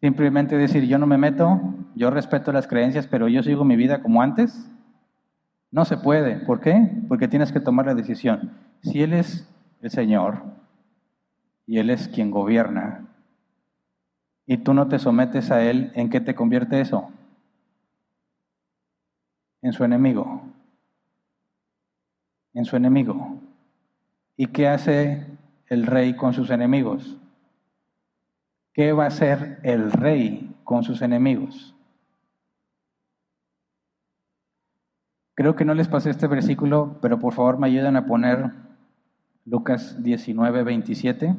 Simplemente 0.00 0.56
decir, 0.56 0.86
yo 0.86 0.96
no 0.96 1.06
me 1.06 1.18
meto, 1.18 1.60
yo 1.94 2.10
respeto 2.10 2.52
las 2.52 2.66
creencias, 2.66 3.06
pero 3.06 3.28
yo 3.28 3.42
sigo 3.42 3.66
mi 3.66 3.76
vida 3.76 4.00
como 4.00 4.22
antes. 4.22 4.66
No 5.70 5.84
se 5.84 5.98
puede. 5.98 6.36
¿Por 6.36 6.60
qué? 6.60 7.02
Porque 7.06 7.28
tienes 7.28 7.52
que 7.52 7.60
tomar 7.60 7.84
la 7.84 7.94
decisión. 7.94 8.52
Si 8.80 9.02
Él 9.02 9.12
es 9.12 9.46
el 9.82 9.90
Señor 9.90 10.42
y 11.66 11.80
Él 11.80 11.90
es 11.90 12.08
quien 12.08 12.30
gobierna, 12.30 13.11
y 14.46 14.58
tú 14.58 14.74
no 14.74 14.88
te 14.88 14.98
sometes 14.98 15.50
a 15.50 15.62
Él, 15.62 15.92
¿en 15.94 16.10
qué 16.10 16.20
te 16.20 16.34
convierte 16.34 16.80
eso? 16.80 17.10
En 19.60 19.72
su 19.72 19.84
enemigo. 19.84 20.42
En 22.52 22.64
su 22.64 22.76
enemigo. 22.76 23.40
¿Y 24.36 24.48
qué 24.48 24.68
hace 24.68 25.26
el 25.68 25.86
rey 25.86 26.16
con 26.16 26.34
sus 26.34 26.50
enemigos? 26.50 27.16
¿Qué 28.72 28.92
va 28.92 29.04
a 29.04 29.08
hacer 29.08 29.60
el 29.62 29.92
rey 29.92 30.54
con 30.64 30.82
sus 30.82 31.02
enemigos? 31.02 31.74
Creo 35.34 35.56
que 35.56 35.64
no 35.64 35.74
les 35.74 35.88
pasé 35.88 36.10
este 36.10 36.26
versículo, 36.26 36.98
pero 37.00 37.18
por 37.18 37.32
favor 37.32 37.58
me 37.58 37.66
ayuden 37.66 37.96
a 37.96 38.06
poner 38.06 38.52
Lucas 39.44 40.02
19, 40.02 40.62
27. 40.62 41.34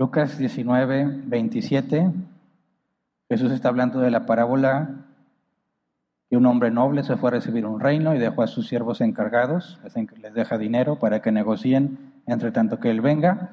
Lucas 0.00 0.38
19, 0.38 1.24
27. 1.26 2.10
Jesús 3.28 3.52
está 3.52 3.68
hablando 3.68 4.00
de 4.00 4.10
la 4.10 4.24
parábola 4.24 5.04
que 6.30 6.38
un 6.38 6.46
hombre 6.46 6.70
noble 6.70 7.02
se 7.02 7.18
fue 7.18 7.28
a 7.28 7.32
recibir 7.32 7.66
un 7.66 7.80
reino 7.80 8.14
y 8.14 8.18
dejó 8.18 8.40
a 8.40 8.46
sus 8.46 8.66
siervos 8.66 9.02
encargados, 9.02 9.78
les 10.22 10.32
deja 10.32 10.56
dinero 10.56 10.98
para 10.98 11.20
que 11.20 11.32
negocien 11.32 12.14
entre 12.24 12.50
tanto 12.50 12.80
que 12.80 12.88
él 12.88 13.02
venga. 13.02 13.50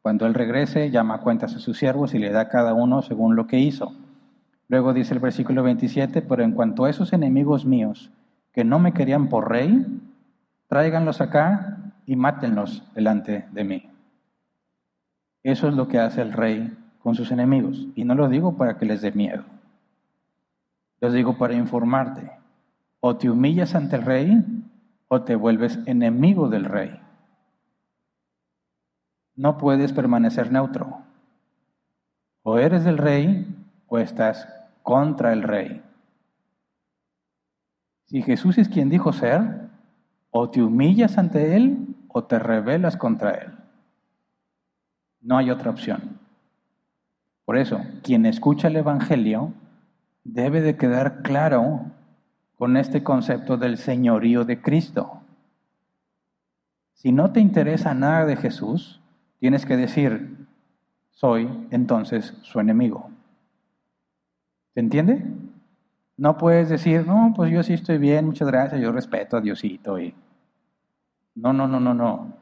Cuando 0.00 0.24
él 0.24 0.32
regrese, 0.32 0.90
llama 0.90 1.20
cuentas 1.20 1.56
a 1.56 1.58
sus 1.58 1.76
siervos 1.76 2.14
y 2.14 2.18
le 2.18 2.30
da 2.30 2.40
a 2.40 2.48
cada 2.48 2.72
uno 2.72 3.02
según 3.02 3.36
lo 3.36 3.46
que 3.46 3.58
hizo. 3.58 3.92
Luego 4.68 4.94
dice 4.94 5.12
el 5.12 5.20
versículo 5.20 5.62
27, 5.62 6.22
pero 6.22 6.42
en 6.42 6.52
cuanto 6.52 6.86
a 6.86 6.90
esos 6.90 7.12
enemigos 7.12 7.66
míos 7.66 8.10
que 8.54 8.64
no 8.64 8.78
me 8.78 8.94
querían 8.94 9.28
por 9.28 9.50
rey, 9.50 10.00
tráiganlos 10.68 11.20
acá 11.20 11.92
y 12.06 12.16
mátenlos 12.16 12.82
delante 12.94 13.44
de 13.52 13.64
mí. 13.64 13.91
Eso 15.42 15.68
es 15.68 15.74
lo 15.74 15.88
que 15.88 15.98
hace 15.98 16.22
el 16.22 16.32
rey 16.32 16.76
con 17.02 17.14
sus 17.14 17.30
enemigos. 17.30 17.86
Y 17.94 18.04
no 18.04 18.14
lo 18.14 18.28
digo 18.28 18.56
para 18.56 18.78
que 18.78 18.86
les 18.86 19.02
dé 19.02 19.12
miedo. 19.12 19.44
Lo 21.00 21.10
digo 21.10 21.36
para 21.36 21.54
informarte. 21.54 22.30
O 23.00 23.16
te 23.16 23.28
humillas 23.28 23.74
ante 23.74 23.96
el 23.96 24.02
rey 24.02 24.44
o 25.08 25.22
te 25.22 25.34
vuelves 25.34 25.78
enemigo 25.86 26.48
del 26.48 26.64
rey. 26.64 26.98
No 29.34 29.58
puedes 29.58 29.92
permanecer 29.92 30.52
neutro. 30.52 31.02
O 32.44 32.58
eres 32.58 32.84
del 32.84 32.98
rey 32.98 33.46
o 33.88 33.98
estás 33.98 34.48
contra 34.82 35.32
el 35.32 35.42
rey. 35.42 35.82
Si 38.06 38.22
Jesús 38.22 38.58
es 38.58 38.68
quien 38.68 38.90
dijo 38.90 39.12
ser, 39.12 39.70
o 40.30 40.50
te 40.50 40.62
humillas 40.62 41.18
ante 41.18 41.56
Él 41.56 41.94
o 42.08 42.24
te 42.24 42.38
rebelas 42.38 42.96
contra 42.96 43.32
Él. 43.32 43.61
No 45.22 45.38
hay 45.38 45.50
otra 45.50 45.70
opción. 45.70 46.18
Por 47.44 47.56
eso, 47.56 47.80
quien 48.02 48.26
escucha 48.26 48.68
el 48.68 48.76
Evangelio 48.76 49.52
debe 50.24 50.60
de 50.60 50.76
quedar 50.76 51.22
claro 51.22 51.86
con 52.56 52.76
este 52.76 53.02
concepto 53.02 53.56
del 53.56 53.78
señorío 53.78 54.44
de 54.44 54.60
Cristo. 54.60 55.20
Si 56.94 57.10
no 57.10 57.32
te 57.32 57.40
interesa 57.40 57.94
nada 57.94 58.26
de 58.26 58.36
Jesús, 58.36 59.00
tienes 59.38 59.66
que 59.66 59.76
decir, 59.76 60.46
soy 61.10 61.66
entonces 61.70 62.34
su 62.42 62.60
enemigo. 62.60 63.10
¿Se 64.74 64.80
entiende? 64.80 65.24
No 66.16 66.38
puedes 66.38 66.68
decir, 66.68 67.06
no, 67.06 67.32
pues 67.34 67.50
yo 67.50 67.62
sí 67.62 67.72
estoy 67.72 67.98
bien, 67.98 68.26
muchas 68.26 68.48
gracias, 68.48 68.80
yo 68.80 68.92
respeto 68.92 69.36
a 69.36 69.40
Diosito. 69.40 69.98
Y... 69.98 70.14
No, 71.34 71.52
no, 71.52 71.66
no, 71.66 71.80
no, 71.80 71.94
no. 71.94 72.36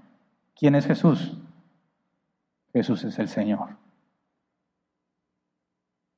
¿Quién 0.55 0.75
es 0.75 0.87
Jesús? 0.87 1.39
Jesús 2.73 3.05
es 3.05 3.19
el 3.19 3.29
Señor. 3.29 3.77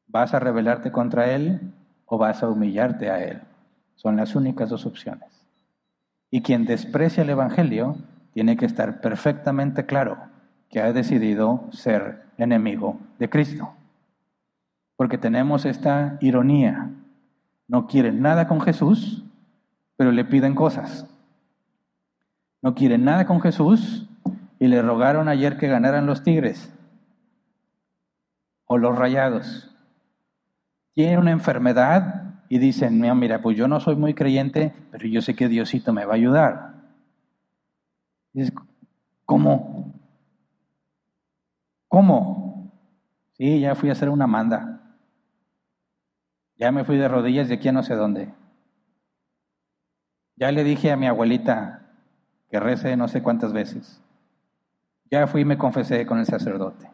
¿Vas 0.07 0.35
a 0.35 0.39
rebelarte 0.39 0.93
contra 0.93 1.33
Él 1.33 1.73
o 2.07 2.19
vas 2.19 2.43
a 2.43 2.49
humillarte 2.49 3.11
a 3.11 3.25
Él? 3.25 3.41
Son 3.95 4.17
las 4.17 4.35
únicas 4.35 4.69
dos 4.69 4.85
opciones. 4.85 5.29
Y 6.31 6.43
quien 6.43 6.65
desprecia 6.65 7.23
el 7.23 7.31
Evangelio 7.31 7.97
tiene 8.33 8.57
que 8.57 8.67
estar 8.67 9.01
perfectamente 9.01 9.87
claro 9.87 10.19
que 10.69 10.81
ha 10.81 10.93
decidido 10.93 11.65
ser 11.71 12.25
enemigo 12.39 12.99
de 13.19 13.29
Cristo. 13.31 13.75
Porque 14.97 15.19
tenemos 15.19 15.65
esta 15.65 16.19
ironía. 16.21 16.91
No 17.69 17.87
quieren 17.87 18.21
nada 18.21 18.49
con 18.49 18.61
Jesús, 18.61 19.25
pero 19.97 20.13
le 20.13 20.25
piden 20.25 20.55
cosas. 20.55 21.07
No 22.61 22.75
quieren 22.75 23.05
nada 23.05 23.27
con 23.27 23.41
Jesús 23.41 24.09
y 24.63 24.69
le 24.69 24.81
rogaron 24.81 25.27
ayer 25.27 25.59
que 25.59 25.67
ganaran 25.67 26.07
los 26.07 26.23
tigres 26.23 26.73
o 28.65 28.79
los 28.79 28.97
rayados 28.97 29.75
tiene 30.95 31.19
una 31.19 31.33
enfermedad 31.33 32.45
y 32.49 32.59
dicen, 32.59 33.01
mira, 33.19 33.43
pues 33.43 33.57
yo 33.57 33.67
no 33.67 33.81
soy 33.81 33.97
muy 33.97 34.15
creyente, 34.15 34.73
pero 34.93 35.09
yo 35.09 35.21
sé 35.21 35.35
que 35.35 35.49
Diosito 35.49 35.93
me 35.93 36.05
va 36.05 36.13
a 36.13 36.17
ayudar. 36.17 36.75
¿cómo? 39.27 39.95
¿Cómo? 41.89 42.71
Sí, 43.33 43.59
ya 43.59 43.75
fui 43.75 43.89
a 43.89 43.93
hacer 43.93 44.11
una 44.11 44.29
manda. 44.29 44.97
Ya 46.57 46.71
me 46.71 46.85
fui 46.85 46.99
de 46.99 47.09
rodillas 47.09 47.49
de 47.49 47.55
aquí 47.55 47.67
a 47.67 47.73
no 47.73 47.83
sé 47.83 47.97
dónde. 47.97 48.33
Ya 50.37 50.53
le 50.53 50.63
dije 50.63 50.93
a 50.93 50.97
mi 50.97 51.09
abuelita 51.09 51.91
que 52.49 52.61
rece 52.61 52.97
no 52.97 53.09
sé 53.09 53.25
cuántas 53.25 53.53
veces. 53.53 54.02
Ya 55.13 55.27
fui 55.27 55.43
y 55.43 55.45
me 55.45 55.59
confesé 55.59 56.07
con 56.07 56.19
el 56.19 56.25
sacerdote. 56.25 56.89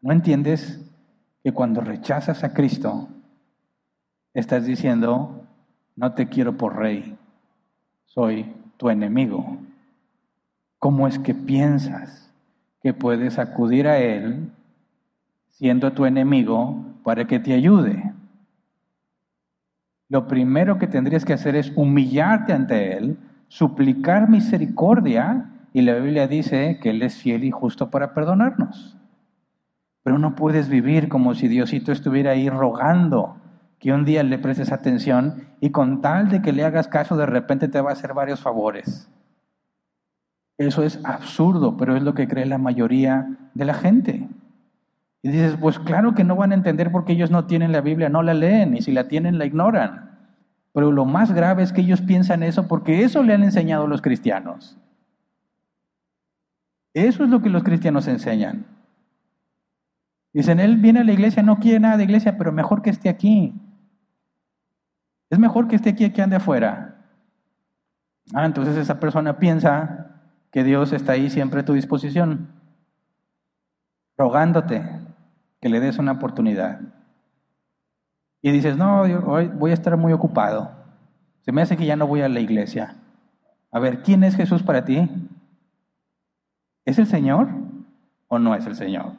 ¿No 0.00 0.12
entiendes 0.12 0.80
que 1.44 1.52
cuando 1.52 1.82
rechazas 1.82 2.42
a 2.42 2.54
Cristo, 2.54 3.06
estás 4.32 4.64
diciendo, 4.64 5.44
no 5.94 6.14
te 6.14 6.30
quiero 6.30 6.56
por 6.56 6.78
rey, 6.78 7.18
soy 8.06 8.50
tu 8.78 8.88
enemigo. 8.88 9.58
¿Cómo 10.78 11.06
es 11.06 11.18
que 11.18 11.34
piensas 11.34 12.32
que 12.80 12.94
puedes 12.94 13.38
acudir 13.38 13.86
a 13.86 13.98
Él 13.98 14.50
siendo 15.50 15.92
tu 15.92 16.06
enemigo 16.06 16.82
para 17.04 17.26
que 17.26 17.40
te 17.40 17.52
ayude? 17.52 18.10
Lo 20.08 20.26
primero 20.26 20.78
que 20.78 20.86
tendrías 20.86 21.26
que 21.26 21.34
hacer 21.34 21.56
es 21.56 21.70
humillarte 21.76 22.54
ante 22.54 22.96
Él, 22.96 23.18
suplicar 23.48 24.30
misericordia, 24.30 25.51
y 25.72 25.82
la 25.82 25.94
Biblia 25.94 26.28
dice 26.28 26.78
que 26.82 26.90
Él 26.90 27.02
es 27.02 27.16
fiel 27.16 27.44
y 27.44 27.50
justo 27.50 27.90
para 27.90 28.14
perdonarnos. 28.14 28.96
Pero 30.02 30.18
no 30.18 30.34
puedes 30.34 30.68
vivir 30.68 31.08
como 31.08 31.34
si 31.34 31.48
Diosito 31.48 31.92
estuviera 31.92 32.32
ahí 32.32 32.50
rogando 32.50 33.36
que 33.78 33.92
un 33.92 34.04
día 34.04 34.22
le 34.22 34.38
prestes 34.38 34.70
atención 34.70 35.48
y 35.60 35.70
con 35.70 36.00
tal 36.00 36.28
de 36.28 36.42
que 36.42 36.52
le 36.52 36.64
hagas 36.64 36.88
caso 36.88 37.16
de 37.16 37.26
repente 37.26 37.68
te 37.68 37.80
va 37.80 37.90
a 37.90 37.94
hacer 37.94 38.14
varios 38.14 38.40
favores. 38.40 39.08
Eso 40.58 40.82
es 40.82 41.00
absurdo, 41.04 41.76
pero 41.76 41.96
es 41.96 42.02
lo 42.02 42.14
que 42.14 42.28
cree 42.28 42.46
la 42.46 42.58
mayoría 42.58 43.36
de 43.54 43.64
la 43.64 43.74
gente. 43.74 44.28
Y 45.22 45.28
dices, 45.28 45.56
pues 45.60 45.78
claro 45.78 46.14
que 46.14 46.24
no 46.24 46.36
van 46.36 46.52
a 46.52 46.56
entender 46.56 46.92
porque 46.92 47.12
ellos 47.12 47.30
no 47.30 47.46
tienen 47.46 47.72
la 47.72 47.80
Biblia, 47.80 48.08
no 48.08 48.22
la 48.22 48.34
leen, 48.34 48.76
y 48.76 48.82
si 48.82 48.92
la 48.92 49.08
tienen 49.08 49.38
la 49.38 49.46
ignoran. 49.46 50.10
Pero 50.72 50.90
lo 50.90 51.04
más 51.04 51.32
grave 51.32 51.62
es 51.62 51.72
que 51.72 51.80
ellos 51.80 52.00
piensan 52.00 52.42
eso 52.42 52.66
porque 52.66 53.02
eso 53.02 53.22
le 53.22 53.34
han 53.34 53.42
enseñado 53.42 53.86
los 53.86 54.02
cristianos. 54.02 54.78
Eso 56.94 57.24
es 57.24 57.30
lo 57.30 57.40
que 57.40 57.48
los 57.48 57.62
cristianos 57.62 58.06
enseñan. 58.08 58.66
Dicen, 60.32 60.60
él 60.60 60.76
viene 60.76 61.00
a 61.00 61.04
la 61.04 61.12
iglesia, 61.12 61.42
no 61.42 61.58
quiere 61.58 61.80
nada 61.80 61.96
de 61.96 62.04
iglesia, 62.04 62.38
pero 62.38 62.52
mejor 62.52 62.82
que 62.82 62.90
esté 62.90 63.08
aquí. 63.08 63.54
Es 65.30 65.38
mejor 65.38 65.68
que 65.68 65.76
esté 65.76 65.90
aquí 65.90 66.10
que 66.10 66.22
ande 66.22 66.36
afuera. 66.36 66.96
Ah, 68.34 68.46
entonces 68.46 68.76
esa 68.76 69.00
persona 69.00 69.38
piensa 69.38 70.20
que 70.50 70.64
Dios 70.64 70.92
está 70.92 71.12
ahí 71.12 71.30
siempre 71.30 71.60
a 71.60 71.64
tu 71.64 71.72
disposición, 71.72 72.48
rogándote 74.16 74.82
que 75.60 75.68
le 75.68 75.80
des 75.80 75.98
una 75.98 76.12
oportunidad. 76.12 76.80
Y 78.42 78.50
dices, 78.50 78.76
no, 78.76 79.02
hoy 79.02 79.48
voy 79.48 79.70
a 79.70 79.74
estar 79.74 79.96
muy 79.96 80.12
ocupado. 80.12 80.70
Se 81.42 81.52
me 81.52 81.62
hace 81.62 81.76
que 81.76 81.86
ya 81.86 81.96
no 81.96 82.06
voy 82.06 82.22
a 82.22 82.28
la 82.28 82.40
iglesia. 82.40 82.96
A 83.70 83.78
ver, 83.78 84.02
¿quién 84.02 84.24
es 84.24 84.36
Jesús 84.36 84.62
para 84.62 84.84
ti? 84.84 85.08
¿Es 86.84 86.98
el 86.98 87.06
Señor 87.06 87.48
o 88.28 88.38
no 88.38 88.54
es 88.54 88.66
el 88.66 88.74
Señor? 88.74 89.16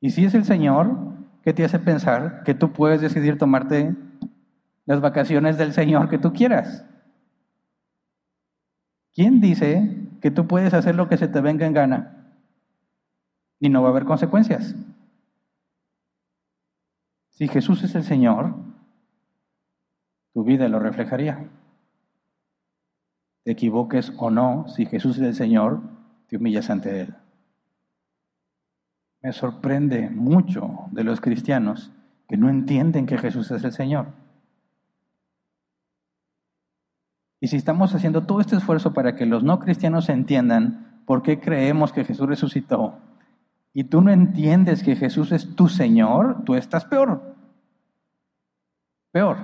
Y 0.00 0.10
si 0.10 0.24
es 0.24 0.34
el 0.34 0.44
Señor, 0.44 0.96
¿qué 1.42 1.52
te 1.52 1.64
hace 1.64 1.78
pensar 1.78 2.42
que 2.44 2.54
tú 2.54 2.72
puedes 2.72 3.00
decidir 3.00 3.38
tomarte 3.38 3.94
las 4.84 5.00
vacaciones 5.00 5.58
del 5.58 5.72
Señor 5.72 6.08
que 6.08 6.18
tú 6.18 6.32
quieras? 6.32 6.84
¿Quién 9.14 9.40
dice 9.40 10.08
que 10.20 10.30
tú 10.30 10.46
puedes 10.46 10.74
hacer 10.74 10.94
lo 10.94 11.08
que 11.08 11.16
se 11.16 11.28
te 11.28 11.40
venga 11.40 11.66
en 11.66 11.74
gana 11.74 12.34
y 13.60 13.68
no 13.68 13.82
va 13.82 13.88
a 13.88 13.90
haber 13.92 14.04
consecuencias? 14.04 14.74
Si 17.30 17.48
Jesús 17.48 17.82
es 17.82 17.94
el 17.94 18.04
Señor, 18.04 18.54
tu 20.32 20.44
vida 20.44 20.68
lo 20.68 20.78
reflejaría. 20.78 21.48
Te 23.44 23.52
equivoques 23.52 24.12
o 24.18 24.30
no, 24.30 24.68
si 24.68 24.86
Jesús 24.86 25.16
es 25.18 25.22
el 25.22 25.34
Señor, 25.34 25.80
te 26.32 26.38
humillas 26.38 26.70
ante 26.70 27.02
Él 27.02 27.14
me 29.22 29.32
sorprende 29.32 30.08
mucho 30.10 30.86
de 30.90 31.04
los 31.04 31.20
cristianos 31.20 31.92
que 32.26 32.38
no 32.38 32.48
entienden 32.48 33.04
que 33.04 33.18
Jesús 33.18 33.50
es 33.50 33.62
el 33.62 33.72
Señor. 33.72 34.06
Y 37.38 37.48
si 37.48 37.56
estamos 37.56 37.94
haciendo 37.94 38.24
todo 38.24 38.40
este 38.40 38.56
esfuerzo 38.56 38.94
para 38.94 39.14
que 39.14 39.26
los 39.26 39.44
no 39.44 39.58
cristianos 39.60 40.08
entiendan 40.08 41.02
por 41.06 41.22
qué 41.22 41.38
creemos 41.38 41.92
que 41.92 42.04
Jesús 42.04 42.26
resucitó, 42.26 42.98
y 43.74 43.84
tú 43.84 44.00
no 44.00 44.10
entiendes 44.10 44.82
que 44.82 44.96
Jesús 44.96 45.32
es 45.32 45.54
tu 45.54 45.68
Señor, 45.68 46.44
tú 46.44 46.54
estás 46.54 46.84
peor. 46.84 47.36
Peor. 49.12 49.36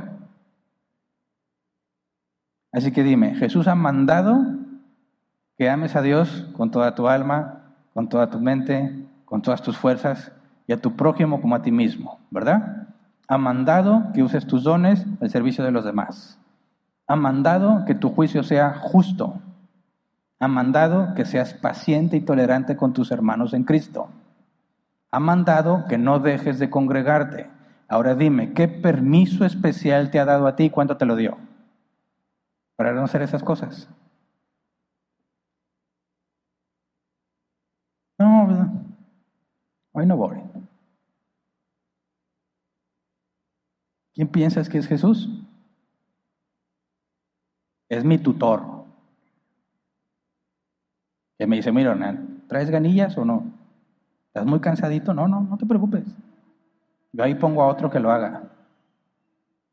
Así 2.72 2.92
que 2.92 3.02
dime, 3.02 3.34
Jesús 3.36 3.68
ha 3.68 3.74
mandado 3.74 4.57
que 5.58 5.68
ames 5.68 5.96
a 5.96 6.02
Dios 6.02 6.46
con 6.56 6.70
toda 6.70 6.94
tu 6.94 7.08
alma, 7.08 7.64
con 7.92 8.08
toda 8.08 8.30
tu 8.30 8.38
mente, 8.38 8.94
con 9.24 9.42
todas 9.42 9.60
tus 9.60 9.76
fuerzas 9.76 10.30
y 10.68 10.72
a 10.72 10.80
tu 10.80 10.94
prójimo 10.94 11.40
como 11.40 11.56
a 11.56 11.62
ti 11.62 11.72
mismo, 11.72 12.20
¿verdad? 12.30 12.86
Ha 13.26 13.38
mandado 13.38 14.12
que 14.14 14.22
uses 14.22 14.46
tus 14.46 14.62
dones 14.62 15.04
al 15.20 15.30
servicio 15.30 15.64
de 15.64 15.72
los 15.72 15.84
demás. 15.84 16.38
Ha 17.08 17.16
mandado 17.16 17.84
que 17.86 17.96
tu 17.96 18.10
juicio 18.10 18.44
sea 18.44 18.74
justo. 18.74 19.40
Ha 20.38 20.46
mandado 20.46 21.14
que 21.14 21.24
seas 21.24 21.54
paciente 21.54 22.16
y 22.16 22.20
tolerante 22.20 22.76
con 22.76 22.92
tus 22.92 23.10
hermanos 23.10 23.52
en 23.52 23.64
Cristo. 23.64 24.08
Ha 25.10 25.18
mandado 25.18 25.86
que 25.88 25.98
no 25.98 26.20
dejes 26.20 26.60
de 26.60 26.70
congregarte. 26.70 27.50
Ahora 27.88 28.14
dime, 28.14 28.52
¿qué 28.52 28.68
permiso 28.68 29.44
especial 29.44 30.10
te 30.10 30.20
ha 30.20 30.24
dado 30.24 30.46
a 30.46 30.54
ti 30.54 30.64
y 30.64 30.70
cuánto 30.70 30.96
te 30.96 31.06
lo 31.06 31.16
dio? 31.16 31.36
Para 32.76 32.92
no 32.92 33.02
hacer 33.02 33.22
esas 33.22 33.42
cosas. 33.42 33.88
No, 38.18 38.84
hoy 39.98 40.06
no 40.06 40.16
voy. 40.16 40.38
¿Quién 44.14 44.28
piensas 44.28 44.68
que 44.68 44.78
es 44.78 44.86
Jesús? 44.86 45.28
Es 47.88 48.04
mi 48.04 48.18
tutor. 48.18 48.84
Que 51.38 51.46
me 51.46 51.56
dice, 51.56 51.70
mira, 51.70 51.96
¿traes 52.48 52.70
ganillas 52.70 53.16
o 53.16 53.24
no? 53.24 53.52
¿Estás 54.26 54.44
muy 54.44 54.60
cansadito? 54.60 55.14
No, 55.14 55.28
no, 55.28 55.40
no 55.42 55.56
te 55.56 55.66
preocupes. 55.66 56.04
Yo 57.12 57.24
ahí 57.24 57.34
pongo 57.34 57.62
a 57.62 57.68
otro 57.68 57.90
que 57.90 58.00
lo 58.00 58.10
haga. 58.10 58.50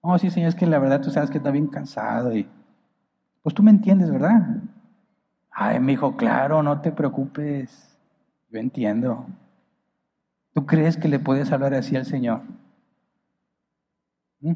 No, 0.04 0.18
sí, 0.20 0.30
señor, 0.30 0.50
es 0.50 0.56
que 0.56 0.68
la 0.68 0.80
verdad 0.80 1.02
tú 1.02 1.10
sabes 1.10 1.32
que 1.32 1.38
está 1.38 1.52
bien 1.52 1.68
cansado 1.68 2.36
y... 2.36 2.48
Pues 3.42 3.54
tú 3.54 3.62
me 3.62 3.72
entiendes, 3.72 4.12
¿verdad? 4.12 4.62
Ay, 5.52 5.80
me 5.80 5.92
dijo, 5.92 6.16
claro, 6.18 6.64
no 6.64 6.82
te 6.82 6.92
preocupes. 6.92 7.98
Yo 8.50 8.60
entiendo. 8.60 9.26
¿Tú 10.56 10.66
crees 10.66 10.96
que 10.96 11.10
le 11.10 11.20
puedes 11.20 11.52
hablar 11.52 11.74
así 11.74 11.98
al 11.98 12.06
Señor? 12.06 12.42
¿Mm? 14.40 14.54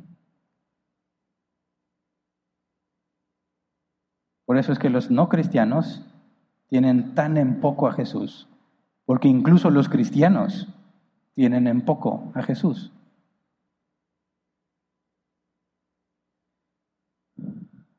Por 4.45 4.57
eso 4.57 4.71
es 4.71 4.79
que 4.79 4.89
los 4.89 5.11
no 5.11 5.27
cristianos 5.27 6.05
tienen 6.69 7.15
tan 7.15 7.35
en 7.35 7.59
poco 7.59 7.85
a 7.85 7.91
Jesús, 7.91 8.47
porque 9.05 9.27
incluso 9.27 9.69
los 9.71 9.89
cristianos 9.89 10.69
tienen 11.35 11.67
en 11.67 11.81
poco 11.81 12.31
a 12.33 12.43
Jesús. 12.43 12.93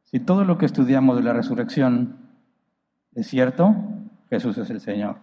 Si 0.04 0.20
todo 0.20 0.44
lo 0.44 0.56
que 0.56 0.64
estudiamos 0.64 1.18
de 1.18 1.22
la 1.22 1.34
resurrección 1.34 2.16
es 3.14 3.26
cierto, 3.26 3.76
Jesús 4.30 4.56
es 4.56 4.70
el 4.70 4.80
Señor. 4.80 5.18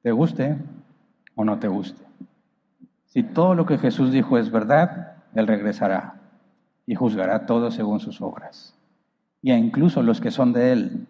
Te 0.00 0.12
guste 0.12 0.56
o 1.34 1.44
no 1.44 1.58
te 1.58 1.68
guste. 1.68 2.05
Si 3.16 3.22
todo 3.22 3.54
lo 3.54 3.64
que 3.64 3.78
Jesús 3.78 4.12
dijo 4.12 4.36
es 4.36 4.50
verdad, 4.50 5.22
Él 5.34 5.46
regresará 5.46 6.20
y 6.84 6.96
juzgará 6.96 7.46
todo 7.46 7.70
según 7.70 7.98
sus 7.98 8.20
obras. 8.20 8.78
Y 9.40 9.52
incluso 9.54 10.02
los 10.02 10.20
que 10.20 10.30
son 10.30 10.52
de 10.52 10.72
Él 10.72 11.06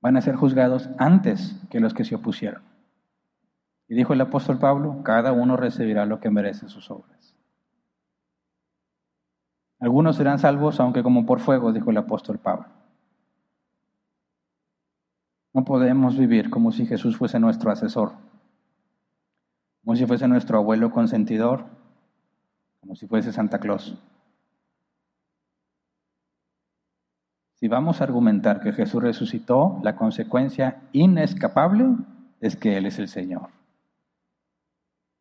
van 0.00 0.16
a 0.16 0.22
ser 0.22 0.36
juzgados 0.36 0.88
antes 0.96 1.60
que 1.68 1.80
los 1.80 1.92
que 1.92 2.06
se 2.06 2.14
opusieron. 2.14 2.62
Y 3.88 3.94
dijo 3.94 4.14
el 4.14 4.22
apóstol 4.22 4.58
Pablo, 4.58 5.02
cada 5.02 5.32
uno 5.32 5.58
recibirá 5.58 6.06
lo 6.06 6.18
que 6.18 6.30
merece 6.30 6.70
sus 6.70 6.90
obras. 6.90 7.36
Algunos 9.80 10.16
serán 10.16 10.38
salvos, 10.38 10.80
aunque 10.80 11.02
como 11.02 11.26
por 11.26 11.40
fuego, 11.40 11.74
dijo 11.74 11.90
el 11.90 11.98
apóstol 11.98 12.38
Pablo. 12.38 12.68
No 15.52 15.62
podemos 15.66 16.16
vivir 16.16 16.48
como 16.48 16.72
si 16.72 16.86
Jesús 16.86 17.18
fuese 17.18 17.38
nuestro 17.38 17.70
asesor, 17.70 18.31
como 19.84 19.96
si 19.96 20.06
fuese 20.06 20.28
nuestro 20.28 20.58
abuelo 20.58 20.90
consentidor, 20.90 21.64
como 22.80 22.94
si 22.94 23.06
fuese 23.06 23.32
Santa 23.32 23.58
Claus. 23.58 23.96
Si 27.54 27.68
vamos 27.68 28.00
a 28.00 28.04
argumentar 28.04 28.60
que 28.60 28.72
Jesús 28.72 29.02
resucitó, 29.02 29.80
la 29.82 29.94
consecuencia 29.94 30.82
inescapable 30.92 31.96
es 32.40 32.56
que 32.56 32.76
Él 32.76 32.86
es 32.86 32.98
el 32.98 33.08
Señor. 33.08 33.50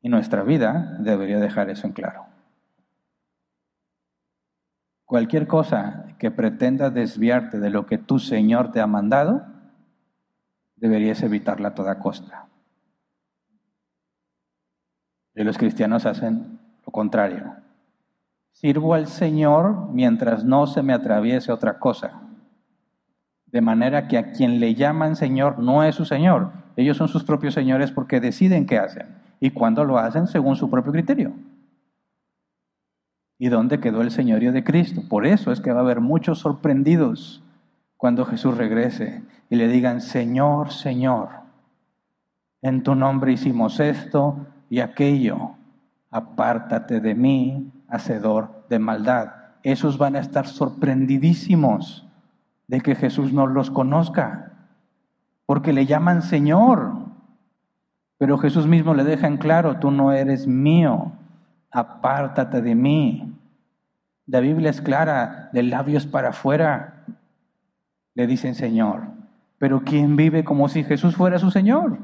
Y 0.02 0.10
nuestra 0.10 0.44
vida 0.44 0.98
debería 1.00 1.40
dejar 1.40 1.70
eso 1.70 1.86
en 1.86 1.94
claro. 1.94 2.26
Cualquier 5.06 5.46
cosa 5.46 6.08
que 6.18 6.32
pretenda 6.32 6.90
desviarte 6.90 7.60
de 7.60 7.70
lo 7.70 7.86
que 7.86 7.98
tu 7.98 8.18
Señor 8.18 8.72
te 8.72 8.82
ha 8.82 8.88
mandado, 8.88 9.46
deberías 10.78 11.22
evitarla 11.22 11.70
a 11.70 11.76
toda 11.76 12.00
costa. 12.00 12.48
Y 15.36 15.44
los 15.44 15.58
cristianos 15.58 16.06
hacen 16.06 16.60
lo 16.86 16.92
contrario. 16.92 17.56
Sirvo 18.52 18.94
al 18.94 19.08
Señor 19.08 19.90
mientras 19.92 20.44
no 20.44 20.68
se 20.68 20.84
me 20.84 20.94
atraviese 20.94 21.52
otra 21.52 21.80
cosa. 21.80 22.22
De 23.46 23.62
manera 23.62 24.08
que 24.08 24.18
a 24.18 24.32
quien 24.32 24.60
le 24.60 24.76
llaman 24.76 25.16
Señor 25.16 25.60
no 25.60 25.84
es 25.84 25.96
su 25.96 26.06
Señor. 26.06 26.52
Ellos 26.76 26.98
son 26.98 27.08
sus 27.08 27.24
propios 27.24 27.54
señores 27.54 27.92
porque 27.92 28.20
deciden 28.20 28.66
qué 28.66 28.78
hacen 28.78 29.08
y 29.40 29.52
cuándo 29.52 29.84
lo 29.84 29.98
hacen 29.98 30.28
según 30.28 30.56
su 30.56 30.70
propio 30.70 30.92
criterio. 30.92 31.34
¿Y 33.38 33.50
dónde 33.50 33.80
quedó 33.80 34.02
el 34.02 34.12
señorío 34.12 34.52
de 34.52 34.64
Cristo? 34.64 35.02
Por 35.10 35.26
eso 35.26 35.52
es 35.52 35.60
que 35.60 35.72
va 35.72 35.80
a 35.80 35.84
haber 35.84 36.00
muchos 36.00 36.40
sorprendidos 36.40 37.44
cuando 37.98 38.26
Jesús 38.26 38.56
regrese 38.56 39.24
y 39.50 39.56
le 39.56 39.68
digan, 39.68 40.00
Señor, 40.00 40.72
Señor, 40.72 41.30
en 42.62 42.84
tu 42.84 42.94
nombre 42.94 43.34
hicimos 43.34 43.80
esto 43.80 44.46
y 44.72 44.80
aquello, 44.80 45.52
apártate 46.12 47.02
de 47.02 47.14
mí, 47.14 47.74
hacedor 47.90 48.64
de 48.70 48.80
maldad. 48.80 49.34
Esos 49.64 49.98
van 49.98 50.16
a 50.16 50.20
estar 50.20 50.48
sorprendidísimos 50.48 52.08
de 52.70 52.80
que 52.80 52.96
Jesús 52.96 53.34
no 53.34 53.48
los 53.48 53.70
conozca, 53.70 54.54
porque 55.46 55.74
le 55.74 55.86
llaman 55.86 56.22
Señor. 56.22 56.94
Pero 58.18 58.38
Jesús 58.38 58.66
mismo 58.66 58.94
le 58.94 59.04
deja 59.04 59.28
en 59.28 59.36
claro, 59.36 59.78
tú 59.78 59.92
no 59.92 60.14
eres 60.14 60.48
mío, 60.48 61.12
apártate 61.70 62.62
de 62.62 62.74
mí. 62.74 63.36
La 64.26 64.40
Biblia 64.40 64.70
es 64.70 64.80
clara, 64.80 65.50
de 65.52 65.64
labios 65.64 66.08
para 66.08 66.30
afuera 66.30 67.04
le 68.14 68.26
dicen 68.26 68.56
Señor. 68.56 69.02
Pero 69.58 69.82
¿quién 69.82 70.16
vive 70.16 70.46
como 70.46 70.70
si 70.70 70.86
Jesús 70.86 71.18
fuera 71.18 71.40
su 71.40 71.52
Señor? 71.52 71.98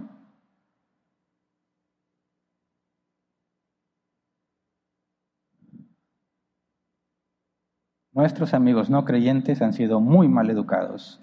Nuestros 8.17 8.55
amigos 8.55 8.89
no 8.89 9.05
creyentes 9.05 9.61
han 9.61 9.73
sido 9.73 9.99
muy 9.99 10.27
mal 10.27 10.49
educados, 10.49 11.21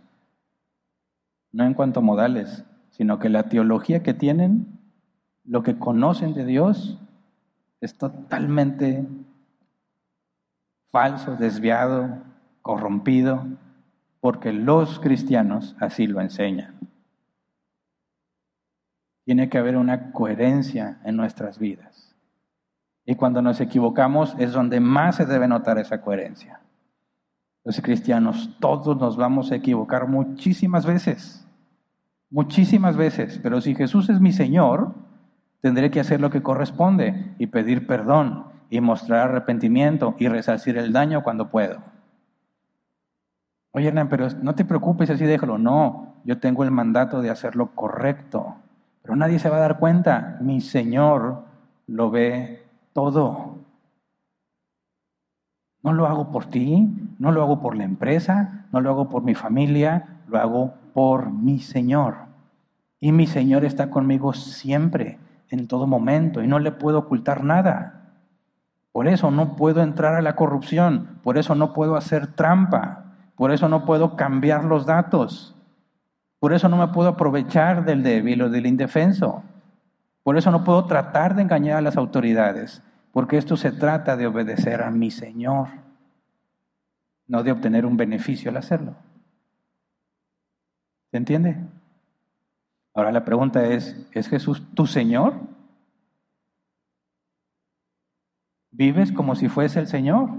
no 1.51 1.65
en 1.65 1.75
cuanto 1.75 1.99
a 1.99 2.03
modales, 2.05 2.65
sino 2.93 3.19
que 3.19 3.29
la 3.29 3.49
teología 3.49 4.05
que 4.05 4.15
tienen, 4.15 4.79
lo 5.43 5.65
que 5.65 5.77
conocen 5.77 6.35
de 6.35 6.45
Dios, 6.45 7.01
es 7.81 7.99
totalmente 7.99 9.09
falso, 10.93 11.35
desviado, 11.35 12.23
corrompido 12.63 13.45
porque 14.21 14.53
los 14.53 15.01
cristianos 15.01 15.75
así 15.81 16.07
lo 16.07 16.21
enseñan. 16.21 16.79
Tiene 19.25 19.49
que 19.49 19.59
haber 19.59 19.77
una 19.77 20.13
coherencia 20.13 21.01
en 21.03 21.17
nuestras 21.17 21.59
vidas. 21.59 22.15
Y 23.05 23.17
cuando 23.17 23.43
nos 23.43 23.61
equivocamos 23.61 24.37
es 24.39 24.53
donde 24.53 24.79
más 24.79 25.17
se 25.17 25.27
debe 25.27 25.49
notar 25.49 25.79
esa 25.79 26.01
coherencia. 26.01 26.61
Los 27.65 27.81
cristianos, 27.81 28.51
todos 28.61 28.97
nos 28.99 29.17
vamos 29.17 29.51
a 29.51 29.57
equivocar 29.57 30.07
muchísimas 30.07 30.85
veces, 30.85 31.47
muchísimas 32.31 32.97
veces, 32.97 33.41
pero 33.43 33.61
si 33.61 33.75
Jesús 33.75 34.11
es 34.11 34.21
mi 34.21 34.33
Señor, 34.33 34.95
tendré 35.63 35.91
que 35.91 36.01
hacer 36.01 36.21
lo 36.21 36.29
que 36.29 36.43
corresponde 36.43 37.35
y 37.39 37.47
pedir 37.47 37.87
perdón 37.87 38.45
y 38.69 38.81
mostrar 38.81 39.31
arrepentimiento 39.31 40.15
y 40.19 40.29
resarcir 40.29 40.77
el 40.77 40.93
daño 40.93 41.23
cuando 41.23 41.49
puedo. 41.49 41.79
Oye, 43.73 43.89
Hernán, 43.89 44.09
pero 44.09 44.29
no 44.43 44.55
te 44.55 44.65
preocupes, 44.65 45.11
así 45.11 45.25
déjalo. 45.25 45.59
No, 45.59 46.15
yo 46.25 46.39
tengo 46.39 46.63
el 46.63 46.71
mandato 46.71 47.21
de 47.21 47.31
hacerlo 47.31 47.71
correcto. 47.75 48.55
Pero 49.03 49.17
nadie 49.17 49.39
se 49.39 49.49
va 49.49 49.57
a 49.57 49.61
dar 49.61 49.79
cuenta. 49.79 50.39
Mi 50.41 50.61
Señor 50.61 51.45
lo 51.89 52.11
ve 52.11 52.63
todo. 52.93 53.59
No 55.83 55.93
lo 55.93 56.07
hago 56.07 56.31
por 56.31 56.47
ti, 56.47 56.89
no 57.25 57.33
lo 57.33 57.43
hago 57.43 57.61
por 57.61 57.77
la 57.77 57.85
empresa, 57.85 58.67
no 58.71 58.81
lo 58.81 58.91
hago 58.91 59.09
por 59.09 59.25
mi 59.25 59.35
familia, 59.35 60.21
lo 60.29 60.39
hago 60.39 60.75
por 60.93 61.33
mi 61.33 61.59
Señor. 61.59 62.15
Y 63.01 63.11
mi 63.11 63.27
Señor 63.27 63.65
está 63.65 63.91
conmigo 63.91 64.33
siempre, 64.33 65.19
en 65.51 65.67
todo 65.67 65.87
momento, 65.87 66.43
y 66.43 66.47
no 66.47 66.59
le 66.61 66.71
puedo 66.71 67.01
ocultar 67.01 67.43
nada. 67.43 68.13
Por 68.93 69.09
eso 69.09 69.33
no 69.33 69.57
puedo 69.57 69.83
entrar 69.83 70.15
a 70.15 70.23
la 70.23 70.37
corrupción, 70.37 71.19
por 71.25 71.37
eso 71.39 71.57
no 71.57 71.73
puedo 71.73 71.97
hacer 71.97 72.29
trampa. 72.29 73.05
Por 73.37 73.51
eso 73.51 73.69
no 73.69 73.85
puedo 73.85 74.17
cambiar 74.17 74.65
los 74.65 74.87
datos. 74.87 75.55
Por 76.39 76.53
eso 76.53 76.69
no 76.69 76.77
me 76.77 76.89
puedo 76.89 77.09
aprovechar 77.09 77.85
del 77.85 78.03
débil 78.03 78.43
o 78.43 78.51
del 78.51 78.67
indefenso. 78.67 79.43
Por 80.23 80.37
eso 80.37 80.51
no 80.51 80.63
puedo 80.63 80.85
tratar 80.85 81.35
de 81.35 81.43
engañar 81.43 81.79
a 81.79 81.83
las 81.83 81.97
autoridades. 81.97 82.83
Porque 83.13 83.37
esto 83.37 83.57
se 83.57 83.73
trata 83.73 84.17
de 84.17 84.27
obedecer 84.27 84.83
a 84.83 84.91
mi 84.91 85.11
Señor, 85.11 85.69
no 87.27 87.43
de 87.43 87.53
obtener 87.53 87.87
un 87.87 87.97
beneficio 87.97 88.51
al 88.51 88.57
hacerlo. 88.57 88.95
¿Se 91.11 91.17
entiende? 91.17 91.57
Ahora 92.95 93.13
la 93.13 93.25
pregunta 93.25 93.65
es, 93.67 93.97
¿es 94.13 94.29
Jesús 94.29 94.63
tu 94.75 94.87
Señor? 94.87 95.35
¿Vives 98.71 99.13
como 99.13 99.37
si 99.37 99.49
fuese 99.49 99.81
el 99.81 99.87
Señor? 99.87 100.31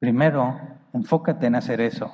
Primero, 0.00 0.58
enfócate 0.92 1.46
en 1.46 1.54
hacer 1.54 1.80
eso, 1.80 2.12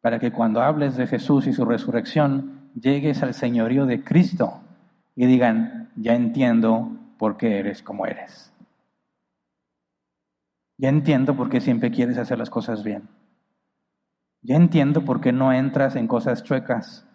para 0.00 0.18
que 0.18 0.32
cuando 0.32 0.62
hables 0.62 0.96
de 0.96 1.06
Jesús 1.06 1.46
y 1.46 1.52
su 1.52 1.64
resurrección, 1.64 2.70
llegues 2.74 3.22
al 3.22 3.34
señorío 3.34 3.86
de 3.86 4.02
Cristo 4.02 4.60
y 5.14 5.26
digan, 5.26 5.90
ya 5.96 6.14
entiendo 6.14 6.96
por 7.18 7.36
qué 7.36 7.58
eres 7.58 7.82
como 7.82 8.06
eres. 8.06 8.49
Ya 10.80 10.88
entiendo 10.88 11.36
por 11.36 11.50
qué 11.50 11.60
siempre 11.60 11.90
quieres 11.90 12.16
hacer 12.16 12.38
las 12.38 12.48
cosas 12.48 12.82
bien. 12.82 13.06
Ya 14.40 14.56
entiendo 14.56 15.04
por 15.04 15.20
qué 15.20 15.30
no 15.30 15.52
entras 15.52 15.94
en 15.94 16.08
cosas 16.08 16.42
chuecas. 16.42 17.06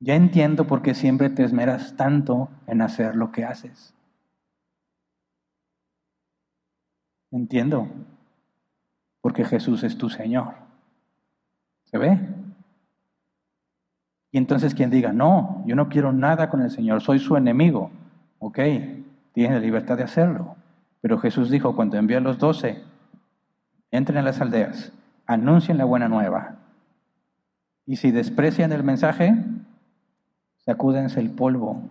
Ya 0.00 0.14
entiendo 0.14 0.66
por 0.66 0.82
qué 0.82 0.92
siempre 0.92 1.30
te 1.30 1.44
esmeras 1.44 1.96
tanto 1.96 2.50
en 2.66 2.82
hacer 2.82 3.16
lo 3.16 3.32
que 3.32 3.46
haces. 3.46 3.94
Entiendo, 7.30 7.88
porque 9.22 9.46
Jesús 9.46 9.82
es 9.82 9.96
tu 9.96 10.10
Señor. 10.10 10.56
¿Se 11.84 11.96
ve? 11.96 12.20
Y 14.30 14.36
entonces 14.36 14.74
quien 14.74 14.90
diga, 14.90 15.14
no, 15.14 15.64
yo 15.66 15.74
no 15.74 15.88
quiero 15.88 16.12
nada 16.12 16.50
con 16.50 16.60
el 16.60 16.70
Señor, 16.70 17.00
soy 17.00 17.18
su 17.18 17.34
enemigo. 17.34 17.90
Ok, 18.40 18.58
tiene 19.32 19.54
la 19.54 19.60
libertad 19.60 19.96
de 19.96 20.04
hacerlo. 20.04 20.56
Pero 21.04 21.18
Jesús 21.18 21.50
dijo, 21.50 21.76
cuando 21.76 21.98
envió 21.98 22.16
a 22.16 22.22
los 22.22 22.38
doce, 22.38 22.82
entren 23.90 24.16
a 24.16 24.22
las 24.22 24.40
aldeas, 24.40 24.90
anuncien 25.26 25.76
la 25.76 25.84
buena 25.84 26.08
nueva. 26.08 26.56
Y 27.84 27.96
si 27.96 28.10
desprecian 28.10 28.72
el 28.72 28.84
mensaje, 28.84 29.34
sacúdense 30.64 31.20
el 31.20 31.28
polvo 31.28 31.90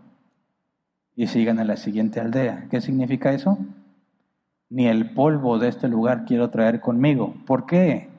y 1.16 1.28
sigan 1.28 1.60
a 1.60 1.64
la 1.64 1.78
siguiente 1.78 2.20
aldea. 2.20 2.66
¿Qué 2.72 2.82
significa 2.82 3.34
eso? 3.34 3.60
Ni 4.72 4.88
el 4.88 5.12
polvo 5.12 5.60
de 5.60 5.68
este 5.68 5.88
lugar 5.88 6.26
quiero 6.26 6.50
traer 6.50 6.80
conmigo. 6.80 7.36
¿Por 7.46 7.68
qué? 7.68 8.10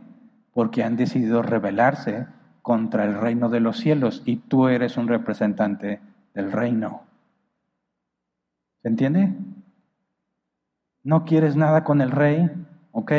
Porque 0.53 0.85
han 0.85 0.95
decidido 0.95 1.43
rebelarse 1.43 2.29
contra 2.63 3.05
el 3.05 3.19
reino 3.21 3.49
de 3.49 3.59
los 3.59 3.79
cielos 3.79 4.23
y 4.25 4.37
tú 4.37 4.69
eres 4.69 4.97
un 4.97 5.09
representante 5.09 5.99
del 6.35 6.53
reino. 6.53 7.03
¿Se 8.83 8.87
entiende? 8.87 9.33
¿No 11.05 11.27
quieres 11.27 11.55
nada 11.55 11.85
con 11.85 12.01
el 12.01 12.11
rey? 12.11 12.51
Ok, 12.93 13.13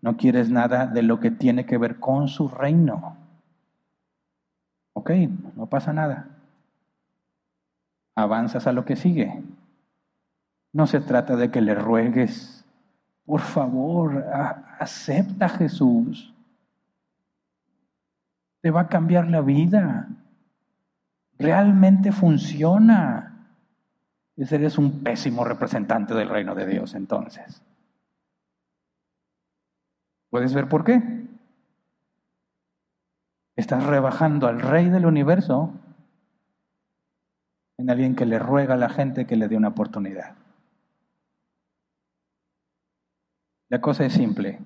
no 0.00 0.16
quieres 0.16 0.50
nada 0.50 0.86
de 0.86 1.02
lo 1.02 1.20
que 1.20 1.30
tiene 1.30 1.66
que 1.66 1.76
ver 1.76 2.00
con 2.00 2.28
su 2.28 2.48
reino. 2.48 3.16
Ok, 4.94 5.10
no 5.54 5.66
pasa 5.66 5.92
nada. 5.92 6.28
Avanzas 8.14 8.66
a 8.66 8.72
lo 8.72 8.86
que 8.86 8.96
sigue. 8.96 9.42
No 10.72 10.86
se 10.86 11.00
trata 11.00 11.36
de 11.36 11.50
que 11.50 11.60
le 11.60 11.74
ruegues, 11.74 12.64
por 13.26 13.40
favor, 13.40 14.24
acepta 14.78 15.46
a 15.46 15.50
Jesús. 15.50 16.32
Te 18.62 18.70
va 18.70 18.82
a 18.82 18.88
cambiar 18.88 19.28
la 19.28 19.42
vida. 19.42 20.08
Realmente 21.38 22.12
funciona. 22.12 23.29
Ese 24.40 24.54
eres 24.54 24.78
un 24.78 25.04
pésimo 25.04 25.44
representante 25.44 26.14
del 26.14 26.30
reino 26.30 26.54
de 26.54 26.64
Dios 26.64 26.94
entonces. 26.94 27.62
¿Puedes 30.30 30.54
ver 30.54 30.66
por 30.66 30.82
qué? 30.82 31.26
Estás 33.54 33.84
rebajando 33.84 34.46
al 34.46 34.62
rey 34.62 34.88
del 34.88 35.04
universo 35.04 35.74
en 37.76 37.90
alguien 37.90 38.16
que 38.16 38.24
le 38.24 38.38
ruega 38.38 38.74
a 38.74 38.78
la 38.78 38.88
gente 38.88 39.26
que 39.26 39.36
le 39.36 39.46
dé 39.46 39.58
una 39.58 39.68
oportunidad. 39.68 40.34
La 43.68 43.82
cosa 43.82 44.06
es 44.06 44.14
simple. 44.14 44.58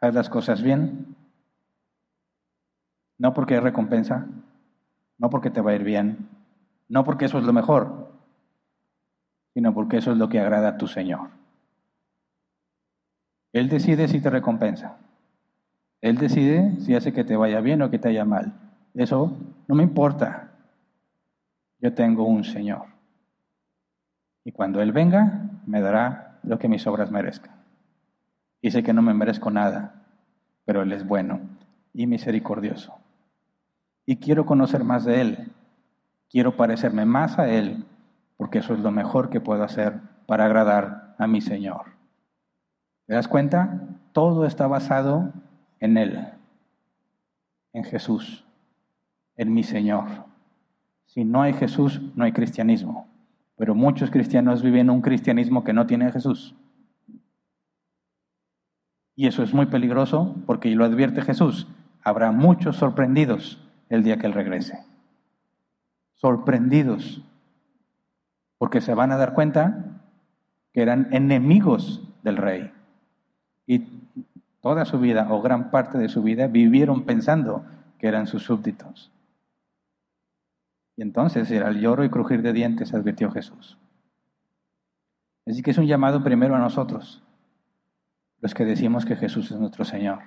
Haz 0.00 0.12
las 0.12 0.28
cosas 0.28 0.60
bien. 0.60 1.14
No 3.18 3.32
porque 3.32 3.54
hay 3.54 3.60
recompensa, 3.60 4.26
no 5.18 5.30
porque 5.30 5.50
te 5.50 5.60
va 5.60 5.70
a 5.70 5.76
ir 5.76 5.84
bien, 5.84 6.28
no 6.88 7.04
porque 7.04 7.26
eso 7.26 7.38
es 7.38 7.44
lo 7.44 7.52
mejor, 7.52 8.03
sino 9.54 9.72
porque 9.72 9.98
eso 9.98 10.12
es 10.12 10.18
lo 10.18 10.28
que 10.28 10.40
agrada 10.40 10.68
a 10.68 10.76
tu 10.76 10.88
Señor. 10.88 11.30
Él 13.52 13.68
decide 13.68 14.08
si 14.08 14.20
te 14.20 14.28
recompensa. 14.30 14.98
Él 16.00 16.18
decide 16.18 16.80
si 16.80 16.94
hace 16.94 17.12
que 17.12 17.24
te 17.24 17.36
vaya 17.36 17.60
bien 17.60 17.80
o 17.80 17.90
que 17.90 18.00
te 18.00 18.08
vaya 18.08 18.24
mal. 18.24 18.52
Eso 18.94 19.36
no 19.68 19.74
me 19.76 19.84
importa. 19.84 20.50
Yo 21.78 21.94
tengo 21.94 22.24
un 22.24 22.44
Señor. 22.44 22.86
Y 24.44 24.52
cuando 24.52 24.82
Él 24.82 24.92
venga, 24.92 25.48
me 25.66 25.80
dará 25.80 26.40
lo 26.42 26.58
que 26.58 26.68
mis 26.68 26.86
obras 26.86 27.10
merezcan. 27.10 27.54
Y 28.60 28.72
sé 28.72 28.82
que 28.82 28.92
no 28.92 29.02
me 29.02 29.14
merezco 29.14 29.50
nada, 29.50 30.02
pero 30.64 30.82
Él 30.82 30.92
es 30.92 31.06
bueno 31.06 31.40
y 31.92 32.06
misericordioso. 32.06 32.94
Y 34.04 34.16
quiero 34.16 34.44
conocer 34.44 34.84
más 34.84 35.04
de 35.04 35.20
Él. 35.20 35.52
Quiero 36.28 36.56
parecerme 36.56 37.04
más 37.04 37.38
a 37.38 37.48
Él, 37.48 37.84
porque 38.36 38.58
eso 38.58 38.74
es 38.74 38.80
lo 38.80 38.90
mejor 38.90 39.30
que 39.30 39.40
puedo 39.40 39.62
hacer 39.62 40.00
para 40.26 40.44
agradar 40.44 41.14
a 41.18 41.26
mi 41.26 41.40
Señor. 41.40 41.92
¿Te 43.06 43.14
das 43.14 43.28
cuenta? 43.28 43.88
Todo 44.12 44.46
está 44.46 44.66
basado 44.66 45.32
en 45.80 45.96
Él, 45.96 46.28
en 47.72 47.84
Jesús, 47.84 48.44
en 49.36 49.52
mi 49.52 49.62
Señor. 49.62 50.06
Si 51.06 51.24
no 51.24 51.42
hay 51.42 51.52
Jesús, 51.52 52.00
no 52.16 52.24
hay 52.24 52.32
cristianismo. 52.32 53.06
Pero 53.56 53.74
muchos 53.74 54.10
cristianos 54.10 54.62
viven 54.62 54.90
un 54.90 55.00
cristianismo 55.00 55.62
que 55.62 55.72
no 55.72 55.86
tiene 55.86 56.06
a 56.06 56.12
Jesús. 56.12 56.56
Y 59.14 59.26
eso 59.26 59.42
es 59.42 59.54
muy 59.54 59.66
peligroso 59.66 60.34
porque 60.46 60.70
lo 60.70 60.84
advierte 60.84 61.22
Jesús. 61.22 61.68
Habrá 62.02 62.32
muchos 62.32 62.76
sorprendidos 62.76 63.62
el 63.88 64.02
día 64.02 64.18
que 64.18 64.26
Él 64.26 64.32
regrese. 64.32 64.84
Sorprendidos. 66.14 67.22
Porque 68.58 68.80
se 68.80 68.94
van 68.94 69.12
a 69.12 69.16
dar 69.16 69.34
cuenta 69.34 70.02
que 70.72 70.82
eran 70.82 71.08
enemigos 71.12 72.02
del 72.22 72.36
rey. 72.36 72.72
Y 73.66 73.86
toda 74.60 74.84
su 74.84 74.98
vida 74.98 75.28
o 75.30 75.42
gran 75.42 75.70
parte 75.70 75.98
de 75.98 76.08
su 76.08 76.22
vida 76.22 76.46
vivieron 76.46 77.04
pensando 77.04 77.64
que 77.98 78.08
eran 78.08 78.26
sus 78.26 78.42
súbditos. 78.44 79.12
Y 80.96 81.02
entonces 81.02 81.50
era 81.50 81.68
el 81.68 81.80
lloro 81.80 82.04
y 82.04 82.10
crujir 82.10 82.42
de 82.42 82.52
dientes, 82.52 82.94
advirtió 82.94 83.30
Jesús. 83.30 83.78
Así 85.46 85.62
que 85.62 85.72
es 85.72 85.78
un 85.78 85.86
llamado 85.86 86.22
primero 86.22 86.54
a 86.54 86.58
nosotros, 86.58 87.22
los 88.40 88.54
que 88.54 88.64
decimos 88.64 89.04
que 89.04 89.16
Jesús 89.16 89.50
es 89.50 89.58
nuestro 89.58 89.84
Señor, 89.84 90.20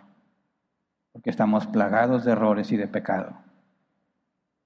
porque 1.11 1.29
estamos 1.29 1.65
plagados 1.67 2.23
de 2.23 2.33
errores 2.33 2.71
y 2.71 2.77
de 2.77 2.87
pecado. 2.87 3.37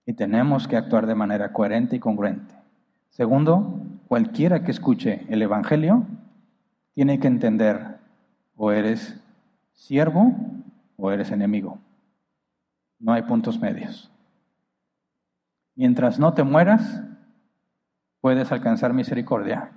Y 0.05 0.13
tenemos 0.13 0.67
que 0.67 0.75
actuar 0.75 1.05
de 1.05 1.15
manera 1.15 1.53
coherente 1.53 1.95
y 1.95 1.99
congruente. 1.99 2.60
Segundo, 3.11 3.77
cualquiera 4.07 4.63
que 4.63 4.71
escuche 4.71 5.25
el 5.27 5.41
Evangelio 5.41 6.07
tiene 6.93 7.19
que 7.19 7.27
entender 7.27 7.99
o 8.55 8.71
eres 8.71 9.21
siervo 9.73 10.33
o 10.95 11.11
eres 11.11 11.29
enemigo. 11.31 11.77
No 12.99 13.11
hay 13.11 13.23
puntos 13.23 13.59
medios. 13.59 14.09
Mientras 15.75 16.19
no 16.19 16.33
te 16.33 16.43
mueras, 16.43 17.03
puedes 18.21 18.49
alcanzar 18.51 18.93
misericordia. 18.93 19.73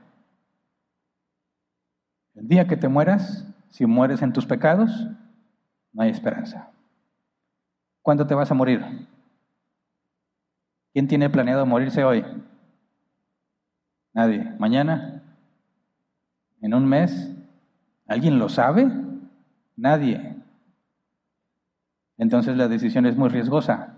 El 2.37 2.47
día 2.47 2.69
que 2.69 2.77
te 2.77 2.87
mueras, 2.87 3.53
si 3.71 3.85
mueres 3.85 4.23
en 4.23 4.33
tus 4.33 4.47
pecados, 4.47 5.09
no 5.93 6.03
hay 6.03 6.11
esperanza. 6.11 6.71
¿Cuándo 8.01 8.29
te 8.29 8.35
vas 8.35 8.51
a 8.53 8.55
morir? 8.55 9.09
¿Quién 10.93 11.09
tiene 11.09 11.29
planeado 11.29 11.67
morirse 11.67 12.05
hoy? 12.05 12.25
Nadie. 14.15 14.55
¿Mañana? 14.59 15.23
¿En 16.61 16.73
un 16.73 16.87
mes? 16.87 17.31
¿Alguien 18.07 18.39
lo 18.39 18.49
sabe? 18.49 18.91
Nadie. 19.77 20.37
Entonces 22.17 22.57
la 22.57 22.69
decisión 22.69 23.07
es 23.07 23.17
muy 23.17 23.29
riesgosa, 23.29 23.95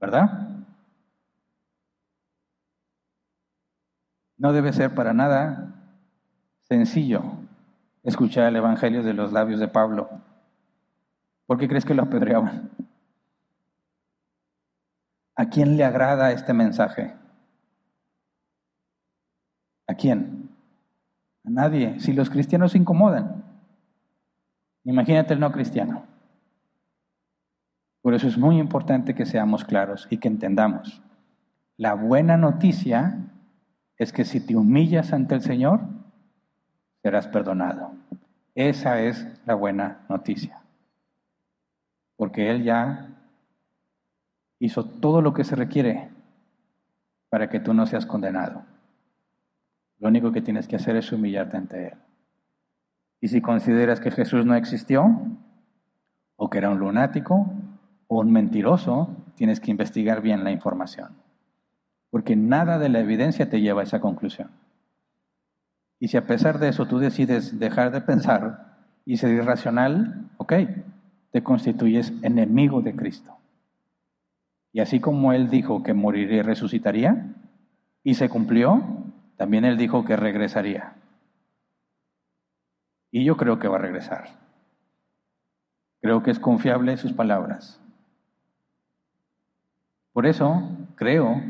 ¿verdad? 0.00 0.48
No 4.36 4.52
debe 4.52 4.72
ser 4.74 4.94
para 4.94 5.14
nada 5.14 5.72
sencillo 6.68 7.22
escuchar 8.02 8.48
el 8.48 8.56
Evangelio 8.56 9.02
de 9.02 9.14
los 9.14 9.32
labios 9.32 9.58
de 9.60 9.68
Pablo. 9.68 10.10
¿Por 11.46 11.58
qué 11.58 11.68
crees 11.68 11.86
que 11.86 11.94
lo 11.94 12.02
apedreaban? 12.02 12.70
¿A 15.34 15.48
quién 15.48 15.76
le 15.76 15.84
agrada 15.84 16.32
este 16.32 16.52
mensaje? 16.52 17.14
¿A 19.86 19.94
quién? 19.94 20.50
A 21.44 21.50
nadie. 21.50 22.00
Si 22.00 22.12
los 22.12 22.30
cristianos 22.30 22.72
se 22.72 22.78
incomodan, 22.78 23.44
imagínate 24.84 25.34
el 25.34 25.40
no 25.40 25.52
cristiano. 25.52 26.04
Por 28.02 28.14
eso 28.14 28.28
es 28.28 28.38
muy 28.38 28.58
importante 28.58 29.14
que 29.14 29.26
seamos 29.26 29.64
claros 29.64 30.06
y 30.10 30.18
que 30.18 30.28
entendamos. 30.28 31.02
La 31.76 31.94
buena 31.94 32.36
noticia 32.36 33.18
es 33.98 34.12
que 34.12 34.24
si 34.24 34.40
te 34.40 34.56
humillas 34.56 35.12
ante 35.12 35.34
el 35.34 35.42
Señor, 35.42 35.80
serás 37.02 37.28
perdonado. 37.28 37.92
Esa 38.54 39.00
es 39.00 39.26
la 39.44 39.54
buena 39.54 40.04
noticia. 40.08 40.62
Porque 42.16 42.50
Él 42.50 42.64
ya 42.64 43.08
hizo 44.58 44.84
todo 44.84 45.20
lo 45.20 45.34
que 45.34 45.44
se 45.44 45.56
requiere 45.56 46.10
para 47.28 47.50
que 47.50 47.60
tú 47.60 47.74
no 47.74 47.86
seas 47.86 48.06
condenado. 48.06 48.64
Lo 49.98 50.08
único 50.08 50.32
que 50.32 50.42
tienes 50.42 50.68
que 50.68 50.76
hacer 50.76 50.96
es 50.96 51.10
humillarte 51.12 51.56
ante 51.56 51.88
Él. 51.88 51.94
Y 53.20 53.28
si 53.28 53.40
consideras 53.40 54.00
que 54.00 54.10
Jesús 54.10 54.44
no 54.44 54.54
existió, 54.54 55.20
o 56.36 56.50
que 56.50 56.58
era 56.58 56.70
un 56.70 56.78
lunático, 56.78 57.50
o 58.08 58.20
un 58.20 58.30
mentiroso, 58.30 59.08
tienes 59.34 59.60
que 59.60 59.70
investigar 59.70 60.20
bien 60.20 60.44
la 60.44 60.50
información. 60.50 61.12
Porque 62.10 62.36
nada 62.36 62.78
de 62.78 62.88
la 62.88 63.00
evidencia 63.00 63.48
te 63.48 63.60
lleva 63.60 63.80
a 63.80 63.84
esa 63.84 64.00
conclusión. 64.00 64.50
Y 65.98 66.08
si 66.08 66.16
a 66.16 66.26
pesar 66.26 66.58
de 66.58 66.68
eso 66.68 66.86
tú 66.86 66.98
decides 66.98 67.58
dejar 67.58 67.90
de 67.90 68.02
pensar 68.02 68.76
y 69.04 69.16
ser 69.16 69.30
irracional, 69.30 70.28
ok, 70.36 70.52
te 71.30 71.42
constituyes 71.42 72.12
enemigo 72.22 72.82
de 72.82 72.94
Cristo. 72.94 73.36
Y 74.72 74.80
así 74.80 75.00
como 75.00 75.32
Él 75.32 75.48
dijo 75.48 75.82
que 75.82 75.94
moriría 75.94 76.38
y 76.38 76.42
resucitaría, 76.42 77.34
y 78.04 78.14
se 78.14 78.28
cumplió, 78.28 79.05
también 79.36 79.64
Él 79.64 79.76
dijo 79.76 80.04
que 80.04 80.16
regresaría. 80.16 80.94
Y 83.10 83.24
yo 83.24 83.36
creo 83.36 83.58
que 83.58 83.68
va 83.68 83.76
a 83.76 83.80
regresar. 83.80 84.28
Creo 86.00 86.22
que 86.22 86.30
es 86.30 86.38
confiable 86.38 86.96
sus 86.96 87.12
palabras. 87.12 87.80
Por 90.12 90.26
eso 90.26 90.70
creo 90.94 91.42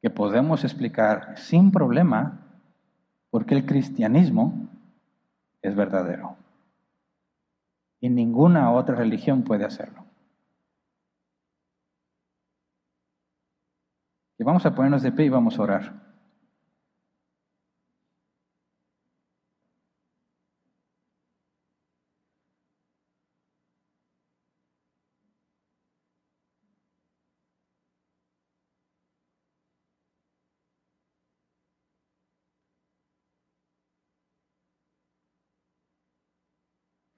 que 0.00 0.10
podemos 0.10 0.64
explicar 0.64 1.38
sin 1.38 1.70
problema 1.70 2.40
por 3.30 3.46
qué 3.46 3.54
el 3.54 3.66
cristianismo 3.66 4.68
es 5.62 5.74
verdadero. 5.76 6.36
Y 8.00 8.08
ninguna 8.08 8.72
otra 8.72 8.96
religión 8.96 9.42
puede 9.42 9.64
hacerlo. 9.64 10.04
Y 14.38 14.44
vamos 14.44 14.66
a 14.66 14.74
ponernos 14.74 15.02
de 15.02 15.12
pie 15.12 15.26
y 15.26 15.28
vamos 15.28 15.56
a 15.56 15.62
orar. 15.62 16.11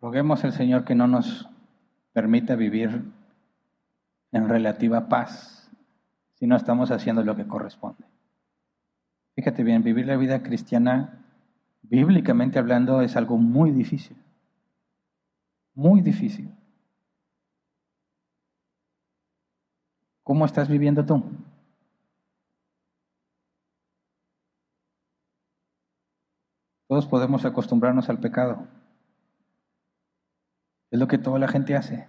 Roguemos 0.04 0.44
al 0.44 0.52
Señor 0.52 0.84
que 0.84 0.94
no 0.94 1.08
nos 1.08 1.48
permita 2.12 2.56
vivir 2.56 3.10
en 4.32 4.48
relativa 4.50 5.08
paz 5.08 5.70
si 6.34 6.46
no 6.46 6.56
estamos 6.56 6.90
haciendo 6.90 7.24
lo 7.24 7.34
que 7.34 7.48
corresponde. 7.48 8.04
Fíjate 9.34 9.64
bien, 9.64 9.82
vivir 9.82 10.04
la 10.04 10.18
vida 10.18 10.42
cristiana, 10.42 11.24
bíblicamente 11.80 12.58
hablando, 12.58 13.00
es 13.00 13.16
algo 13.16 13.38
muy 13.38 13.70
difícil. 13.70 14.14
Muy 15.72 16.02
difícil. 16.02 16.54
¿Cómo 20.22 20.44
estás 20.44 20.68
viviendo 20.68 21.06
tú? 21.06 21.24
Todos 26.88 27.06
podemos 27.06 27.46
acostumbrarnos 27.46 28.10
al 28.10 28.20
pecado. 28.20 28.68
Es 30.94 31.00
lo 31.00 31.08
que 31.08 31.18
toda 31.18 31.40
la 31.40 31.48
gente 31.48 31.74
hace. 31.74 32.06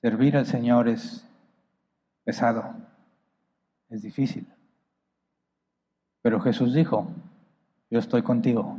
Servir 0.00 0.38
al 0.38 0.46
Señor 0.46 0.88
es 0.88 1.28
pesado, 2.24 2.74
es 3.90 4.00
difícil. 4.00 4.46
Pero 6.22 6.40
Jesús 6.40 6.72
dijo, 6.72 7.06
yo 7.90 7.98
estoy 7.98 8.22
contigo 8.22 8.78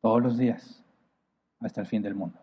todos 0.00 0.20
los 0.20 0.36
días 0.36 0.82
hasta 1.60 1.82
el 1.82 1.86
fin 1.86 2.02
del 2.02 2.16
mundo. 2.16 2.40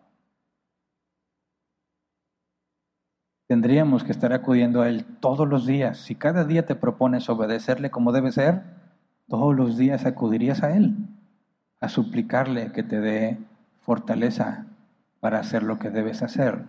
Tendríamos 3.46 4.04
que 4.04 4.12
estar 4.12 4.32
acudiendo 4.32 4.80
a 4.80 4.88
Él 4.88 5.04
todos 5.20 5.46
los 5.46 5.66
días. 5.66 5.98
Si 5.98 6.14
cada 6.14 6.44
día 6.44 6.64
te 6.64 6.76
propones 6.76 7.28
obedecerle 7.28 7.90
como 7.90 8.10
debe 8.10 8.32
ser, 8.32 8.62
todos 9.28 9.54
los 9.54 9.76
días 9.76 10.06
acudirías 10.06 10.62
a 10.62 10.74
Él 10.74 11.13
a 11.84 11.88
suplicarle 11.88 12.72
que 12.72 12.82
te 12.82 13.00
dé 13.00 13.38
fortaleza 13.80 14.66
para 15.20 15.38
hacer 15.38 15.62
lo 15.62 15.78
que 15.78 15.90
debes 15.90 16.22
hacer. 16.22 16.64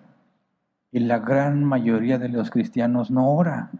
Y 0.91 0.99
la 0.99 1.19
gran 1.19 1.63
mayoría 1.63 2.17
de 2.17 2.29
los 2.29 2.51
cristianos 2.51 3.11
no 3.11 3.29
ora. 3.29 3.71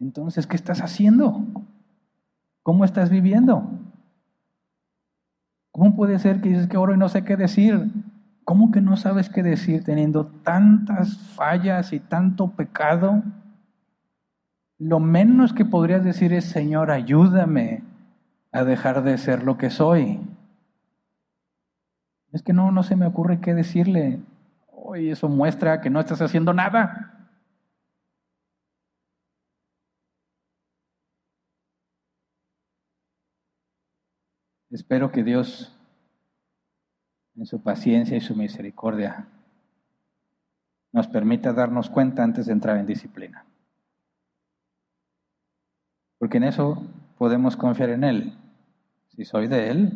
Entonces, 0.00 0.46
¿qué 0.46 0.56
estás 0.56 0.80
haciendo? 0.80 1.44
¿Cómo 2.62 2.84
estás 2.84 3.10
viviendo? 3.10 3.70
¿Cómo 5.72 5.94
puede 5.96 6.18
ser 6.18 6.40
que 6.40 6.50
dices 6.50 6.66
que 6.66 6.76
oro 6.76 6.94
y 6.94 6.98
no 6.98 7.08
sé 7.08 7.24
qué 7.24 7.36
decir? 7.36 7.90
¿Cómo 8.44 8.70
que 8.70 8.80
no 8.80 8.96
sabes 8.96 9.30
qué 9.30 9.42
decir 9.42 9.84
teniendo 9.84 10.26
tantas 10.26 11.18
fallas 11.18 11.92
y 11.92 12.00
tanto 12.00 12.50
pecado? 12.50 13.22
Lo 14.78 15.00
menos 15.00 15.52
que 15.52 15.64
podrías 15.64 16.04
decir 16.04 16.32
es, 16.32 16.46
Señor, 16.46 16.90
ayúdame 16.90 17.82
a 18.52 18.64
dejar 18.64 19.02
de 19.02 19.18
ser 19.18 19.44
lo 19.44 19.58
que 19.58 19.70
soy. 19.70 20.20
Es 22.32 22.42
que 22.42 22.52
no, 22.52 22.70
no 22.70 22.82
se 22.82 22.96
me 22.96 23.06
ocurre 23.06 23.40
qué 23.40 23.54
decirle. 23.54 24.20
Hoy 24.70 25.10
eso 25.10 25.28
muestra 25.28 25.80
que 25.80 25.90
no 25.90 26.00
estás 26.00 26.20
haciendo 26.20 26.52
nada. 26.52 27.14
Espero 34.70 35.10
que 35.10 35.24
Dios, 35.24 35.74
en 37.36 37.46
su 37.46 37.62
paciencia 37.62 38.16
y 38.16 38.20
su 38.20 38.36
misericordia, 38.36 39.26
nos 40.92 41.08
permita 41.08 41.52
darnos 41.52 41.88
cuenta 41.88 42.22
antes 42.22 42.46
de 42.46 42.52
entrar 42.52 42.76
en 42.76 42.86
disciplina. 42.86 43.46
Porque 46.18 46.36
en 46.36 46.44
eso 46.44 46.82
podemos 47.16 47.56
confiar 47.56 47.90
en 47.90 48.04
Él. 48.04 48.38
Si 49.08 49.24
soy 49.24 49.46
de 49.48 49.70
Él, 49.70 49.92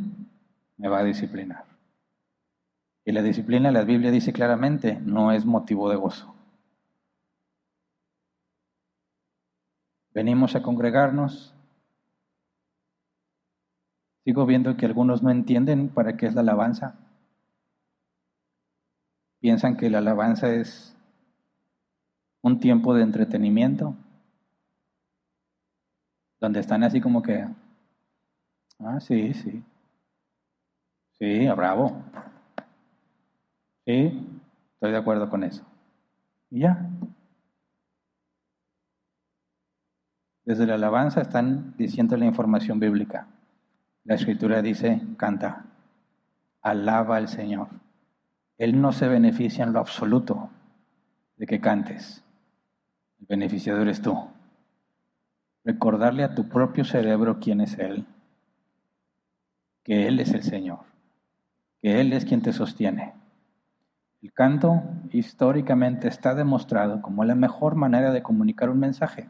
me 0.79 0.89
va 0.89 1.01
a 1.01 1.05
disciplinar. 1.05 1.72
Y 3.05 3.12
la 3.12 3.23
disciplina, 3.23 3.73
la 3.73 3.83
Biblia 3.83 4.11
dice 4.11 4.33
claramente, 4.33 5.01
no 5.01 5.33
es 5.33 5.45
motivo 5.45 5.91
de 5.91 5.97
gozo. 5.97 6.35
Venimos 10.15 10.55
a 10.55 10.62
congregarnos. 10.62 11.55
Sigo 14.24 14.47
viendo 14.47 14.77
que 14.77 14.87
algunos 14.87 15.23
no 15.23 15.31
entienden 15.31 15.89
para 15.89 16.16
qué 16.16 16.27
es 16.27 16.35
la 16.35 16.43
alabanza. 16.43 16.99
Piensan 19.41 19.77
que 19.77 19.91
la 19.91 19.99
alabanza 19.99 20.55
es 20.55 20.97
un 22.43 22.61
tiempo 22.61 22.95
de 22.95 23.03
entretenimiento, 23.03 23.97
donde 26.41 26.61
están 26.61 26.85
así 26.85 27.01
como 27.01 27.23
que, 27.23 27.47
ah, 28.81 29.01
sí, 29.01 29.33
sí, 29.35 29.62
sí, 31.19 31.49
bravo, 31.49 32.05
Sí, 33.85 34.41
estoy 34.75 34.93
de 34.93 34.97
acuerdo 34.97 35.29
con 35.29 35.43
eso. 35.43 35.65
Y 36.51 36.61
ya. 36.61 36.89
Desde 40.45 40.67
la 40.67 40.75
alabanza 40.75 41.21
están 41.21 41.75
diciendo 41.77 42.17
la 42.17 42.27
información 42.27 42.79
bíblica. 42.79 43.27
La 44.05 44.15
escritura 44.15 44.63
dice, 44.63 45.01
canta, 45.17 45.67
alaba 46.61 47.17
al 47.17 47.29
Señor. 47.29 47.69
Él 48.59 48.81
no 48.81 48.93
se 48.93 49.09
beneficia 49.09 49.65
en 49.65 49.73
lo 49.73 49.81
absoluto 49.81 50.51
de 51.37 51.47
que 51.47 51.61
cantes. 51.61 52.25
El 53.21 53.27
beneficiador 53.27 53.89
es 53.89 54.01
tú. 54.01 54.17
Recordarle 55.65 56.25
a 56.25 56.35
tu 56.35 56.49
propio 56.49 56.85
cerebro 56.85 57.39
quién 57.41 57.61
es 57.61 57.79
Él. 57.79 58.07
Que 59.83 60.07
Él 60.07 60.21
es 60.21 60.33
el 60.33 60.43
Señor. 60.43 60.81
Que 61.81 62.01
Él 62.01 62.13
es 62.13 62.25
quien 62.25 62.43
te 62.43 62.53
sostiene 62.53 63.22
el 64.23 64.32
canto 64.32 64.82
históricamente 65.11 66.07
está 66.07 66.35
demostrado 66.36 67.03
como 67.03 67.24
la 67.24 67.35
mejor 67.35 67.74
manera 67.74 68.12
de 68.12 68.23
comunicar 68.23 68.70
un 68.70 68.78
mensaje. 68.78 69.28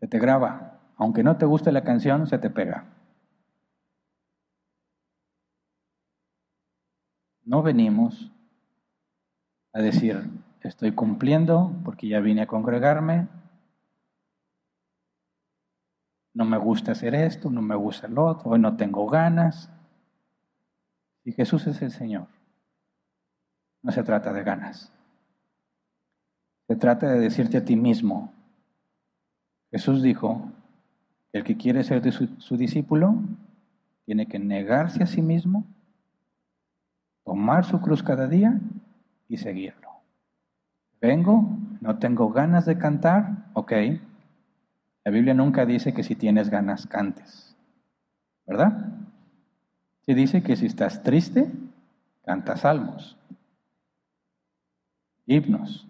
Se 0.00 0.08
te 0.08 0.18
graba, 0.18 0.80
aunque 0.96 1.22
no 1.22 1.36
te 1.36 1.44
guste 1.44 1.70
la 1.70 1.84
canción, 1.84 2.26
se 2.26 2.38
te 2.38 2.48
pega. 2.48 2.86
No 7.44 7.62
venimos 7.62 8.32
a 9.74 9.82
decir, 9.82 10.30
estoy 10.62 10.92
cumpliendo 10.92 11.74
porque 11.84 12.08
ya 12.08 12.20
vine 12.20 12.42
a 12.42 12.46
congregarme, 12.46 13.28
no 16.32 16.46
me 16.46 16.56
gusta 16.56 16.92
hacer 16.92 17.14
esto, 17.14 17.50
no 17.50 17.60
me 17.60 17.74
gusta 17.74 18.06
el 18.06 18.18
otro, 18.18 18.50
hoy 18.50 18.60
no 18.60 18.76
tengo 18.76 19.06
ganas. 19.08 19.70
Y 21.24 21.32
Jesús 21.32 21.66
es 21.66 21.82
el 21.82 21.90
Señor. 21.90 22.37
No 23.82 23.92
se 23.92 24.02
trata 24.02 24.32
de 24.32 24.42
ganas. 24.42 24.92
Se 26.66 26.76
trata 26.76 27.08
de 27.08 27.20
decirte 27.20 27.56
a 27.58 27.64
ti 27.64 27.76
mismo. 27.76 28.32
Jesús 29.70 30.02
dijo, 30.02 30.50
el 31.32 31.44
que 31.44 31.56
quiere 31.56 31.84
ser 31.84 32.10
su, 32.12 32.26
su 32.38 32.56
discípulo 32.56 33.16
tiene 34.04 34.26
que 34.26 34.38
negarse 34.38 35.02
a 35.02 35.06
sí 35.06 35.20
mismo, 35.20 35.66
tomar 37.24 37.64
su 37.64 37.80
cruz 37.80 38.02
cada 38.02 38.26
día 38.26 38.58
y 39.28 39.36
seguirlo. 39.36 39.88
Vengo, 41.00 41.46
no 41.80 41.98
tengo 41.98 42.30
ganas 42.30 42.66
de 42.66 42.78
cantar, 42.78 43.50
ok. 43.52 43.72
La 45.04 45.12
Biblia 45.12 45.34
nunca 45.34 45.64
dice 45.64 45.92
que 45.92 46.02
si 46.02 46.16
tienes 46.16 46.50
ganas 46.50 46.86
cantes, 46.86 47.56
¿verdad? 48.46 48.86
Se 50.00 50.14
dice 50.14 50.42
que 50.42 50.56
si 50.56 50.66
estás 50.66 51.02
triste, 51.02 51.50
canta 52.24 52.56
salmos, 52.56 53.16
himnos. 55.28 55.86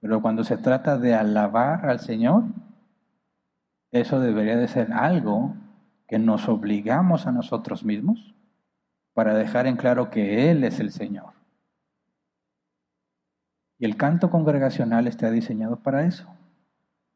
Pero 0.00 0.20
cuando 0.20 0.42
se 0.42 0.56
trata 0.56 0.98
de 0.98 1.14
alabar 1.14 1.88
al 1.88 2.00
Señor, 2.00 2.44
eso 3.92 4.18
debería 4.18 4.56
de 4.56 4.66
ser 4.66 4.92
algo 4.92 5.54
que 6.08 6.18
nos 6.18 6.48
obligamos 6.48 7.26
a 7.26 7.32
nosotros 7.32 7.84
mismos 7.84 8.34
para 9.12 9.34
dejar 9.34 9.66
en 9.66 9.76
claro 9.76 10.10
que 10.10 10.50
Él 10.50 10.64
es 10.64 10.80
el 10.80 10.90
Señor. 10.90 11.34
Y 13.78 13.84
el 13.84 13.96
canto 13.96 14.30
congregacional 14.30 15.06
está 15.06 15.30
diseñado 15.30 15.76
para 15.76 16.04
eso. 16.04 16.26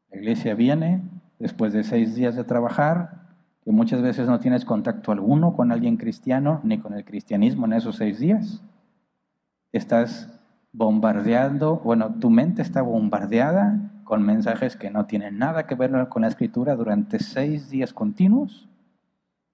La 0.09 0.17
iglesia 0.17 0.55
viene 0.55 1.01
después 1.39 1.73
de 1.73 1.83
seis 1.83 2.15
días 2.15 2.35
de 2.35 2.43
trabajar, 2.43 3.25
que 3.63 3.71
muchas 3.71 4.01
veces 4.01 4.27
no 4.27 4.39
tienes 4.39 4.63
contacto 4.63 5.11
alguno 5.11 5.55
con 5.55 5.71
alguien 5.71 5.97
cristiano 5.97 6.61
ni 6.63 6.79
con 6.79 6.93
el 6.93 7.03
cristianismo 7.03 7.65
en 7.65 7.73
esos 7.73 7.95
seis 7.95 8.19
días. 8.19 8.61
Estás 9.71 10.34
bombardeando, 10.75 11.77
bueno, 11.77 12.15
tu 12.19 12.29
mente 12.29 12.61
está 12.61 12.81
bombardeada 12.81 13.91
con 14.03 14.23
mensajes 14.23 14.75
que 14.75 14.91
no 14.91 15.05
tienen 15.05 15.37
nada 15.37 15.65
que 15.65 15.75
ver 15.75 16.09
con 16.09 16.23
la 16.23 16.27
escritura 16.27 16.75
durante 16.75 17.19
seis 17.19 17.69
días 17.69 17.93
continuos. 17.93 18.67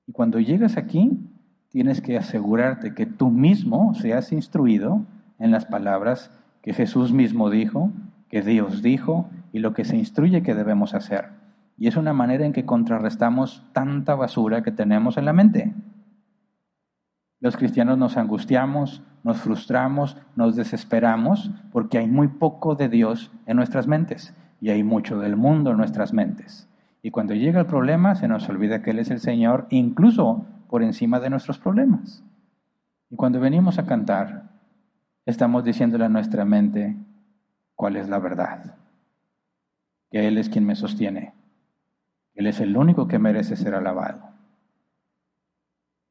Y 0.08 0.14
cuando 0.14 0.40
llegas 0.40 0.78
aquí, 0.78 1.20
tienes 1.70 2.02
que 2.02 2.18
asegurarte 2.18 2.96
que 2.96 3.06
tú 3.06 3.30
mismo 3.30 3.94
seas 3.94 4.32
instruido 4.32 5.06
en 5.38 5.52
las 5.52 5.66
palabras 5.66 6.32
que 6.62 6.74
Jesús 6.74 7.14
mismo 7.14 7.50
dijo, 7.50 7.92
que 8.28 8.42
Dios 8.42 8.82
dijo 8.82 9.30
y 9.54 9.60
lo 9.60 9.74
que 9.74 9.86
se 9.86 9.98
instruye 9.98 10.42
que 10.42 10.56
debemos 10.56 10.94
hacer. 10.96 11.30
Y 11.78 11.88
es 11.88 11.96
una 11.96 12.14
manera 12.14 12.46
en 12.46 12.54
que 12.54 12.66
contrarrestamos 12.66 13.64
tanta 13.74 14.16
basura 14.16 14.64
que 14.64 14.72
tenemos 14.72 15.18
en 15.18 15.26
la 15.26 15.34
mente. 15.34 15.74
Los 17.42 17.58
cristianos 17.58 17.98
nos 17.98 18.18
angustiamos, 18.18 19.02
nos 19.24 19.38
frustramos, 19.38 20.16
nos 20.36 20.56
desesperamos 20.56 21.52
porque 21.72 21.98
hay 21.98 22.08
muy 22.08 22.28
poco 22.28 22.76
de 22.76 22.88
Dios 22.88 23.32
en 23.48 23.58
nuestras 23.58 23.88
mentes 23.88 24.36
y 24.62 24.70
hay 24.70 24.84
mucho 24.84 25.20
del 25.20 25.36
mundo 25.36 25.72
en 25.72 25.78
nuestras 25.78 26.14
mentes. 26.14 26.70
Y 27.02 27.10
cuando 27.10 27.34
llega 27.34 27.60
el 27.60 27.66
problema 27.66 28.14
se 28.14 28.28
nos 28.28 28.48
olvida 28.48 28.84
que 28.84 28.92
Él 28.92 29.00
es 29.00 29.10
el 29.10 29.20
Señor, 29.20 29.66
incluso 29.72 30.46
por 30.70 30.84
encima 30.84 31.20
de 31.20 31.32
nuestros 31.32 31.58
problemas. 31.58 32.24
Y 33.10 33.16
cuando 33.16 33.40
venimos 33.40 33.80
a 33.80 33.88
cantar, 33.88 34.52
estamos 35.26 35.64
diciéndole 35.64 36.06
a 36.06 36.10
nuestra 36.10 36.46
mente 36.46 36.96
cuál 37.74 37.96
es 37.96 38.08
la 38.08 38.20
verdad. 38.20 38.76
Que 40.12 40.28
Él 40.28 40.38
es 40.38 40.48
quien 40.48 40.66
me 40.66 40.76
sostiene. 40.76 41.34
Él 42.36 42.46
es 42.46 42.60
el 42.60 42.78
único 42.78 43.08
que 43.08 43.18
merece 43.18 43.56
ser 43.56 43.74
alabado. 43.74 44.31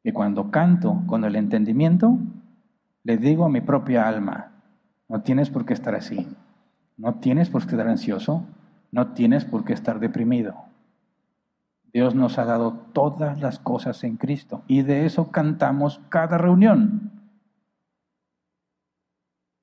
Y 0.02 0.12
cuando 0.12 0.50
canto 0.50 1.02
con 1.06 1.24
el 1.24 1.36
entendimiento, 1.36 2.18
le 3.04 3.16
digo 3.16 3.44
a 3.44 3.48
mi 3.48 3.60
propia 3.60 4.08
alma, 4.08 4.52
no 5.08 5.22
tienes 5.22 5.50
por 5.50 5.64
qué 5.64 5.74
estar 5.74 5.94
así, 5.94 6.26
no 6.96 7.14
tienes 7.14 7.50
por 7.50 7.62
qué 7.66 7.72
estar 7.72 7.88
ansioso, 7.88 8.44
no 8.92 9.08
tienes 9.08 9.44
por 9.44 9.64
qué 9.64 9.72
estar 9.72 10.00
deprimido. 10.00 10.54
Dios 11.92 12.14
nos 12.14 12.38
ha 12.38 12.44
dado 12.44 12.72
todas 12.92 13.40
las 13.40 13.58
cosas 13.58 14.04
en 14.04 14.16
Cristo 14.16 14.62
y 14.68 14.82
de 14.82 15.06
eso 15.06 15.30
cantamos 15.30 16.00
cada 16.08 16.38
reunión. 16.38 17.10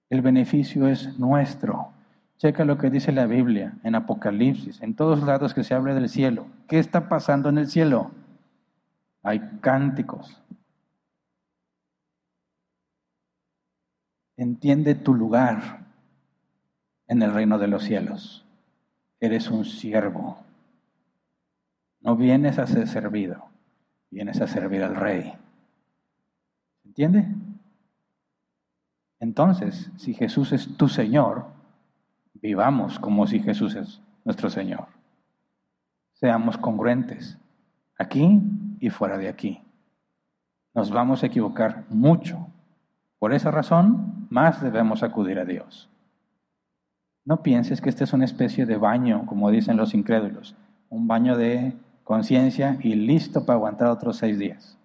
El 0.09 0.22
beneficio 0.22 0.88
es 0.88 1.18
nuestro. 1.19 1.89
Checa 2.38 2.65
lo 2.65 2.77
que 2.77 2.89
dice 2.89 3.11
la 3.11 3.26
Biblia 3.26 3.73
en 3.84 3.95
Apocalipsis, 3.95 4.81
en 4.81 4.93
todos 4.93 5.23
lados 5.23 5.53
que 5.53 5.64
se 5.64 5.73
habla 5.73 5.93
del 5.93 6.09
cielo. 6.09 6.45
¿Qué 6.68 6.80
está 6.80 7.09
pasando 7.09 7.49
en 7.49 7.57
el 7.57 7.68
cielo? 7.68 8.11
Hay 9.27 9.41
cánticos. 9.59 10.41
Entiende 14.37 14.95
tu 14.95 15.13
lugar 15.13 15.85
en 17.07 17.21
el 17.21 17.33
reino 17.33 17.57
de 17.57 17.67
los 17.67 17.83
cielos. 17.83 18.45
Eres 19.19 19.51
un 19.51 19.65
siervo. 19.65 20.37
No 21.99 22.15
vienes 22.15 22.57
a 22.57 22.67
ser 22.67 22.87
servido, 22.87 23.49
vienes 24.11 24.39
a 24.39 24.47
servir 24.47 24.81
al 24.81 24.95
rey. 24.95 25.33
¿Entiende? 26.85 27.27
Entonces, 29.19 29.91
si 29.97 30.13
Jesús 30.13 30.53
es 30.53 30.77
tu 30.77 30.87
Señor, 30.87 31.47
vivamos 32.35 32.97
como 32.97 33.27
si 33.27 33.41
Jesús 33.41 33.75
es 33.75 33.99
nuestro 34.23 34.49
Señor. 34.49 34.87
Seamos 36.13 36.57
congruentes, 36.57 37.37
aquí 37.97 38.41
y 38.79 38.89
fuera 38.89 39.17
de 39.17 39.29
aquí. 39.29 39.61
Nos 40.73 40.91
vamos 40.91 41.23
a 41.23 41.27
equivocar 41.27 41.85
mucho. 41.89 42.47
Por 43.19 43.33
esa 43.33 43.51
razón, 43.51 44.27
más 44.29 44.61
debemos 44.61 45.03
acudir 45.03 45.39
a 45.39 45.45
Dios. 45.45 45.89
No 47.25 47.41
pienses 47.43 47.81
que 47.81 47.89
este 47.89 48.03
es 48.03 48.13
una 48.13 48.25
especie 48.25 48.65
de 48.65 48.77
baño, 48.77 49.25
como 49.25 49.51
dicen 49.51 49.75
los 49.75 49.93
incrédulos, 49.93 50.55
un 50.89 51.07
baño 51.07 51.35
de 51.35 51.73
conciencia 52.03 52.77
y 52.81 52.95
listo 52.95 53.45
para 53.45 53.57
aguantar 53.57 53.89
otros 53.89 54.17
seis 54.17 54.39
días. 54.39 54.77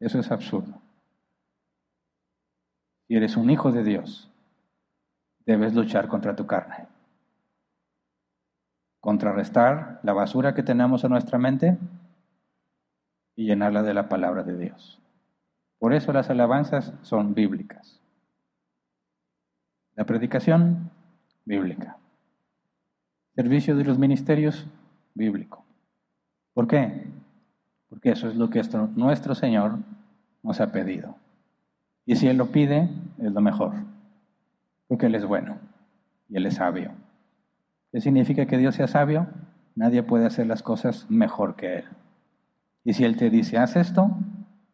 Eso 0.00 0.18
es 0.18 0.30
absurdo. 0.30 0.80
Si 3.06 3.16
eres 3.16 3.36
un 3.36 3.50
hijo 3.50 3.70
de 3.70 3.84
Dios, 3.84 4.30
debes 5.44 5.74
luchar 5.74 6.08
contra 6.08 6.34
tu 6.34 6.46
carne. 6.46 6.86
Contrarrestar 9.00 10.00
la 10.02 10.12
basura 10.12 10.54
que 10.54 10.62
tenemos 10.62 11.04
en 11.04 11.10
nuestra 11.10 11.38
mente 11.38 11.76
y 13.36 13.46
llenarla 13.46 13.82
de 13.82 13.94
la 13.94 14.08
palabra 14.08 14.42
de 14.42 14.56
Dios. 14.56 15.00
Por 15.78 15.94
eso 15.94 16.12
las 16.12 16.30
alabanzas 16.30 16.92
son 17.02 17.34
bíblicas. 17.34 18.00
La 19.94 20.04
predicación, 20.04 20.90
bíblica. 21.44 21.98
Servicio 23.34 23.76
de 23.76 23.84
los 23.84 23.98
ministerios, 23.98 24.66
bíblico. 25.14 25.64
¿Por 26.54 26.66
qué? 26.66 27.06
Porque 27.88 28.10
eso 28.10 28.28
es 28.28 28.36
lo 28.36 28.50
que 28.50 28.62
nuestro 28.94 29.34
Señor 29.34 29.78
nos 30.42 30.60
ha 30.60 30.72
pedido. 30.72 31.16
Y 32.04 32.16
si 32.16 32.28
Él 32.28 32.36
lo 32.36 32.46
pide, 32.46 32.88
es 33.18 33.32
lo 33.32 33.40
mejor. 33.40 33.74
Porque 34.88 35.06
Él 35.06 35.14
es 35.14 35.24
bueno 35.24 35.58
y 36.28 36.36
Él 36.36 36.46
es 36.46 36.54
sabio. 36.54 36.92
¿Qué 37.92 38.00
significa 38.00 38.46
que 38.46 38.58
Dios 38.58 38.74
sea 38.74 38.86
sabio? 38.86 39.26
Nadie 39.74 40.02
puede 40.02 40.26
hacer 40.26 40.46
las 40.46 40.62
cosas 40.62 41.10
mejor 41.10 41.56
que 41.56 41.78
Él. 41.78 41.84
Y 42.84 42.94
si 42.94 43.04
Él 43.04 43.16
te 43.16 43.30
dice, 43.30 43.58
haz 43.58 43.76
esto, 43.76 44.10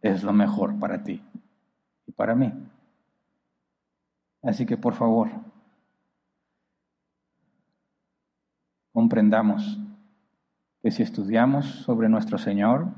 es 0.02 0.22
lo 0.22 0.32
mejor 0.32 0.78
para 0.78 1.02
ti 1.02 1.22
y 2.06 2.12
para 2.12 2.34
mí. 2.34 2.52
Así 4.42 4.66
que 4.66 4.76
por 4.76 4.94
favor, 4.94 5.28
comprendamos 8.92 9.78
que 10.82 10.90
si 10.90 11.02
estudiamos 11.02 11.66
sobre 11.66 12.08
nuestro 12.08 12.38
Señor, 12.38 12.88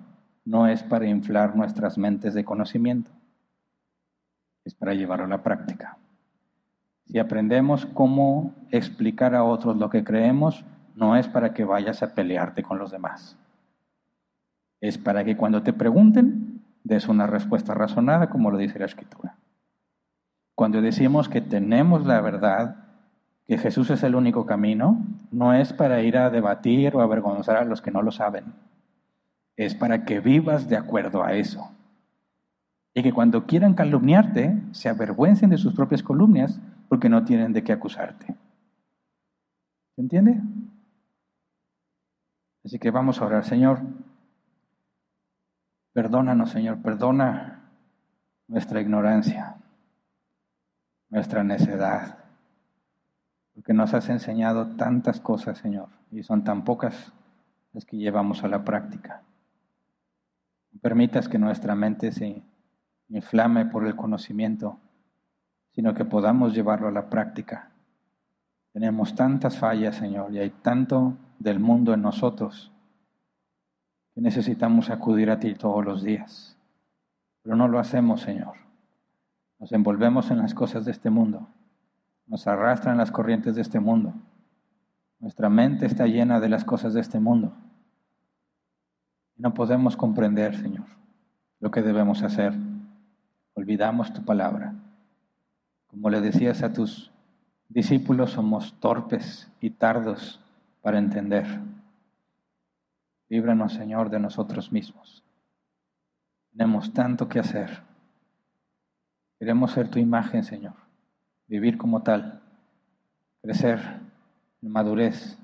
no 0.45 0.67
es 0.67 0.83
para 0.83 1.07
inflar 1.07 1.57
nuestras 1.57 1.99
mentes 1.99 2.35
de 2.35 2.45
conocimiento, 2.45 3.11
es 4.65 4.75
para 4.75 4.95
llevarlo 4.95 5.25
a 5.27 5.29
la 5.29 5.43
práctica. 5.43 5.99
Si 7.07 7.19
aprendemos 7.19 7.87
cómo 7.87 8.55
explicar 8.71 9.35
a 9.35 9.43
otros 9.43 9.77
lo 9.77 9.91
que 9.91 10.05
creemos, 10.05 10.65
no 10.95 11.17
es 11.17 11.27
para 11.27 11.53
que 11.55 11.65
vayas 11.65 12.03
a 12.03 12.15
pelearte 12.15 12.63
con 12.63 12.79
los 12.79 12.91
demás. 12.91 13.37
Es 14.81 14.99
para 14.99 15.25
que 15.25 15.37
cuando 15.37 15.63
te 15.63 15.73
pregunten, 15.73 16.63
des 16.85 17.09
una 17.09 17.27
respuesta 17.27 17.75
razonada, 17.75 18.31
como 18.31 18.51
lo 18.51 18.59
dice 18.59 18.79
la 18.79 18.87
Escritura. 18.87 19.37
Cuando 20.55 20.81
decimos 20.81 21.29
que 21.29 21.41
tenemos 21.41 22.07
la 22.07 22.21
verdad, 22.21 22.77
que 23.47 23.59
Jesús 23.59 23.91
es 23.91 24.03
el 24.03 24.15
único 24.15 24.47
camino, 24.47 25.05
no 25.31 25.55
es 25.55 25.73
para 25.73 26.03
ir 26.03 26.17
a 26.17 26.31
debatir 26.31 26.95
o 26.95 27.01
avergonzar 27.01 27.57
a 27.57 27.65
los 27.65 27.83
que 27.83 27.91
no 27.91 28.03
lo 28.03 28.13
saben. 28.13 28.55
Es 29.57 29.75
para 29.75 30.05
que 30.05 30.21
vivas 30.21 30.69
de 30.69 30.77
acuerdo 30.77 31.25
a 31.25 31.35
eso. 31.35 31.71
Y 32.95 33.03
que 33.03 33.13
cuando 33.13 33.47
quieran 33.47 33.75
calumniarte, 33.75 34.57
se 34.73 34.89
avergüencen 34.89 35.51
de 35.51 35.59
sus 35.59 35.75
propias 35.75 36.03
columnas 36.03 36.61
porque 36.89 37.09
no 37.09 37.25
tienen 37.25 37.53
de 37.53 37.63
qué 37.63 37.73
acusarte. 37.73 38.27
¿Se 39.97 40.01
entiende? 40.01 40.41
Así 42.65 42.79
que 42.79 42.91
vamos 42.91 43.21
a 43.21 43.27
orar, 43.27 43.45
Señor. 43.45 43.81
Perdónanos, 45.93 46.51
Señor, 46.51 46.83
perdona 46.83 47.63
nuestra 48.47 48.81
ignorancia, 48.81 49.57
nuestra 51.09 51.43
necedad, 51.43 52.19
porque 53.55 53.75
nos 53.75 53.93
has 53.95 54.09
enseñado 54.09 54.77
tantas 54.77 55.21
cosas, 55.21 55.59
Señor, 55.59 55.89
y 56.13 56.23
son 56.23 56.45
tan 56.45 56.65
pocas 56.65 57.13
las 57.73 57.85
que 57.85 57.97
llevamos 57.97 58.45
a 58.45 58.49
la 58.49 58.65
práctica. 58.65 59.23
No 60.73 60.81
permitas 60.81 61.29
que 61.29 61.39
nuestra 61.39 61.75
mente 61.75 62.13
se 62.13 62.41
inflame 63.09 63.67
por 63.67 63.85
el 63.85 63.97
conocimiento, 63.97 64.79
sino 65.73 65.93
que 65.95 66.05
podamos 66.05 66.55
llevarlo 66.55 66.87
a 66.87 66.93
la 66.93 67.11
práctica. 67.11 67.71
Tenemos 68.73 69.17
tantas 69.17 69.59
fallas, 69.59 69.97
Señor, 69.97 70.33
y 70.33 70.39
hay 70.39 70.51
tanto 70.51 71.17
del 71.41 71.59
mundo 71.59 71.93
en 71.93 72.03
nosotros 72.03 72.71
necesitamos 74.21 74.91
acudir 74.91 75.31
a 75.31 75.41
ti 75.41 75.55
todos 75.55 75.85
los 75.85 76.03
días. 76.03 76.57
Pero 77.43 77.57
no 77.57 77.69
lo 77.69 77.79
hacemos, 77.79 78.21
Señor. 78.21 78.55
Nos 79.59 79.73
envolvemos 79.73 80.31
en 80.31 80.39
las 80.39 80.55
cosas 80.55 80.85
de 80.85 80.91
este 80.91 81.11
mundo. 81.11 81.49
Nos 82.27 82.47
arrastran 82.47 82.99
las 82.99 83.11
corrientes 83.11 83.55
de 83.55 83.63
este 83.63 83.81
mundo. 83.81 84.13
Nuestra 85.19 85.49
mente 85.49 85.87
está 85.87 86.07
llena 86.07 86.39
de 86.39 86.49
las 86.49 86.65
cosas 86.65 86.93
de 86.95 87.01
este 87.01 87.19
mundo. 87.19 87.55
No 89.37 89.55
podemos 89.55 89.97
comprender, 89.97 90.55
Señor, 90.55 90.87
lo 91.59 91.71
que 91.71 91.83
debemos 91.83 92.23
hacer. 92.23 92.55
Olvidamos 93.55 94.13
tu 94.13 94.23
palabra. 94.25 94.75
Como 95.87 96.11
le 96.11 96.21
decías 96.21 96.63
a 96.63 96.73
tus 96.73 97.11
discípulos, 97.69 98.33
somos 98.33 98.75
torpes 98.81 99.51
y 99.61 99.71
tardos 99.71 100.41
para 100.83 100.99
entender. 100.99 101.47
Líbranos, 103.31 103.73
Señor, 103.73 104.11
de 104.11 104.19
nosotros 104.19 104.73
mismos. 104.73 105.25
Tenemos 106.51 106.93
tanto 106.93 107.29
que 107.29 107.39
hacer. 107.39 107.81
Queremos 109.39 109.71
ser 109.71 109.89
tu 109.89 109.99
imagen, 109.99 110.43
Señor. 110.45 110.75
Vivir 111.47 111.79
como 111.79 112.03
tal. 112.03 112.43
Crecer 113.41 113.79
en 114.61 114.71
madurez, 114.71 115.39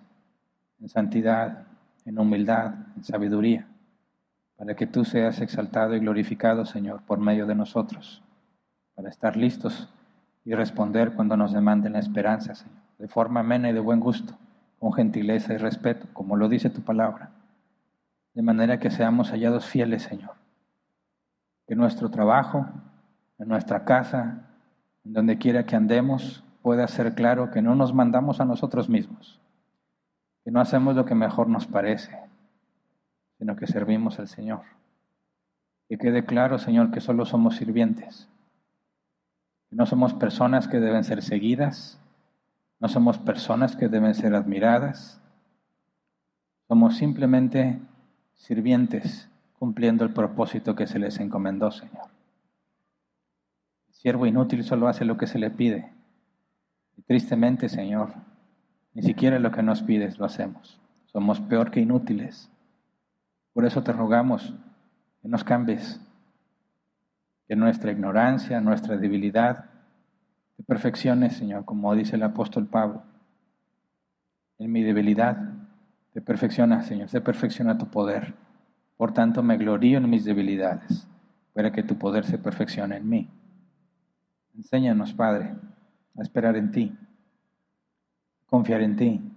en 0.80 0.88
santidad, 0.88 1.64
en 2.04 2.18
humildad, 2.18 2.74
en 2.96 3.04
sabiduría. 3.04 3.68
Para 4.56 4.74
que 4.74 4.86
tú 4.86 5.04
seas 5.04 5.40
exaltado 5.40 5.94
y 5.94 6.00
glorificado, 6.00 6.66
Señor, 6.66 7.02
por 7.02 7.20
medio 7.20 7.46
de 7.46 7.54
nosotros. 7.54 8.20
Para 8.96 9.08
estar 9.08 9.36
listos 9.36 9.88
y 10.44 10.54
responder 10.54 11.12
cuando 11.12 11.36
nos 11.36 11.52
demanden 11.52 11.92
la 11.92 12.00
esperanza, 12.00 12.56
Señor. 12.56 12.82
De 12.98 13.06
forma 13.08 13.40
amena 13.40 13.70
y 13.70 13.72
de 13.72 13.80
buen 13.80 14.00
gusto 14.00 14.36
con 14.80 14.92
gentileza 14.92 15.54
y 15.54 15.56
respeto, 15.56 16.06
como 16.12 16.36
lo 16.36 16.48
dice 16.48 16.68
tu 16.70 16.82
palabra, 16.82 17.30
de 18.36 18.42
manera 18.42 18.78
que 18.78 18.90
seamos 18.90 19.30
hallados 19.30 19.64
fieles, 19.64 20.02
Señor. 20.02 20.34
Que 21.66 21.74
nuestro 21.74 22.10
trabajo, 22.10 22.66
en 23.38 23.48
nuestra 23.48 23.86
casa, 23.86 24.42
en 25.06 25.14
donde 25.14 25.38
quiera 25.38 25.64
que 25.64 25.74
andemos, 25.74 26.44
pueda 26.60 26.86
ser 26.86 27.14
claro 27.14 27.50
que 27.50 27.62
no 27.62 27.74
nos 27.74 27.94
mandamos 27.94 28.38
a 28.38 28.44
nosotros 28.44 28.90
mismos, 28.90 29.40
que 30.44 30.50
no 30.50 30.60
hacemos 30.60 30.94
lo 30.94 31.06
que 31.06 31.14
mejor 31.14 31.48
nos 31.48 31.66
parece, 31.66 32.14
sino 33.38 33.56
que 33.56 33.66
servimos 33.66 34.18
al 34.18 34.28
Señor. 34.28 34.64
Que 35.88 35.96
quede 35.96 36.26
claro, 36.26 36.58
Señor, 36.58 36.90
que 36.90 37.00
solo 37.00 37.24
somos 37.24 37.56
sirvientes, 37.56 38.28
que 39.70 39.76
no 39.76 39.86
somos 39.86 40.12
personas 40.12 40.68
que 40.68 40.78
deben 40.78 41.04
ser 41.04 41.22
seguidas, 41.22 41.98
no 42.80 42.88
somos 42.88 43.16
personas 43.16 43.76
que 43.76 43.88
deben 43.88 44.14
ser 44.14 44.34
admiradas. 44.34 45.22
Somos 46.68 46.96
simplemente 46.96 47.80
sirvientes 48.36 49.28
cumpliendo 49.58 50.04
el 50.04 50.12
propósito 50.12 50.76
que 50.76 50.86
se 50.86 50.98
les 50.98 51.18
encomendó, 51.18 51.70
Señor. 51.70 52.08
El 53.88 53.94
siervo 53.94 54.26
inútil 54.26 54.62
solo 54.64 54.88
hace 54.88 55.04
lo 55.04 55.16
que 55.16 55.26
se 55.26 55.38
le 55.38 55.50
pide. 55.50 55.92
Y 56.96 57.02
tristemente, 57.02 57.68
Señor, 57.68 58.14
ni 58.94 59.02
siquiera 59.02 59.38
lo 59.38 59.50
que 59.50 59.62
nos 59.62 59.82
pides 59.82 60.18
lo 60.18 60.26
hacemos. 60.26 60.80
Somos 61.06 61.40
peor 61.40 61.70
que 61.70 61.80
inútiles. 61.80 62.50
Por 63.52 63.64
eso 63.64 63.82
te 63.82 63.92
rogamos 63.92 64.54
que 65.22 65.28
nos 65.28 65.44
cambies, 65.44 66.00
que 67.48 67.56
nuestra 67.56 67.90
ignorancia, 67.90 68.60
nuestra 68.60 68.96
debilidad, 68.96 69.70
te 70.56 70.62
perfecciones, 70.62 71.36
Señor, 71.36 71.64
como 71.64 71.94
dice 71.94 72.16
el 72.16 72.22
apóstol 72.22 72.66
Pablo. 72.66 73.02
En 74.58 74.72
mi 74.72 74.82
debilidad 74.82 75.55
te 76.16 76.22
perfecciona, 76.22 76.82
Señor, 76.82 77.10
se 77.10 77.20
perfecciona 77.20 77.76
tu 77.76 77.88
poder. 77.88 78.32
Por 78.96 79.12
tanto, 79.12 79.42
me 79.42 79.58
glorío 79.58 79.98
en 79.98 80.08
mis 80.08 80.24
debilidades, 80.24 81.06
para 81.52 81.70
que 81.72 81.82
tu 81.82 81.98
poder 81.98 82.24
se 82.24 82.38
perfeccione 82.38 82.96
en 82.96 83.06
mí. 83.06 83.30
Enséñanos, 84.54 85.12
Padre, 85.12 85.54
a 86.16 86.22
esperar 86.22 86.56
en 86.56 86.70
ti, 86.70 86.96
a 88.46 88.48
confiar 88.48 88.80
en 88.80 88.96
ti, 88.96 89.30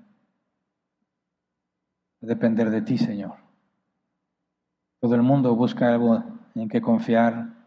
a 2.23 2.25
depender 2.25 2.69
de 2.69 2.81
ti, 2.81 2.97
Señor. 2.97 3.35
Todo 5.01 5.15
el 5.15 5.21
mundo 5.21 5.53
busca 5.57 5.93
algo 5.93 6.23
en 6.55 6.69
que 6.69 6.79
confiar, 6.79 7.57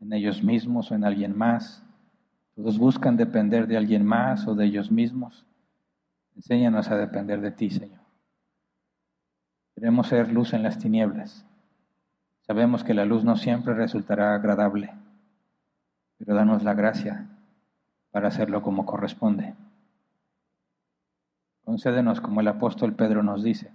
en 0.00 0.12
ellos 0.12 0.42
mismos 0.42 0.90
o 0.90 0.94
en 0.94 1.04
alguien 1.04 1.34
más. 1.34 1.82
Todos 2.54 2.78
buscan 2.78 3.16
depender 3.16 3.66
de 3.66 3.78
alguien 3.78 4.04
más 4.04 4.46
o 4.46 4.54
de 4.54 4.66
ellos 4.66 4.90
mismos. 4.90 5.46
Enséñanos 6.36 6.90
a 6.90 6.98
depender 6.98 7.40
de 7.40 7.50
ti, 7.50 7.70
Señor. 7.70 8.03
Queremos 9.74 10.06
ser 10.08 10.32
luz 10.32 10.52
en 10.52 10.62
las 10.62 10.78
tinieblas. 10.78 11.44
Sabemos 12.46 12.84
que 12.84 12.94
la 12.94 13.04
luz 13.04 13.24
no 13.24 13.36
siempre 13.36 13.74
resultará 13.74 14.34
agradable, 14.34 14.94
pero 16.18 16.34
danos 16.34 16.62
la 16.62 16.74
gracia 16.74 17.26
para 18.10 18.28
hacerlo 18.28 18.62
como 18.62 18.86
corresponde. 18.86 19.54
Concédenos, 21.64 22.20
como 22.20 22.40
el 22.40 22.48
apóstol 22.48 22.94
Pedro 22.94 23.22
nos 23.22 23.42
dice, 23.42 23.72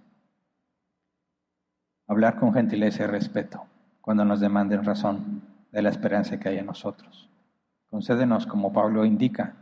hablar 2.07 2.39
con 2.39 2.53
gentileza 2.53 3.03
y 3.03 3.07
respeto 3.07 3.65
cuando 4.01 4.23
nos 4.23 4.39
demanden 4.39 4.85
razón 4.85 5.41
de 5.71 5.81
la 5.81 5.89
esperanza 5.89 6.39
que 6.39 6.49
hay 6.49 6.57
en 6.59 6.67
nosotros. 6.67 7.29
Concédenos, 7.89 8.45
como 8.45 8.71
Pablo 8.71 9.03
indica, 9.03 9.55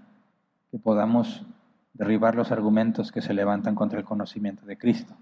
que 0.69 0.77
podamos 0.77 1.45
derribar 1.93 2.35
los 2.35 2.51
argumentos 2.51 3.11
que 3.11 3.21
se 3.21 3.33
levantan 3.33 3.73
contra 3.73 3.97
el 3.97 4.05
conocimiento 4.05 4.65
de 4.65 4.77
Cristo, 4.77 5.15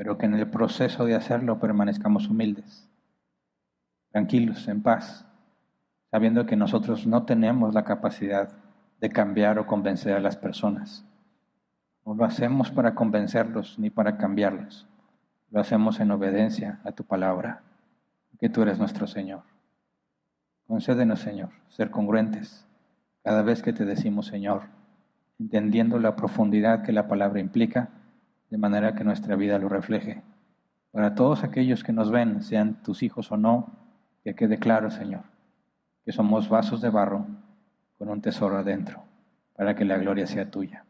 pero 0.00 0.16
que 0.16 0.24
en 0.24 0.32
el 0.32 0.48
proceso 0.48 1.04
de 1.04 1.14
hacerlo 1.14 1.60
permanezcamos 1.60 2.26
humildes, 2.30 2.88
tranquilos, 4.10 4.66
en 4.66 4.82
paz, 4.82 5.26
sabiendo 6.10 6.46
que 6.46 6.56
nosotros 6.56 7.06
no 7.06 7.24
tenemos 7.24 7.74
la 7.74 7.84
capacidad 7.84 8.50
de 8.98 9.10
cambiar 9.10 9.58
o 9.58 9.66
convencer 9.66 10.14
a 10.14 10.20
las 10.20 10.38
personas. 10.38 11.04
No 12.06 12.14
lo 12.14 12.24
hacemos 12.24 12.70
para 12.70 12.94
convencerlos 12.94 13.78
ni 13.78 13.90
para 13.90 14.16
cambiarlos. 14.16 14.86
Lo 15.50 15.60
hacemos 15.60 16.00
en 16.00 16.12
obediencia 16.12 16.80
a 16.84 16.92
tu 16.92 17.04
palabra, 17.04 17.60
que 18.38 18.48
tú 18.48 18.62
eres 18.62 18.78
nuestro 18.78 19.06
Señor. 19.06 19.42
Concédenos, 20.66 21.20
Señor, 21.20 21.50
ser 21.68 21.90
congruentes 21.90 22.66
cada 23.22 23.42
vez 23.42 23.60
que 23.60 23.74
te 23.74 23.84
decimos, 23.84 24.28
Señor, 24.28 24.62
entendiendo 25.38 25.98
la 25.98 26.16
profundidad 26.16 26.84
que 26.84 26.92
la 26.92 27.06
palabra 27.06 27.38
implica, 27.38 27.90
de 28.50 28.58
manera 28.58 28.94
que 28.94 29.04
nuestra 29.04 29.36
vida 29.36 29.58
lo 29.58 29.68
refleje. 29.68 30.22
Para 30.90 31.14
todos 31.14 31.44
aquellos 31.44 31.84
que 31.84 31.92
nos 31.92 32.10
ven, 32.10 32.42
sean 32.42 32.82
tus 32.82 33.02
hijos 33.02 33.30
o 33.30 33.36
no, 33.36 33.72
que 34.24 34.34
quede 34.34 34.58
claro, 34.58 34.90
Señor, 34.90 35.22
que 36.04 36.12
somos 36.12 36.48
vasos 36.48 36.80
de 36.80 36.90
barro 36.90 37.26
con 37.96 38.08
un 38.08 38.20
tesoro 38.20 38.58
adentro, 38.58 39.04
para 39.56 39.74
que 39.74 39.84
la 39.84 39.98
gloria 39.98 40.26
sea 40.26 40.50
tuya. 40.50 40.84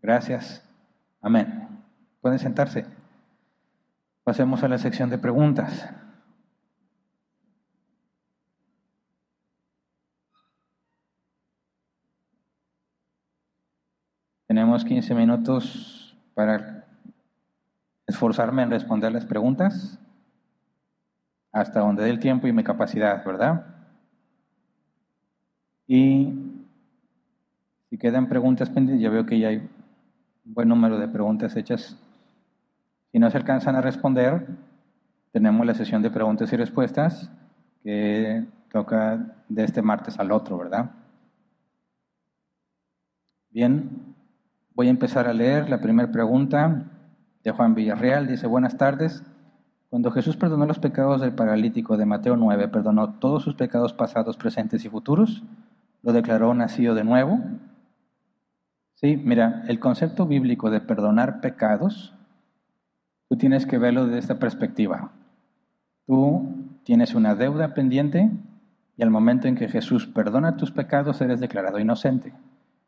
Gracias. 0.00 0.64
Amén. 1.20 1.68
Pueden 2.20 2.38
sentarse. 2.38 2.86
Pasemos 4.22 4.62
a 4.62 4.68
la 4.68 4.78
sección 4.78 5.10
de 5.10 5.18
preguntas. 5.18 5.92
Tenemos 14.46 14.84
15 14.84 15.14
minutos 15.14 16.16
para 16.34 16.81
esforzarme 18.06 18.62
en 18.62 18.70
responder 18.70 19.12
las 19.12 19.24
preguntas 19.24 19.98
hasta 21.52 21.80
donde 21.80 22.04
dé 22.04 22.10
el 22.10 22.18
tiempo 22.18 22.46
y 22.46 22.52
mi 22.52 22.64
capacidad, 22.64 23.24
¿verdad? 23.24 23.66
Y 25.86 26.32
si 27.90 27.98
quedan 27.98 28.28
preguntas 28.28 28.70
pendientes, 28.70 29.02
ya 29.02 29.10
veo 29.10 29.26
que 29.26 29.38
ya 29.38 29.48
hay 29.48 29.58
un 29.58 30.54
buen 30.54 30.68
número 30.68 30.98
de 30.98 31.08
preguntas 31.08 31.54
hechas. 31.56 31.98
Si 33.10 33.18
no 33.18 33.30
se 33.30 33.36
alcanzan 33.36 33.76
a 33.76 33.82
responder, 33.82 34.46
tenemos 35.32 35.66
la 35.66 35.74
sesión 35.74 36.00
de 36.00 36.10
preguntas 36.10 36.50
y 36.52 36.56
respuestas 36.56 37.30
que 37.82 38.46
toca 38.70 39.44
de 39.48 39.64
este 39.64 39.82
martes 39.82 40.18
al 40.18 40.32
otro, 40.32 40.56
¿verdad? 40.56 40.90
Bien, 43.50 44.14
voy 44.74 44.86
a 44.86 44.90
empezar 44.90 45.28
a 45.28 45.34
leer 45.34 45.68
la 45.68 45.80
primera 45.80 46.10
pregunta 46.10 46.86
de 47.44 47.50
Juan 47.50 47.74
Villarreal. 47.74 48.26
Dice, 48.26 48.46
buenas 48.46 48.76
tardes. 48.76 49.22
Cuando 49.90 50.10
Jesús 50.10 50.36
perdonó 50.36 50.64
los 50.64 50.78
pecados 50.78 51.20
del 51.20 51.34
paralítico 51.34 51.96
de 51.96 52.06
Mateo 52.06 52.36
9, 52.36 52.68
perdonó 52.68 53.14
todos 53.14 53.42
sus 53.42 53.54
pecados 53.54 53.92
pasados, 53.92 54.36
presentes 54.36 54.84
y 54.84 54.88
futuros, 54.88 55.42
lo 56.02 56.12
declaró 56.12 56.54
nacido 56.54 56.94
de 56.94 57.04
nuevo. 57.04 57.40
Sí, 58.94 59.20
mira, 59.22 59.64
el 59.68 59.80
concepto 59.80 60.26
bíblico 60.26 60.70
de 60.70 60.80
perdonar 60.80 61.40
pecados, 61.40 62.14
tú 63.28 63.36
tienes 63.36 63.66
que 63.66 63.78
verlo 63.78 64.06
desde 64.06 64.18
esta 64.18 64.38
perspectiva. 64.38 65.12
Tú 66.06 66.48
tienes 66.84 67.14
una 67.14 67.34
deuda 67.34 67.74
pendiente 67.74 68.30
y 68.96 69.02
al 69.02 69.10
momento 69.10 69.46
en 69.46 69.56
que 69.56 69.68
Jesús 69.68 70.06
perdona 70.06 70.56
tus 70.56 70.70
pecados 70.70 71.20
eres 71.20 71.40
declarado 71.40 71.78
inocente. 71.78 72.32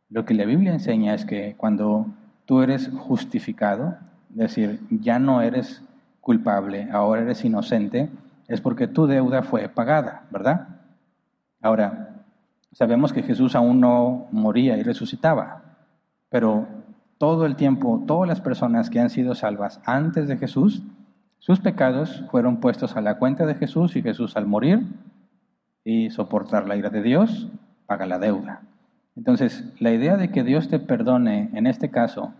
Lo 0.09 0.24
que 0.24 0.35
la 0.35 0.44
Biblia 0.44 0.72
enseña 0.72 1.14
es 1.14 1.24
que 1.24 1.55
cuando 1.56 2.06
tú 2.47 2.62
eres 2.62 2.90
justificado, 2.97 3.98
decir, 4.35 4.81
ya 4.90 5.19
no 5.19 5.40
eres 5.40 5.82
culpable, 6.20 6.89
ahora 6.93 7.23
eres 7.23 7.44
inocente, 7.44 8.11
es 8.48 8.61
porque 8.61 8.89
tu 8.89 9.06
deuda 9.06 9.43
fue 9.43 9.69
pagada, 9.69 10.24
¿verdad? 10.31 10.69
Ahora, 11.62 12.24
sabemos 12.73 13.12
que 13.12 13.23
Jesús 13.23 13.55
aún 13.55 13.81
no 13.81 14.27
moría 14.32 14.77
y 14.77 14.82
resucitaba, 14.82 15.62
pero 16.28 16.66
todo 17.19 17.47
el 17.47 17.56
tiempo, 17.56 18.02
todas 18.06 18.28
las 18.28 18.40
personas 18.40 18.90
que 18.90 19.01
han 19.01 19.11
sido 19.11 19.35
salvas 19.35 19.81
antes 19.85 20.28
de 20.28 20.36
Jesús, 20.36 20.82
sus 21.39 21.61
pecados 21.61 22.24
fueron 22.31 22.59
puestos 22.59 22.97
a 22.97 23.01
la 23.01 23.19
cuenta 23.19 23.47
de 23.47 23.55
Jesús 23.55 23.97
y 23.97 24.02
Jesús 24.02 24.36
al 24.36 24.47
morir 24.47 24.82
y 25.85 26.11
soportar 26.11 26.66
la 26.66 26.77
ira 26.77 26.90
de 26.90 27.02
Dios, 27.02 27.48
paga 27.86 28.06
la 28.06 28.19
deuda. 28.19 28.62
Entonces, 29.16 29.65
la 29.78 29.93
idea 29.93 30.16
de 30.16 30.31
que 30.31 30.43
Dios 30.43 30.69
te 30.69 30.78
perdone, 30.78 31.51
en 31.52 31.66
este 31.66 31.90
caso, 31.90 32.32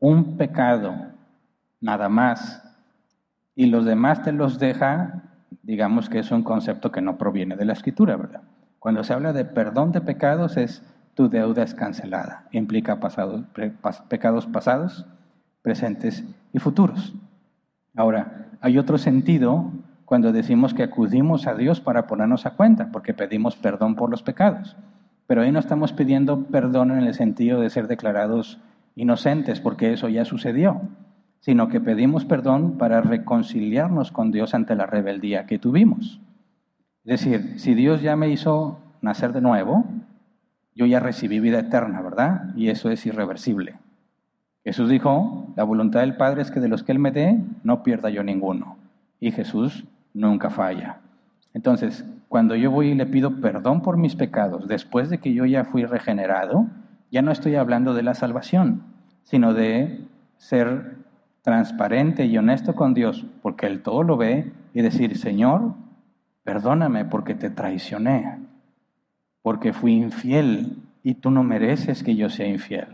un 0.00 0.36
pecado 0.36 0.94
nada 1.80 2.08
más 2.08 2.62
y 3.54 3.66
los 3.66 3.84
demás 3.84 4.22
te 4.22 4.32
los 4.32 4.58
deja, 4.58 5.22
digamos 5.62 6.08
que 6.08 6.18
es 6.18 6.30
un 6.30 6.42
concepto 6.42 6.92
que 6.92 7.00
no 7.00 7.18
proviene 7.18 7.56
de 7.56 7.64
la 7.64 7.72
escritura, 7.72 8.16
¿verdad? 8.16 8.42
Cuando 8.78 9.04
se 9.04 9.12
habla 9.12 9.32
de 9.32 9.44
perdón 9.44 9.92
de 9.92 10.00
pecados 10.00 10.56
es 10.56 10.82
tu 11.14 11.28
deuda 11.28 11.62
es 11.62 11.74
cancelada, 11.74 12.46
implica 12.52 12.98
pecados 14.08 14.46
pasados, 14.46 15.06
presentes 15.60 16.24
y 16.52 16.58
futuros. 16.58 17.14
Ahora, 17.94 18.46
hay 18.60 18.78
otro 18.78 18.96
sentido 18.96 19.70
cuando 20.04 20.32
decimos 20.32 20.72
que 20.72 20.82
acudimos 20.82 21.46
a 21.46 21.54
Dios 21.54 21.80
para 21.80 22.06
ponernos 22.06 22.46
a 22.46 22.52
cuenta, 22.52 22.90
porque 22.90 23.12
pedimos 23.12 23.56
perdón 23.56 23.96
por 23.96 24.10
los 24.10 24.22
pecados. 24.22 24.76
Pero 25.26 25.42
ahí 25.42 25.52
no 25.52 25.58
estamos 25.58 25.92
pidiendo 25.92 26.44
perdón 26.44 26.90
en 26.92 27.04
el 27.04 27.14
sentido 27.14 27.60
de 27.60 27.70
ser 27.70 27.86
declarados 27.86 28.58
inocentes, 28.96 29.60
porque 29.60 29.92
eso 29.92 30.08
ya 30.08 30.24
sucedió 30.24 30.80
sino 31.40 31.68
que 31.68 31.80
pedimos 31.80 32.24
perdón 32.24 32.78
para 32.78 33.00
reconciliarnos 33.00 34.12
con 34.12 34.30
Dios 34.30 34.54
ante 34.54 34.74
la 34.74 34.86
rebeldía 34.86 35.46
que 35.46 35.58
tuvimos. 35.58 36.20
Es 37.04 37.20
decir, 37.20 37.58
si 37.58 37.74
Dios 37.74 38.02
ya 38.02 38.14
me 38.14 38.28
hizo 38.28 38.78
nacer 39.00 39.32
de 39.32 39.40
nuevo, 39.40 39.84
yo 40.74 40.86
ya 40.86 41.00
recibí 41.00 41.40
vida 41.40 41.60
eterna, 41.60 42.02
¿verdad? 42.02 42.54
Y 42.54 42.68
eso 42.68 42.90
es 42.90 43.04
irreversible. 43.06 43.76
Jesús 44.64 44.90
dijo, 44.90 45.52
la 45.56 45.64
voluntad 45.64 46.00
del 46.00 46.16
Padre 46.16 46.42
es 46.42 46.50
que 46.50 46.60
de 46.60 46.68
los 46.68 46.82
que 46.82 46.92
Él 46.92 46.98
me 46.98 47.10
dé, 47.10 47.40
no 47.64 47.82
pierda 47.82 48.10
yo 48.10 48.22
ninguno. 48.22 48.76
Y 49.18 49.32
Jesús 49.32 49.84
nunca 50.12 50.50
falla. 50.50 51.00
Entonces, 51.54 52.04
cuando 52.28 52.54
yo 52.54 52.70
voy 52.70 52.88
y 52.88 52.94
le 52.94 53.06
pido 53.06 53.40
perdón 53.40 53.82
por 53.82 53.96
mis 53.96 54.14
pecados, 54.14 54.68
después 54.68 55.08
de 55.08 55.18
que 55.18 55.32
yo 55.32 55.46
ya 55.46 55.64
fui 55.64 55.84
regenerado, 55.84 56.66
ya 57.10 57.22
no 57.22 57.32
estoy 57.32 57.56
hablando 57.56 57.94
de 57.94 58.02
la 58.02 58.14
salvación, 58.14 58.82
sino 59.24 59.54
de 59.54 60.04
ser 60.36 60.99
transparente 61.42 62.26
y 62.26 62.36
honesto 62.36 62.74
con 62.74 62.94
Dios, 62.94 63.24
porque 63.42 63.66
Él 63.66 63.82
todo 63.82 64.02
lo 64.02 64.16
ve, 64.16 64.52
y 64.72 64.82
decir, 64.82 65.16
Señor, 65.16 65.74
perdóname 66.44 67.04
porque 67.04 67.34
te 67.34 67.50
traicioné, 67.50 68.38
porque 69.42 69.72
fui 69.72 69.92
infiel 69.94 70.76
y 71.02 71.14
tú 71.14 71.30
no 71.30 71.42
mereces 71.42 72.02
que 72.02 72.14
yo 72.14 72.28
sea 72.28 72.46
infiel. 72.46 72.88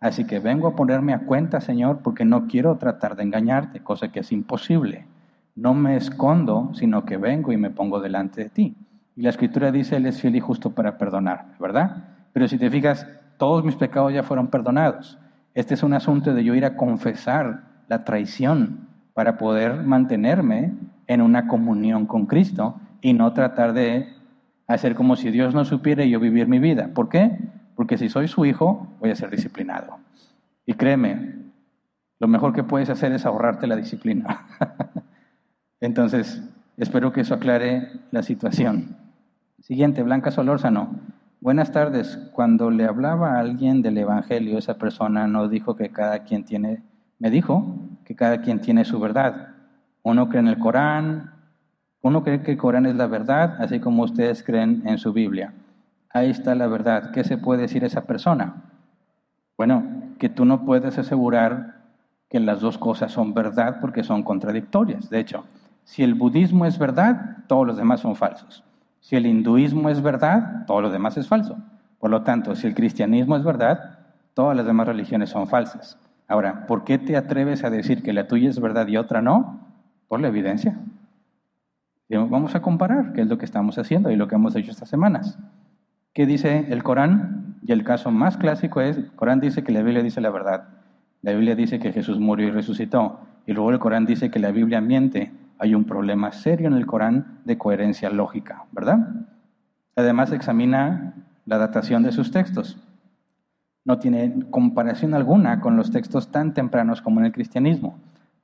Así 0.00 0.24
que 0.24 0.38
vengo 0.38 0.68
a 0.68 0.76
ponerme 0.76 1.14
a 1.14 1.20
cuenta, 1.20 1.60
Señor, 1.60 2.00
porque 2.02 2.24
no 2.24 2.46
quiero 2.46 2.76
tratar 2.76 3.16
de 3.16 3.22
engañarte, 3.22 3.80
cosa 3.80 4.12
que 4.12 4.20
es 4.20 4.30
imposible. 4.30 5.06
No 5.54 5.72
me 5.72 5.96
escondo, 5.96 6.70
sino 6.74 7.04
que 7.06 7.16
vengo 7.16 7.52
y 7.52 7.56
me 7.56 7.70
pongo 7.70 8.00
delante 8.00 8.44
de 8.44 8.50
ti. 8.50 8.76
Y 9.16 9.22
la 9.22 9.30
escritura 9.30 9.72
dice, 9.72 9.96
Él 9.96 10.06
es 10.06 10.20
fiel 10.20 10.36
y 10.36 10.40
justo 10.40 10.70
para 10.70 10.98
perdonar, 10.98 11.46
¿verdad? 11.58 12.04
Pero 12.34 12.46
si 12.46 12.58
te 12.58 12.70
fijas, 12.70 13.06
todos 13.38 13.64
mis 13.64 13.74
pecados 13.74 14.12
ya 14.12 14.22
fueron 14.22 14.48
perdonados. 14.48 15.18
Este 15.54 15.72
es 15.72 15.82
un 15.82 15.94
asunto 15.94 16.34
de 16.34 16.44
yo 16.44 16.54
ir 16.54 16.66
a 16.66 16.76
confesar 16.76 17.75
la 17.88 18.04
traición 18.04 18.88
para 19.14 19.38
poder 19.38 19.82
mantenerme 19.82 20.74
en 21.06 21.20
una 21.20 21.46
comunión 21.46 22.06
con 22.06 22.26
Cristo 22.26 22.80
y 23.00 23.12
no 23.12 23.32
tratar 23.32 23.72
de 23.72 24.08
hacer 24.66 24.94
como 24.94 25.16
si 25.16 25.30
Dios 25.30 25.54
no 25.54 25.64
supiera 25.64 26.04
yo 26.04 26.20
vivir 26.20 26.48
mi 26.48 26.58
vida. 26.58 26.90
¿Por 26.92 27.08
qué? 27.08 27.38
Porque 27.74 27.98
si 27.98 28.08
soy 28.08 28.28
su 28.28 28.44
hijo, 28.44 28.88
voy 29.00 29.10
a 29.10 29.16
ser 29.16 29.30
disciplinado. 29.30 29.98
Y 30.64 30.74
créeme, 30.74 31.36
lo 32.18 32.28
mejor 32.28 32.52
que 32.52 32.64
puedes 32.64 32.90
hacer 32.90 33.12
es 33.12 33.26
ahorrarte 33.26 33.66
la 33.66 33.76
disciplina. 33.76 34.46
Entonces, 35.80 36.42
espero 36.76 37.12
que 37.12 37.20
eso 37.20 37.34
aclare 37.34 37.90
la 38.10 38.22
situación. 38.22 38.96
Siguiente, 39.60 40.02
Blanca 40.02 40.30
Solórzano. 40.30 40.90
Buenas 41.40 41.70
tardes. 41.70 42.18
Cuando 42.32 42.70
le 42.70 42.84
hablaba 42.84 43.34
a 43.34 43.40
alguien 43.40 43.82
del 43.82 43.98
Evangelio, 43.98 44.58
esa 44.58 44.78
persona 44.78 45.26
no 45.26 45.48
dijo 45.48 45.76
que 45.76 45.90
cada 45.90 46.24
quien 46.24 46.44
tiene 46.44 46.82
me 47.18 47.30
dijo 47.30 47.76
que 48.04 48.14
cada 48.14 48.40
quien 48.40 48.60
tiene 48.60 48.84
su 48.84 49.00
verdad. 49.00 49.48
Uno 50.02 50.28
cree 50.28 50.40
en 50.40 50.48
el 50.48 50.58
Corán, 50.58 51.32
uno 52.02 52.22
cree 52.22 52.42
que 52.42 52.52
el 52.52 52.56
Corán 52.56 52.86
es 52.86 52.94
la 52.94 53.06
verdad, 53.06 53.56
así 53.60 53.80
como 53.80 54.04
ustedes 54.04 54.42
creen 54.42 54.82
en 54.86 54.98
su 54.98 55.12
Biblia. 55.12 55.52
Ahí 56.10 56.30
está 56.30 56.54
la 56.54 56.66
verdad. 56.66 57.10
¿Qué 57.10 57.24
se 57.24 57.36
puede 57.38 57.62
decir 57.62 57.84
esa 57.84 58.04
persona? 58.04 58.62
Bueno, 59.56 59.84
que 60.18 60.28
tú 60.28 60.44
no 60.44 60.64
puedes 60.64 60.96
asegurar 60.98 61.76
que 62.28 62.40
las 62.40 62.60
dos 62.60 62.78
cosas 62.78 63.12
son 63.12 63.34
verdad 63.34 63.78
porque 63.80 64.02
son 64.02 64.22
contradictorias. 64.22 65.10
De 65.10 65.18
hecho, 65.18 65.44
si 65.84 66.02
el 66.02 66.14
budismo 66.14 66.66
es 66.66 66.78
verdad, 66.78 67.44
todos 67.46 67.66
los 67.66 67.76
demás 67.76 68.00
son 68.00 68.16
falsos. 68.16 68.64
Si 69.00 69.14
el 69.16 69.26
hinduismo 69.26 69.88
es 69.88 70.02
verdad, 70.02 70.66
todo 70.66 70.80
lo 70.80 70.90
demás 70.90 71.16
es 71.16 71.28
falso. 71.28 71.58
Por 71.98 72.10
lo 72.10 72.22
tanto, 72.22 72.54
si 72.56 72.66
el 72.66 72.74
cristianismo 72.74 73.36
es 73.36 73.44
verdad, 73.44 73.98
todas 74.34 74.56
las 74.56 74.66
demás 74.66 74.88
religiones 74.88 75.30
son 75.30 75.46
falsas. 75.46 75.98
Ahora, 76.28 76.66
¿por 76.66 76.84
qué 76.84 76.98
te 76.98 77.16
atreves 77.16 77.64
a 77.64 77.70
decir 77.70 78.02
que 78.02 78.12
la 78.12 78.26
tuya 78.26 78.50
es 78.50 78.60
verdad 78.60 78.86
y 78.88 78.96
otra 78.96 79.22
no? 79.22 79.60
Por 80.08 80.20
la 80.20 80.28
evidencia. 80.28 80.78
Vamos 82.08 82.54
a 82.54 82.62
comparar 82.62 83.12
qué 83.12 83.20
es 83.20 83.28
lo 83.28 83.38
que 83.38 83.44
estamos 83.44 83.78
haciendo 83.78 84.10
y 84.10 84.16
lo 84.16 84.28
que 84.28 84.34
hemos 84.34 84.54
hecho 84.56 84.70
estas 84.70 84.88
semanas. 84.88 85.38
¿Qué 86.12 86.26
dice 86.26 86.66
el 86.68 86.82
Corán? 86.82 87.56
Y 87.62 87.72
el 87.72 87.84
caso 87.84 88.10
más 88.10 88.36
clásico 88.36 88.80
es, 88.80 88.96
el 88.96 89.12
Corán 89.12 89.40
dice 89.40 89.62
que 89.64 89.72
la 89.72 89.82
Biblia 89.82 90.02
dice 90.02 90.20
la 90.20 90.30
verdad. 90.30 90.68
La 91.22 91.32
Biblia 91.32 91.56
dice 91.56 91.78
que 91.78 91.92
Jesús 91.92 92.18
murió 92.20 92.48
y 92.48 92.50
resucitó. 92.52 93.20
Y 93.46 93.52
luego 93.52 93.70
el 93.70 93.78
Corán 93.78 94.06
dice 94.06 94.30
que 94.30 94.38
la 94.38 94.52
Biblia 94.52 94.80
miente. 94.80 95.32
Hay 95.58 95.74
un 95.74 95.84
problema 95.84 96.32
serio 96.32 96.68
en 96.68 96.74
el 96.74 96.86
Corán 96.86 97.40
de 97.44 97.58
coherencia 97.58 98.10
lógica, 98.10 98.64
¿verdad? 98.72 99.26
Además 99.94 100.32
examina 100.32 101.14
la 101.44 101.58
datación 101.58 102.02
de 102.02 102.12
sus 102.12 102.30
textos 102.30 102.78
no 103.86 103.98
tiene 103.98 104.34
comparación 104.50 105.14
alguna 105.14 105.60
con 105.60 105.76
los 105.76 105.90
textos 105.90 106.30
tan 106.30 106.52
tempranos 106.52 107.00
como 107.00 107.20
en 107.20 107.26
el 107.26 107.32
cristianismo. 107.32 107.96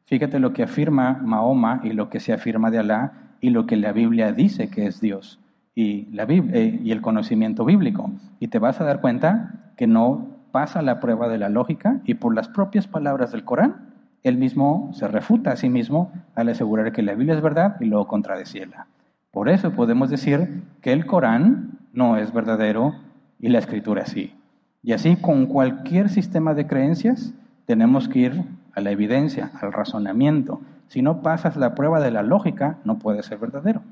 Fíjate 0.07 0.39
lo 0.39 0.53
que 0.53 0.63
afirma 0.63 1.21
Mahoma 1.23 1.81
y 1.85 1.93
lo 1.93 2.09
que 2.09 2.21
se 2.21 2.33
afirma 2.33 2.71
de 2.71 2.79
Alá 2.79 3.13
y 3.41 3.51
lo 3.51 3.67
que 3.67 3.77
la 3.77 3.93
Biblia 3.93 4.33
dice 4.33 4.71
que 4.71 4.87
es 4.87 5.01
Dios 5.01 5.41
y, 5.75 6.07
la 6.13 6.25
eh, 6.29 6.81
y 6.83 6.93
el 6.93 7.03
conocimiento 7.03 7.65
bíblico. 7.65 8.11
Y 8.39 8.49
te 8.49 8.61
vas 8.61 8.81
a 8.81 8.85
dar 8.85 9.01
cuenta 9.01 9.73
que 9.77 9.89
no 9.89 10.29
pasa 10.53 10.81
la 10.81 11.01
prueba 11.01 11.29
de 11.29 11.39
la 11.39 11.49
lógica 11.49 12.01
y 12.05 12.15
por 12.15 12.35
las 12.35 12.49
propias 12.49 12.87
palabras 12.87 13.33
del 13.33 13.45
Corán, 13.45 13.89
él 14.23 14.37
mismo 14.37 14.91
se 14.93 15.09
refuta 15.09 15.51
a 15.51 15.57
sí 15.57 15.69
mismo 15.69 16.13
al 16.37 16.51
asegurar 16.51 16.93
que 16.93 17.03
la 17.03 17.15
Biblia 17.15 17.35
es 17.35 17.43
verdad 17.43 17.77
y 17.81 17.87
luego 17.87 18.07
contradecirla. 18.07 18.87
Por 19.33 19.49
eso 19.49 19.73
podemos 19.73 20.09
decir 20.09 20.63
que 20.81 20.93
el 20.93 21.07
Corán 21.07 21.81
no 21.93 22.17
es 22.17 22.33
verdadero 22.33 22.95
y 23.41 23.49
la 23.49 23.59
escritura 23.59 24.07
sí. 24.07 24.35
Y 24.83 24.93
así 24.93 25.17
con 25.17 25.47
cualquier 25.47 26.09
sistema 26.09 26.55
de 26.55 26.67
creencias 26.67 27.33
tenemos 27.67 28.09
que 28.09 28.19
ir 28.19 28.45
a 28.75 28.81
la 28.81 28.91
evidencia, 28.91 29.51
al 29.61 29.73
razonamiento. 29.73 30.61
Si 30.89 31.03
no 31.03 31.23
pasas 31.23 31.57
la 31.57 31.75
prueba 31.75 32.01
de 32.01 32.11
la 32.11 32.23
lógica, 32.23 32.79
no 32.85 32.99
puede 32.99 33.23
ser 33.23 33.39
verdadero. 33.39 33.83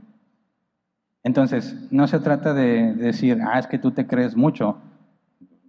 Entonces, 1.23 1.77
no 1.91 2.07
se 2.09 2.19
trata 2.19 2.55
de 2.55 2.95
decir, 2.95 3.41
ah, 3.47 3.59
es 3.59 3.67
que 3.67 3.79
tú 3.79 3.93
te 3.93 4.07
crees 4.07 4.37
mucho. 4.37 4.79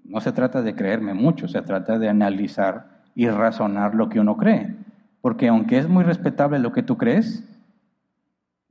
No 0.04 0.22
se 0.22 0.32
trata 0.32 0.62
de 0.62 0.76
creerme 0.76 1.14
mucho, 1.14 1.48
se 1.48 1.62
trata 1.62 2.00
de 2.00 2.10
analizar 2.10 3.02
y 3.16 3.28
razonar 3.30 3.96
lo 3.96 4.10
que 4.10 4.20
uno 4.20 4.38
cree. 4.38 4.76
Porque 5.22 5.50
aunque 5.50 5.78
es 5.78 5.88
muy 5.88 6.04
respetable 6.04 6.58
lo 6.58 6.72
que 6.72 6.84
tú 6.84 6.98
crees, 6.98 7.44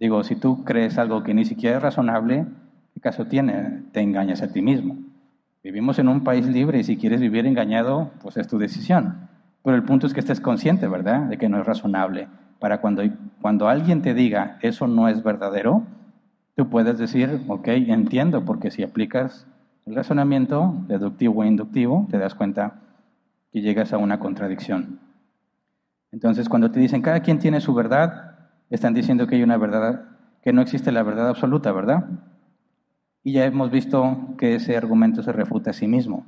Digo, 0.01 0.25
si 0.25 0.35
tú 0.35 0.65
crees 0.65 0.97
algo 0.97 1.23
que 1.23 1.35
ni 1.35 1.45
siquiera 1.45 1.77
es 1.77 1.83
razonable, 1.83 2.47
¿qué 2.95 3.01
caso 3.01 3.27
tiene? 3.27 3.83
Te 3.93 4.01
engañas 4.01 4.41
a 4.41 4.51
ti 4.51 4.63
mismo. 4.63 4.97
Vivimos 5.63 5.99
en 5.99 6.09
un 6.09 6.25
país 6.25 6.47
libre 6.47 6.79
y 6.79 6.85
si 6.85 6.97
quieres 6.97 7.21
vivir 7.21 7.47
engañado, 7.47 8.11
pues 8.23 8.37
es 8.39 8.49
tu 8.49 8.59
decisión. 8.59 9.29
Pero 9.63 9.77
el 9.77 9.83
punto 9.83 10.07
es 10.07 10.15
que 10.15 10.21
estés 10.21 10.41
consciente, 10.41 10.89
¿verdad?, 10.89 11.25
de 11.25 11.37
que 11.37 11.51
no 11.51 11.61
es 11.61 11.67
razonable. 11.67 12.29
Para 12.59 12.81
cuando, 12.81 13.03
cuando 13.43 13.69
alguien 13.69 14.01
te 14.01 14.15
diga 14.15 14.59
eso 14.63 14.87
no 14.87 15.09
es 15.09 15.23
verdadero, 15.23 15.85
tú 16.57 16.71
puedes 16.71 16.99
decir, 16.99 17.43
ok, 17.49 17.69
entiendo, 17.69 18.45
porque 18.45 18.71
si 18.71 18.83
aplicas 18.83 19.47
el 19.85 19.95
razonamiento 19.95 20.75
deductivo 20.89 21.45
e 21.45 21.49
inductivo, 21.49 22.07
te 22.11 22.19
das 22.19 22.35
cuenta 22.35 22.81
que 23.53 23.61
llegas 23.61 23.93
a 23.93 23.99
una 23.99 24.19
contradicción. 24.19 24.99
Entonces, 26.13 26.49
cuando 26.49 26.71
te 26.71 26.81
dicen 26.81 27.03
cada 27.03 27.21
quien 27.21 27.39
tiene 27.39 27.61
su 27.61 27.75
verdad, 27.75 28.37
están 28.71 28.95
diciendo 28.95 29.27
que 29.27 29.37
hay 29.37 29.43
una 29.43 29.59
verdad, 29.59 30.05
que 30.43 30.53
no 30.53 30.63
existe 30.63 30.91
la 30.91 31.03
verdad 31.03 31.29
absoluta, 31.29 31.71
¿verdad? 31.73 32.07
Y 33.23 33.33
ya 33.33 33.45
hemos 33.45 33.71
visto 33.71 34.17
que 34.39 34.55
ese 34.55 34.77
argumento 34.77 35.23
se 35.23 35.33
refuta 35.33 35.71
a 35.71 35.75
sí 35.75 35.87
mismo. 35.87 36.27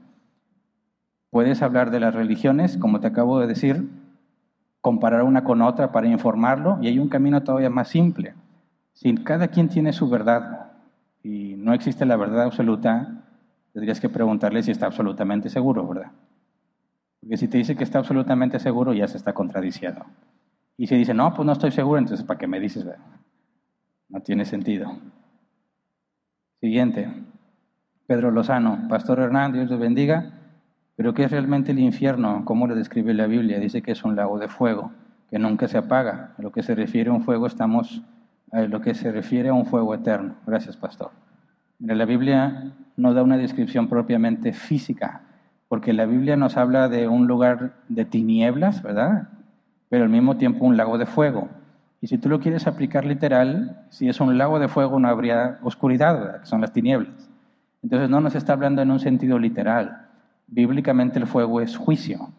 Puedes 1.30 1.62
hablar 1.62 1.90
de 1.90 2.00
las 2.00 2.14
religiones, 2.14 2.76
como 2.76 3.00
te 3.00 3.06
acabo 3.06 3.40
de 3.40 3.46
decir, 3.46 3.88
comparar 4.82 5.22
una 5.22 5.44
con 5.44 5.62
otra 5.62 5.92
para 5.92 6.08
informarlo, 6.08 6.78
y 6.82 6.88
hay 6.88 6.98
un 6.98 7.08
camino 7.08 7.42
todavía 7.42 7.70
más 7.70 7.88
simple. 7.88 8.34
Si 8.92 9.14
cada 9.14 9.48
quien 9.48 9.68
tiene 9.68 9.92
su 9.92 10.10
verdad 10.10 10.72
y 11.22 11.54
no 11.56 11.72
existe 11.72 12.04
la 12.04 12.16
verdad 12.16 12.42
absoluta, 12.42 13.24
tendrías 13.72 14.00
que 14.00 14.10
preguntarle 14.10 14.62
si 14.62 14.70
está 14.70 14.86
absolutamente 14.86 15.48
seguro, 15.48 15.88
¿verdad? 15.88 16.10
Porque 17.20 17.36
si 17.38 17.48
te 17.48 17.56
dice 17.56 17.76
que 17.76 17.84
está 17.84 18.00
absolutamente 18.00 18.58
seguro, 18.58 18.92
ya 18.92 19.08
se 19.08 19.16
está 19.16 19.32
contradiciendo. 19.32 20.04
Y 20.76 20.88
si 20.88 20.96
dice, 20.96 21.14
no, 21.14 21.32
pues 21.32 21.46
no 21.46 21.52
estoy 21.52 21.70
seguro, 21.70 21.98
entonces 21.98 22.26
¿para 22.26 22.38
qué 22.38 22.46
me 22.46 22.60
dices? 22.60 22.84
No 24.08 24.20
tiene 24.20 24.44
sentido. 24.44 24.92
Siguiente. 26.62 27.08
Pedro 28.06 28.30
Lozano, 28.30 28.86
Pastor 28.88 29.18
Hernán, 29.18 29.52
Dios 29.52 29.68
le 29.68 29.76
bendiga. 29.76 30.30
Pero 30.94 31.12
¿qué 31.12 31.24
es 31.24 31.32
realmente 31.32 31.72
el 31.72 31.80
infierno? 31.80 32.44
¿Cómo 32.44 32.68
lo 32.68 32.76
describe 32.76 33.14
la 33.14 33.26
Biblia? 33.26 33.58
Dice 33.58 33.82
que 33.82 33.90
es 33.90 34.04
un 34.04 34.14
lago 34.14 34.38
de 34.38 34.46
fuego, 34.46 34.92
que 35.28 35.40
nunca 35.40 35.66
se 35.66 35.76
apaga. 35.76 36.34
A 36.38 36.40
lo 36.40 36.52
que 36.52 36.62
se 36.62 36.76
refiere 36.76 37.10
a 37.10 37.14
un 37.14 37.24
fuego 37.24 37.48
estamos, 37.48 38.02
a 38.52 38.60
lo 38.60 38.80
que 38.80 38.94
se 38.94 39.10
refiere 39.10 39.48
a 39.48 39.54
un 39.54 39.66
fuego 39.66 39.92
eterno. 39.92 40.36
Gracias, 40.46 40.76
Pastor. 40.76 41.10
la 41.80 42.04
Biblia 42.04 42.70
no 42.96 43.12
da 43.12 43.24
una 43.24 43.38
descripción 43.38 43.88
propiamente 43.88 44.52
física, 44.52 45.22
porque 45.66 45.92
la 45.92 46.06
Biblia 46.06 46.36
nos 46.36 46.56
habla 46.56 46.88
de 46.88 47.08
un 47.08 47.26
lugar 47.26 47.72
de 47.88 48.04
tinieblas, 48.04 48.84
¿verdad? 48.84 49.30
Pero 49.88 50.04
al 50.04 50.10
mismo 50.10 50.36
tiempo 50.36 50.64
un 50.64 50.76
lago 50.76 50.96
de 50.96 51.06
fuego. 51.06 51.48
Y 52.02 52.08
si 52.08 52.18
tú 52.18 52.28
lo 52.28 52.40
quieres 52.40 52.66
aplicar 52.66 53.04
literal, 53.04 53.86
si 53.90 54.08
es 54.08 54.20
un 54.20 54.36
lago 54.36 54.58
de 54.58 54.66
fuego 54.66 54.98
no 54.98 55.08
habría 55.08 55.60
oscuridad, 55.62 56.40
que 56.40 56.46
son 56.46 56.60
las 56.60 56.72
tinieblas. 56.72 57.30
Entonces 57.80 58.10
no 58.10 58.20
nos 58.20 58.34
está 58.34 58.54
hablando 58.54 58.82
en 58.82 58.90
un 58.90 58.98
sentido 58.98 59.38
literal. 59.38 60.08
Bíblicamente 60.48 61.20
el 61.20 61.28
fuego 61.28 61.60
es 61.60 61.76
juicio 61.76 62.30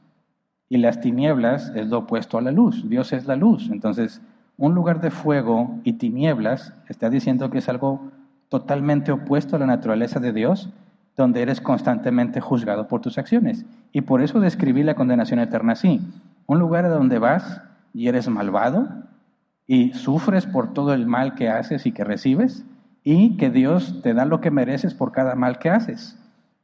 y 0.67 0.77
las 0.77 0.99
tinieblas 0.99 1.71
es 1.75 1.87
lo 1.87 1.99
opuesto 1.99 2.37
a 2.37 2.41
la 2.41 2.51
luz. 2.51 2.89
Dios 2.89 3.13
es 3.13 3.25
la 3.25 3.37
luz. 3.37 3.69
Entonces, 3.71 4.21
un 4.57 4.75
lugar 4.75 4.99
de 4.99 5.11
fuego 5.11 5.79
y 5.85 5.93
tinieblas 5.93 6.73
está 6.89 7.09
diciendo 7.09 7.49
que 7.49 7.59
es 7.59 7.69
algo 7.69 8.11
totalmente 8.49 9.13
opuesto 9.13 9.55
a 9.55 9.59
la 9.59 9.65
naturaleza 9.65 10.19
de 10.19 10.33
Dios, 10.33 10.71
donde 11.15 11.41
eres 11.41 11.61
constantemente 11.61 12.41
juzgado 12.41 12.89
por 12.89 12.99
tus 12.99 13.17
acciones. 13.17 13.65
Y 13.93 14.01
por 14.01 14.21
eso 14.21 14.41
describí 14.41 14.83
la 14.83 14.95
condenación 14.95 15.39
eterna 15.39 15.71
así. 15.71 16.01
Un 16.47 16.59
lugar 16.59 16.83
a 16.83 16.89
donde 16.89 17.17
vas 17.17 17.61
y 17.93 18.09
eres 18.09 18.27
malvado, 18.27 18.89
y 19.67 19.93
sufres 19.93 20.45
por 20.45 20.73
todo 20.73 20.93
el 20.93 21.07
mal 21.07 21.35
que 21.35 21.49
haces 21.49 21.85
y 21.85 21.91
que 21.91 22.03
recibes 22.03 22.65
y 23.03 23.37
que 23.37 23.49
Dios 23.49 24.01
te 24.01 24.13
da 24.13 24.25
lo 24.25 24.41
que 24.41 24.51
mereces 24.51 24.93
por 24.93 25.11
cada 25.11 25.35
mal 25.35 25.59
que 25.59 25.69
haces. 25.69 26.17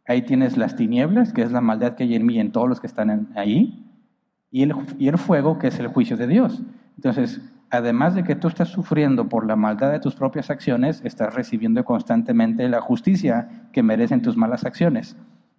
Ahí 0.08 0.24
tienes 0.24 0.58
las 0.58 0.76
tinieblas, 0.76 1.34
que 1.34 1.42
es 1.42 1.52
la 1.52 1.62
maldad 1.62 1.96
que 1.96 2.04
hay 2.04 2.16
en 2.16 2.26
mí 2.26 2.36
y 2.36 2.40
en 2.40 2.52
todos 2.52 2.68
los 2.68 2.80
que 2.80 2.88
están 2.88 3.30
ahí, 3.36 3.86
y 4.52 4.64
el, 4.64 4.74
y 4.98 5.08
el 5.08 5.18
fuego, 5.18 5.60
que 5.60 5.68
es 5.68 5.80
el 5.80 5.88
juicio 5.88 6.18
de 6.18 6.28
Dios. 6.28 6.64
Entonces, 6.96 7.42
además 7.70 8.16
de 8.16 8.24
que 8.24 8.36
tú 8.36 8.48
estás 8.48 8.70
sufriendo 8.70 9.30
por 9.30 9.46
la 9.46 9.56
maldad 9.56 9.92
de 9.92 10.00
tus 10.00 10.16
propias 10.16 10.50
acciones, 10.50 11.02
estás 11.04 11.36
recibiendo 11.36 11.86
constantemente 11.86 12.68
la 12.70 12.82
justicia 12.82 13.68
que 13.72 13.84
merecen 13.84 14.22
tus 14.22 14.38
malas 14.38 14.66
acciones. 14.66 15.16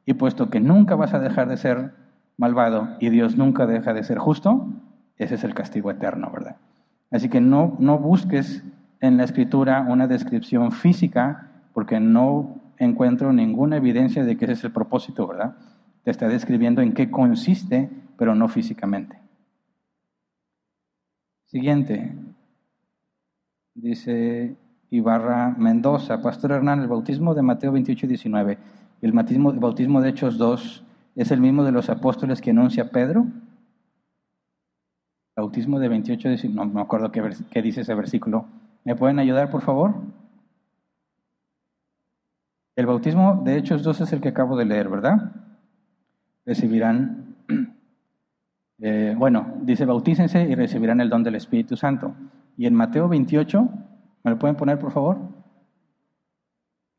Y 0.07 0.15
puesto 0.15 0.51
que 0.51 0.61
nunca 0.61 0.97
vas 0.97 1.15
a 1.15 1.21
dejar 1.21 1.49
de 1.49 1.57
ser 1.57 1.93
malvado 2.37 2.97
y 2.99 3.11
Dios 3.11 3.37
nunca 3.37 3.67
deja 3.67 3.93
de 3.93 4.03
ser 4.03 4.19
justo, 4.19 4.67
ese 5.17 5.35
es 5.37 5.45
el 5.45 5.55
castigo 5.55 5.91
eterno, 5.91 6.31
¿verdad? 6.33 6.57
Así 7.11 7.29
que 7.29 7.41
no, 7.41 7.77
no 7.79 7.99
busques 7.99 8.63
en 9.01 9.17
la 9.17 9.25
escritura 9.25 9.83
una 9.89 10.07
descripción 10.07 10.73
física, 10.73 11.51
porque 11.75 12.01
no 12.01 12.61
encuentro 12.79 13.33
ninguna 13.33 13.77
evidencia 13.77 14.25
de 14.25 14.37
que 14.37 14.45
ese 14.47 14.55
es 14.55 14.65
el 14.65 14.73
propósito, 14.73 15.27
¿verdad? 15.27 15.57
Te 16.05 16.11
está 16.11 16.29
describiendo 16.29 16.83
en 16.83 16.93
qué 16.93 17.11
consiste, 17.11 17.91
pero 18.17 18.35
no 18.35 18.49
físicamente. 18.49 19.19
Siguiente. 21.47 22.15
Dice 23.75 24.57
Ibarra 24.91 25.55
Mendoza, 25.59 26.23
Pastor 26.23 26.53
Hernán, 26.53 26.81
el 26.81 26.89
bautismo 26.89 27.35
de 27.35 27.43
Mateo 27.43 27.73
28 27.73 28.07
y 28.07 28.09
19 28.09 28.59
y 29.03 29.07
el 29.07 29.13
bautismo, 29.13 29.51
el 29.51 29.59
bautismo 29.59 30.01
de 30.01 30.11
Hechos 30.11 30.39
2 30.39 30.85
es 31.17 31.31
el 31.31 31.41
mismo 31.41 31.65
de 31.65 31.73
los 31.73 31.91
apóstoles 31.91 32.41
que 32.41 32.51
anuncia 32.51 32.91
Pedro. 32.91 33.27
Bautismo 35.37 35.79
de 35.79 35.89
28, 35.89 36.29
no 36.51 36.67
me 36.67 36.81
acuerdo 36.81 37.11
qué, 37.13 37.63
dice 37.63 37.83
ese 37.83 37.95
versículo. 37.95 38.47
¿Me 38.85 38.97
pueden 38.97 39.19
ayudar, 39.19 39.51
por 39.51 39.63
favor? 39.63 39.95
El 42.77 42.87
bautismo 42.87 43.43
de 43.45 43.59
Hechos 43.59 43.83
2 43.83 44.01
es 44.01 44.13
el 44.13 44.21
que 44.21 44.29
acabo 44.29 44.57
de 44.57 44.65
leer, 44.65 44.89
¿verdad? 44.89 45.33
Recibirán, 46.47 47.37
eh, 48.79 49.15
bueno, 49.17 49.55
dice 49.63 49.85
bautícense 49.85 50.43
y 50.43 50.55
recibirán 50.55 51.01
el 51.01 51.11
don 51.11 51.23
del 51.23 51.37
Espíritu 51.37 51.77
Santo. 51.77 52.15
Y 52.57 52.67
en 52.67 52.75
Mateo 52.75 53.09
28, 53.09 53.69
¿me 54.25 54.31
lo 54.31 54.39
pueden 54.39 54.57
poner, 54.57 54.79
por 54.79 54.93
favor? 54.93 55.19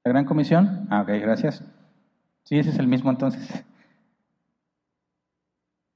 La 0.03 0.12
gran 0.12 0.26
comisión. 0.26 0.88
Ah, 0.90 1.02
ok, 1.02 1.10
gracias. 1.22 1.64
Sí, 2.44 2.58
ese 2.58 2.72
es 2.72 2.80
el 2.80 2.88
mismo 2.88 3.12
entonces. 3.12 3.64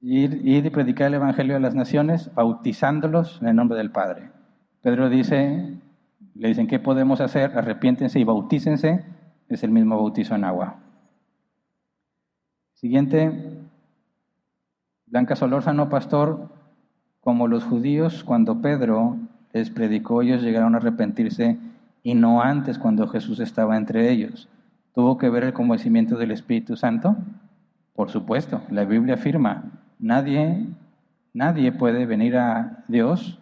Ir, 0.08 0.40
y 0.44 0.70
predicar 0.70 1.08
el 1.08 1.14
Evangelio 1.14 1.56
a 1.56 1.58
las 1.58 1.74
naciones, 1.74 2.32
bautizándolos 2.32 3.42
en 3.42 3.48
el 3.48 3.56
nombre 3.56 3.76
del 3.76 3.90
Padre. 3.90 4.30
Pedro 4.80 5.08
dice, 5.10 5.80
le 6.36 6.48
dicen, 6.48 6.68
¿qué 6.68 6.78
podemos 6.78 7.20
hacer? 7.20 7.58
Arrepiéntense 7.58 8.20
y 8.20 8.22
bautícense. 8.22 9.04
Es 9.48 9.64
el 9.64 9.72
mismo 9.72 9.96
bautizo 9.96 10.36
en 10.36 10.44
agua. 10.44 10.76
Siguiente, 12.74 13.58
Blanca 15.06 15.34
Solórzano, 15.34 15.88
pastor, 15.88 16.50
como 17.20 17.48
los 17.48 17.64
judíos, 17.64 18.22
cuando 18.22 18.62
Pedro 18.62 19.16
les 19.52 19.70
predicó, 19.70 20.22
ellos 20.22 20.40
llegaron 20.40 20.74
a 20.74 20.78
arrepentirse 20.78 21.58
y 22.04 22.14
no 22.14 22.42
antes 22.42 22.78
cuando 22.78 23.08
Jesús 23.08 23.40
estaba 23.40 23.76
entre 23.76 24.12
ellos. 24.12 24.48
¿Tuvo 24.94 25.18
que 25.18 25.30
ver 25.30 25.42
el 25.42 25.52
convencimiento 25.52 26.16
del 26.16 26.30
Espíritu 26.30 26.76
Santo? 26.76 27.16
Por 27.96 28.10
supuesto, 28.10 28.62
la 28.70 28.84
Biblia 28.84 29.14
afirma, 29.14 29.64
Nadie, 29.98 30.66
nadie 31.32 31.72
puede 31.72 32.06
venir 32.06 32.36
a 32.36 32.84
Dios 32.88 33.38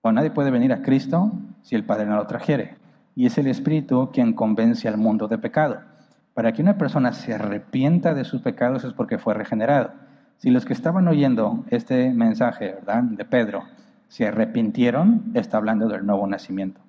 o 0.00 0.12
nadie 0.12 0.30
puede 0.30 0.50
venir 0.50 0.72
a 0.72 0.82
Cristo 0.82 1.32
si 1.62 1.74
el 1.74 1.84
Padre 1.84 2.06
no 2.06 2.16
lo 2.16 2.26
trajere. 2.26 2.76
Y 3.14 3.26
es 3.26 3.36
el 3.36 3.46
Espíritu 3.46 4.10
quien 4.12 4.32
convence 4.32 4.88
al 4.88 4.96
mundo 4.96 5.28
de 5.28 5.38
pecado. 5.38 5.80
Para 6.34 6.52
que 6.52 6.62
una 6.62 6.78
persona 6.78 7.12
se 7.12 7.34
arrepienta 7.34 8.14
de 8.14 8.24
sus 8.24 8.42
pecados 8.42 8.84
es 8.84 8.92
porque 8.92 9.18
fue 9.18 9.34
regenerado. 9.34 9.90
Si 10.38 10.50
los 10.50 10.64
que 10.64 10.72
estaban 10.72 11.08
oyendo 11.08 11.64
este 11.70 12.12
mensaje 12.12 12.74
¿verdad? 12.74 13.02
de 13.02 13.24
Pedro 13.24 13.64
se 14.06 14.26
arrepintieron, 14.26 15.32
está 15.34 15.56
hablando 15.56 15.88
del 15.88 16.06
nuevo 16.06 16.26
nacimiento. 16.26 16.80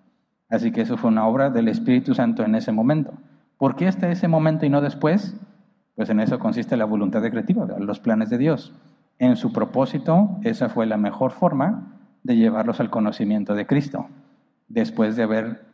Así 0.49 0.71
que 0.71 0.81
eso 0.81 0.97
fue 0.97 1.09
una 1.09 1.27
obra 1.27 1.49
del 1.49 1.67
Espíritu 1.67 2.13
Santo 2.13 2.43
en 2.43 2.55
ese 2.55 2.71
momento. 2.71 3.13
¿Por 3.57 3.75
qué 3.75 3.87
hasta 3.87 4.09
ese 4.09 4.27
momento 4.27 4.65
y 4.65 4.69
no 4.69 4.81
después? 4.81 5.35
Pues 5.99 6.09
en 6.09 6.21
eso 6.21 6.39
consiste 6.39 6.77
la 6.77 6.85
voluntad 6.85 7.21
decretiva, 7.21 7.67
los 7.77 7.99
planes 7.99 8.29
de 8.29 8.37
Dios. 8.37 8.71
En 9.17 9.35
su 9.35 9.51
propósito, 9.51 10.39
esa 10.43 10.69
fue 10.69 10.85
la 10.85 10.95
mejor 10.95 11.31
forma 11.31 11.99
de 12.23 12.37
llevarlos 12.37 12.79
al 12.79 12.89
conocimiento 12.89 13.53
de 13.53 13.67
Cristo, 13.67 14.07
después 14.69 15.17
de 15.17 15.23
haber 15.23 15.65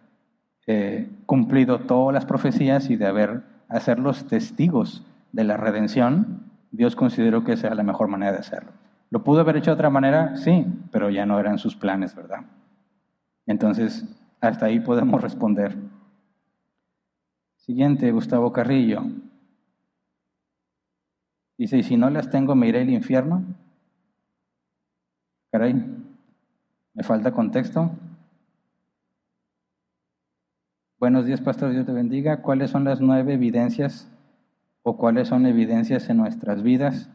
eh, 0.65 1.07
cumplido 1.27 1.81
todas 1.81 2.11
las 2.11 2.25
profecías 2.25 2.89
y 2.89 2.95
de 2.95 3.05
haber 3.05 3.43
hacerlos 3.69 4.25
testigos 4.25 5.05
de 5.31 5.43
la 5.43 5.57
redención, 5.57 6.49
Dios 6.71 6.95
consideró 6.95 7.43
que 7.43 7.53
esa 7.53 7.67
era 7.67 7.75
la 7.75 7.83
mejor 7.83 8.07
manera 8.07 8.31
de 8.31 8.39
hacerlo. 8.39 8.71
¿Lo 9.11 9.23
pudo 9.23 9.41
haber 9.41 9.57
hecho 9.57 9.69
de 9.69 9.75
otra 9.75 9.91
manera? 9.91 10.37
Sí, 10.37 10.65
pero 10.91 11.11
ya 11.11 11.27
no 11.27 11.39
eran 11.39 11.59
sus 11.59 11.75
planes, 11.75 12.15
¿verdad? 12.15 12.45
Entonces, 13.45 14.03
hasta 14.41 14.65
ahí 14.65 14.79
podemos 14.79 15.21
responder. 15.21 15.77
Siguiente, 17.57 18.11
Gustavo 18.11 18.51
Carrillo. 18.51 19.03
Dice, 21.57 21.77
y 21.77 21.83
si 21.83 21.95
no 21.95 22.09
las 22.09 22.29
tengo, 22.29 22.55
me 22.55 22.67
iré 22.67 22.81
al 22.81 22.89
infierno. 22.89 23.43
Caray, 25.51 25.73
me 26.93 27.03
falta 27.03 27.31
contexto. 27.31 27.91
Buenos 30.99 31.25
días, 31.25 31.39
pastor, 31.39 31.71
Dios 31.71 31.85
te 31.85 31.93
bendiga. 31.93 32.41
¿Cuáles 32.41 32.71
son 32.71 32.83
las 32.83 32.99
nueve 32.99 33.33
evidencias 33.33 34.11
o 34.83 34.97
cuáles 34.97 35.29
son 35.29 35.45
evidencias 35.45 36.09
en 36.09 36.17
nuestras 36.17 36.61
vidas? 36.61 37.09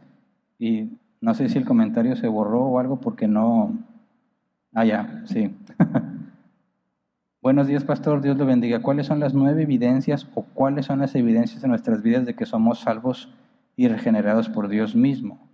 Y 0.59 0.99
no 1.21 1.35
sé 1.35 1.49
si 1.51 1.59
el 1.59 1.67
comentario 1.67 2.17
se 2.17 2.29
borró 2.29 2.63
o 2.63 2.79
algo 2.79 3.01
porque 3.01 3.29
no... 3.29 3.79
Ah, 4.73 4.85
ya, 4.85 5.23
sí. 5.27 5.55
Buenos 7.43 7.67
días, 7.67 7.85
pastor, 7.85 8.23
Dios 8.23 8.39
lo 8.39 8.47
bendiga. 8.47 8.81
¿Cuáles 8.81 9.07
son 9.07 9.21
las 9.21 9.35
nueve 9.35 9.63
evidencias 9.63 10.29
o 10.35 10.43
cuáles 10.43 10.87
son 10.87 11.01
las 11.01 11.15
evidencias 11.15 11.63
en 11.65 11.71
nuestras 11.71 12.03
vidas 12.03 12.25
de 12.25 12.35
que 12.35 12.47
somos 12.47 12.81
salvos 12.81 13.29
y 13.81 13.89
regenerados 13.89 14.51
por 14.51 14.69
Dios 14.69 14.95
mismo? 14.95 15.49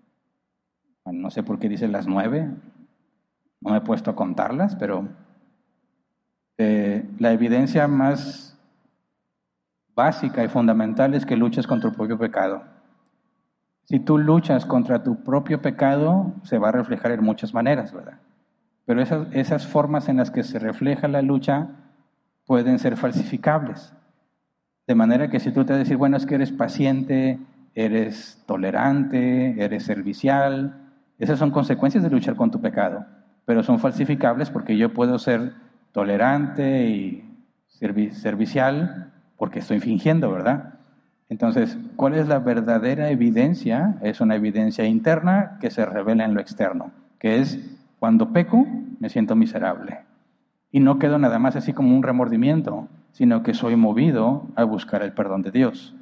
No 1.05 1.31
sé 1.31 1.44
por 1.44 1.61
qué 1.61 1.69
dice 1.69 1.86
las 1.86 2.09
nueve, 2.09 2.51
no 3.61 3.70
me 3.70 3.77
he 3.77 3.82
puesto 3.82 4.11
a 4.11 4.16
contarlas, 4.16 4.74
pero 4.74 5.07
eh, 6.59 7.09
la 7.20 7.31
evidencia 7.31 7.86
más 7.86 8.59
básica 9.94 10.43
y 10.43 10.48
fundamental 10.48 11.15
es 11.15 11.24
que 11.24 11.36
luchas 11.36 11.69
contra 11.69 11.93
tu 11.93 11.97
propio 11.97 12.19
pecado. 12.19 12.65
Si 13.85 14.01
tú 14.01 14.19
luchas 14.19 14.66
contra 14.66 15.05
tu 15.05 15.23
propio 15.23 15.62
pecado, 15.62 16.35
se 16.43 16.59
va 16.59 16.70
a 16.70 16.73
reflejar 16.73 17.12
en 17.12 17.23
muchas 17.23 17.55
maneras, 17.55 17.93
¿verdad? 17.93 18.19
Pero 18.86 19.03
esas, 19.03 19.69
formas 19.69 20.09
en 20.09 20.16
las 20.16 20.32
que 20.32 20.43
se 20.43 20.59
refleja 20.59 21.07
la 21.07 21.23
lucha 21.23 21.69
pueden 22.44 22.81
ser 22.81 22.97
falsificables. 22.97 23.93
De 24.89 24.97
manera 24.97 25.31
que 25.31 25.39
si 25.39 25.53
tú 25.53 25.65
te 25.65 25.74
decir, 25.74 25.97
bueno, 25.97 26.16
es 26.16 26.27
que 26.27 26.35
eres 26.35 26.51
paciente, 26.51 27.39
eres 27.77 28.43
tolerante, 28.47 29.62
eres 29.62 29.85
servicial, 29.85 30.81
esas 31.19 31.39
son 31.39 31.51
consecuencias 31.51 32.03
de 32.03 32.11
luchar 32.11 32.35
con 32.35 32.51
tu 32.51 32.61
pecado, 32.61 33.05
pero 33.44 33.62
son 33.62 33.78
falsificables 33.78 34.51
porque 34.51 34.77
yo 34.77 34.93
puedo 34.93 35.19
ser 35.19 35.53
tolerante 35.93 36.89
y 36.89 37.23
servicial 37.69 39.12
porque 39.36 39.59
estoy 39.59 39.81
fingiendo, 39.81 40.32
¿verdad? 40.32 40.74
Entonces, 41.28 41.78
¿cuál 41.97 42.15
es 42.15 42.28
la 42.28 42.39
verdadera 42.39 43.11
evidencia? 43.11 43.97
Es 44.01 44.20
una 44.20 44.36
evidencia 44.36 44.86
interna 44.86 45.59
que 45.61 45.70
se 45.70 45.85
revela 45.85 46.24
en 46.24 46.35
lo 46.35 46.40
externo, 46.40 46.93
que 47.19 47.40
es 47.40 47.61
cuando 47.98 48.32
peco, 48.32 48.66
me 49.01 49.11
siento 49.11 49.36
miserable. 49.36 50.01
Y 50.73 50.81
no 50.81 50.98
quedo 50.98 51.19
nada 51.19 51.39
más 51.39 51.57
así 51.57 51.74
como 51.74 51.94
un 51.94 52.03
remordimiento, 52.03 52.89
sino 53.12 53.43
que 53.43 53.53
soy 53.53 53.77
movido 53.77 54.47
a 54.57 54.65
buscar 54.65 55.03
el 55.03 55.12
perdón 55.12 55.43
de 55.43 55.51
Dios. 55.51 55.94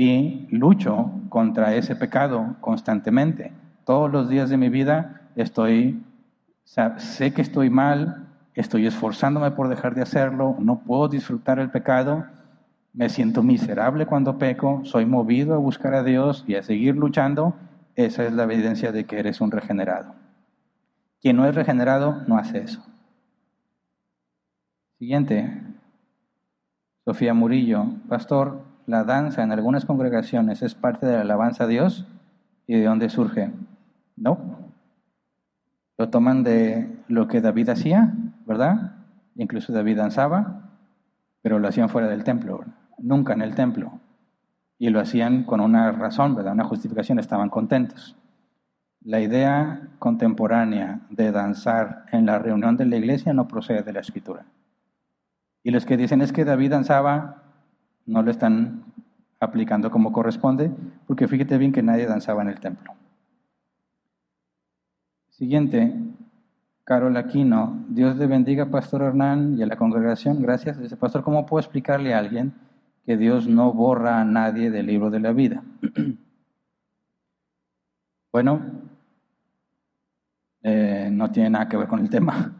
Y 0.00 0.46
lucho 0.52 1.10
contra 1.28 1.74
ese 1.74 1.96
pecado 1.96 2.54
constantemente. 2.60 3.50
Todos 3.84 4.08
los 4.08 4.28
días 4.28 4.48
de 4.48 4.56
mi 4.56 4.68
vida 4.68 5.22
estoy, 5.34 6.00
sé 6.62 7.34
que 7.34 7.42
estoy 7.42 7.68
mal, 7.68 8.28
estoy 8.54 8.86
esforzándome 8.86 9.50
por 9.50 9.66
dejar 9.66 9.96
de 9.96 10.02
hacerlo, 10.02 10.54
no 10.60 10.84
puedo 10.84 11.08
disfrutar 11.08 11.58
el 11.58 11.70
pecado, 11.70 12.26
me 12.92 13.08
siento 13.08 13.42
miserable 13.42 14.06
cuando 14.06 14.38
peco, 14.38 14.82
soy 14.84 15.04
movido 15.04 15.56
a 15.56 15.58
buscar 15.58 15.94
a 15.94 16.04
Dios 16.04 16.44
y 16.46 16.54
a 16.54 16.62
seguir 16.62 16.94
luchando, 16.94 17.56
esa 17.96 18.24
es 18.24 18.32
la 18.32 18.44
evidencia 18.44 18.92
de 18.92 19.02
que 19.02 19.18
eres 19.18 19.40
un 19.40 19.50
regenerado. 19.50 20.14
Quien 21.20 21.34
no 21.34 21.44
es 21.44 21.56
regenerado 21.56 22.22
no 22.28 22.38
hace 22.38 22.58
eso. 22.58 22.86
Siguiente, 25.00 25.60
Sofía 27.04 27.34
Murillo, 27.34 27.86
pastor, 28.08 28.67
la 28.88 29.04
danza 29.04 29.42
en 29.42 29.52
algunas 29.52 29.84
congregaciones 29.84 30.62
es 30.62 30.74
parte 30.74 31.04
de 31.04 31.12
la 31.12 31.20
alabanza 31.20 31.64
a 31.64 31.66
Dios 31.66 32.06
y 32.66 32.74
de 32.74 32.84
dónde 32.84 33.10
surge. 33.10 33.50
No. 34.16 34.38
Lo 35.98 36.08
toman 36.08 36.42
de 36.42 36.90
lo 37.06 37.28
que 37.28 37.42
David 37.42 37.68
hacía, 37.68 38.14
¿verdad? 38.46 38.94
Incluso 39.36 39.74
David 39.74 39.98
danzaba, 39.98 40.70
pero 41.42 41.58
lo 41.58 41.68
hacían 41.68 41.90
fuera 41.90 42.08
del 42.08 42.24
templo, 42.24 42.64
nunca 42.96 43.34
en 43.34 43.42
el 43.42 43.54
templo. 43.54 44.00
Y 44.78 44.88
lo 44.88 45.00
hacían 45.00 45.44
con 45.44 45.60
una 45.60 45.92
razón, 45.92 46.34
¿verdad? 46.34 46.54
Una 46.54 46.64
justificación, 46.64 47.18
estaban 47.18 47.50
contentos. 47.50 48.16
La 49.02 49.20
idea 49.20 49.90
contemporánea 49.98 51.00
de 51.10 51.30
danzar 51.30 52.06
en 52.10 52.24
la 52.24 52.38
reunión 52.38 52.78
de 52.78 52.86
la 52.86 52.96
iglesia 52.96 53.34
no 53.34 53.48
procede 53.48 53.82
de 53.82 53.92
la 53.92 54.00
escritura. 54.00 54.46
Y 55.62 55.72
los 55.72 55.84
que 55.84 55.98
dicen 55.98 56.22
es 56.22 56.32
que 56.32 56.46
David 56.46 56.70
danzaba, 56.70 57.47
no 58.08 58.22
lo 58.22 58.30
están 58.30 58.84
aplicando 59.38 59.90
como 59.90 60.12
corresponde, 60.12 60.70
porque 61.06 61.28
fíjate 61.28 61.58
bien 61.58 61.72
que 61.72 61.82
nadie 61.82 62.06
danzaba 62.06 62.42
en 62.42 62.48
el 62.48 62.58
templo. 62.58 62.94
Siguiente, 65.28 65.94
Carol 66.84 67.16
Aquino, 67.16 67.84
Dios 67.90 68.16
le 68.16 68.26
bendiga, 68.26 68.70
Pastor 68.70 69.02
Hernán, 69.02 69.56
y 69.58 69.62
a 69.62 69.66
la 69.66 69.76
congregación. 69.76 70.42
Gracias. 70.42 70.80
Dice, 70.80 70.96
Pastor, 70.96 71.22
¿cómo 71.22 71.46
puedo 71.46 71.60
explicarle 71.60 72.14
a 72.14 72.18
alguien 72.18 72.54
que 73.04 73.16
Dios 73.16 73.46
no 73.46 73.72
borra 73.72 74.20
a 74.20 74.24
nadie 74.24 74.70
del 74.70 74.86
libro 74.86 75.10
de 75.10 75.20
la 75.20 75.32
vida? 75.32 75.62
bueno, 78.32 78.62
eh, 80.62 81.10
no 81.12 81.30
tiene 81.30 81.50
nada 81.50 81.68
que 81.68 81.76
ver 81.76 81.88
con 81.88 82.00
el 82.00 82.10
tema. 82.10 82.54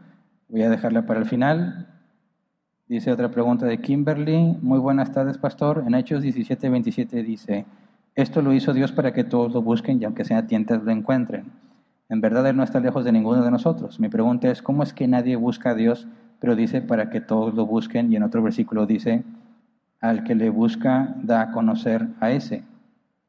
Voy 0.47 0.61
a 0.61 0.69
dejarla 0.69 1.05
para 1.05 1.19
el 1.19 1.25
final. 1.25 1.98
Dice 2.89 3.11
otra 3.11 3.29
pregunta 3.29 3.67
de 3.67 3.77
Kimberly. 3.77 4.57
Muy 4.63 4.79
buenas 4.79 5.11
tardes, 5.11 5.37
Pastor. 5.37 5.83
En 5.85 5.93
Hechos 5.93 6.23
17, 6.23 6.69
27 6.69 7.21
dice, 7.21 7.67
esto 8.15 8.41
lo 8.41 8.51
hizo 8.51 8.73
Dios 8.73 8.91
para 8.91 9.13
que 9.13 9.23
todos 9.23 9.53
lo 9.53 9.61
busquen 9.61 10.01
y 10.01 10.05
aunque 10.05 10.25
sean 10.25 10.47
tientas 10.47 10.81
lo 10.81 10.89
encuentren. 10.89 11.51
En 12.09 12.19
verdad 12.19 12.47
Él 12.47 12.57
no 12.57 12.63
está 12.63 12.79
lejos 12.79 13.05
de 13.05 13.11
ninguno 13.11 13.43
de 13.43 13.51
nosotros. 13.51 13.99
Mi 13.99 14.09
pregunta 14.09 14.49
es, 14.49 14.63
¿cómo 14.63 14.81
es 14.81 14.91
que 14.91 15.07
nadie 15.07 15.35
busca 15.35 15.69
a 15.69 15.75
Dios, 15.75 16.07
pero 16.39 16.55
dice 16.55 16.81
para 16.81 17.11
que 17.11 17.21
todos 17.21 17.53
lo 17.53 17.67
busquen? 17.67 18.11
Y 18.11 18.15
en 18.15 18.23
otro 18.23 18.41
versículo 18.41 18.87
dice, 18.87 19.23
al 20.01 20.23
que 20.23 20.33
le 20.33 20.49
busca 20.49 21.13
da 21.21 21.41
a 21.41 21.51
conocer 21.51 22.07
a 22.19 22.31
ese. 22.31 22.63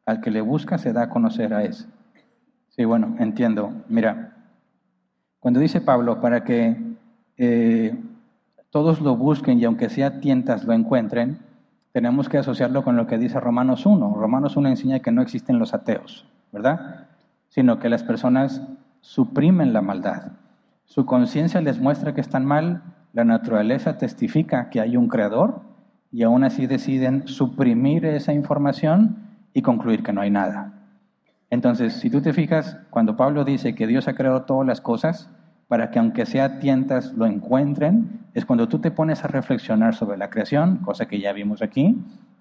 Al 0.06 0.22
que 0.22 0.30
le 0.30 0.40
busca 0.40 0.78
se 0.78 0.94
da 0.94 1.02
a 1.02 1.10
conocer 1.10 1.52
a 1.52 1.64
ese. 1.64 1.84
Sí, 2.70 2.86
bueno, 2.86 3.14
entiendo. 3.18 3.74
Mira, 3.90 4.38
cuando 5.38 5.60
dice 5.60 5.82
Pablo, 5.82 6.18
para 6.22 6.44
que 6.44 6.78
eh, 7.36 7.94
todos 8.70 9.00
lo 9.00 9.16
busquen 9.16 9.60
y 9.60 9.64
aunque 9.64 9.88
sea 9.88 10.20
tientas 10.20 10.64
lo 10.64 10.72
encuentren, 10.72 11.38
tenemos 11.92 12.28
que 12.28 12.38
asociarlo 12.38 12.84
con 12.84 12.96
lo 12.96 13.06
que 13.06 13.18
dice 13.18 13.40
Romanos 13.40 13.84
1. 13.84 14.14
Romanos 14.14 14.56
1 14.56 14.68
enseña 14.68 15.00
que 15.00 15.12
no 15.12 15.22
existen 15.22 15.58
los 15.58 15.74
ateos, 15.74 16.26
¿verdad? 16.52 17.08
sino 17.50 17.78
que 17.78 17.88
las 17.88 18.02
personas 18.02 18.62
suprimen 19.02 19.72
la 19.72 19.82
maldad. 19.82 20.32
Su 20.86 21.04
conciencia 21.04 21.60
les 21.60 21.80
muestra 21.80 22.14
que 22.14 22.20
están 22.20 22.46
mal, 22.46 22.82
la 23.12 23.24
naturaleza 23.24 23.98
testifica 23.98 24.70
que 24.70 24.80
hay 24.80 24.96
un 24.96 25.08
creador 25.08 25.60
y 26.12 26.22
aún 26.22 26.44
así 26.44 26.66
deciden 26.66 27.26
suprimir 27.28 28.04
esa 28.06 28.32
información 28.32 29.16
y 29.52 29.62
concluir 29.62 30.02
que 30.02 30.12
no 30.12 30.20
hay 30.20 30.30
nada. 30.30 30.72
Entonces, 31.50 31.94
si 31.94 32.08
tú 32.08 32.20
te 32.20 32.32
fijas, 32.32 32.78
cuando 32.90 33.16
Pablo 33.16 33.44
dice 33.44 33.74
que 33.74 33.88
Dios 33.88 34.06
ha 34.06 34.14
creado 34.14 34.42
todas 34.42 34.66
las 34.66 34.80
cosas 34.80 35.28
para 35.70 35.92
que 35.92 36.00
aunque 36.00 36.26
sea 36.26 36.58
tientas 36.58 37.12
lo 37.12 37.26
encuentren, 37.26 38.26
es 38.34 38.44
cuando 38.44 38.66
tú 38.66 38.80
te 38.80 38.90
pones 38.90 39.22
a 39.22 39.28
reflexionar 39.28 39.94
sobre 39.94 40.18
la 40.18 40.28
creación, 40.28 40.78
cosa 40.78 41.06
que 41.06 41.20
ya 41.20 41.32
vimos 41.32 41.62
aquí, 41.62 41.96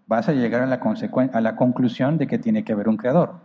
vas 0.08 0.28
a 0.30 0.34
llegar 0.34 0.64
a 0.64 0.66
la, 0.66 0.80
a 1.34 1.42
la 1.42 1.56
conclusión 1.56 2.18
de 2.18 2.26
que 2.26 2.40
tiene 2.40 2.64
que 2.64 2.74
haber 2.74 2.90
un 2.90 2.98
creador. 2.98 3.36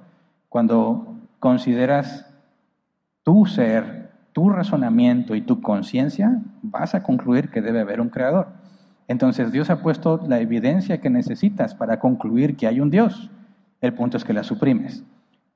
Cuando 0.49 1.19
consideras 1.39 2.33
tu 3.25 3.45
ser, 3.45 4.11
tu 4.33 4.49
razonamiento 4.49 5.35
y 5.35 5.43
tu 5.43 5.61
conciencia, 5.61 6.41
vas 6.63 6.95
a 6.95 7.03
concluir 7.03 7.51
que 7.51 7.61
debe 7.61 7.81
haber 7.81 8.01
un 8.01 8.09
creador. 8.09 8.49
Entonces 9.07 9.53
Dios 9.53 9.69
ha 9.69 9.83
puesto 9.83 10.19
la 10.27 10.41
evidencia 10.41 11.03
que 11.03 11.11
necesitas 11.11 11.75
para 11.75 11.99
concluir 11.99 12.57
que 12.57 12.67
hay 12.67 12.81
un 12.81 12.89
Dios. 12.89 13.31
El 13.83 13.93
punto 13.93 14.17
es 14.17 14.25
que 14.25 14.33
la 14.33 14.45
suprimes. 14.45 15.05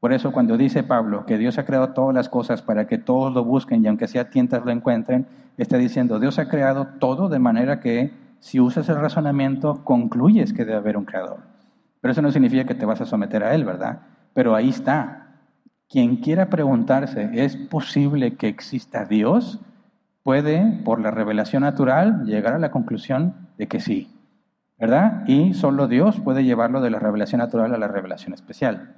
Por 0.00 0.12
eso 0.12 0.30
cuando 0.30 0.56
dice 0.56 0.84
Pablo 0.84 1.26
que 1.26 1.38
Dios 1.38 1.58
ha 1.58 1.64
creado 1.64 1.90
todas 1.90 2.14
las 2.14 2.28
cosas 2.28 2.62
para 2.62 2.86
que 2.86 2.98
todos 2.98 3.32
lo 3.32 3.44
busquen 3.44 3.84
y 3.84 3.88
aunque 3.88 4.06
sea 4.06 4.30
tientas 4.30 4.64
lo 4.64 4.70
encuentren, 4.70 5.26
está 5.56 5.76
diciendo 5.76 6.20
Dios 6.20 6.38
ha 6.38 6.48
creado 6.48 6.86
todo 7.00 7.28
de 7.28 7.40
manera 7.40 7.80
que 7.80 8.12
si 8.40 8.60
usas 8.60 8.88
el 8.88 9.00
razonamiento 9.00 9.82
concluyes 9.84 10.52
que 10.52 10.64
debe 10.64 10.78
haber 10.78 10.96
un 10.96 11.04
creador. 11.04 11.40
Pero 12.00 12.12
eso 12.12 12.22
no 12.22 12.30
significa 12.30 12.64
que 12.64 12.74
te 12.74 12.86
vas 12.86 13.00
a 13.00 13.06
someter 13.06 13.42
a 13.42 13.54
él, 13.54 13.64
¿verdad? 13.64 14.02
Pero 14.34 14.54
ahí 14.54 14.68
está, 14.68 15.28
quien 15.88 16.16
quiera 16.16 16.48
preguntarse, 16.48 17.30
¿es 17.32 17.56
posible 17.56 18.36
que 18.36 18.46
exista 18.46 19.04
Dios? 19.04 19.58
Puede, 20.22 20.80
por 20.84 21.00
la 21.00 21.10
revelación 21.10 21.62
natural, 21.62 22.24
llegar 22.24 22.54
a 22.54 22.58
la 22.58 22.70
conclusión 22.70 23.34
de 23.56 23.66
que 23.66 23.80
sí, 23.80 24.14
¿verdad? 24.78 25.24
Y 25.26 25.54
solo 25.54 25.88
Dios 25.88 26.20
puede 26.20 26.44
llevarlo 26.44 26.80
de 26.80 26.90
la 26.90 26.98
revelación 26.98 27.40
natural 27.40 27.74
a 27.74 27.78
la 27.78 27.88
revelación 27.88 28.32
especial. 28.32 28.94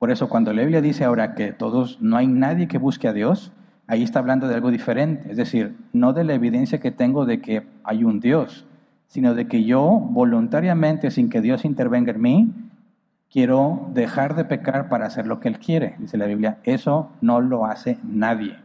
Por 0.00 0.10
eso 0.10 0.30
cuando 0.30 0.54
la 0.54 0.62
Biblia 0.62 0.80
dice 0.80 1.04
ahora 1.04 1.34
que 1.34 1.52
todos, 1.52 2.00
no 2.00 2.16
hay 2.16 2.26
nadie 2.26 2.68
que 2.68 2.78
busque 2.78 3.06
a 3.06 3.12
Dios, 3.12 3.52
ahí 3.86 4.02
está 4.02 4.18
hablando 4.18 4.48
de 4.48 4.54
algo 4.54 4.70
diferente, 4.70 5.30
es 5.30 5.36
decir, 5.36 5.76
no 5.92 6.14
de 6.14 6.24
la 6.24 6.32
evidencia 6.32 6.80
que 6.80 6.90
tengo 6.90 7.26
de 7.26 7.42
que 7.42 7.66
hay 7.84 8.02
un 8.02 8.18
Dios, 8.18 8.64
sino 9.08 9.34
de 9.34 9.46
que 9.46 9.64
yo 9.64 9.82
voluntariamente, 9.82 11.10
sin 11.10 11.28
que 11.28 11.42
Dios 11.42 11.66
intervenga 11.66 12.12
en 12.12 12.22
mí, 12.22 12.52
quiero 13.30 13.90
dejar 13.92 14.36
de 14.36 14.46
pecar 14.46 14.88
para 14.88 15.04
hacer 15.04 15.26
lo 15.26 15.38
que 15.38 15.48
Él 15.48 15.58
quiere, 15.58 15.96
dice 15.98 16.16
la 16.16 16.24
Biblia. 16.24 16.56
Eso 16.62 17.10
no 17.20 17.42
lo 17.42 17.66
hace 17.66 17.98
nadie, 18.02 18.56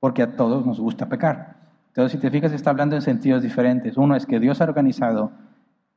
porque 0.00 0.22
a 0.22 0.36
todos 0.36 0.64
nos 0.64 0.80
gusta 0.80 1.10
pecar. 1.10 1.56
Entonces, 1.88 2.12
si 2.12 2.18
te 2.18 2.30
fijas, 2.30 2.52
está 2.52 2.70
hablando 2.70 2.96
en 2.96 3.02
sentidos 3.02 3.42
diferentes. 3.42 3.98
Uno 3.98 4.16
es 4.16 4.24
que 4.24 4.40
Dios 4.40 4.62
ha 4.62 4.64
organizado 4.64 5.32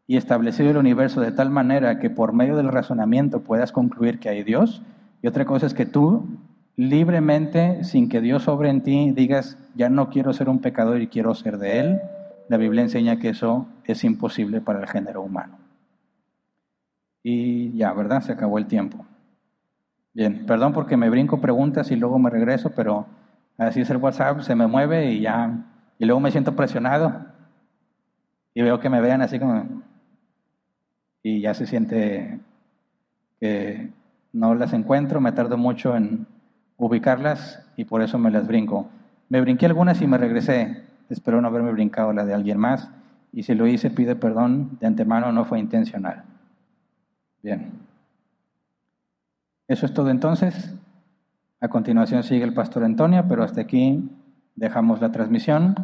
y 0.09 0.17
establecido 0.17 0.71
el 0.71 0.77
universo 0.77 1.21
de 1.21 1.31
tal 1.31 1.51
manera 1.51 1.99
que 1.99 2.09
por 2.09 2.33
medio 2.33 2.57
del 2.57 2.69
razonamiento 2.69 3.41
puedas 3.41 3.71
concluir 3.71 4.17
que 4.17 4.27
hay 4.27 4.41
Dios. 4.41 4.81
Y 5.21 5.27
otra 5.27 5.45
cosa 5.45 5.67
es 5.67 5.75
que 5.75 5.85
tú 5.85 6.25
libremente, 6.75 7.83
sin 7.83 8.09
que 8.09 8.19
Dios 8.19 8.41
sobre 8.41 8.71
en 8.71 8.81
ti, 8.81 9.11
digas, 9.11 9.59
ya 9.75 9.87
no 9.87 10.09
quiero 10.09 10.33
ser 10.33 10.49
un 10.49 10.61
pecador 10.61 10.99
y 10.99 11.09
quiero 11.09 11.35
ser 11.35 11.59
de 11.59 11.79
Él. 11.79 12.01
La 12.47 12.57
Biblia 12.57 12.81
enseña 12.81 13.19
que 13.19 13.29
eso 13.29 13.67
es 13.85 14.03
imposible 14.03 14.61
para 14.61 14.79
el 14.79 14.87
género 14.87 15.21
humano. 15.21 15.59
Y 17.21 17.77
ya, 17.77 17.93
¿verdad? 17.93 18.21
Se 18.21 18.31
acabó 18.31 18.57
el 18.57 18.65
tiempo. 18.65 19.05
Bien, 20.15 20.43
perdón 20.47 20.73
porque 20.73 20.97
me 20.97 21.11
brinco 21.11 21.39
preguntas 21.39 21.91
y 21.91 21.95
luego 21.95 22.17
me 22.17 22.31
regreso, 22.31 22.71
pero 22.75 23.05
así 23.59 23.81
es 23.81 23.89
el 23.91 23.97
WhatsApp, 23.97 24.41
se 24.41 24.55
me 24.55 24.65
mueve 24.65 25.11
y 25.11 25.21
ya, 25.21 25.67
y 25.99 26.05
luego 26.05 26.19
me 26.19 26.31
siento 26.31 26.55
presionado 26.55 27.27
y 28.55 28.63
veo 28.63 28.79
que 28.79 28.89
me 28.89 29.01
vean 29.01 29.21
así 29.21 29.37
como, 29.37 29.83
y 31.23 31.41
ya 31.41 31.53
se 31.53 31.65
siente 31.65 32.39
que 33.39 33.89
no 34.33 34.55
las 34.55 34.73
encuentro, 34.73 35.21
me 35.21 35.31
tardo 35.31 35.57
mucho 35.57 35.95
en 35.95 36.27
ubicarlas 36.77 37.65
y 37.75 37.85
por 37.85 38.01
eso 38.01 38.17
me 38.17 38.31
las 38.31 38.47
brinco. 38.47 38.89
Me 39.29 39.41
brinqué 39.41 39.65
algunas 39.65 40.01
y 40.01 40.07
me 40.07 40.17
regresé, 40.17 40.83
espero 41.09 41.41
no 41.41 41.47
haberme 41.47 41.71
brincado 41.71 42.13
la 42.13 42.25
de 42.25 42.33
alguien 42.33 42.57
más 42.57 42.89
y 43.31 43.43
si 43.43 43.53
lo 43.53 43.67
hice 43.67 43.91
pide 43.91 44.15
perdón 44.15 44.77
de 44.79 44.87
antemano, 44.87 45.31
no 45.31 45.45
fue 45.45 45.59
intencional. 45.59 46.23
Bien. 47.43 47.71
Eso 49.67 49.85
es 49.85 49.93
todo 49.93 50.09
entonces. 50.09 50.75
A 51.61 51.67
continuación 51.67 52.23
sigue 52.23 52.43
el 52.43 52.53
pastor 52.53 52.83
Antonio, 52.83 53.25
pero 53.27 53.43
hasta 53.43 53.61
aquí 53.61 54.09
dejamos 54.55 54.99
la 55.01 55.11
transmisión. 55.11 55.75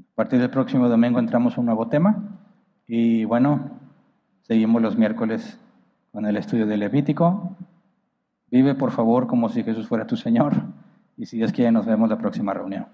A 0.00 0.14
partir 0.14 0.40
del 0.40 0.50
próximo 0.50 0.88
domingo 0.88 1.18
entramos 1.18 1.56
a 1.56 1.60
un 1.60 1.66
nuevo 1.66 1.88
tema 1.88 2.16
y 2.86 3.24
bueno, 3.24 3.77
Seguimos 4.48 4.80
los 4.80 4.96
miércoles 4.96 5.60
con 6.10 6.24
el 6.24 6.38
estudio 6.38 6.66
de 6.66 6.78
Levítico. 6.78 7.54
Vive, 8.50 8.74
por 8.74 8.92
favor, 8.92 9.26
como 9.26 9.50
si 9.50 9.62
Jesús 9.62 9.86
fuera 9.86 10.06
tu 10.06 10.16
Señor. 10.16 10.54
Y 11.18 11.26
si 11.26 11.36
Dios 11.36 11.52
quiere, 11.52 11.70
nos 11.70 11.84
vemos 11.84 12.08
la 12.08 12.16
próxima 12.16 12.54
reunión. 12.54 12.86